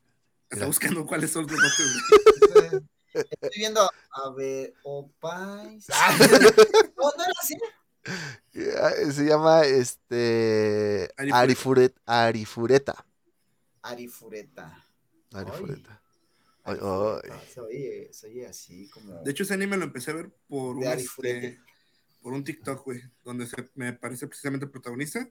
Está 0.44 0.56
Mira. 0.57 0.68
buscando 0.68 1.06
cuáles 1.06 1.31
son 1.31 1.48
los 1.48 1.57
dotes. 1.57 2.84
Estoy 3.15 3.49
viendo, 3.57 3.81
a 4.11 4.29
ver, 4.31 4.73
opais. 4.83 5.87
Ah, 5.93 6.17
no, 6.97 7.03
no 7.17 7.23
era 7.23 7.33
así. 7.41 7.55
Eh, 8.53 9.11
Se 9.11 9.25
llama 9.25 9.63
este. 9.65 11.09
Arifureta. 11.17 11.39
Arifuret, 11.39 11.95
Arifureta. 12.05 13.05
Arifureta. 13.81 14.85
Arifureta. 15.33 16.01
Ay, 16.63 16.77
Arifureta. 16.81 17.31
ay. 17.33 17.41
Se 17.53 17.61
oye, 17.61 18.09
se 18.11 18.27
oye 18.27 18.47
así 18.47 18.89
como. 18.89 19.21
De 19.23 19.31
hecho, 19.31 19.43
ese 19.43 19.53
anime 19.53 19.77
lo 19.77 19.85
empecé 19.85 20.11
a 20.11 20.15
ver 20.15 20.31
por 20.47 20.77
un, 20.77 20.83
este, 20.83 21.59
por 22.21 22.33
un 22.33 22.43
TikTok, 22.43 22.83
güey, 22.83 23.01
donde 23.23 23.45
se, 23.45 23.55
me 23.75 23.93
parece 23.93 24.27
precisamente 24.27 24.65
el 24.65 24.71
protagonista. 24.71 25.29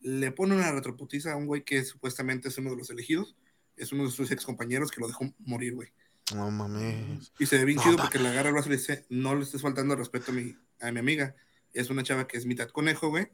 Le 0.00 0.32
pone 0.32 0.54
una 0.54 0.72
retroputiza 0.72 1.32
a 1.32 1.36
un 1.36 1.46
güey 1.46 1.64
que 1.64 1.84
supuestamente 1.84 2.48
es 2.48 2.58
uno 2.58 2.70
de 2.70 2.76
los 2.76 2.90
elegidos. 2.90 3.36
Es 3.76 3.92
uno 3.92 4.04
de 4.04 4.10
sus 4.10 4.30
ex 4.30 4.44
compañeros 4.44 4.90
que 4.90 5.00
lo 5.02 5.06
dejó 5.06 5.24
morir, 5.38 5.74
güey. 5.74 5.92
No 6.34 6.50
mames. 6.50 7.32
Y 7.38 7.46
se 7.46 7.58
ve 7.58 7.64
bien 7.64 7.76
No, 7.76 7.82
chido 7.84 7.96
porque 7.98 8.18
le 8.18 8.28
agarra 8.28 8.48
el 8.48 8.54
brazo 8.54 8.68
y 8.68 8.72
le 8.72 8.78
dice, 8.78 9.06
no 9.10 9.34
le 9.34 9.44
estés 9.44 9.62
faltando 9.62 9.94
el 9.94 9.98
respeto 10.00 10.32
a 10.32 10.34
mi, 10.34 10.56
a 10.80 10.90
mi 10.92 10.98
amiga. 11.00 11.34
Es 11.72 11.90
una 11.90 12.02
chava 12.02 12.26
que 12.26 12.36
es 12.38 12.46
mitad 12.46 12.68
conejo, 12.70 13.10
güey. 13.10 13.28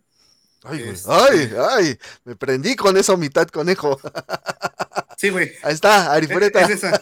Ay, 0.65 0.79
güey. 0.81 0.91
Este- 0.91 1.11
Ay, 1.11 1.53
ay. 1.71 1.99
Me 2.25 2.37
prendí 2.37 2.77
con 2.77 2.97
eso 2.97 3.17
mitad 3.17 3.49
conejo. 3.49 3.99
Sí, 5.17 5.31
güey. 5.31 5.53
Ahí 5.63 5.73
está, 5.73 6.03
Es, 6.03 6.09
Arifureta. 6.09 6.61
es 6.63 6.71
esa. 6.71 7.01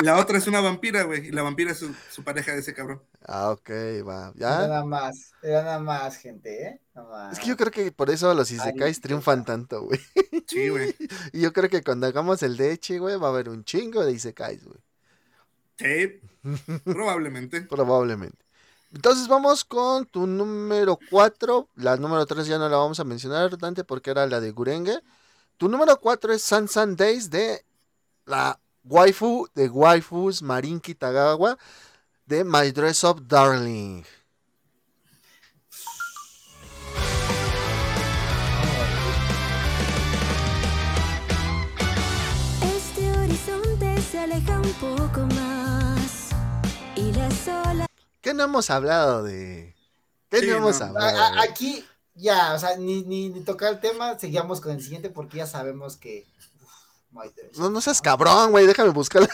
La 0.00 0.16
otra 0.16 0.38
es 0.38 0.46
una 0.46 0.62
vampira, 0.62 1.02
güey. 1.02 1.26
Y 1.26 1.30
la 1.30 1.42
vampira 1.42 1.72
es 1.72 1.78
su, 1.78 1.94
su 2.10 2.24
pareja 2.24 2.52
de 2.52 2.60
ese 2.60 2.72
cabrón. 2.72 3.02
Ah, 3.26 3.50
ok, 3.50 3.68
va. 4.08 4.28
Era 4.28 4.32
¿Ya? 4.34 4.48
nada 4.66 4.84
más, 4.86 5.32
era 5.42 5.62
nada 5.62 5.78
más, 5.78 6.16
gente, 6.16 6.62
¿eh? 6.62 6.80
Nada 6.94 7.08
más. 7.10 7.32
Es 7.34 7.38
que 7.38 7.48
yo 7.50 7.58
creo 7.58 7.70
que 7.70 7.92
por 7.92 8.08
eso 8.08 8.32
los 8.32 8.50
Isekais 8.50 9.02
triunfan 9.02 9.44
tanto, 9.44 9.82
güey. 9.82 10.00
Sí, 10.46 10.70
güey. 10.70 10.94
Y 11.34 11.42
yo 11.42 11.52
creo 11.52 11.68
que 11.68 11.82
cuando 11.82 12.06
hagamos 12.06 12.42
el 12.42 12.56
de 12.56 12.72
Echi, 12.72 12.96
güey, 12.96 13.16
va 13.16 13.26
a 13.26 13.30
haber 13.30 13.50
un 13.50 13.62
chingo 13.62 14.06
de 14.06 14.12
Isekais, 14.12 14.64
güey. 14.64 14.78
Sí, 15.80 16.20
probablemente. 16.84 17.62
Probablemente. 17.70 18.44
Entonces 18.92 19.28
vamos 19.28 19.64
con 19.64 20.04
tu 20.04 20.26
número 20.26 20.98
4. 21.10 21.68
La 21.76 21.96
número 21.96 22.26
3 22.26 22.46
ya 22.46 22.58
no 22.58 22.68
la 22.68 22.76
vamos 22.76 23.00
a 23.00 23.04
mencionar, 23.04 23.56
Dante, 23.56 23.82
porque 23.82 24.10
era 24.10 24.26
la 24.26 24.40
de 24.40 24.50
Gurenge. 24.50 25.00
Tu 25.56 25.68
número 25.68 25.98
4 25.98 26.34
es 26.34 26.42
Sun 26.42 26.96
Days 26.96 27.30
de 27.30 27.64
la 28.26 28.60
waifu 28.84 29.48
de 29.54 29.68
waifus 29.68 30.42
Marin 30.42 30.80
Kitagawa 30.80 31.56
de 32.26 32.44
My 32.44 32.72
Dress 32.72 33.04
Up 33.04 33.26
Darling. 33.26 34.04
¿Qué 48.20 48.34
no 48.34 48.44
hemos 48.44 48.70
hablado 48.70 49.22
de? 49.22 49.74
¿Qué 50.28 50.40
Sí, 50.40 50.46
no 50.48 50.56
hemos 50.56 50.78
no. 50.80 50.86
hablado? 50.86 51.18
A- 51.18 51.26
a- 51.28 51.32
de? 51.32 51.40
aquí, 51.50 51.84
ya, 52.14 52.54
o 52.54 52.58
sea, 52.58 52.76
ni, 52.76 53.02
ni, 53.04 53.28
ni 53.30 53.40
tocar 53.42 53.72
el 53.72 53.80
tema, 53.80 54.18
seguíamos 54.18 54.60
con 54.60 54.72
el 54.72 54.82
siguiente 54.82 55.10
porque 55.10 55.38
ya 55.38 55.46
sabemos 55.46 55.96
que. 55.96 56.26
uf, 57.12 57.58
No, 57.58 57.70
no 57.70 57.80
seas 57.80 58.00
cabrón, 58.02 58.50
güey, 58.50 58.66
déjame 58.66 58.90
buscar. 58.90 59.28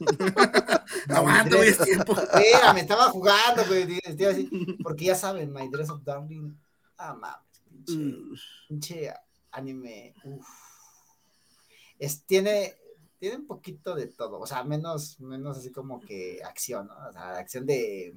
Aguanta, 1.08 1.56
güey, 1.56 1.68
es 1.70 1.78
tiempo. 1.78 2.16
Espera, 2.18 2.72
me 2.72 2.80
estaba 2.80 3.10
jugando, 3.10 3.64
güey. 3.66 4.00
porque 4.82 5.04
ya 5.06 5.14
saben, 5.14 5.52
My 5.52 5.68
Dress 5.68 5.90
Up 5.90 6.02
Darling. 6.04 6.54
Ah, 6.96 7.14
mames, 7.14 7.60
pinche, 7.86 7.94
Mm. 7.96 8.34
pinche 8.68 9.14
anime. 9.52 10.14
Uf. 10.24 10.46
Es, 11.98 12.24
tiene, 12.24 12.76
tiene 13.20 13.36
un 13.36 13.46
poquito 13.46 13.94
de 13.94 14.06
todo, 14.06 14.40
o 14.40 14.46
sea, 14.46 14.64
menos, 14.64 15.20
menos 15.20 15.58
así 15.58 15.70
como 15.70 16.00
que 16.00 16.40
acción, 16.42 16.88
¿no? 16.88 16.94
O 17.08 17.12
sea, 17.12 17.36
acción 17.36 17.66
de 17.66 18.14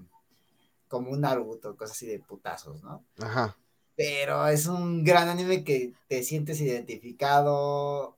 como 0.87 1.11
un 1.11 1.21
Naruto, 1.21 1.75
cosas 1.75 1.97
así 1.97 2.07
de 2.07 2.19
putazos, 2.19 2.81
¿no? 2.81 3.03
Ajá. 3.19 3.57
Pero 3.95 4.47
es 4.47 4.65
un 4.65 5.03
gran 5.03 5.27
anime 5.27 5.63
que 5.63 5.93
te 6.07 6.23
sientes 6.23 6.61
identificado 6.61 8.17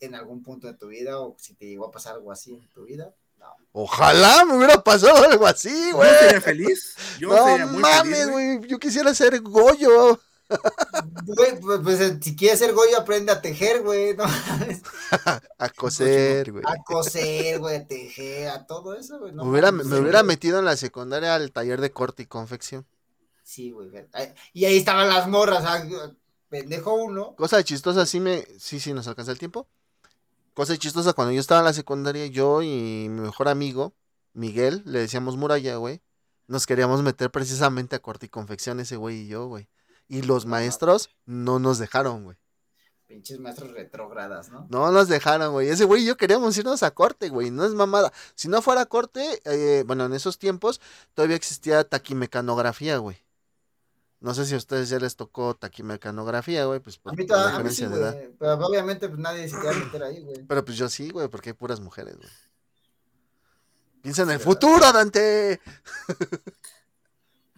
en 0.00 0.14
algún 0.14 0.42
punto 0.42 0.66
de 0.66 0.74
tu 0.74 0.88
vida 0.88 1.20
o 1.20 1.36
si 1.38 1.54
te 1.54 1.66
llegó 1.66 1.86
a 1.86 1.92
pasar 1.92 2.14
algo 2.14 2.32
así 2.32 2.54
en 2.54 2.68
tu 2.68 2.84
vida. 2.84 3.14
No. 3.38 3.46
Ojalá 3.72 4.44
me 4.46 4.56
hubiera 4.56 4.82
pasado 4.82 5.22
algo 5.30 5.46
así, 5.46 5.90
Yo 5.90 5.96
güey. 5.96 6.10
sería 6.18 6.40
feliz. 6.40 6.96
Yo 7.20 7.30
sería 7.30 7.66
No 7.66 7.72
muy 7.72 7.82
mames, 7.82 8.30
güey. 8.30 8.60
Yo 8.66 8.78
quisiera 8.78 9.14
ser 9.14 9.40
Goyo. 9.42 10.18
Güey, 11.26 11.60
pues, 11.60 11.80
pues, 11.82 12.00
eh, 12.00 12.18
si 12.20 12.36
quieres 12.36 12.58
ser 12.58 12.72
Goyo, 12.74 12.98
aprende 12.98 13.32
a 13.32 13.40
tejer, 13.40 13.82
güey. 13.82 14.16
¿no? 14.16 14.24
A 15.58 15.68
coser, 15.70 16.52
güey. 16.52 16.64
A 16.66 16.76
coser, 16.84 17.58
güey, 17.58 17.76
a 17.76 17.86
tejer, 17.86 18.48
a 18.48 18.66
todo 18.66 18.94
eso, 18.94 19.18
güey. 19.18 19.32
no 19.32 19.44
Me 19.44 19.50
hubiera, 19.50 19.72
mames, 19.72 19.86
me 19.86 19.96
sí, 19.96 20.02
hubiera 20.02 20.20
güey. 20.20 20.28
metido 20.28 20.58
en 20.58 20.64
la 20.66 20.76
secundaria 20.76 21.34
al 21.34 21.50
taller 21.52 21.80
de 21.80 21.90
corte 21.92 22.24
y 22.24 22.26
confección. 22.26 22.86
Sí, 23.42 23.70
güey. 23.70 23.90
Y 24.52 24.64
ahí 24.64 24.76
estaban 24.76 25.08
las 25.08 25.28
morras, 25.28 25.64
pendejo 26.48 26.94
uno. 26.94 27.34
Cosa 27.36 27.62
chistosa, 27.62 28.06
sí 28.06 28.20
me. 28.20 28.46
Sí, 28.58 28.80
sí, 28.80 28.92
nos 28.92 29.08
alcanza 29.08 29.32
el 29.32 29.38
tiempo. 29.38 29.66
Cosa 30.54 30.76
chistosa, 30.76 31.14
cuando 31.14 31.32
yo 31.32 31.40
estaba 31.40 31.60
en 31.60 31.66
la 31.66 31.72
secundaria, 31.72 32.26
yo 32.26 32.62
y 32.62 33.08
mi 33.10 33.20
mejor 33.22 33.48
amigo, 33.48 33.92
Miguel, 34.34 34.82
le 34.86 35.00
decíamos 35.00 35.36
muralla, 35.36 35.76
güey. 35.76 36.00
Nos 36.46 36.66
queríamos 36.66 37.02
meter 37.02 37.30
precisamente 37.30 37.96
a 37.96 37.98
corte 38.02 38.26
y 38.26 38.28
confección, 38.28 38.78
ese 38.78 38.96
güey 38.96 39.22
y 39.22 39.26
yo, 39.26 39.46
güey. 39.46 39.68
Y 40.08 40.22
los 40.22 40.46
maestros 40.46 41.10
no 41.24 41.58
nos 41.58 41.78
dejaron, 41.78 42.24
güey. 42.24 42.36
Pinches 43.06 43.38
maestros 43.38 43.70
retrógradas, 43.72 44.48
¿no? 44.50 44.66
No 44.70 44.90
nos 44.90 45.08
dejaron, 45.08 45.52
güey. 45.52 45.68
Ese 45.68 45.84
güey 45.84 46.02
y 46.02 46.06
yo 46.06 46.16
queríamos 46.16 46.56
irnos 46.56 46.82
a 46.82 46.90
corte, 46.90 47.28
güey. 47.28 47.50
No 47.50 47.64
es 47.64 47.72
mamada. 47.72 48.12
Si 48.34 48.48
no 48.48 48.60
fuera 48.62 48.86
corte, 48.86 49.40
eh, 49.44 49.84
bueno, 49.86 50.06
en 50.06 50.14
esos 50.14 50.38
tiempos 50.38 50.80
todavía 51.14 51.36
existía 51.36 51.84
taquimecanografía, 51.84 52.98
güey. 52.98 53.18
No 54.20 54.32
sé 54.34 54.46
si 54.46 54.54
a 54.54 54.56
ustedes 54.56 54.88
ya 54.88 54.98
les 54.98 55.16
tocó 55.16 55.54
taquimecanografía, 55.54 56.64
güey, 56.64 56.80
pues 56.80 56.96
A 56.96 57.02
por, 57.02 57.16
mí, 57.16 57.24
por 57.26 57.36
la 57.36 57.42
toda- 57.44 57.56
a 57.56 57.62
mí 57.62 57.70
sí, 57.70 57.84
de 57.86 57.94
edad. 57.94 58.14
güey. 58.14 58.30
Pero 58.38 58.54
obviamente, 58.66 59.08
pues 59.08 59.20
nadie 59.20 59.48
se 59.48 59.56
quería 59.60 59.72
meter 59.84 60.02
ahí, 60.02 60.22
güey. 60.22 60.42
Pero 60.46 60.64
pues 60.64 60.78
yo 60.78 60.88
sí, 60.88 61.10
güey, 61.10 61.28
porque 61.28 61.50
hay 61.50 61.54
puras 61.54 61.80
mujeres, 61.80 62.16
güey. 62.16 62.28
Piensa 64.00 64.22
en 64.22 64.30
el 64.30 64.38
Sí, 64.38 64.44
futuro, 64.44 64.92
Dante. 64.92 65.60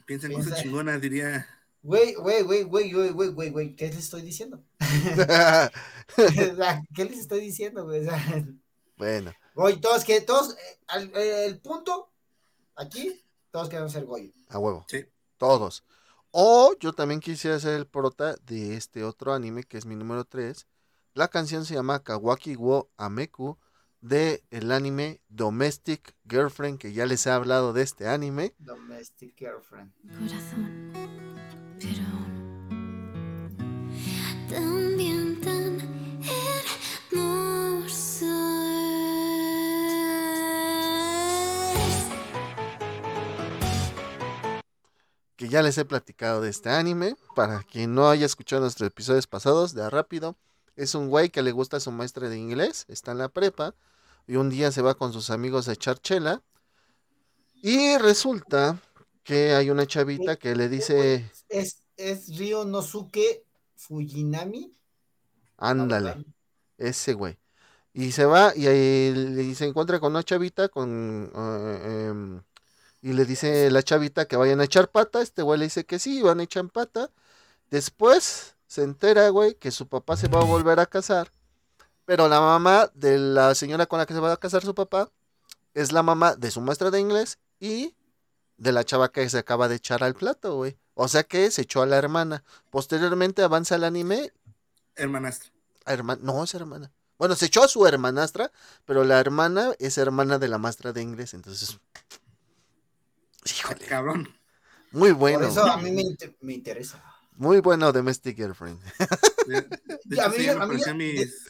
Piensa 0.06 0.26
en 0.26 0.32
cosas 0.34 0.60
chingonas, 0.62 1.00
diría. 1.00 1.46
Güey, 1.86 2.14
güey, 2.14 2.42
güey, 2.42 2.62
güey, 2.64 2.92
güey, 2.92 3.10
güey, 3.10 3.28
güey, 3.30 3.50
güey, 3.50 3.76
¿qué 3.76 3.86
les 3.86 3.98
estoy 3.98 4.22
diciendo? 4.22 4.60
¿Qué 6.94 7.04
les 7.04 7.18
estoy 7.18 7.40
diciendo, 7.40 7.84
güey? 7.84 8.00
O 8.00 8.04
sea, 8.10 8.44
bueno, 8.96 9.32
Goy, 9.54 9.80
todos 9.80 10.04
que, 10.04 10.20
todos, 10.20 10.54
eh, 10.54 10.78
al- 10.88 11.12
eh, 11.14 11.46
el 11.46 11.60
punto, 11.60 12.10
aquí, 12.74 13.22
todos 13.52 13.68
queremos 13.68 13.92
ser 13.92 14.04
Goy. 14.04 14.34
a 14.48 14.58
huevo. 14.58 14.84
Sí. 14.88 15.04
Todos. 15.38 15.84
O 16.32 16.74
yo 16.80 16.92
también 16.92 17.20
quisiera 17.20 17.58
ser 17.60 17.74
el 17.74 17.86
prota 17.86 18.34
de 18.46 18.74
este 18.76 19.04
otro 19.04 19.32
anime, 19.32 19.62
que 19.62 19.78
es 19.78 19.86
mi 19.86 19.94
número 19.94 20.24
3. 20.24 20.66
La 21.14 21.28
canción 21.28 21.64
se 21.64 21.74
llama 21.74 22.02
Kawaki 22.02 22.56
wo 22.56 22.90
Ameku 22.96 23.58
de 24.00 24.42
el 24.50 24.72
anime 24.72 25.20
Domestic 25.28 26.16
Girlfriend, 26.28 26.78
que 26.80 26.92
ya 26.92 27.06
les 27.06 27.24
he 27.26 27.30
hablado 27.30 27.72
de 27.72 27.82
este 27.82 28.08
anime. 28.08 28.54
Domestic 28.58 29.36
Girlfriend. 29.38 29.92
corazón, 30.02 30.92
que 45.36 45.48
ya 45.48 45.62
les 45.62 45.78
he 45.78 45.84
platicado 45.84 46.40
de 46.40 46.50
este 46.50 46.70
anime. 46.70 47.16
Para 47.34 47.62
quien 47.62 47.94
no 47.94 48.08
haya 48.08 48.26
escuchado 48.26 48.62
nuestros 48.62 48.86
episodios 48.88 49.26
pasados, 49.26 49.74
de 49.74 49.88
rápido, 49.90 50.36
es 50.74 50.94
un 50.94 51.08
güey 51.08 51.30
que 51.30 51.42
le 51.42 51.52
gusta 51.52 51.76
a 51.76 51.80
su 51.80 51.90
maestra 51.90 52.28
de 52.28 52.38
inglés, 52.38 52.84
está 52.88 53.12
en 53.12 53.18
la 53.18 53.28
prepa, 53.28 53.74
y 54.26 54.36
un 54.36 54.50
día 54.50 54.72
se 54.72 54.82
va 54.82 54.94
con 54.94 55.12
sus 55.12 55.30
amigos 55.30 55.68
a 55.68 55.72
echar 55.72 56.00
chela. 56.00 56.42
Y 57.62 57.96
resulta 57.98 58.80
que 59.26 59.52
hay 59.54 59.70
una 59.70 59.86
chavita 59.86 60.36
que 60.36 60.54
le 60.54 60.68
dice, 60.68 61.30
Es, 61.48 61.82
es 61.96 62.38
Ryo 62.38 62.64
Nosuke 62.64 63.44
Fujinami. 63.76 64.72
ándale, 65.58 66.24
ese 66.78 67.14
güey. 67.14 67.38
Y 67.92 68.12
se 68.12 68.26
va 68.26 68.52
y 68.56 68.66
ahí 68.66 69.14
y 69.50 69.54
se 69.54 69.66
encuentra 69.66 70.00
con 70.00 70.12
una 70.12 70.22
chavita 70.22 70.68
con... 70.68 71.30
eh, 71.34 72.06
em, 72.10 72.42
y 73.02 73.12
le 73.14 73.24
dice 73.26 73.70
la 73.70 73.82
chavita 73.82 74.26
que 74.26 74.36
vayan 74.36 74.60
a 74.60 74.64
echar 74.64 74.90
pata. 74.90 75.22
Este 75.22 75.42
güey 75.42 75.58
le 75.60 75.66
dice 75.66 75.86
que 75.86 75.98
sí, 75.98 76.22
van 76.22 76.40
a 76.40 76.44
echar 76.44 76.68
pata. 76.70 77.10
Después 77.70 78.56
se 78.66 78.82
entera, 78.84 79.28
güey, 79.30 79.54
que 79.56 79.70
su 79.72 79.88
papá 79.88 80.16
se 80.16 80.28
va 80.28 80.40
a 80.40 80.44
volver 80.44 80.80
a 80.80 80.86
casar. 80.86 81.32
Pero 82.06 82.28
la 82.28 82.40
mamá 82.40 82.90
de 82.94 83.18
la 83.18 83.54
señora 83.54 83.86
con 83.86 83.98
la 84.00 84.06
que 84.06 84.14
se 84.14 84.20
va 84.20 84.32
a 84.32 84.36
casar 84.38 84.62
su 84.64 84.74
papá 84.74 85.10
es 85.74 85.92
la 85.92 86.02
mamá 86.02 86.36
de 86.36 86.50
su 86.50 86.60
maestra 86.62 86.90
de 86.90 87.00
inglés 87.00 87.38
y 87.60 87.94
de 88.58 88.72
la 88.72 88.84
chava 88.84 89.10
que 89.12 89.28
se 89.28 89.38
acaba 89.38 89.68
de 89.68 89.76
echar 89.76 90.02
al 90.02 90.14
plato, 90.14 90.56
güey. 90.56 90.76
O 90.94 91.08
sea 91.08 91.24
que 91.24 91.50
se 91.50 91.62
echó 91.62 91.82
a 91.82 91.86
la 91.86 91.96
hermana. 91.96 92.42
Posteriormente 92.70 93.42
avanza 93.42 93.74
el 93.76 93.84
anime. 93.84 94.32
Hermanastra. 94.94 95.50
herma- 95.84 96.18
no, 96.20 96.42
es 96.44 96.54
hermana. 96.54 96.90
Bueno, 97.18 97.34
se 97.36 97.46
echó 97.46 97.62
a 97.64 97.68
su 97.68 97.86
hermanastra, 97.86 98.50
pero 98.84 99.04
la 99.04 99.18
hermana 99.20 99.72
es 99.78 99.98
hermana 99.98 100.38
de 100.38 100.48
la 100.48 100.58
maestra 100.58 100.92
de 100.92 101.02
inglés. 101.02 101.32
Entonces, 101.34 101.78
híjole, 103.44 103.86
Cabrón. 103.86 104.28
muy 104.90 105.12
bueno. 105.12 105.40
Por 105.40 105.48
eso 105.48 105.64
a 105.64 105.76
mí 105.78 105.90
me, 105.92 106.02
inter- 106.02 106.36
me 106.40 106.54
interesa. 106.54 107.02
Muy 107.36 107.60
bueno 107.60 107.92
Domestic 107.92 108.36
Girlfriend. 108.36 108.80
De, 109.46 109.60
de 110.04 110.16
Y 110.16 110.18
a 110.20 110.28
mí- 110.28 110.36
sí, 110.36 110.44
ya 110.44 110.54
me 110.56 110.64
a 110.64 110.66
mí- 110.94 111.12
mis. 111.12 111.46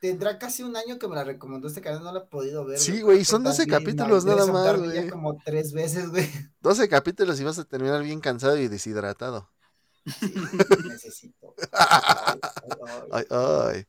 Tendrá 0.00 0.38
casi 0.38 0.62
un 0.62 0.76
año 0.76 0.98
que 0.98 1.08
me 1.08 1.14
la 1.14 1.24
recomendó 1.24 1.68
este 1.68 1.80
canal, 1.80 2.02
no 2.04 2.12
la 2.12 2.20
he 2.20 2.26
podido 2.26 2.64
ver. 2.66 2.78
Sí, 2.78 3.00
güey, 3.00 3.24
son 3.24 3.40
Está 3.42 3.50
12 3.50 3.64
bien, 3.64 3.78
capítulos 3.78 4.24
nada 4.26 4.46
más, 4.46 4.76
güey. 4.78 5.08
Como 5.08 5.38
tres 5.44 5.72
veces, 5.72 6.10
güey. 6.10 6.28
12 6.60 6.88
capítulos 6.88 7.40
y 7.40 7.44
vas 7.44 7.58
a 7.58 7.64
terminar 7.64 8.02
bien 8.02 8.20
cansado 8.20 8.56
y 8.58 8.68
deshidratado. 8.68 9.50
Sí, 10.04 10.34
necesito. 10.88 11.54
Ay, 11.72 12.38
ay, 13.10 13.10
ay. 13.10 13.26
Ay, 13.30 13.74
ay. 13.74 13.86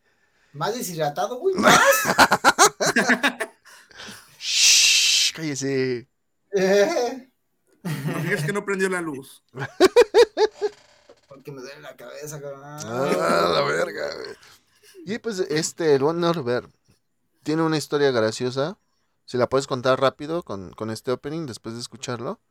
Más 0.54 0.74
deshidratado, 0.76 1.38
güey. 1.40 1.56
Más. 1.58 1.80
Shh, 4.40 5.34
cállese. 5.36 6.10
Eh, 6.54 7.30
No 7.84 8.20
digas 8.24 8.44
que 8.46 8.54
no 8.54 8.64
prendió 8.66 8.90
la 8.90 9.02
luz. 9.02 9.44
Porque 11.28 11.52
me 11.52 11.62
duele 11.62 11.82
la 11.82 11.96
cabeza, 11.96 12.42
cabrón. 12.42 12.62
Ah, 12.64 13.52
la 13.54 13.62
verga, 13.64 14.14
güey. 14.16 14.36
Y 15.10 15.20
pues 15.20 15.40
este, 15.40 15.96
el 15.96 16.04
buen 16.04 16.20
Norbert 16.20 16.70
tiene 17.44 17.62
una 17.62 17.78
historia 17.78 18.12
graciosa. 18.12 18.78
Si 19.24 19.38
la 19.38 19.48
puedes 19.48 19.66
contar 19.66 20.02
rápido 20.02 20.44
con, 20.44 20.74
con 20.74 20.90
este 20.92 21.12
opening 21.12 21.46
después 21.46 21.76
de 21.76 21.82
escucharlo. 21.82 22.42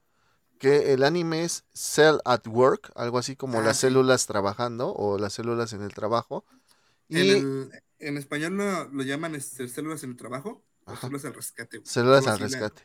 Que 0.59 0.95
el 0.95 1.05
anime 1.05 1.45
es 1.45 1.65
Cell 1.75 2.17
at 2.25 2.47
Work, 2.47 2.91
algo 2.95 3.19
así 3.19 3.37
como 3.37 3.59
Ah, 3.61 3.63
las 3.63 3.77
sí. 3.77 3.83
células 3.89 4.25
trabajando 4.25 4.91
o 4.95 5.19
las 5.19 5.35
células 5.35 5.75
en 5.75 5.83
el 5.83 5.93
trabajo. 5.93 6.47
Y 7.09 7.21
En, 7.21 7.27
el- 7.37 7.71
en 7.99 8.17
español 8.17 8.57
lo, 8.57 8.89
lo 8.89 9.03
llaman 9.03 9.35
este, 9.35 9.69
células 9.69 10.03
en 10.03 10.13
el 10.13 10.17
trabajo 10.17 10.65
o 10.87 10.93
Ajá. 10.93 11.03
células 11.03 11.27
al 11.27 11.35
rescate. 11.35 11.77
güey. 11.77 11.87
células 11.87 12.27
al 12.27 12.41
la- 12.41 12.47
rescate. 12.47 12.83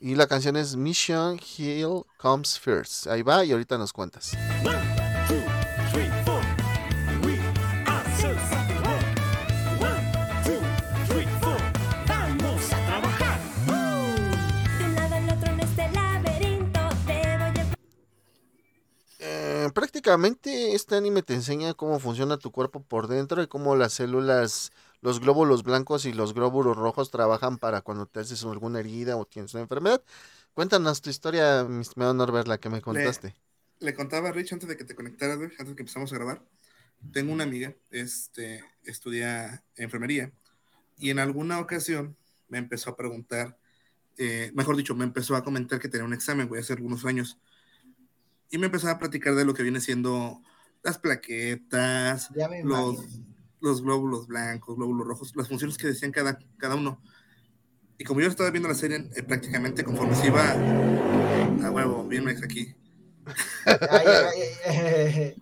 Y 0.00 0.16
la 0.16 0.26
canción 0.26 0.56
es 0.56 0.76
Mission 0.76 1.40
Hill 1.56 2.02
Comes 2.18 2.58
First. 2.58 3.06
Ahí 3.06 3.22
va 3.22 3.42
y 3.42 3.52
ahorita 3.52 3.78
nos 3.78 3.94
cuentas. 3.94 4.32
Prácticamente 19.72 20.74
este 20.74 20.96
anime 20.96 21.22
te 21.22 21.34
enseña 21.34 21.74
cómo 21.74 21.98
funciona 21.98 22.38
tu 22.38 22.52
cuerpo 22.52 22.82
por 22.82 23.08
dentro 23.08 23.42
y 23.42 23.46
cómo 23.46 23.76
las 23.76 23.92
células, 23.92 24.72
los 25.00 25.20
glóbulos 25.20 25.62
blancos 25.62 26.04
y 26.04 26.12
los 26.12 26.34
glóbulos 26.34 26.76
rojos 26.76 27.10
trabajan 27.10 27.58
para 27.58 27.80
cuando 27.80 28.06
te 28.06 28.20
haces 28.20 28.42
alguna 28.44 28.80
herida 28.80 29.16
o 29.16 29.24
tienes 29.24 29.54
una 29.54 29.62
enfermedad. 29.62 30.02
Cuéntanos 30.54 31.00
tu 31.00 31.10
historia, 31.10 31.64
mi 31.64 31.80
estimado 31.80 32.14
Norbert, 32.14 32.46
la 32.46 32.58
que 32.58 32.68
me 32.68 32.80
contaste. 32.80 33.34
Le 33.80 33.94
contaba 33.94 34.28
a 34.28 34.32
Rich 34.32 34.52
antes 34.52 34.68
de 34.68 34.76
que 34.76 34.84
te 34.84 34.94
conectaras, 34.94 35.38
antes 35.38 35.68
de 35.68 35.74
que 35.74 35.82
empezamos 35.82 36.12
a 36.12 36.16
grabar. 36.16 36.42
Tengo 37.12 37.32
una 37.32 37.44
amiga, 37.44 37.74
este, 37.90 38.64
estudia 38.84 39.64
enfermería, 39.76 40.32
y 40.98 41.10
en 41.10 41.18
alguna 41.18 41.58
ocasión 41.58 42.16
me 42.48 42.58
empezó 42.58 42.90
a 42.90 42.96
preguntar, 42.96 43.58
eh, 44.18 44.52
mejor 44.54 44.76
dicho, 44.76 44.94
me 44.94 45.04
empezó 45.04 45.34
a 45.34 45.42
comentar 45.42 45.80
que 45.80 45.88
tenía 45.88 46.04
un 46.04 46.12
examen, 46.12 46.46
güey, 46.46 46.60
hace 46.60 46.74
algunos 46.74 47.04
años. 47.04 47.38
Y 48.52 48.58
me 48.58 48.66
empezó 48.66 48.88
a 48.90 48.98
platicar 48.98 49.34
de 49.34 49.46
lo 49.46 49.54
que 49.54 49.62
viene 49.62 49.80
siendo 49.80 50.42
las 50.82 50.98
plaquetas, 50.98 52.28
los, 52.62 52.98
los 53.60 53.82
glóbulos 53.82 54.26
blancos, 54.26 54.76
glóbulos 54.76 55.06
rojos, 55.06 55.32
las 55.34 55.48
funciones 55.48 55.78
que 55.78 55.86
decían 55.86 56.12
cada, 56.12 56.38
cada 56.58 56.74
uno. 56.74 57.02
Y 57.96 58.04
como 58.04 58.20
yo 58.20 58.28
estaba 58.28 58.50
viendo 58.50 58.68
la 58.68 58.74
serie 58.74 59.08
eh, 59.16 59.22
prácticamente 59.22 59.84
conforme 59.84 60.14
se 60.14 60.26
iba 60.26 60.50
a 60.50 61.70
huevo, 61.70 62.04
bien 62.06 62.24
Mex 62.24 62.42
aquí. 62.42 62.76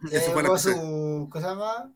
Llegó 0.08 0.42
cosa. 0.46 0.72
su, 0.72 1.28
¿cómo 1.32 1.44
se 1.44 1.50
llama? 1.50 1.92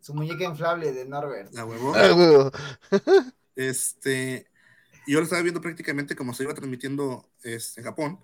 Su 0.00 0.12
muñeca 0.12 0.44
inflable 0.44 0.92
de 0.92 1.06
Norbert. 1.06 1.56
A 1.56 1.64
huevo. 1.64 1.94
Ah, 1.96 2.14
huevo. 2.14 2.50
Este, 3.56 4.46
y 5.06 5.12
yo 5.12 5.18
lo 5.18 5.24
estaba 5.24 5.42
viendo 5.42 5.60
prácticamente 5.60 6.16
como 6.16 6.32
se 6.32 6.44
iba 6.44 6.54
transmitiendo 6.54 7.28
este, 7.42 7.80
en 7.80 7.84
Japón. 7.84 8.20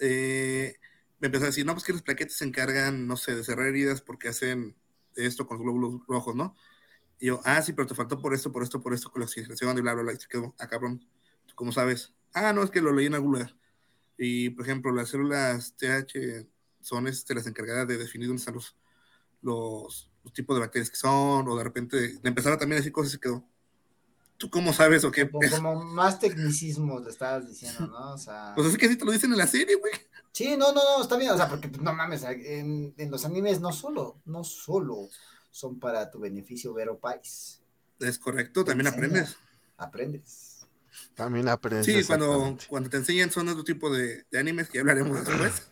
Eh, 0.00 0.77
me 1.20 1.26
empezó 1.26 1.44
a 1.44 1.48
decir, 1.48 1.66
no, 1.66 1.72
pues 1.72 1.84
que 1.84 1.92
las 1.92 2.02
plaquetas 2.02 2.36
se 2.36 2.44
encargan, 2.44 3.06
no 3.06 3.16
sé, 3.16 3.34
de 3.34 3.44
cerrar 3.44 3.66
heridas 3.66 4.00
porque 4.00 4.28
hacen 4.28 4.76
esto 5.16 5.46
con 5.46 5.56
los 5.56 5.64
glóbulos 5.64 6.06
rojos, 6.06 6.34
¿no? 6.34 6.54
Y 7.18 7.26
yo, 7.26 7.40
ah, 7.44 7.60
sí, 7.62 7.72
pero 7.72 7.86
te 7.86 7.94
faltó 7.94 8.20
por 8.20 8.34
esto, 8.34 8.52
por 8.52 8.62
esto, 8.62 8.80
por 8.80 8.94
esto, 8.94 9.10
con 9.10 9.20
la 9.20 9.26
oxigenación 9.26 9.76
y 9.78 9.80
bla, 9.80 9.94
bla, 9.94 10.04
bla. 10.04 10.12
Y 10.12 10.16
se 10.16 10.28
quedó, 10.28 10.54
ah, 10.58 10.68
cabrón, 10.68 11.00
¿tú 11.46 11.54
cómo 11.56 11.72
sabes? 11.72 12.14
Ah, 12.32 12.52
no, 12.52 12.62
es 12.62 12.70
que 12.70 12.80
lo 12.80 12.92
leí 12.92 13.06
en 13.06 13.14
algún 13.14 13.32
lugar. 13.32 13.56
Y, 14.16 14.50
por 14.50 14.64
ejemplo, 14.64 14.92
las 14.92 15.08
células 15.08 15.74
TH 15.76 16.46
son 16.80 17.08
este, 17.08 17.34
las 17.34 17.46
encargadas 17.46 17.88
de 17.88 17.98
definir 17.98 18.28
dónde 18.28 18.40
están 18.40 18.54
los, 18.54 18.76
los, 19.42 20.12
los 20.22 20.32
tipos 20.32 20.56
de 20.56 20.60
bacterias 20.60 20.90
que 20.90 20.96
son, 20.96 21.48
o 21.48 21.56
de 21.56 21.64
repente 21.64 22.18
empezaba 22.22 22.58
también 22.58 22.76
a 22.76 22.80
decir 22.80 22.92
cosas 22.92 23.12
y 23.12 23.14
se 23.14 23.20
quedó. 23.20 23.44
¿Tú 24.38 24.48
cómo 24.50 24.72
sabes 24.72 25.04
o 25.04 25.10
qué? 25.10 25.28
Como, 25.28 25.50
como 25.50 25.84
más 25.84 26.20
tecnicismos 26.20 27.02
le 27.02 27.10
estabas 27.10 27.48
diciendo, 27.48 27.88
¿no? 27.88 28.12
O 28.14 28.18
sea. 28.18 28.52
Pues 28.54 28.68
es 28.68 28.78
que 28.78 28.86
así 28.86 28.96
te 28.96 29.04
lo 29.04 29.10
dicen 29.12 29.32
en 29.32 29.38
la 29.38 29.48
serie, 29.48 29.74
güey. 29.74 29.92
Sí, 30.32 30.56
no, 30.56 30.72
no, 30.72 30.80
no, 30.82 31.02
está 31.02 31.16
bien. 31.16 31.32
O 31.32 31.36
sea, 31.36 31.48
porque 31.48 31.68
pues, 31.68 31.82
no 31.82 31.92
mames, 31.92 32.22
en, 32.22 32.94
en 32.96 33.10
los 33.10 33.24
animes 33.24 33.60
no 33.60 33.72
solo, 33.72 34.20
no 34.24 34.44
solo 34.44 35.08
son 35.50 35.80
para 35.80 36.10
tu 36.10 36.20
beneficio, 36.20 36.72
Vero 36.72 36.98
Pais. 36.98 37.60
Es 37.98 38.18
correcto, 38.18 38.64
también 38.64 38.86
aprendes. 38.86 39.36
Aprendes. 39.76 40.66
También 41.14 41.48
aprendes. 41.48 41.86
Sí, 41.86 42.04
cuando, 42.04 42.56
cuando 42.68 42.90
te 42.90 42.98
enseñan 42.98 43.32
son 43.32 43.48
otro 43.48 43.64
tipo 43.64 43.90
de, 43.90 44.24
de 44.30 44.38
animes 44.38 44.68
que 44.68 44.74
ya 44.74 44.82
hablaremos 44.82 45.24
después. 45.26 45.68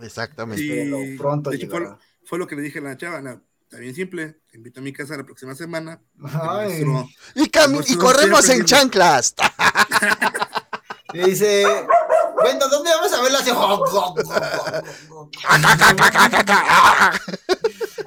Exactamente. 0.00 0.64
Y 0.64 0.68
Pero 0.68 0.98
pronto 1.16 1.50
de 1.50 1.56
hecho, 1.56 1.98
fue, 2.24 2.38
lo 2.38 2.46
que 2.46 2.56
le 2.56 2.62
dije 2.62 2.80
a 2.80 2.82
la 2.82 2.96
chava, 2.96 3.20
la- 3.20 3.40
está 3.66 3.78
bien 3.78 3.94
simple, 3.94 4.40
te 4.48 4.56
invito 4.56 4.78
a 4.78 4.82
mi 4.82 4.92
casa 4.92 5.16
la 5.16 5.24
próxima 5.24 5.54
semana. 5.56 6.00
Y, 7.36 7.50
y 7.92 7.96
corremos 7.96 8.48
en 8.48 8.64
chanclas. 8.64 9.34
Y 11.12 11.20
dice, 11.20 11.64
bueno, 12.34 12.68
¿dónde 12.68 12.90
vamos 12.90 13.12
a 13.12 13.22
verla? 13.22 13.38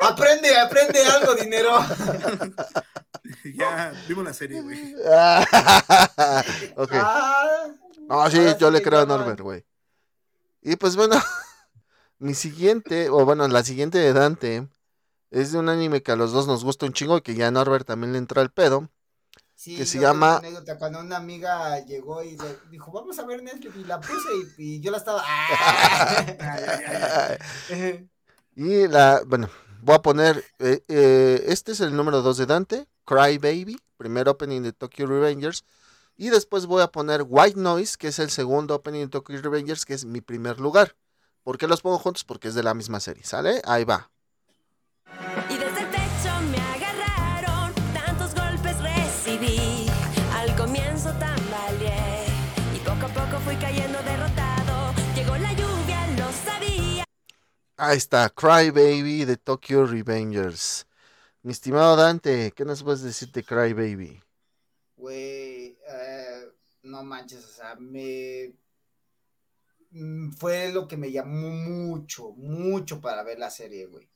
Aprende, 0.02 0.60
aprende 0.60 1.06
algo, 1.06 1.34
dinero. 1.34 1.80
ya 3.56 3.94
vimos 4.08 4.26
la 4.26 4.34
serie, 4.34 4.62
güey. 4.62 4.94
ok. 6.76 6.92
Ah, 6.94 7.68
No, 8.08 8.30
sí, 8.30 8.38
ahora 8.38 8.58
yo 8.58 8.68
sí 8.68 8.74
le 8.74 8.82
creo 8.82 9.00
a. 9.00 9.06
Norbert, 9.06 9.40
güey. 9.40 9.66
Y 10.62 10.76
pues 10.76 10.96
bueno, 10.96 11.20
mi 12.20 12.36
siguiente, 12.36 13.10
o 13.10 13.26
bueno, 13.26 13.48
la 13.48 13.64
siguiente 13.64 13.98
de 13.98 14.14
Dante, 14.14 14.68
es 15.32 15.52
de 15.52 15.60
un 15.60 15.70
anime 15.70 16.02
que 16.02 16.12
a 16.12 16.16
los 16.16 16.32
dos 16.32 16.48
nos 16.48 16.64
gusta 16.64 16.86
un 16.86 16.94
chingo 16.94 17.18
y 17.18 17.22
que 17.22 17.36
ya 17.36 17.48
a 17.48 17.52
Norbert 17.52 17.88
también 17.88 18.14
le 18.14 18.20
entró 18.20 18.42
al 18.42 18.52
pedo. 18.52 18.90
sí, 19.56 19.76
que 19.76 19.86
se 19.86 20.00
llama- 20.00 20.38
una 20.38 20.48
anécdota 20.48 20.78
cuando 20.78 21.00
una 21.00 21.18
amiga 21.18 21.84
llegó 21.86 22.24
y 22.24 22.38
le 22.38 22.58
dijo, 22.72 22.92
vamos 22.92 23.20
a 23.20 23.26
ver 23.26 23.44
Netflix, 23.44 23.76
y 23.76 23.84
la 23.84 24.00
puse 24.00 24.30
y, 24.58 24.76
y 24.78 24.82
yo 24.82 24.92
la 24.92 24.98
estaba... 24.98 25.22
¡ah! 25.26 27.38
Y 28.56 28.88
la, 28.88 29.22
bueno, 29.26 29.50
voy 29.84 29.96
a 29.96 30.02
poner, 30.02 30.44
eh, 30.60 30.84
eh, 30.90 31.44
este 31.48 31.72
es 31.72 31.80
el 31.80 31.96
número 31.96 32.22
2 32.22 32.38
de 32.38 32.46
Dante, 32.46 32.88
Cry 33.06 33.38
Baby, 33.38 33.80
primer 33.98 34.28
opening 34.28 34.62
de 34.62 34.74
Tokyo 34.74 35.06
Revengers. 35.08 35.64
Y 36.18 36.30
después 36.30 36.66
voy 36.66 36.82
a 36.82 36.88
poner 36.92 37.24
White 37.28 37.60
Noise, 37.60 37.98
que 37.98 38.10
es 38.10 38.20
el 38.20 38.30
segundo 38.30 38.76
opening 38.76 39.02
de 39.02 39.08
Tokyo 39.10 39.42
Revengers, 39.42 39.86
que 39.86 39.94
es 39.94 40.04
mi 40.06 40.20
primer 40.22 40.60
lugar. 40.60 40.96
¿Por 41.44 41.58
qué 41.58 41.68
los 41.68 41.82
pongo 41.82 42.00
juntos? 42.00 42.26
Porque 42.26 42.50
es 42.50 42.56
de 42.56 42.64
la 42.64 42.74
misma 42.74 43.00
serie, 43.00 43.24
¿sale? 43.24 43.62
Ahí 43.66 43.86
va. 43.86 44.12
Ahí 57.80 57.98
está, 57.98 58.30
Cry 58.30 58.70
Baby 58.70 59.26
de 59.26 59.36
Tokyo 59.38 59.86
Revengers. 59.88 60.86
Mi 61.44 61.52
estimado 61.54 61.96
Dante, 61.98 62.52
¿qué 62.56 62.66
nos 62.66 62.84
puedes 62.84 63.04
decir 63.04 63.32
de 63.32 63.44
Cry 63.44 63.74
Baby? 63.74 64.22
Güey, 64.98 65.78
eh, 65.88 66.46
no 66.84 67.04
manches, 67.04 67.44
o 67.46 67.50
sea, 67.50 67.76
me... 67.76 68.54
mm, 69.92 70.32
Fue 70.34 70.72
lo 70.72 70.88
que 70.88 70.98
me 70.98 71.12
llamó 71.12 71.50
mucho, 71.50 72.32
mucho 72.34 73.00
para 73.02 73.24
ver 73.24 73.40
la 73.40 73.50
serie, 73.50 73.86
güey. 73.88 74.10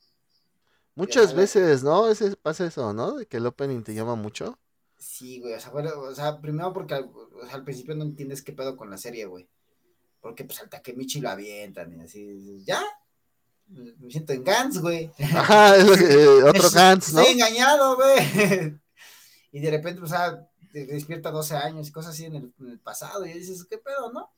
Muchas 0.96 1.34
veces, 1.36 1.84
¿no? 1.84 2.10
Ese, 2.10 2.36
pasa 2.38 2.66
eso, 2.66 2.94
¿no? 2.94 3.14
De 3.16 3.26
que 3.28 3.38
el 3.38 3.46
opening 3.48 3.84
te 3.84 3.94
llama 3.94 4.16
mucho. 4.16 4.60
Sí, 4.98 5.40
güey, 5.40 5.54
o 5.54 5.60
sea, 5.60 5.72
bueno, 5.72 5.92
o 6.02 6.16
sea, 6.16 6.40
primero 6.42 6.72
porque 6.74 6.94
al, 6.96 7.06
o 7.14 7.46
sea, 7.46 7.56
al 7.56 7.64
principio 7.64 7.96
no 7.96 8.04
entiendes 8.04 8.42
qué 8.42 8.54
pedo 8.54 8.78
con 8.78 8.90
la 8.90 8.98
serie, 8.98 9.26
güey. 9.26 9.48
Porque 10.22 10.46
pues 10.46 10.62
al 10.62 10.70
Takemichi 10.70 11.22
lo 11.22 11.30
avientan 11.30 11.94
y 11.94 12.02
así, 12.02 12.64
¿ya? 12.66 12.82
Me 14.00 14.10
siento 14.12 14.34
en 14.34 14.44
Gans, 14.44 14.80
güey. 14.80 15.12
Ajá, 15.20 15.76
es 15.78 15.86
lo 15.88 15.96
que- 15.96 16.14
eh, 16.14 16.44
otro 16.44 16.70
Gantz, 16.70 17.14
¿no? 17.14 17.22
Estoy 17.22 17.34
engañado, 17.34 17.96
güey. 17.96 18.80
Y 19.56 19.60
de 19.60 19.70
repente, 19.70 20.02
o 20.02 20.08
sea, 20.08 20.50
te 20.72 20.88
despierta 20.88 21.30
12 21.30 21.56
años 21.56 21.88
y 21.88 21.92
cosas 21.92 22.14
así 22.16 22.26
en 22.26 22.36
el, 22.36 22.54
en 22.60 22.70
el 22.70 22.80
pasado 22.80 23.24
y 23.24 23.34
dices, 23.34 23.66
¿qué 23.70 23.78
pedo, 23.78 24.12
no? 24.12 24.32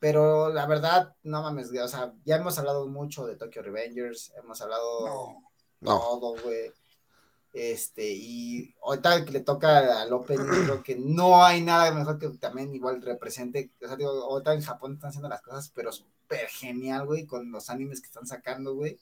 Pero 0.00 0.52
la 0.52 0.66
verdad, 0.66 1.14
no 1.22 1.42
mames, 1.42 1.70
güey, 1.70 1.82
o 1.82 1.88
sea, 1.88 2.12
ya 2.24 2.36
hemos 2.36 2.58
hablado 2.58 2.86
mucho 2.88 3.26
de 3.26 3.36
Tokyo 3.36 3.62
Revengers, 3.62 4.32
hemos 4.42 4.60
hablado 4.60 5.06
No. 5.06 5.42
No. 5.80 5.98
todo, 6.00 6.34
güey. 6.42 6.72
Este, 7.52 8.10
y 8.12 8.74
ahorita 8.82 9.24
que 9.24 9.30
le 9.32 9.40
toca 9.40 10.02
al 10.02 10.12
Open, 10.12 10.36
creo 10.44 10.82
que 10.82 10.96
no 10.96 11.42
hay 11.44 11.62
nada 11.62 11.90
mejor 11.92 12.18
que 12.18 12.28
también 12.30 12.74
igual 12.74 13.00
represente. 13.00 13.70
O 13.82 13.86
sea, 13.86 13.96
digo, 13.96 14.10
ahorita 14.10 14.52
en 14.52 14.62
Japón 14.62 14.94
están 14.94 15.08
haciendo 15.10 15.28
las 15.28 15.40
cosas, 15.42 15.70
pero 15.74 15.90
súper 16.26 16.48
genial, 16.48 17.06
güey, 17.06 17.26
con 17.26 17.50
los 17.50 17.70
animes 17.70 18.00
que 18.00 18.06
están 18.06 18.26
sacando, 18.26 18.74
güey. 18.74 18.98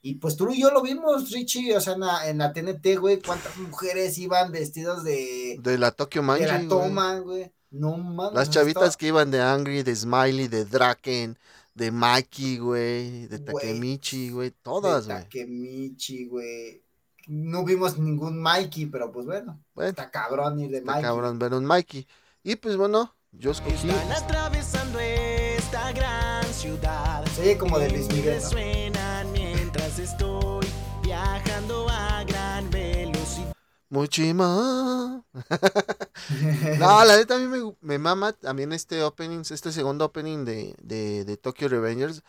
Y 0.00 0.14
pues 0.14 0.36
tú 0.36 0.48
y 0.52 0.60
yo 0.60 0.70
lo 0.70 0.80
vimos, 0.80 1.30
Richie, 1.30 1.76
o 1.76 1.80
sea, 1.80 1.94
en 1.94 2.00
la, 2.00 2.28
en 2.28 2.38
la 2.38 2.52
TNT, 2.52 2.96
güey, 2.98 3.20
cuántas 3.20 3.56
mujeres 3.58 4.16
iban 4.18 4.52
vestidos 4.52 5.02
de, 5.04 5.58
De 5.60 5.76
la 5.76 5.90
Tokyo 5.90 6.20
de 6.20 6.26
Manji, 6.26 6.44
la 6.46 6.56
güey. 6.58 6.68
toma, 6.68 7.18
güey. 7.18 7.52
No 7.70 7.96
mames. 7.98 8.34
Las 8.34 8.50
chavitas 8.50 8.82
estaba- 8.84 8.96
que 8.98 9.06
iban 9.08 9.30
de 9.30 9.42
Angry, 9.42 9.82
de 9.82 9.94
Smiley, 9.94 10.48
de 10.48 10.64
Draken, 10.64 11.36
de 11.74 11.90
Maki, 11.90 12.58
güey, 12.58 13.26
de 13.26 13.38
Takemichi, 13.40 14.30
güey, 14.30 14.52
todas, 14.62 15.06
de 15.06 15.12
güey. 15.14 15.24
Takemichi, 15.24 16.26
güey. 16.26 16.82
No 17.26 17.62
vimos 17.64 17.98
ningún 17.98 18.40
Mikey, 18.40 18.86
pero 18.86 19.12
pues 19.12 19.26
bueno, 19.26 19.60
Bueno, 19.74 19.90
está 19.90 20.10
cabrón 20.10 20.60
ir 20.60 20.70
de 20.70 20.78
está 20.78 20.92
Mikey. 20.92 21.02
cabrón 21.02 21.38
ver 21.38 21.52
un 21.52 21.66
Mikey. 21.66 22.06
Y 22.42 22.56
pues 22.56 22.76
bueno, 22.78 23.14
yo 23.32 23.50
escogí. 23.50 23.90
Están 23.90 24.12
atravesando 24.12 24.98
esta 24.98 25.92
gran 25.92 26.17
ciudad. 26.58 27.24
Se 27.36 27.42
oye 27.42 27.56
como 27.56 27.78
de 27.78 27.88
Luis 27.88 28.08
Miguel, 28.08 28.40
¿no? 28.42 28.48
Suenan 28.50 29.30
mientras 29.30 29.96
estoy 30.00 30.66
viajando 31.02 31.88
a 31.88 32.24
gran 32.24 32.68
velocidad. 32.70 33.52
Muchima. 33.88 35.24
no, 36.78 37.04
la 37.04 37.16
neta 37.16 37.36
a 37.36 37.38
mí 37.38 37.46
me, 37.46 37.76
me 37.80 37.98
mama 37.98 38.32
también 38.32 38.72
este 38.72 39.04
opening, 39.04 39.42
este 39.48 39.70
segundo 39.70 40.04
opening 40.06 40.44
de, 40.44 40.74
de, 40.82 41.24
de 41.24 41.36
Tokyo 41.36 41.68
Revengers. 41.68 42.24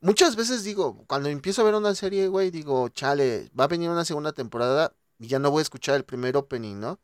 Muchas 0.00 0.36
veces 0.36 0.64
digo, 0.64 1.04
cuando 1.06 1.28
empiezo 1.28 1.60
a 1.60 1.66
ver 1.66 1.74
una 1.74 1.94
serie, 1.94 2.28
güey, 2.28 2.50
digo, 2.50 2.88
chale, 2.88 3.50
va 3.58 3.64
a 3.64 3.68
venir 3.68 3.90
una 3.90 4.06
segunda 4.06 4.32
temporada 4.32 4.94
y 5.18 5.26
ya 5.26 5.38
no 5.38 5.50
voy 5.50 5.60
a 5.60 5.62
escuchar 5.62 5.96
el 5.96 6.04
primer 6.04 6.36
opening, 6.38 6.80
¿no? 6.80 6.98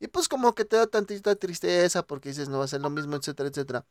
Y 0.00 0.08
pues 0.08 0.28
como 0.28 0.54
que 0.54 0.64
te 0.64 0.76
da 0.76 0.86
tantita 0.88 1.36
tristeza 1.36 2.02
porque 2.04 2.30
dices, 2.30 2.48
no 2.48 2.58
va 2.58 2.64
a 2.64 2.68
ser 2.68 2.80
lo 2.80 2.90
mismo, 2.90 3.16
etcétera, 3.16 3.48
etcétera. 3.48 3.86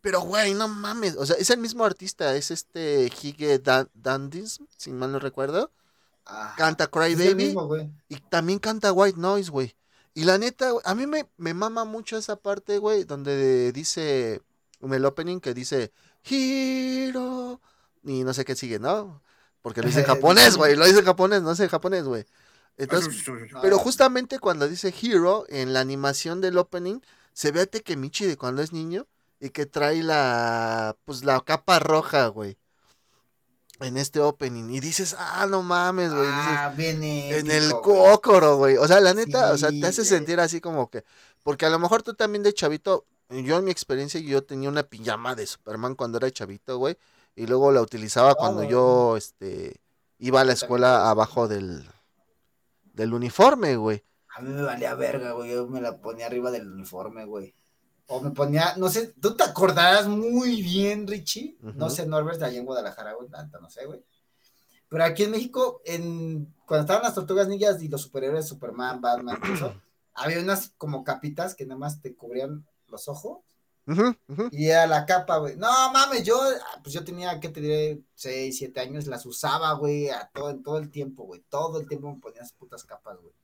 Pero, 0.00 0.20
güey, 0.20 0.54
no 0.54 0.68
mames. 0.68 1.16
O 1.16 1.26
sea, 1.26 1.36
es 1.36 1.50
el 1.50 1.58
mismo 1.58 1.84
artista, 1.84 2.34
es 2.36 2.50
este 2.50 3.10
Hige 3.20 3.58
Dan 3.58 3.88
Dandis, 3.94 4.60
si 4.76 4.90
mal 4.90 5.12
no 5.12 5.18
recuerdo. 5.18 5.72
Canta 6.56 6.88
Cry 6.88 7.14
Baby 7.14 7.34
mismo, 7.34 7.74
y 8.08 8.16
también 8.16 8.58
canta 8.58 8.92
White 8.92 9.18
Noise, 9.18 9.50
güey. 9.50 9.74
Y 10.12 10.24
la 10.24 10.36
neta, 10.36 10.72
a 10.84 10.94
mí 10.94 11.06
me, 11.06 11.26
me 11.38 11.54
mama 11.54 11.84
mucho 11.84 12.18
esa 12.18 12.36
parte, 12.36 12.76
güey, 12.76 13.04
donde 13.04 13.72
dice, 13.72 14.42
en 14.80 14.92
el 14.92 15.04
opening 15.06 15.40
que 15.40 15.54
dice, 15.54 15.90
Hiro. 16.28 17.60
Y 18.04 18.24
no 18.24 18.34
sé 18.34 18.44
qué 18.44 18.54
sigue, 18.54 18.78
¿no? 18.78 19.22
Porque 19.62 19.80
lo 19.80 19.86
dice 19.86 20.00
en 20.00 20.06
japonés, 20.06 20.56
güey. 20.56 20.76
Lo 20.76 20.84
dice 20.84 20.98
en 20.98 21.04
japonés, 21.06 21.42
no 21.42 21.54
sé 21.54 21.64
en 21.64 21.70
japonés, 21.70 22.04
güey. 22.04 22.26
Entonces, 22.76 23.24
pero 23.60 23.76
justamente 23.76 24.38
cuando 24.38 24.68
dice 24.68 24.94
Hero, 25.02 25.44
en 25.48 25.72
la 25.72 25.80
animación 25.80 26.40
del 26.40 26.58
opening, 26.58 27.00
se 27.32 27.50
ve 27.50 27.62
a 27.62 27.66
Tekemichi 27.66 28.26
de 28.26 28.36
cuando 28.36 28.62
es 28.62 28.72
niño 28.72 29.06
y 29.40 29.50
que 29.50 29.66
trae 29.66 30.02
la, 30.02 30.96
pues 31.04 31.24
la 31.24 31.40
capa 31.40 31.78
roja, 31.78 32.26
güey. 32.28 32.58
En 33.80 33.96
este 33.96 34.18
opening. 34.18 34.70
Y 34.70 34.80
dices, 34.80 35.14
ah, 35.18 35.46
no 35.48 35.62
mames, 35.62 36.12
güey. 36.12 36.28
Ah, 36.28 36.74
viene. 36.76 37.38
en 37.38 37.50
el 37.50 37.70
cócoro, 37.70 38.56
güey. 38.56 38.76
O 38.76 38.88
sea, 38.88 39.00
la 39.00 39.14
neta, 39.14 39.52
o 39.52 39.58
sea, 39.58 39.70
te 39.70 39.86
hace 39.86 40.04
sentir 40.04 40.40
así 40.40 40.60
como 40.60 40.90
que. 40.90 41.04
Porque 41.44 41.64
a 41.64 41.70
lo 41.70 41.78
mejor 41.78 42.02
tú 42.02 42.14
también 42.14 42.42
de 42.42 42.52
chavito. 42.52 43.06
Yo 43.28 43.58
en 43.58 43.64
mi 43.64 43.70
experiencia, 43.70 44.18
yo 44.20 44.42
tenía 44.42 44.68
una 44.68 44.82
pijama 44.82 45.34
de 45.34 45.46
Superman 45.46 45.94
cuando 45.94 46.18
era 46.18 46.30
chavito, 46.30 46.78
güey. 46.78 46.96
Y 47.36 47.46
luego 47.46 47.70
la 47.70 47.82
utilizaba 47.82 48.34
cuando 48.34 48.62
güey. 48.62 48.70
yo, 48.70 49.16
este, 49.16 49.76
iba 50.18 50.40
a 50.40 50.44
la 50.44 50.54
escuela 50.54 51.08
abajo 51.08 51.46
del, 51.46 51.86
del 52.94 53.14
uniforme, 53.14 53.76
güey. 53.76 54.02
A 54.34 54.40
mí 54.40 54.50
me 54.50 54.62
valía 54.62 54.94
verga, 54.94 55.32
güey. 55.32 55.52
Yo 55.52 55.68
me 55.68 55.80
la 55.80 55.98
ponía 55.98 56.26
arriba 56.26 56.50
del 56.50 56.68
uniforme, 56.72 57.26
güey. 57.26 57.54
O 58.10 58.20
me 58.20 58.30
ponía, 58.30 58.74
no 58.76 58.88
sé, 58.88 59.08
tú 59.20 59.36
te 59.36 59.44
acordarás 59.44 60.08
muy 60.08 60.62
bien, 60.62 61.06
Richie. 61.06 61.58
No 61.60 61.86
Ujú. 61.86 61.94
sé, 61.94 62.06
Norbert, 62.06 62.42
allá 62.42 62.58
en 62.58 62.64
Guadalajara, 62.64 63.12
güey, 63.12 63.28
la 63.28 63.44
neta, 63.44 63.58
no 63.60 63.68
sé, 63.68 63.84
güey. 63.84 64.02
Pero 64.88 65.04
aquí 65.04 65.24
en 65.24 65.30
México, 65.30 65.82
en, 65.84 66.54
cuando 66.66 66.84
estaban 66.84 67.02
las 67.02 67.14
tortugas 67.14 67.48
ninjas 67.48 67.82
y 67.82 67.88
los 67.88 68.00
superhéroes, 68.00 68.48
Superman, 68.48 69.02
Batman, 69.02 69.38
eso, 69.52 69.74
había 70.14 70.40
unas 70.40 70.70
como 70.78 71.04
capitas 71.04 71.54
que 71.54 71.66
nada 71.66 71.78
más 71.78 72.00
te 72.00 72.16
cubrían 72.16 72.66
los 72.88 73.08
ojos 73.08 73.40
ujú. 73.86 74.16
y 74.50 74.68
era 74.68 74.86
la 74.86 75.04
capa, 75.04 75.36
güey. 75.36 75.56
No 75.56 75.68
mames, 75.92 76.24
yo, 76.24 76.40
ah, 76.40 76.80
pues 76.82 76.94
yo 76.94 77.04
tenía, 77.04 77.38
¿qué 77.40 77.50
te 77.50 77.60
diré? 77.60 78.00
6, 78.14 78.56
7 78.56 78.80
años, 78.80 79.06
las 79.06 79.26
usaba, 79.26 79.72
güey, 79.74 80.08
a 80.08 80.30
todo, 80.32 80.48
en 80.48 80.62
todo 80.62 80.78
el 80.78 80.90
tiempo, 80.90 81.24
güey. 81.24 81.44
Todo 81.50 81.78
el 81.80 81.86
tiempo 81.86 82.10
me 82.10 82.20
ponía 82.20 82.40
esas 82.40 82.54
putas 82.54 82.84
capas, 82.84 83.18
güey. 83.20 83.34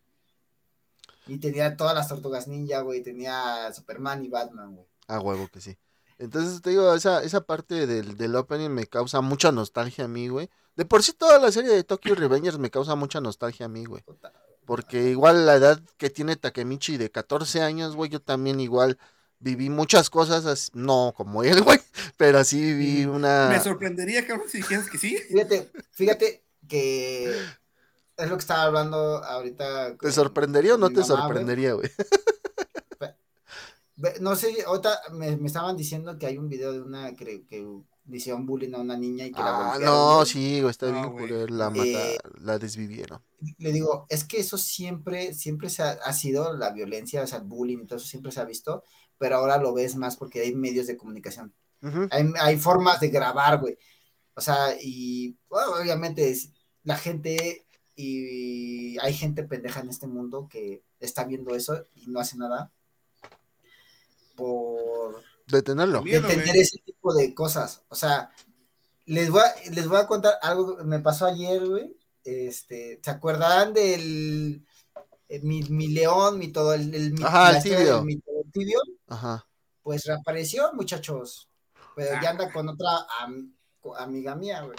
Y 1.27 1.39
tenía 1.39 1.77
todas 1.77 1.95
las 1.95 2.09
tortugas 2.09 2.49
ninja, 2.49 2.81
güey. 2.81 3.03
Tenía 3.03 3.73
Superman 3.73 4.25
y 4.25 4.29
Batman, 4.29 4.75
güey. 4.75 4.87
A 5.09 5.21
huevo 5.21 5.49
que 5.49 5.61
sí. 5.61 5.77
Entonces 6.19 6.63
te 6.63 6.71
digo, 6.71 6.95
esa, 6.95 7.23
esa 7.23 7.41
parte 7.41 7.87
del, 7.87 8.17
del 8.17 8.37
opening 8.37 8.71
me 8.71 8.87
causa 8.87 9.21
mucha 9.21 9.51
nostalgia 9.53 10.05
a 10.05 10.09
mí, 10.09 10.29
güey. 10.29 10.49
De 10.77 10.85
por 10.85 11.03
sí 11.03 11.13
toda 11.13 11.39
la 11.39 11.51
serie 11.53 11.71
de 11.73 11.85
Tokyo 11.85 12.15
Revengers 12.15 12.59
me 12.59 12.71
causa 12.71 12.95
mucha 12.95 13.21
nostalgia 13.21 13.67
a 13.67 13.69
mí, 13.69 13.85
güey. 13.85 14.03
Porque 14.65 15.11
igual 15.11 15.45
la 15.47 15.57
edad 15.57 15.81
que 15.99 16.11
tiene 16.11 16.37
Takemichi 16.37 16.97
de 16.97 17.11
14 17.11 17.63
años, 17.63 17.97
güey, 17.97 18.11
yo 18.11 18.21
también 18.21 18.61
igual 18.61 18.99
viví 19.39 19.69
muchas 19.69 20.09
cosas, 20.09 20.47
as- 20.47 20.71
no 20.75 21.13
como 21.17 21.43
él, 21.43 21.63
güey, 21.63 21.79
pero 22.17 22.43
sí 22.45 22.61
viví 22.61 23.07
Me 23.07 23.13
una... 23.13 23.61
sorprendería, 23.61 24.27
cabrón, 24.27 24.49
si 24.49 24.59
dijeras 24.59 24.89
que 24.89 24.97
sí. 24.99 25.17
Fíjate, 25.19 25.71
fíjate 25.91 26.43
que 26.67 27.35
es 28.16 28.28
lo 28.28 28.36
que 28.36 28.41
estaba 28.41 28.65
hablando 28.65 29.23
ahorita. 29.24 29.97
¿Te 29.97 30.12
sorprendería 30.12 30.74
o 30.74 30.78
no 30.78 30.89
te 30.91 31.01
mamá, 31.01 31.07
sorprendería, 31.07 31.74
güey? 31.74 31.91
No 34.20 34.35
sé, 34.35 34.65
ahorita 34.66 35.01
me, 35.12 35.36
me 35.36 35.47
estaban 35.47 35.77
diciendo 35.77 36.19
que 36.19 36.27
hay 36.27 36.36
un 36.36 36.49
video 36.49 36.73
de 36.73 36.81
una 36.82 37.15
que, 37.15 37.45
que 37.47 37.65
le 38.07 38.16
hicieron 38.16 38.45
bullying 38.45 38.74
a 38.74 38.81
una 38.81 38.97
niña 38.97 39.24
y 39.27 39.31
que 39.32 39.41
la 39.43 39.51
Ah, 39.51 39.73
golpearon, 39.73 40.19
no, 40.19 40.24
sí, 40.27 40.61
güey, 40.61 40.70
está 40.70 40.91
No, 40.91 41.15
bien 41.15 41.57
la 41.57 41.70
mata, 41.70 41.89
Eh, 41.89 42.19
la 42.41 42.59
desvivieron. 42.59 43.23
le 43.59 43.73
digo, 43.73 44.07
es 44.09 44.24
que 44.24 44.39
eso 44.41 44.59
siempre, 44.59 45.35
siempre 45.35 45.69
se 45.70 45.82
ha, 45.82 45.91
ha 46.05 46.12
sido 46.12 46.57
la 46.57 46.70
violencia, 46.70 47.23
o 47.23 47.27
sea, 47.27 47.39
el 47.39 47.45
bullying 47.45 47.78
y 47.82 47.86
todo 47.86 47.99
eso 47.99 48.07
siempre 48.09 48.32
se 48.32 48.41
ha 48.41 48.45
visto, 48.45 48.82
pero 49.19 49.36
ahora 49.36 49.59
lo 49.59 49.73
ves 49.74 49.97
más 49.97 50.16
porque 50.16 50.41
hay 50.41 50.55
medios 50.55 50.86
de 50.86 50.97
comunicación. 50.97 51.55
Hay, 52.11 52.32
hay 52.41 52.57
formas 52.57 52.99
de 53.01 53.09
grabar, 53.09 53.61
güey. 53.61 53.77
O 54.35 54.41
sea, 54.41 54.74
y 54.81 55.39
bueno, 55.49 55.73
obviamente 55.81 56.31
es- 56.31 56.51
la 56.82 56.97
gente 56.97 57.64
y 57.97 58.99
hay 58.99 59.15
gente 59.15 59.45
pendeja 59.45 59.81
en 59.81 59.89
este 59.91 60.07
mundo 60.07 60.49
que 60.51 60.83
está 61.01 61.25
viendo 61.25 61.55
eso 61.55 61.85
y 61.95 62.07
no 62.09 62.21
hace 62.21 62.37
nada 62.37 62.71
por 64.37 65.23
Detenerlo. 65.47 66.03
Entender 66.07 66.57
ese 66.57 66.79
tipo 66.79 67.12
de 67.15 67.35
cosas. 67.35 67.83
O 67.89 67.95
sea, 67.95 68.31
les 69.05 69.31
voy 69.31 69.43
a, 69.43 69.71
les 69.71 69.87
voy 69.87 69.99
a 69.99 70.07
contar 70.07 70.35
algo 70.41 70.79
que 70.79 70.85
me 70.85 71.01
pasó 71.01 71.27
ayer, 71.27 71.65
güey. 71.66 71.95
Este, 72.25 72.99
¿se 73.05 73.11
acuerdan 73.11 73.75
del 73.75 74.65
eh, 75.29 75.41
mi, 75.43 75.62
mi 75.65 75.89
león, 75.89 76.39
mi 76.39 76.49
todo 76.49 76.73
el, 76.73 76.95
el- 76.95 77.12
mi, 77.12 77.23
Ajá, 77.23 77.57
el 77.59 77.62
tibio. 77.62 77.97
del 77.97 78.05
mi 78.07 78.16
todo 78.21 78.43
tibio? 78.53 78.81
Ajá. 79.07 79.47
Pues 79.83 80.05
reapareció, 80.07 80.73
muchachos. 80.73 81.49
Pero 81.95 82.16
Ah. 82.16 82.21
ya 82.23 82.31
anda 82.31 82.51
con 82.51 82.66
otra 82.71 83.07
am- 83.21 83.55
amiga 83.99 84.35
mía, 84.35 84.62
güey. 84.62 84.79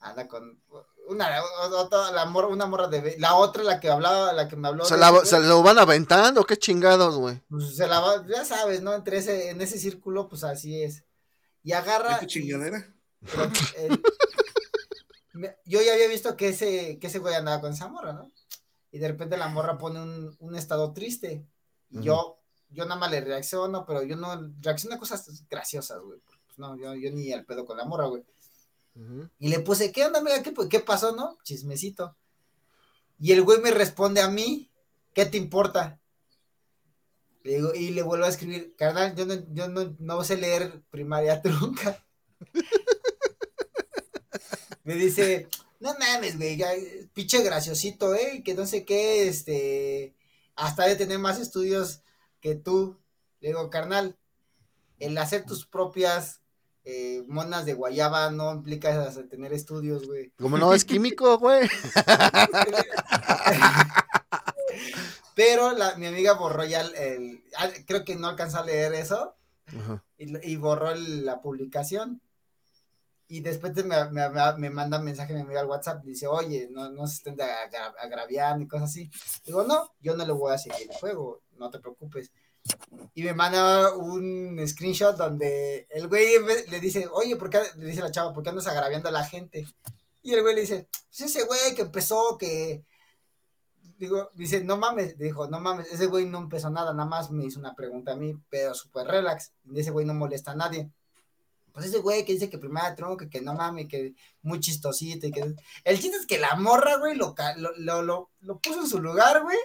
Anda 0.00 0.28
con 0.28 0.60
una, 1.08 1.28
otra, 1.72 2.10
la 2.12 2.24
morra, 2.26 2.48
una 2.48 2.66
morra 2.66 2.88
de 2.88 3.16
la 3.18 3.34
otra, 3.36 3.62
la 3.62 3.80
que 3.80 3.90
hablaba, 3.90 4.32
la 4.32 4.48
que 4.48 4.56
me 4.56 4.68
habló. 4.68 4.84
¿Se, 4.84 4.94
de 4.94 5.00
la- 5.00 5.10
güey, 5.10 5.26
se 5.26 5.40
lo 5.40 5.62
van 5.62 5.78
aventando? 5.78 6.44
¿Qué 6.44 6.56
chingados, 6.56 7.16
güey? 7.16 7.40
pues, 7.48 7.76
se 7.76 7.86
la 7.86 8.00
va- 8.00 8.24
ya 8.26 8.44
sabes, 8.44 8.82
¿no? 8.82 8.94
Entre 8.94 9.18
ese, 9.18 9.50
en 9.50 9.60
ese 9.60 9.78
círculo, 9.78 10.28
pues 10.28 10.44
así 10.44 10.82
es. 10.82 11.04
Y 11.62 11.72
agarra. 11.72 12.18
¿Qué 12.18 12.26
chingadera? 12.26 12.94
el- 13.78 14.02
me- 15.32 15.56
yo 15.64 15.80
ya 15.82 15.92
había 15.94 16.08
visto 16.08 16.36
que 16.36 16.48
ese, 16.48 16.98
que 16.98 17.06
ese 17.08 17.18
güey 17.18 17.34
andaba 17.34 17.60
con 17.60 17.72
esa 17.72 17.88
morra, 17.88 18.12
¿no? 18.12 18.30
Y 18.92 18.98
de 18.98 19.08
repente 19.08 19.36
la 19.36 19.48
morra 19.48 19.76
pone 19.78 20.00
un, 20.00 20.36
un 20.38 20.56
estado 20.56 20.92
triste. 20.92 21.44
Y 21.90 22.02
yo, 22.02 22.38
yo 22.70 22.84
nada 22.84 22.96
más 23.00 23.10
le 23.10 23.20
reacciono, 23.20 23.84
pero 23.86 24.02
yo 24.02 24.16
no 24.16 24.52
reacciono 24.60 24.96
a 24.96 24.98
cosas 24.98 25.44
graciosas, 25.50 26.00
güey. 26.00 26.20
Pues 26.46 26.58
no, 26.58 26.76
yo, 26.76 26.94
yo 26.94 27.10
ni 27.10 27.32
al 27.32 27.44
pedo 27.44 27.64
con 27.64 27.76
la 27.76 27.84
morra, 27.84 28.06
güey. 28.06 28.24
Y 29.38 29.48
le 29.48 29.60
puse, 29.60 29.90
¿qué 29.90 30.04
onda, 30.04 30.20
amiga? 30.20 30.42
¿Qué, 30.42 30.54
qué 30.70 30.80
pasó, 30.80 31.14
no? 31.14 31.36
Chismecito. 31.42 32.16
Y 33.18 33.32
el 33.32 33.42
güey 33.42 33.60
me 33.60 33.70
responde 33.70 34.20
a 34.20 34.28
mí, 34.28 34.70
¿qué 35.12 35.26
te 35.26 35.36
importa? 35.36 36.00
Le 37.42 37.56
digo, 37.56 37.74
y 37.74 37.90
le 37.90 38.02
vuelvo 38.02 38.24
a 38.24 38.28
escribir, 38.28 38.74
carnal, 38.76 39.14
yo 39.14 39.26
no, 39.26 39.34
yo 39.52 39.68
no, 39.68 39.94
no 39.98 40.24
sé 40.24 40.36
leer 40.36 40.82
primaria 40.90 41.42
trunca. 41.42 42.04
me 44.84 44.94
dice, 44.94 45.48
no 45.80 45.94
mames, 45.98 46.36
güey, 46.36 46.56
ya, 46.56 46.70
pinche 47.12 47.42
graciosito, 47.42 48.14
¿eh? 48.14 48.42
Que 48.44 48.54
no 48.54 48.66
sé 48.66 48.84
qué, 48.84 49.28
este, 49.28 50.14
hasta 50.54 50.86
de 50.86 50.96
tener 50.96 51.18
más 51.18 51.38
estudios 51.38 52.02
que 52.40 52.54
tú. 52.54 52.98
Le 53.40 53.48
digo, 53.48 53.68
carnal, 53.70 54.16
el 54.98 55.18
hacer 55.18 55.44
tus 55.44 55.66
propias 55.66 56.40
eh, 56.84 57.22
monas 57.28 57.64
de 57.64 57.74
guayaba 57.74 58.30
no 58.30 58.52
implica 58.52 59.10
tener 59.30 59.52
estudios, 59.52 60.06
güey. 60.06 60.30
Como 60.38 60.58
no 60.58 60.72
es 60.74 60.84
químico, 60.84 61.38
güey. 61.38 61.68
Pero 65.34 65.72
la, 65.72 65.96
mi 65.96 66.06
amiga 66.06 66.34
borró 66.34 66.64
ya 66.64 66.82
el, 66.82 66.94
el- 66.94 67.44
ah, 67.58 67.68
creo 67.86 68.04
que 68.04 68.14
no 68.16 68.28
alcanzó 68.28 68.58
a 68.58 68.64
leer 68.64 68.94
eso 68.94 69.34
Ajá. 69.66 70.04
y, 70.16 70.52
y 70.52 70.56
borró 70.56 70.90
el- 70.92 71.24
la 71.24 71.40
publicación. 71.40 72.20
Y 73.26 73.40
después 73.40 73.74
me, 73.84 74.10
me, 74.10 74.28
me- 74.58 74.70
manda 74.70 74.98
un 74.98 75.04
mensaje 75.04 75.32
mi 75.34 75.40
amiga 75.40 75.60
al 75.60 75.66
WhatsApp, 75.66 76.04
dice, 76.04 76.26
oye, 76.26 76.68
no, 76.70 76.90
no 76.90 77.06
se 77.06 77.14
estén 77.14 77.40
agra- 77.40 77.94
agraviando 77.98 78.62
y 78.64 78.68
cosas 78.68 78.90
así. 78.90 79.10
Digo, 79.44 79.64
no, 79.64 79.92
yo 80.00 80.14
no 80.16 80.24
le 80.24 80.32
voy 80.32 80.52
a 80.52 80.58
seguir 80.58 80.88
el 80.90 80.96
juego, 80.96 81.42
no 81.56 81.70
te 81.70 81.80
preocupes. 81.80 82.30
Y 83.14 83.22
me 83.22 83.32
manda 83.32 83.94
un 83.94 84.60
screenshot 84.66 85.16
donde 85.16 85.86
el 85.90 86.08
güey 86.08 86.34
le 86.68 86.80
dice, 86.80 87.06
oye, 87.12 87.36
¿por 87.36 87.48
qué? 87.48 87.60
Le 87.76 87.86
dice 87.86 88.00
la 88.00 88.10
chava, 88.10 88.32
¿por 88.32 88.42
qué 88.42 88.50
andas 88.50 88.66
agraviando 88.66 89.08
a 89.08 89.12
la 89.12 89.24
gente? 89.24 89.66
Y 90.22 90.32
el 90.32 90.42
güey 90.42 90.54
le 90.54 90.62
dice, 90.62 90.88
pues 90.90 91.20
ese 91.20 91.44
güey 91.44 91.74
que 91.74 91.82
empezó, 91.82 92.36
que... 92.38 92.84
Digo, 93.96 94.30
dice, 94.34 94.64
no 94.64 94.76
mames, 94.76 95.16
dijo, 95.16 95.46
no 95.46 95.60
mames, 95.60 95.92
ese 95.92 96.06
güey 96.06 96.26
no 96.26 96.38
empezó 96.38 96.68
nada, 96.68 96.92
nada 96.92 97.08
más 97.08 97.30
me 97.30 97.44
hizo 97.44 97.60
una 97.60 97.74
pregunta 97.76 98.12
a 98.12 98.16
mí, 98.16 98.34
pero 98.50 98.74
súper 98.74 99.06
relax. 99.06 99.52
Ese 99.72 99.92
güey 99.92 100.04
no 100.04 100.14
molesta 100.14 100.50
a 100.50 100.56
nadie. 100.56 100.90
pues 101.72 101.86
ese 101.86 101.98
güey 101.98 102.24
que 102.24 102.32
dice 102.32 102.50
que 102.50 102.58
primera 102.58 102.94
tronca, 102.96 103.28
que 103.28 103.40
no 103.40 103.54
mames, 103.54 103.86
que 103.86 104.14
muy 104.42 104.58
chistosito 104.58 105.28
y 105.28 105.30
que... 105.30 105.54
El 105.84 106.00
chiste 106.00 106.16
es 106.16 106.26
que 106.26 106.38
la 106.38 106.56
morra, 106.56 106.96
güey, 106.96 107.14
lo, 107.14 107.34
lo, 107.76 108.02
lo, 108.02 108.30
lo 108.40 108.58
puso 108.58 108.80
en 108.80 108.88
su 108.88 108.98
lugar, 109.00 109.42
güey. 109.42 109.58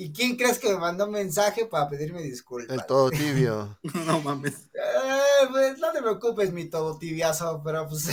¿Y 0.00 0.12
quién 0.12 0.36
crees 0.36 0.60
que 0.60 0.68
me 0.72 0.78
mandó 0.78 1.06
un 1.06 1.10
mensaje 1.10 1.66
para 1.66 1.88
pedirme 1.88 2.22
disculpas? 2.22 2.72
El 2.78 2.86
todo 2.86 3.10
tibio. 3.10 3.76
No 4.06 4.20
mames. 4.20 4.54
Eh, 4.72 5.46
pues 5.50 5.78
no 5.78 5.90
te 5.90 6.00
preocupes, 6.00 6.52
mi 6.52 6.66
todo 6.66 6.96
tibiazo, 6.98 7.60
pero 7.64 7.88
pues. 7.88 8.08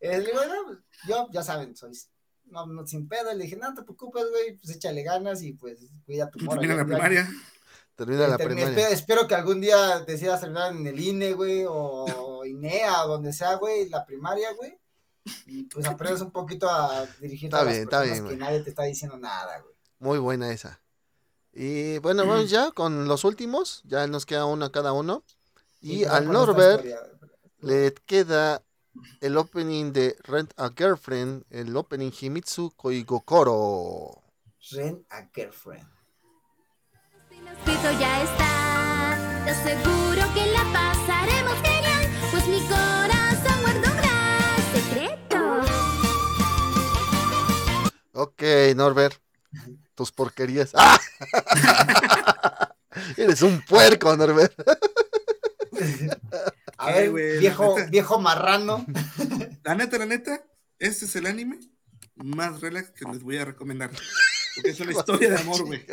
Eh, 0.00 0.18
le 0.18 0.26
digo, 0.26 0.40
no, 0.44 0.64
pues, 0.66 0.78
yo, 1.08 1.28
ya 1.32 1.42
saben, 1.42 1.74
soy. 1.76 1.90
No, 2.44 2.64
no, 2.66 2.86
sin 2.86 3.08
pedo, 3.08 3.34
le 3.34 3.44
dije, 3.44 3.56
no 3.56 3.74
te 3.74 3.82
preocupes, 3.82 4.24
güey, 4.30 4.56
pues 4.56 4.76
échale 4.76 5.02
ganas 5.02 5.42
y 5.42 5.52
pues 5.52 5.80
cuida 6.06 6.30
tu 6.30 6.38
morra. 6.44 6.60
Termina 6.60 6.76
la 6.76 6.86
primaria. 6.86 7.28
Termina 7.96 8.28
la 8.28 8.36
Termi- 8.38 8.54
primaria. 8.54 8.68
Espero, 8.68 8.88
espero 8.94 9.26
que 9.28 9.34
algún 9.34 9.60
día 9.60 10.00
decidas 10.00 10.40
terminar 10.40 10.72
en 10.72 10.86
el 10.86 10.98
INE, 11.00 11.32
güey, 11.32 11.64
o 11.68 12.44
INEA, 12.46 13.04
o 13.04 13.08
donde 13.08 13.32
sea, 13.32 13.54
güey, 13.56 13.88
la 13.88 14.06
primaria, 14.06 14.52
güey. 14.54 14.78
Y 15.46 15.64
pues 15.64 15.84
aprendas 15.86 16.22
un 16.22 16.30
poquito 16.30 16.70
a 16.70 17.04
dirigirte 17.20 17.56
Está 17.56 17.60
a 17.60 17.64
las 17.64 17.74
bien, 17.74 17.82
está 17.82 17.98
personas 17.98 18.12
bien, 18.20 18.24
que 18.28 18.36
güey. 18.36 18.38
nadie 18.38 18.62
te 18.62 18.70
está 18.70 18.84
diciendo 18.84 19.18
nada, 19.18 19.58
güey. 19.60 19.74
Muy 19.98 20.18
buena 20.18 20.52
esa. 20.52 20.80
Y 21.52 21.98
bueno, 21.98 22.26
vamos 22.26 22.50
ya 22.50 22.70
con 22.70 23.08
los 23.08 23.24
últimos. 23.24 23.82
Ya 23.84 24.06
nos 24.06 24.26
queda 24.26 24.44
uno 24.44 24.70
cada 24.70 24.92
uno. 24.92 25.24
Y 25.80 26.04
al 26.04 26.30
Norbert 26.30 26.84
le 27.60 27.94
queda 28.06 28.62
el 29.20 29.36
opening 29.36 29.92
de 29.92 30.16
Rent 30.24 30.52
a 30.56 30.70
Girlfriend, 30.76 31.44
el 31.50 31.76
opening 31.76 32.12
Himitsu 32.12 32.72
Koigokoro. 32.76 34.22
Ren 34.70 35.04
a 35.10 35.28
girlfriend. 35.34 35.88
Escrito 37.30 37.90
ya 37.98 38.22
está, 38.22 39.44
te 39.44 39.50
aseguro 39.50 40.22
que 40.34 40.46
la 40.52 40.64
pasaremos 40.72 41.54
genial, 41.62 42.06
pues 42.30 42.46
mi 42.46 42.60
corazón 42.68 43.62
guarda 43.62 43.90
un 43.90 43.96
gran 43.96 44.60
secreto. 44.74 45.38
Ok, 48.12 48.42
Norbert. 48.76 49.20
Tus 49.98 50.12
porquerías. 50.12 50.70
¡Ah! 50.76 50.96
Eres 53.16 53.42
un 53.42 53.60
puerco, 53.62 54.16
Norbert. 54.16 54.54
A 56.78 56.86
Ay, 56.86 56.94
ver, 56.94 57.10
güey, 57.10 57.34
la 57.34 57.40
viejo, 57.40 57.76
viejo 57.90 58.20
marrano. 58.20 58.86
La 59.64 59.74
neta, 59.74 59.98
la 59.98 60.06
neta, 60.06 60.40
este 60.78 61.06
es 61.06 61.16
el 61.16 61.26
anime 61.26 61.58
más 62.14 62.60
relax 62.60 62.92
que 62.92 63.06
les 63.06 63.24
voy 63.24 63.38
a 63.38 63.44
recomendar. 63.44 63.90
Porque 64.54 64.70
es 64.70 64.78
una 64.78 64.92
historia 64.92 65.30
de 65.30 65.38
amor, 65.38 65.66
güey. 65.66 65.84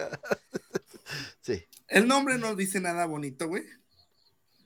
Sí. 1.41 1.67
El 1.87 2.07
nombre 2.07 2.37
no 2.37 2.55
dice 2.55 2.79
nada 2.79 3.07
bonito, 3.07 3.47
güey. 3.47 3.63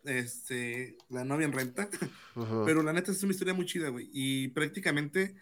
Este, 0.03 0.98
la 1.07 1.24
novia 1.24 1.45
en 1.45 1.53
renta. 1.53 1.90
Pero 2.66 2.84
la 2.84 2.91
neta 2.91 3.14
es 3.14 3.24
una 3.24 3.32
historia 3.32 3.53
muy 3.53 3.66
chida, 3.66 3.88
güey. 3.88 4.10
Y 4.11 4.49
prácticamente 4.49 5.38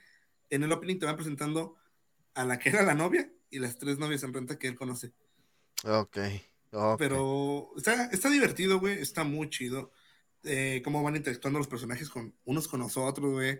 en 0.51 0.61
el 0.61 0.71
opening 0.71 0.99
te 0.99 1.07
van 1.07 1.15
presentando 1.15 1.75
a 2.35 2.45
la 2.45 2.59
que 2.59 2.69
era 2.69 2.83
la 2.83 2.93
novia 2.93 3.27
y 3.49 3.59
las 3.59 3.77
tres 3.77 3.97
novias 3.97 4.23
en 4.23 4.33
renta 4.33 4.57
que 4.57 4.67
él 4.67 4.75
conoce. 4.75 5.13
Ok. 5.83 6.17
ok. 6.71 6.97
Pero 6.97 7.71
está, 7.77 8.05
está 8.05 8.29
divertido, 8.29 8.79
güey. 8.79 8.99
Está 8.99 9.23
muy 9.23 9.49
chido. 9.49 9.91
Eh, 10.43 10.81
cómo 10.83 11.03
van 11.03 11.15
interactuando 11.15 11.59
los 11.59 11.67
personajes 11.67 12.09
con 12.09 12.33
unos 12.45 12.67
con 12.67 12.79
los 12.79 12.97
otros, 12.97 13.31
güey. 13.33 13.59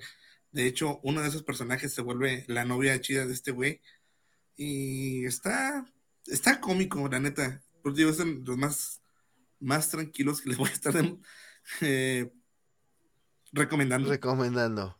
De 0.52 0.66
hecho, 0.66 1.00
uno 1.04 1.22
de 1.22 1.28
esos 1.28 1.44
personajes 1.44 1.94
se 1.94 2.02
vuelve 2.02 2.46
la 2.48 2.66
novia 2.66 3.00
chida 3.02 3.26
de 3.26 3.34
este 3.34 3.52
güey. 3.52 3.82
Y 4.56 5.26
está, 5.26 5.86
está 6.26 6.60
cómico, 6.60 7.08
la 7.08 7.20
neta. 7.20 7.62
Porque 7.82 8.00
digo, 8.00 8.14
son 8.14 8.44
los 8.46 8.58
más, 8.58 9.02
más 9.60 9.90
tranquilos 9.90 10.42
que 10.42 10.50
les 10.50 10.58
voy 10.58 10.70
a 10.70 10.74
estar 10.74 10.96
eh, 11.82 12.32
recomendando. 13.52 14.10
Recomendando. 14.10 14.98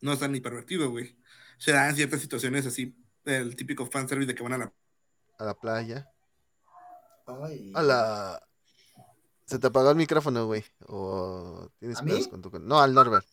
no 0.00 0.12
está 0.12 0.28
ni 0.28 0.40
pervertido, 0.40 0.90
güey. 0.90 1.16
Se 1.58 1.72
dan 1.72 1.94
ciertas 1.94 2.20
situaciones 2.20 2.66
así, 2.66 2.96
el 3.24 3.56
típico 3.56 3.86
fanservice 3.86 4.28
de 4.28 4.34
que 4.34 4.42
van 4.42 4.54
a 4.54 4.58
la... 4.58 4.72
A 5.38 5.44
la 5.44 5.54
playa. 5.54 6.10
Ay. 7.26 7.72
A 7.74 7.82
la. 7.82 8.48
Se 9.46 9.58
te 9.58 9.66
apagó 9.66 9.90
el 9.90 9.96
micrófono, 9.96 10.46
güey. 10.46 10.64
O 10.86 11.68
tienes 11.78 11.98
¿A 11.98 12.02
mí? 12.02 12.12
pedos 12.12 12.28
con 12.28 12.40
tu. 12.42 12.50
No, 12.60 12.80
al 12.80 12.94
Norbert. 12.94 13.26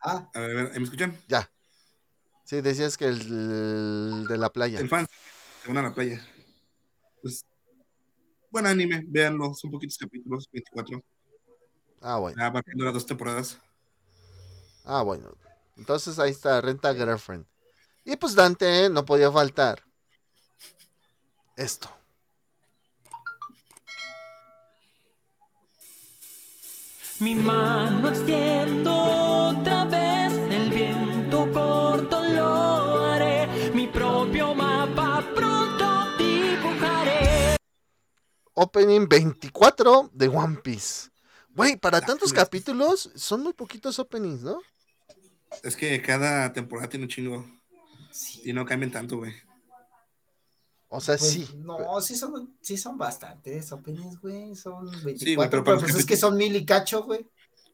Ah, 0.00 0.28
A 0.34 0.40
ver, 0.40 0.50
a 0.50 0.62
ver, 0.64 0.78
¿me 0.78 0.84
escuchan? 0.84 1.16
Ya. 1.28 1.50
Sí, 2.44 2.60
decías 2.60 2.96
que 2.96 3.06
el, 3.06 3.20
el 3.20 4.26
de 4.28 4.38
la 4.38 4.50
playa. 4.50 4.78
El 4.80 4.88
fan, 4.88 5.06
se 5.62 5.68
van 5.68 5.78
a 5.78 5.82
la 5.82 5.94
playa. 5.94 6.24
Pues, 7.22 7.44
buen 8.50 8.66
anime, 8.66 9.04
véanlo, 9.06 9.52
son 9.54 9.70
poquitos 9.70 9.98
capítulos, 9.98 10.48
24. 10.52 11.02
Ah, 12.00 12.18
bueno. 12.18 12.36
Ya 12.38 12.50
va 12.50 12.62
las 12.64 12.94
dos 12.94 13.06
temporadas. 13.06 13.60
Ah, 14.84 15.02
bueno. 15.02 15.36
Entonces 15.76 16.18
ahí 16.18 16.30
está, 16.30 16.60
Renta 16.60 16.94
Girlfriend. 16.94 17.46
Y 18.04 18.16
pues 18.16 18.34
Dante 18.34 18.88
no 18.90 19.04
podía 19.04 19.30
faltar. 19.30 19.82
Esto. 21.56 21.90
Mi 27.20 27.34
mano 27.34 28.08
extiendo 28.10 28.94
otra 29.48 29.84
vez, 29.86 30.32
el 30.52 30.70
viento 30.70 31.50
corto 31.52 32.22
lo 32.22 33.04
haré, 33.06 33.72
mi 33.74 33.88
propio 33.88 34.54
mapa 34.54 35.24
pronto 35.34 36.16
dibujaré. 36.16 37.56
Opening 38.54 39.08
24 39.08 40.10
de 40.12 40.28
One 40.28 40.58
Piece. 40.62 41.10
Güey, 41.48 41.76
para 41.76 42.00
tantos 42.00 42.32
capítulos 42.32 43.10
son 43.16 43.42
muy 43.42 43.52
poquitos 43.52 43.98
openings, 43.98 44.42
¿no? 44.42 44.60
Es 45.64 45.74
que 45.74 46.00
cada 46.00 46.52
temporada 46.52 46.88
tiene 46.88 47.06
un 47.06 47.10
chingo 47.10 47.44
sí. 48.48 48.50
y 48.50 48.54
no 48.54 48.64
cambian 48.64 48.92
tanto, 48.92 49.16
güey. 49.18 49.34
O 50.88 51.00
sea, 51.00 51.18
Pues, 51.18 51.30
sí. 51.30 51.48
No, 51.56 52.00
sí 52.00 52.16
son, 52.16 52.56
sí 52.60 52.76
son 52.76 52.96
bastantes 52.96 53.70
openings, 53.72 54.20
güey. 54.20 54.54
Son 54.54 54.86
24, 54.86 55.18
Sí, 55.18 55.34
güey, 55.34 55.50
pero 55.50 55.64
pues 55.64 55.94
es 55.94 56.06
que 56.06 56.16
son 56.16 56.36
mil 56.36 56.54
y 56.56 56.64
cacho, 56.64 57.02
güey. 57.02 57.26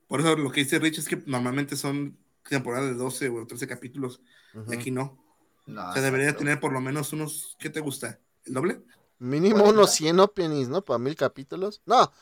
Por 0.09 0.21
eso 0.21 0.37
lo 0.37 0.51
que 0.51 0.61
dice 0.61 0.79
Rich 0.79 0.99
es 0.99 1.09
que 1.09 1.23
normalmente 1.27 1.77
son 1.77 2.19
temporadas 2.49 2.91
de 2.91 2.95
12 2.95 3.29
o 3.31 3.47
13 3.47 3.67
capítulos, 3.67 4.21
y 4.69 4.75
aquí 4.75 4.91
no. 4.91 5.19
No, 5.67 5.89
O 5.89 5.93
sea, 5.93 6.03
debería 6.03 6.37
tener 6.37 6.61
por 6.61 6.73
lo 6.73 6.81
menos 6.81 7.13
unos, 7.13 7.57
¿qué 7.59 7.71
te 7.71 7.81
gusta? 7.81 8.21
¿El 8.45 8.55
doble? 8.55 8.83
Mínimo 9.19 9.65
unos 9.65 9.93
100 9.93 10.21
openings, 10.21 10.69
¿no? 10.69 10.85
Para 10.85 10.99
mil 10.99 11.17
capítulos. 11.17 11.81
No. 11.87 12.13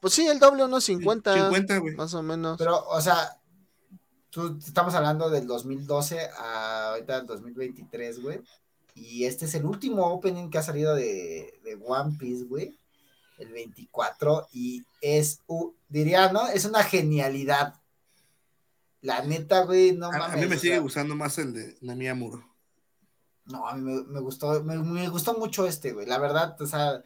Pues 0.00 0.14
sí, 0.14 0.26
el 0.26 0.38
doble, 0.38 0.64
unos 0.64 0.84
50. 0.84 1.34
50, 1.34 1.78
güey. 1.78 1.94
Más 1.94 2.14
o 2.14 2.22
menos. 2.22 2.56
Pero, 2.58 2.82
o 2.88 3.00
sea, 3.02 3.38
tú 4.30 4.58
estamos 4.64 4.94
hablando 4.94 5.28
del 5.30 5.46
2012 5.46 6.30
a 6.38 6.90
ahorita 6.90 7.18
el 7.18 7.26
2023, 7.26 8.22
güey. 8.22 8.40
Y 8.94 9.24
este 9.24 9.44
es 9.44 9.54
el 9.54 9.64
último 9.64 10.06
opening 10.06 10.50
que 10.50 10.58
ha 10.58 10.62
salido 10.62 10.94
de, 10.94 11.60
de 11.64 11.78
One 11.84 12.16
Piece, 12.18 12.44
güey. 12.44 12.76
El 13.38 13.52
24. 13.52 14.48
Y 14.52 14.84
es, 15.00 15.40
diría, 15.88 16.30
¿no? 16.32 16.46
Es 16.48 16.64
una 16.64 16.82
genialidad. 16.82 17.74
La 19.00 19.22
neta, 19.22 19.64
güey, 19.64 19.92
no 19.92 20.10
A, 20.10 20.14
a 20.14 20.18
mames. 20.18 20.40
mí 20.40 20.46
me 20.46 20.58
sigue 20.58 20.74
sea, 20.74 20.80
gustando 20.80 21.16
más 21.16 21.38
el 21.38 21.54
de 21.54 21.76
Nami 21.80 22.08
Amuro. 22.08 22.44
No, 23.46 23.66
a 23.66 23.74
mí 23.74 23.80
me, 23.80 24.02
me 24.04 24.20
gustó, 24.20 24.62
me, 24.62 24.76
me 24.78 25.08
gustó 25.08 25.34
mucho 25.38 25.66
este, 25.66 25.92
güey. 25.92 26.06
La 26.06 26.18
verdad, 26.18 26.60
o 26.60 26.66
sea, 26.66 27.02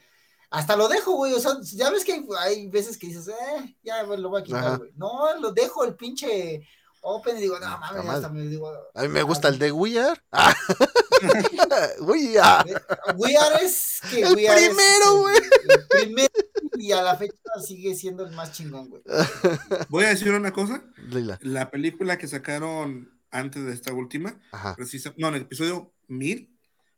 hasta 0.50 0.74
lo 0.76 0.88
dejo, 0.88 1.12
güey. 1.12 1.32
O 1.34 1.40
sea, 1.40 1.52
ya 1.62 1.90
ves 1.90 2.04
que 2.04 2.14
hay, 2.14 2.26
hay 2.40 2.68
veces 2.68 2.98
que 2.98 3.06
dices, 3.06 3.28
eh, 3.28 3.76
ya 3.84 4.02
güey, 4.02 4.20
lo 4.20 4.28
voy 4.30 4.40
a 4.40 4.42
Ajá. 4.42 4.46
quitar, 4.46 4.78
güey. 4.78 4.90
No, 4.96 5.38
lo 5.38 5.52
dejo 5.52 5.84
el 5.84 5.94
pinche 5.94 6.66
open 7.04 7.36
y 7.38 7.42
digo, 7.42 7.58
no 7.60 7.66
Ah, 7.66 7.78
mames, 7.94 8.06
hasta 8.10 8.28
me 8.30 8.42
digo, 8.42 8.72
A 8.94 9.02
mí 9.02 9.08
me 9.08 9.22
gusta 9.22 9.48
el 9.48 9.58
de 9.58 9.70
We 9.72 9.98
Are. 10.00 10.20
Ah. 10.32 10.54
We 12.00 12.38
Are. 12.38 12.70
We 13.16 13.36
Are 13.36 13.64
es 13.64 14.00
que 14.10 14.20
El 14.22 14.34
We 14.34 14.48
Are 14.48 14.60
primero, 14.66 15.10
el- 15.12 15.18
güey. 15.20 15.36
El 15.36 15.86
primero 15.88 16.28
y 16.78 16.92
a 16.92 17.02
la 17.02 17.16
fecha 17.16 17.34
sigue 17.64 17.94
siendo 17.94 18.24
el 18.26 18.32
más 18.34 18.52
chingón, 18.52 18.90
güey. 18.90 19.02
Voy 19.88 20.04
a 20.04 20.08
decir 20.08 20.32
una 20.32 20.52
cosa. 20.52 20.84
Lila. 21.08 21.38
La 21.42 21.70
película 21.70 22.18
que 22.18 22.26
sacaron 22.28 23.10
antes 23.30 23.64
de 23.64 23.72
esta 23.72 23.92
última, 23.92 24.38
precisa, 24.76 25.12
no, 25.16 25.28
en 25.28 25.34
el 25.36 25.42
episodio 25.42 25.92
1000, 26.08 26.50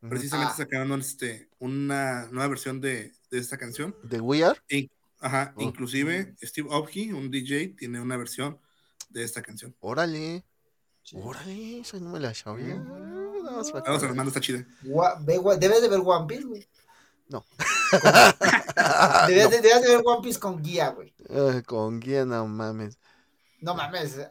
Ujú. 0.02 0.10
precisamente 0.10 0.52
Ah. 0.54 0.56
sacaron 0.56 1.00
este, 1.00 1.48
una 1.58 2.26
nueva 2.30 2.48
versión 2.48 2.80
de, 2.80 3.12
de 3.30 3.38
esta 3.38 3.56
canción. 3.58 3.94
De 4.02 4.20
We 4.20 4.44
Are. 4.44 4.58
In- 4.68 4.90
ajá, 5.20 5.54
Oh. 5.56 5.62
inclusive 5.62 6.34
Steve 6.42 6.68
Aoki, 6.70 7.12
un 7.12 7.30
DJ, 7.30 7.74
tiene 7.78 8.00
una 8.00 8.16
versión 8.16 8.58
de 9.08 9.22
esta 9.24 9.42
canción. 9.42 9.74
Órale. 9.80 10.44
Órale, 11.14 11.80
eso 11.80 11.98
no 12.00 12.10
me 12.10 12.20
la 12.20 12.34
sabía. 12.34 12.74
Ahora 13.48 13.62
se 13.64 13.72
que- 13.72 14.06
los 14.08 14.16
mando, 14.16 14.28
está 14.28 14.40
chida. 14.40 14.66
Debes 15.20 15.82
de 15.82 15.88
ver 15.88 16.00
One 16.04 16.26
Piece, 16.26 16.44
güey. 16.44 16.68
No. 17.28 17.44
Debes, 19.28 19.50
de, 19.50 19.60
debes 19.60 19.82
de 19.82 19.88
ver 19.96 20.02
One 20.04 20.22
Piece 20.22 20.38
con 20.40 20.62
guía, 20.62 20.90
güey. 20.90 21.14
Ah, 21.30 21.62
con 21.64 22.00
guía, 22.00 22.24
no 22.24 22.46
mames. 22.46 22.98
No 23.60 23.74
mames. 23.74 24.18
eh. 24.18 24.28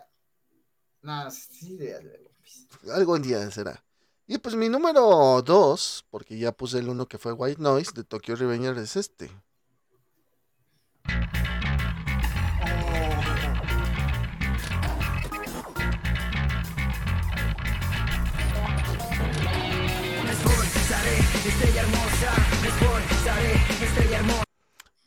No, 1.01 1.29
sí 1.31 1.77
debes 1.77 2.03
de 2.03 2.09
ver 2.09 2.19
One 2.21 2.35
Piece. 2.43 2.67
Algún 2.91 3.21
día 3.21 3.49
será. 3.51 3.83
Y 4.27 4.37
pues 4.39 4.55
mi 4.55 4.69
número 4.69 5.41
2, 5.41 6.05
porque 6.09 6.37
ya 6.37 6.51
puse 6.51 6.79
el 6.79 6.89
uno 6.89 7.07
que 7.07 7.17
fue 7.17 7.31
White 7.33 7.61
Noise 7.61 7.91
de 7.95 8.03
Tokyo 8.03 8.35
Revenger, 8.35 8.77
es 8.79 8.95
este. 8.95 9.29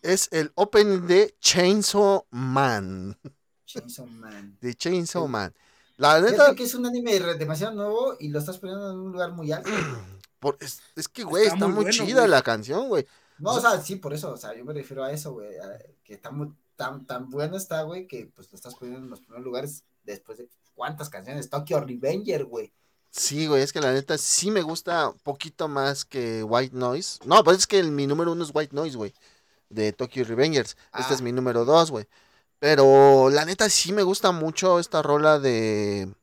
Es 0.02 0.28
el 0.32 0.52
opening 0.55 1.06
de 1.06 1.35
Chainsaw 1.40 2.26
Man. 2.30 3.18
Chainsaw 3.66 4.06
Man. 4.06 4.56
De 4.60 4.74
Chainsaw 4.74 5.26
Man. 5.28 5.55
La 5.97 6.20
neta, 6.20 6.55
que 6.55 6.62
es 6.64 6.74
un 6.74 6.86
anime 6.86 7.18
demasiado 7.35 7.74
nuevo 7.74 8.16
y 8.20 8.28
lo 8.28 8.39
estás 8.39 8.59
poniendo 8.59 8.90
en 8.93 8.98
un 8.98 9.12
lugar 9.12 9.32
muy 9.32 9.51
alto. 9.52 9.68
por- 10.39 10.56
es, 10.60 10.80
es 10.94 11.09
que, 11.09 11.24
güey, 11.24 11.44
está, 11.44 11.55
Está 11.56 11.66
muy 11.66 11.74
muy 11.74 11.85
bueno, 11.85 11.97
chida 12.06 12.20
güey. 12.20 12.30
la 12.30 12.43
canción, 12.43 12.89
güey. 12.89 13.06
No, 13.39 13.51
o 13.55 13.60
sea, 13.60 13.80
sí, 13.80 13.97
por 13.97 14.14
eso, 14.14 14.32
o 14.32 14.36
sea, 14.36 14.56
yo 14.56 14.64
me 14.64 14.72
refiero 14.72 15.05
a 15.05 15.12
eso, 15.12 15.32
güey, 15.32 15.56
a- 15.59 15.78
que 16.05 16.14
está 16.14 16.30
muy, 16.30 16.52
tan, 16.76 17.05
tan 17.06 17.28
bueno 17.28 17.56
está, 17.56 17.82
güey, 17.82 18.06
que 18.06 18.26
pues 18.35 18.51
lo 18.51 18.56
estás 18.56 18.74
poniendo 18.76 19.05
en 19.05 19.10
los 19.10 19.20
primeros 19.20 19.44
lugares 19.44 19.85
después 20.05 20.39
de 20.39 20.48
cuántas 20.74 21.10
canciones, 21.10 21.51
Tokyo 21.51 21.80
Revenger, 21.80 22.44
güey. 22.44 22.72
Sí, 23.19 23.47
güey, 23.49 23.62
es 23.62 23.73
que 23.73 23.81
la 23.81 23.93
neta 23.93 24.16
sí 24.16 24.51
me 24.51 24.62
gusta 24.62 25.09
un 25.11 25.19
poquito 25.19 25.66
más 25.69 26.05
que 26.05 26.43
White 26.45 26.77
Noise. 26.77 27.19
No, 27.27 27.43
pues 27.45 27.59
es 27.59 27.66
que 27.66 27.78
el- 27.81 27.90
mi 27.93 28.07
número 28.07 28.32
uno 28.32 28.45
es 28.45 28.51
White 28.55 28.74
Noise, 28.74 28.97
güey. 28.97 29.12
De 29.69 29.93
Tokyo 29.93 30.24
Revengers. 30.24 30.77
Este 30.99 31.12
Ah. 31.12 31.15
es 31.15 31.20
mi 31.23 31.32
número 31.32 31.65
dos, 31.65 31.90
güey. 31.90 32.07
Pero 32.61 33.28
la 33.31 33.45
neta 33.45 33.69
sí 33.70 33.93
me 33.93 34.03
gusta 34.03 34.32
mucho 34.32 34.78
esta 34.78 35.03
rola 35.03 35.39
de. 35.39 36.15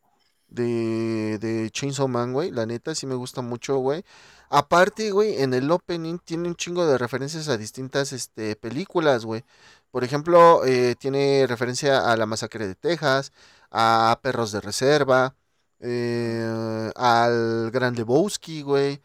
De, 0.47 1.37
de 1.39 1.69
Chainsaw 1.71 2.07
Man, 2.07 2.33
güey. 2.33 2.51
La 2.51 2.65
neta 2.65 2.95
sí 2.95 3.05
me 3.07 3.15
gusta 3.15 3.41
mucho, 3.41 3.77
güey. 3.77 4.03
Aparte, 4.49 5.11
güey, 5.11 5.41
en 5.41 5.53
el 5.53 5.69
opening 5.71 6.17
tiene 6.19 6.47
un 6.47 6.55
chingo 6.55 6.85
de 6.85 6.97
referencias 6.97 7.49
a 7.49 7.57
distintas 7.57 8.13
este, 8.13 8.55
películas, 8.55 9.25
güey. 9.25 9.43
Por 9.91 10.03
ejemplo, 10.03 10.63
eh, 10.65 10.95
tiene 10.99 11.45
referencia 11.47 12.09
a 12.11 12.15
La 12.17 12.25
Masacre 12.25 12.67
de 12.67 12.75
Texas, 12.75 13.31
a 13.71 14.19
Perros 14.21 14.51
de 14.51 14.61
Reserva, 14.61 15.35
eh, 15.79 16.91
al 16.95 17.71
Gran 17.71 17.95
Lebowski, 17.95 18.61
güey. 18.61 19.01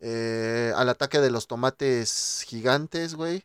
eh, 0.00 0.72
al 0.76 0.88
ataque 0.88 1.20
de 1.20 1.30
los 1.30 1.46
tomates 1.46 2.44
gigantes, 2.46 3.14
güey. 3.14 3.44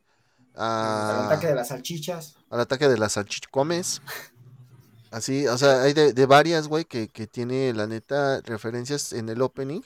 El 0.55 0.61
a- 0.61 1.25
ataque 1.25 1.47
de 1.47 1.55
las 1.55 1.67
salchichas. 1.67 2.35
al 2.49 2.61
ataque 2.61 2.87
de 2.87 2.97
las 2.97 3.13
salchicomes. 3.13 4.01
Así, 5.11 5.47
o 5.47 5.57
sea, 5.57 5.81
hay 5.83 5.93
de, 5.93 6.13
de 6.13 6.25
varias, 6.25 6.67
güey, 6.67 6.85
que, 6.85 7.07
que 7.09 7.27
tiene, 7.27 7.73
la 7.73 7.87
neta, 7.87 8.41
referencias 8.41 9.13
en 9.13 9.29
el 9.29 9.41
opening. 9.41 9.81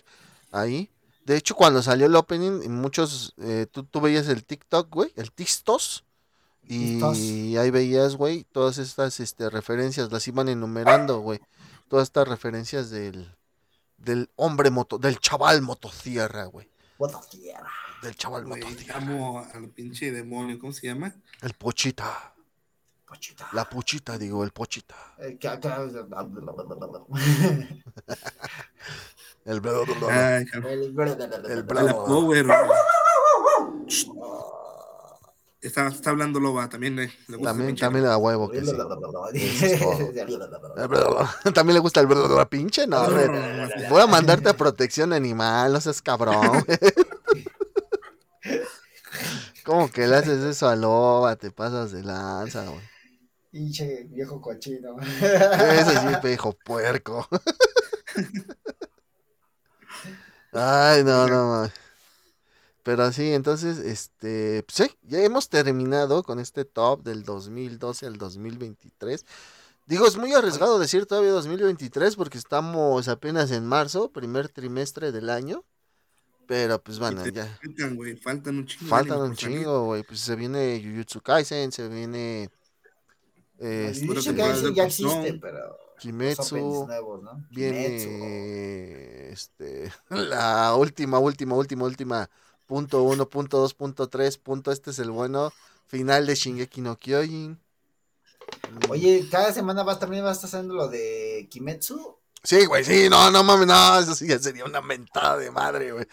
Ahí. 0.52 0.90
De 1.26 1.36
hecho, 1.38 1.54
cuando 1.56 1.84
salió 1.84 2.08
el 2.08 2.16
opening, 2.16 2.68
muchos, 2.72 3.34
eh, 3.40 3.68
tú, 3.72 3.84
tú 3.84 4.02
veías 4.02 4.28
el 4.28 4.44
TikTok, 4.44 4.90
güey, 4.94 5.12
el 5.16 5.32
Tistos. 5.32 6.04
Y 6.64 6.94
Tistos. 7.00 7.18
ahí 7.18 7.70
veías, 7.72 8.16
güey, 8.16 8.46
todas 8.52 8.78
estas 8.80 9.20
este, 9.20 9.50
referencias, 9.50 10.12
las 10.12 10.28
iban 10.28 10.50
enumerando, 10.50 11.20
güey. 11.20 11.40
Todas 11.90 12.08
estas 12.08 12.28
referencias 12.28 12.90
del, 12.92 13.36
del 13.98 14.30
hombre 14.38 14.70
moto, 14.70 14.98
del 14.98 15.20
chaval 15.20 15.62
motosierra, 15.62 16.46
güey. 16.46 16.70
Tierra. 17.32 17.70
Del 18.04 18.16
chaval 18.16 18.46
Güey, 18.46 18.62
motosierra. 18.62 18.98
amo 18.98 19.46
al 19.54 19.70
pinche 19.70 20.12
demonio, 20.12 20.58
¿cómo 20.60 20.72
se 20.72 20.88
llama? 20.88 21.14
El 21.42 21.54
pochita. 21.54 22.34
Pochita. 23.08 23.50
La 23.54 23.68
puchita, 23.68 24.18
digo, 24.20 24.44
el 24.44 24.52
pochita. 24.52 24.96
Eh, 25.18 25.38
que- 25.40 25.60
que- 25.60 25.68
El 29.46 29.62
bla, 29.62 29.72
bla, 29.72 29.84
bla. 30.00 30.36
Ay, 30.38 30.46
cabrón. 30.46 30.72
El- 30.72 30.84
El 30.84 30.96
La 31.58 31.62
bravo. 31.64 32.06
Power. 32.06 32.46
Está, 35.62 35.88
está 35.88 36.12
hablando 36.12 36.40
Loba, 36.40 36.70
también 36.70 36.96
le, 36.96 37.12
le 37.28 37.36
gusta 37.36 37.50
También, 37.50 37.76
también 37.76 38.04
le 38.04 38.10
da 38.10 38.16
huevo 38.18 38.50
que 38.50 38.64
sí. 38.64 38.72
También 41.54 41.74
le 41.74 41.80
gusta 41.80 42.00
el 42.00 42.08
bla, 42.08 42.28
bla, 42.28 42.50
pinche, 42.50 42.88
no. 42.88 43.06
Voy 43.90 44.02
a 44.02 44.08
mandarte 44.08 44.48
a 44.50 44.56
protección 44.56 45.12
animal, 45.12 45.74
no 45.74 45.82
seas 45.82 46.02
cabrón. 46.02 46.66
¿Cómo 49.66 49.92
que 49.92 50.08
le 50.08 50.16
haces 50.16 50.42
eso 50.44 50.70
a 50.70 50.78
Loba? 50.78 51.36
Te 51.36 51.52
pasas 51.52 51.92
de 51.92 52.04
lanza, 52.04 52.66
güey. 52.66 52.80
Pinche 53.52 54.06
viejo 54.06 54.40
cochino. 54.40 54.96
Ese 55.02 56.00
sí, 56.00 56.08
pejo 56.22 56.54
puerco. 56.54 57.28
Ay, 60.54 61.04
no, 61.04 61.28
no, 61.28 61.64
no. 61.64 61.72
Pero 62.90 63.12
sí, 63.12 63.34
entonces, 63.34 63.78
este, 63.78 64.64
pues 64.64 64.76
sí, 64.76 64.98
ya 65.04 65.22
hemos 65.22 65.48
terminado 65.48 66.24
con 66.24 66.40
este 66.40 66.66
top 66.66 67.04
del 67.04 67.22
2012 67.22 68.08
al 68.08 68.18
2023. 68.18 69.28
Digo, 69.86 70.08
es 70.08 70.18
muy 70.18 70.34
arriesgado 70.34 70.80
decir 70.80 71.06
todavía 71.06 71.30
2023 71.30 72.16
porque 72.16 72.40
estamos 72.40 73.08
apenas 73.08 73.52
en 73.52 73.68
marzo, 73.68 74.12
primer 74.12 74.50
trimestre 74.50 75.12
del 75.12 75.30
año. 75.30 75.64
Pero 76.48 76.82
pues 76.82 76.98
bueno, 76.98 77.24
ya. 77.28 77.60
Faltan, 77.62 77.96
güey, 77.96 78.16
faltan 78.18 78.58
un 78.58 78.66
chingo. 78.66 78.90
Faltan 78.90 79.22
un 79.22 79.36
salir. 79.36 79.58
chingo, 79.60 79.86
güey. 79.86 80.02
Pues 80.02 80.22
se 80.22 80.36
viene 80.36 80.82
Jujutsu 80.84 81.22
Kaisen, 81.22 81.72
se 81.72 81.88
viene 81.90 82.50
eh, 83.60 83.92
sí 83.94 84.08
de 84.08 84.74
ya 84.74 84.86
existe, 84.86 85.36
pero. 85.36 85.78
Kimetsu. 86.00 86.88
nuevos, 86.88 87.22
¿no? 87.22 87.46
Kimetsu. 87.52 88.10
viene 88.10 89.30
este 89.30 89.92
la 90.10 90.74
última, 90.74 91.20
última, 91.20 91.54
última, 91.54 91.86
última 91.86 92.28
punto 92.72 93.04
uno, 93.04 93.30
punto 93.30 93.60
dos, 93.60 93.74
punto 93.74 94.08
tres, 94.10 94.38
punto 94.38 94.72
este 94.72 94.92
es 94.92 95.00
el 95.00 95.12
bueno 95.12 95.54
final 95.88 96.26
de 96.28 96.36
Shingeki 96.36 96.82
no 96.82 96.98
Kyojin. 96.98 97.60
Mm, 98.68 98.90
Oye, 98.90 99.28
cada 99.30 99.52
semana 99.54 99.84
vas 99.84 100.00
también 100.00 100.24
vas 100.24 100.32
a 100.44 100.46
estar 100.48 100.60
haciendo 100.60 100.74
lo 100.76 100.88
de 100.88 101.48
Kimetsu. 101.52 102.18
Sí, 102.42 102.66
güey, 102.66 102.86
sí, 102.86 103.10
no, 103.10 103.30
no 103.32 103.44
mames, 103.44 103.68
no, 103.68 104.00
eso 104.00 104.16
sí 104.16 104.26
ya 104.28 104.40
sería 104.40 104.64
una 104.64 104.82
mentada 104.82 105.38
de 105.38 105.52
madre, 105.52 105.92
güey. 105.92 106.08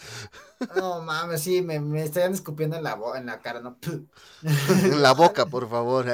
No 0.74 1.00
mames, 1.02 1.42
sí, 1.42 1.62
me, 1.62 1.80
me 1.80 2.02
estarían 2.02 2.32
escupiendo 2.34 2.76
en 2.76 2.82
la, 2.84 2.98
en 3.16 3.26
la 3.26 3.40
cara, 3.40 3.60
¿no? 3.60 3.78
En 4.90 5.02
la 5.02 5.12
boca, 5.12 5.46
por 5.46 5.68
favor, 5.68 6.06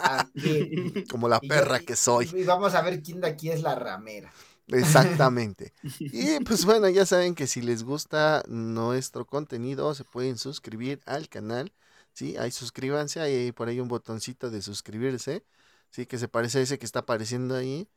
Aquí. 0.00 0.92
como 1.08 1.28
la 1.28 1.40
Y 1.40 1.46
perra 1.46 1.80
que 1.80 1.96
soy. 1.96 2.30
Y 2.30 2.44
vamos 2.44 2.74
a 2.74 2.82
ver 2.82 3.02
quién 3.02 3.20
de 3.20 3.28
aquí 3.28 3.50
es 3.50 3.62
la 3.62 3.74
ramera. 3.74 4.32
Exactamente. 4.68 5.72
Y 6.00 6.40
pues 6.44 6.64
bueno, 6.64 6.88
ya 6.88 7.06
saben 7.06 7.34
que 7.34 7.46
si 7.46 7.62
les 7.62 7.82
gusta 7.82 8.42
nuestro 8.48 9.26
contenido, 9.26 9.94
se 9.94 10.04
pueden 10.04 10.38
suscribir 10.38 11.00
al 11.06 11.28
canal. 11.28 11.72
Sí, 12.12 12.36
ahí 12.36 12.50
suscríbanse, 12.50 13.20
ahí 13.20 13.34
hay 13.34 13.52
por 13.52 13.68
ahí 13.68 13.80
un 13.80 13.88
botoncito 13.88 14.50
de 14.50 14.62
suscribirse. 14.62 15.44
Sí, 15.90 16.06
que 16.06 16.18
se 16.18 16.28
parece 16.28 16.58
a 16.58 16.62
ese 16.62 16.78
que 16.78 16.86
está 16.86 17.00
apareciendo 17.00 17.54
ahí. 17.54 17.88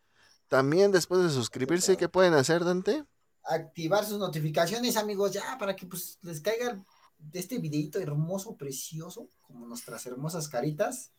También 0.48 0.91
después 0.91 1.23
de 1.23 1.30
suscribirse, 1.30 1.98
¿qué 1.98 2.10
pueden 2.10 2.34
hacer, 2.34 2.64
Dante? 2.64 3.06
Activar 3.43 4.06
sus 4.06 4.19
notificaciones, 4.19 4.98
amigos, 4.98 5.31
ya, 5.31 5.57
para 5.57 5.76
que 5.76 5.85
pues 5.85 6.19
les 6.22 6.41
caiga 6.41 6.84
de 7.18 7.39
este 7.39 7.57
videito 7.57 7.99
hermoso, 7.99 8.56
precioso, 8.56 9.30
como 9.41 9.65
nuestras 9.65 10.06
hermosas 10.06 10.48
caritas. 10.48 11.11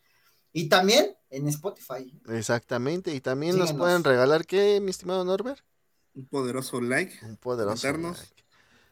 Y 0.52 0.68
también 0.68 1.16
en 1.30 1.48
Spotify. 1.48 2.12
Exactamente. 2.28 3.14
Y 3.14 3.20
también 3.20 3.58
nos 3.58 3.72
pueden 3.72 4.04
regalar, 4.04 4.46
¿qué, 4.46 4.80
mi 4.80 4.90
estimado 4.90 5.24
Norbert? 5.24 5.60
Un 6.14 6.26
poderoso 6.26 6.80
like. 6.80 7.24
Un 7.24 7.36
poderoso 7.36 7.90
like, 7.90 8.18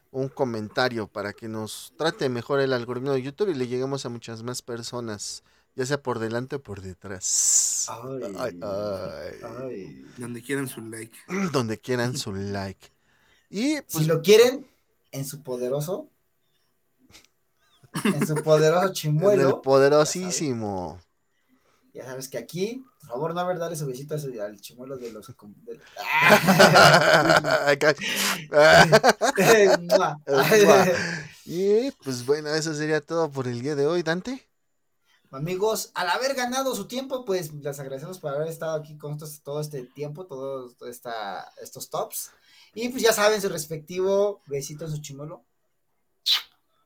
un 0.09 0.27
comentario 0.27 1.07
para 1.07 1.33
que 1.33 1.47
nos 1.47 1.93
trate 1.97 2.29
mejor 2.29 2.59
el 2.59 2.73
algoritmo 2.73 3.11
de 3.11 3.21
YouTube 3.21 3.49
y 3.49 3.53
le 3.53 3.67
lleguemos 3.67 4.05
a 4.05 4.09
muchas 4.09 4.41
más 4.43 4.61
personas, 4.61 5.43
ya 5.75 5.85
sea 5.85 6.01
por 6.01 6.17
delante 6.17 6.55
o 6.55 6.63
por 6.63 6.81
detrás. 6.81 7.87
Ay, 7.89 8.23
Ay, 8.37 8.59
ay. 8.61 9.35
ay. 9.61 10.05
Donde 10.17 10.41
quieran 10.41 10.67
su 10.67 10.81
like. 10.81 11.15
Donde 11.53 11.79
quieran 11.79 12.17
su 12.17 12.33
like. 12.33 12.91
Y 13.49 13.75
Si 13.75 13.81
pues, 13.91 14.07
lo 14.07 14.21
quieren, 14.21 14.65
en 15.11 15.25
su 15.25 15.43
poderoso, 15.43 16.09
en 18.03 18.25
su 18.25 18.35
poderoso 18.35 18.93
chimuelo, 18.93 19.61
poderosísimo. 19.61 20.99
Ya 21.93 22.05
sabes 22.05 22.29
que 22.29 22.37
aquí, 22.37 22.85
por 23.01 23.09
favor, 23.09 23.33
no 23.33 23.41
a 23.41 23.45
ver, 23.45 23.59
darle 23.59 23.75
su 23.75 23.85
besito 23.85 24.15
a 24.15 24.45
al 24.45 24.61
chimuelo 24.61 24.97
de 24.97 25.11
los... 25.11 25.29
Mua. 29.79 30.19
y 31.45 31.91
pues 32.03 32.25
bueno, 32.25 32.49
eso 32.49 32.73
sería 32.73 33.01
todo 33.01 33.29
por 33.29 33.47
el 33.47 33.61
día 33.61 33.75
de 33.75 33.87
hoy, 33.87 34.03
Dante. 34.03 34.47
Amigos, 35.31 35.91
al 35.93 36.09
haber 36.09 36.33
ganado 36.35 36.75
su 36.75 36.87
tiempo, 36.87 37.23
pues 37.23 37.53
les 37.53 37.79
agradecemos 37.79 38.19
por 38.19 38.33
haber 38.33 38.47
estado 38.47 38.75
aquí 38.75 38.97
con 38.97 39.11
nosotros 39.11 39.41
todo 39.43 39.61
este 39.61 39.83
tiempo, 39.83 40.25
todos 40.25 40.75
esta, 40.81 41.49
estos 41.61 41.89
tops. 41.89 42.31
Y 42.73 42.89
pues 42.89 43.01
ya 43.01 43.13
saben 43.13 43.41
su 43.41 43.47
respectivo 43.47 44.41
besito 44.47 44.85
en 44.85 44.91
su 44.91 45.01
chimuelo. 45.01 45.45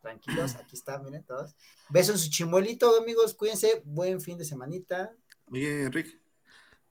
Tranquilos, 0.09 0.53
aquí 0.57 0.75
está, 0.75 0.99
miren 0.99 1.23
todos. 1.23 1.55
Beso 1.89 2.11
en 2.11 2.19
su 2.19 2.29
chimuelito, 2.29 2.95
amigos, 3.01 3.33
cuídense, 3.33 3.81
buen 3.85 4.21
fin 4.21 4.37
de 4.37 4.45
semanita. 4.45 5.11
Oye, 5.51 5.89
Rick, 5.89 6.19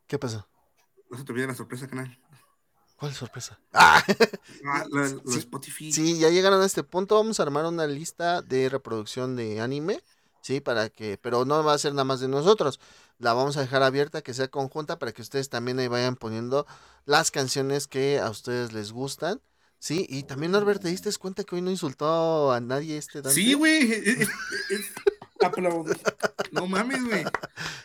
¿Qué 0.09 0.19
pasó? 0.19 0.49
no 1.09 1.17
se 1.17 1.23
te 1.25 1.31
olvide 1.31 1.47
la 1.47 1.55
sorpresa, 1.55 1.87
canal. 1.87 2.19
¿Cuál 2.97 3.15
sorpresa? 3.15 3.61
Ah, 3.73 4.03
Ah, 4.67 4.85
lo, 4.91 4.99
lo 4.99 5.21
de 5.21 5.33
Sí, 5.33 5.39
Spotify. 5.39 5.93
Sí, 5.93 6.19
ya 6.19 6.29
llegaron 6.31 6.61
a 6.61 6.67
este 6.67 6.83
punto. 6.83 7.15
Vamos 7.15 7.39
a 7.39 7.45
armar 7.45 7.65
una 7.67 7.87
lista 7.87 8.43
de 8.43 8.69
reproducción 8.69 9.37
de 9.37 9.61
anime. 9.61 10.03
Sí, 10.41 10.61
para 10.61 10.89
que, 10.89 11.17
pero 11.17 11.45
no 11.45 11.63
va 11.63 11.73
a 11.75 11.79
ser 11.79 11.93
nada 11.93 12.03
más 12.05 12.19
de 12.19 12.27
nosotros. 12.27 12.81
La 13.19 13.33
vamos 13.33 13.57
a 13.57 13.61
dejar 13.61 13.85
abierta, 13.85 14.23
que 14.23 14.35
sea 14.35 14.49
conjunta, 14.49 14.99
para 14.99 15.13
que 15.13 15.23
ustedes 15.23 15.49
también 15.51 15.79
ahí 15.79 15.87
vayan 15.87 16.17
poniendo 16.17 16.67
las 17.05 17.31
canciones 17.31 17.87
que 17.87 18.19
a 18.19 18.29
ustedes 18.29 18.73
les 18.73 18.91
gustan. 18.91 19.41
Sí, 19.85 20.07
y 20.09 20.23
también 20.23 20.51
Norbert, 20.53 20.81
¿te 20.81 20.89
diste 20.89 21.13
cuenta 21.19 21.45
que 21.45 21.57
hoy 21.57 21.61
no 21.61 21.71
insultó 21.71 22.51
a 22.53 22.59
nadie 22.59 22.97
este 22.97 23.21
Dante? 23.21 23.35
Sí, 23.39 23.53
güey. 23.53 23.83
es- 23.93 24.07
es- 24.07 24.29
es- 24.71 24.93
Aplausos. 25.43 25.99
No 26.53 26.67
mames, 26.67 27.05
güey. 27.05 27.23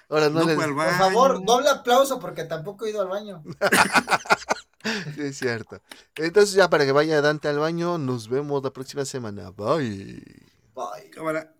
Ahora 0.07 0.29
no, 0.29 0.39
No 0.39 0.45
les... 0.45 0.55
Por 0.55 0.91
favor, 0.97 1.43
doble 1.43 1.67
aplauso 1.69 2.17
porque 2.17 2.45
tampoco 2.45 2.85
he 2.85 2.91
ido 2.91 3.01
al 3.01 3.09
baño. 3.09 3.43
Sí, 5.13 5.23
es 5.23 5.37
cierto. 5.37 5.81
Entonces 6.15 6.55
ya 6.55 6.69
para 6.69 6.85
que 6.85 6.93
vaya 6.93 7.19
Dante 7.21 7.49
al 7.49 7.59
baño, 7.59 7.97
nos 7.97 8.29
vemos 8.29 8.63
la 8.63 8.71
próxima 8.71 9.03
semana. 9.03 9.51
Bye. 9.51 10.23
Bye. 10.73 11.09
Cámara. 11.13 11.53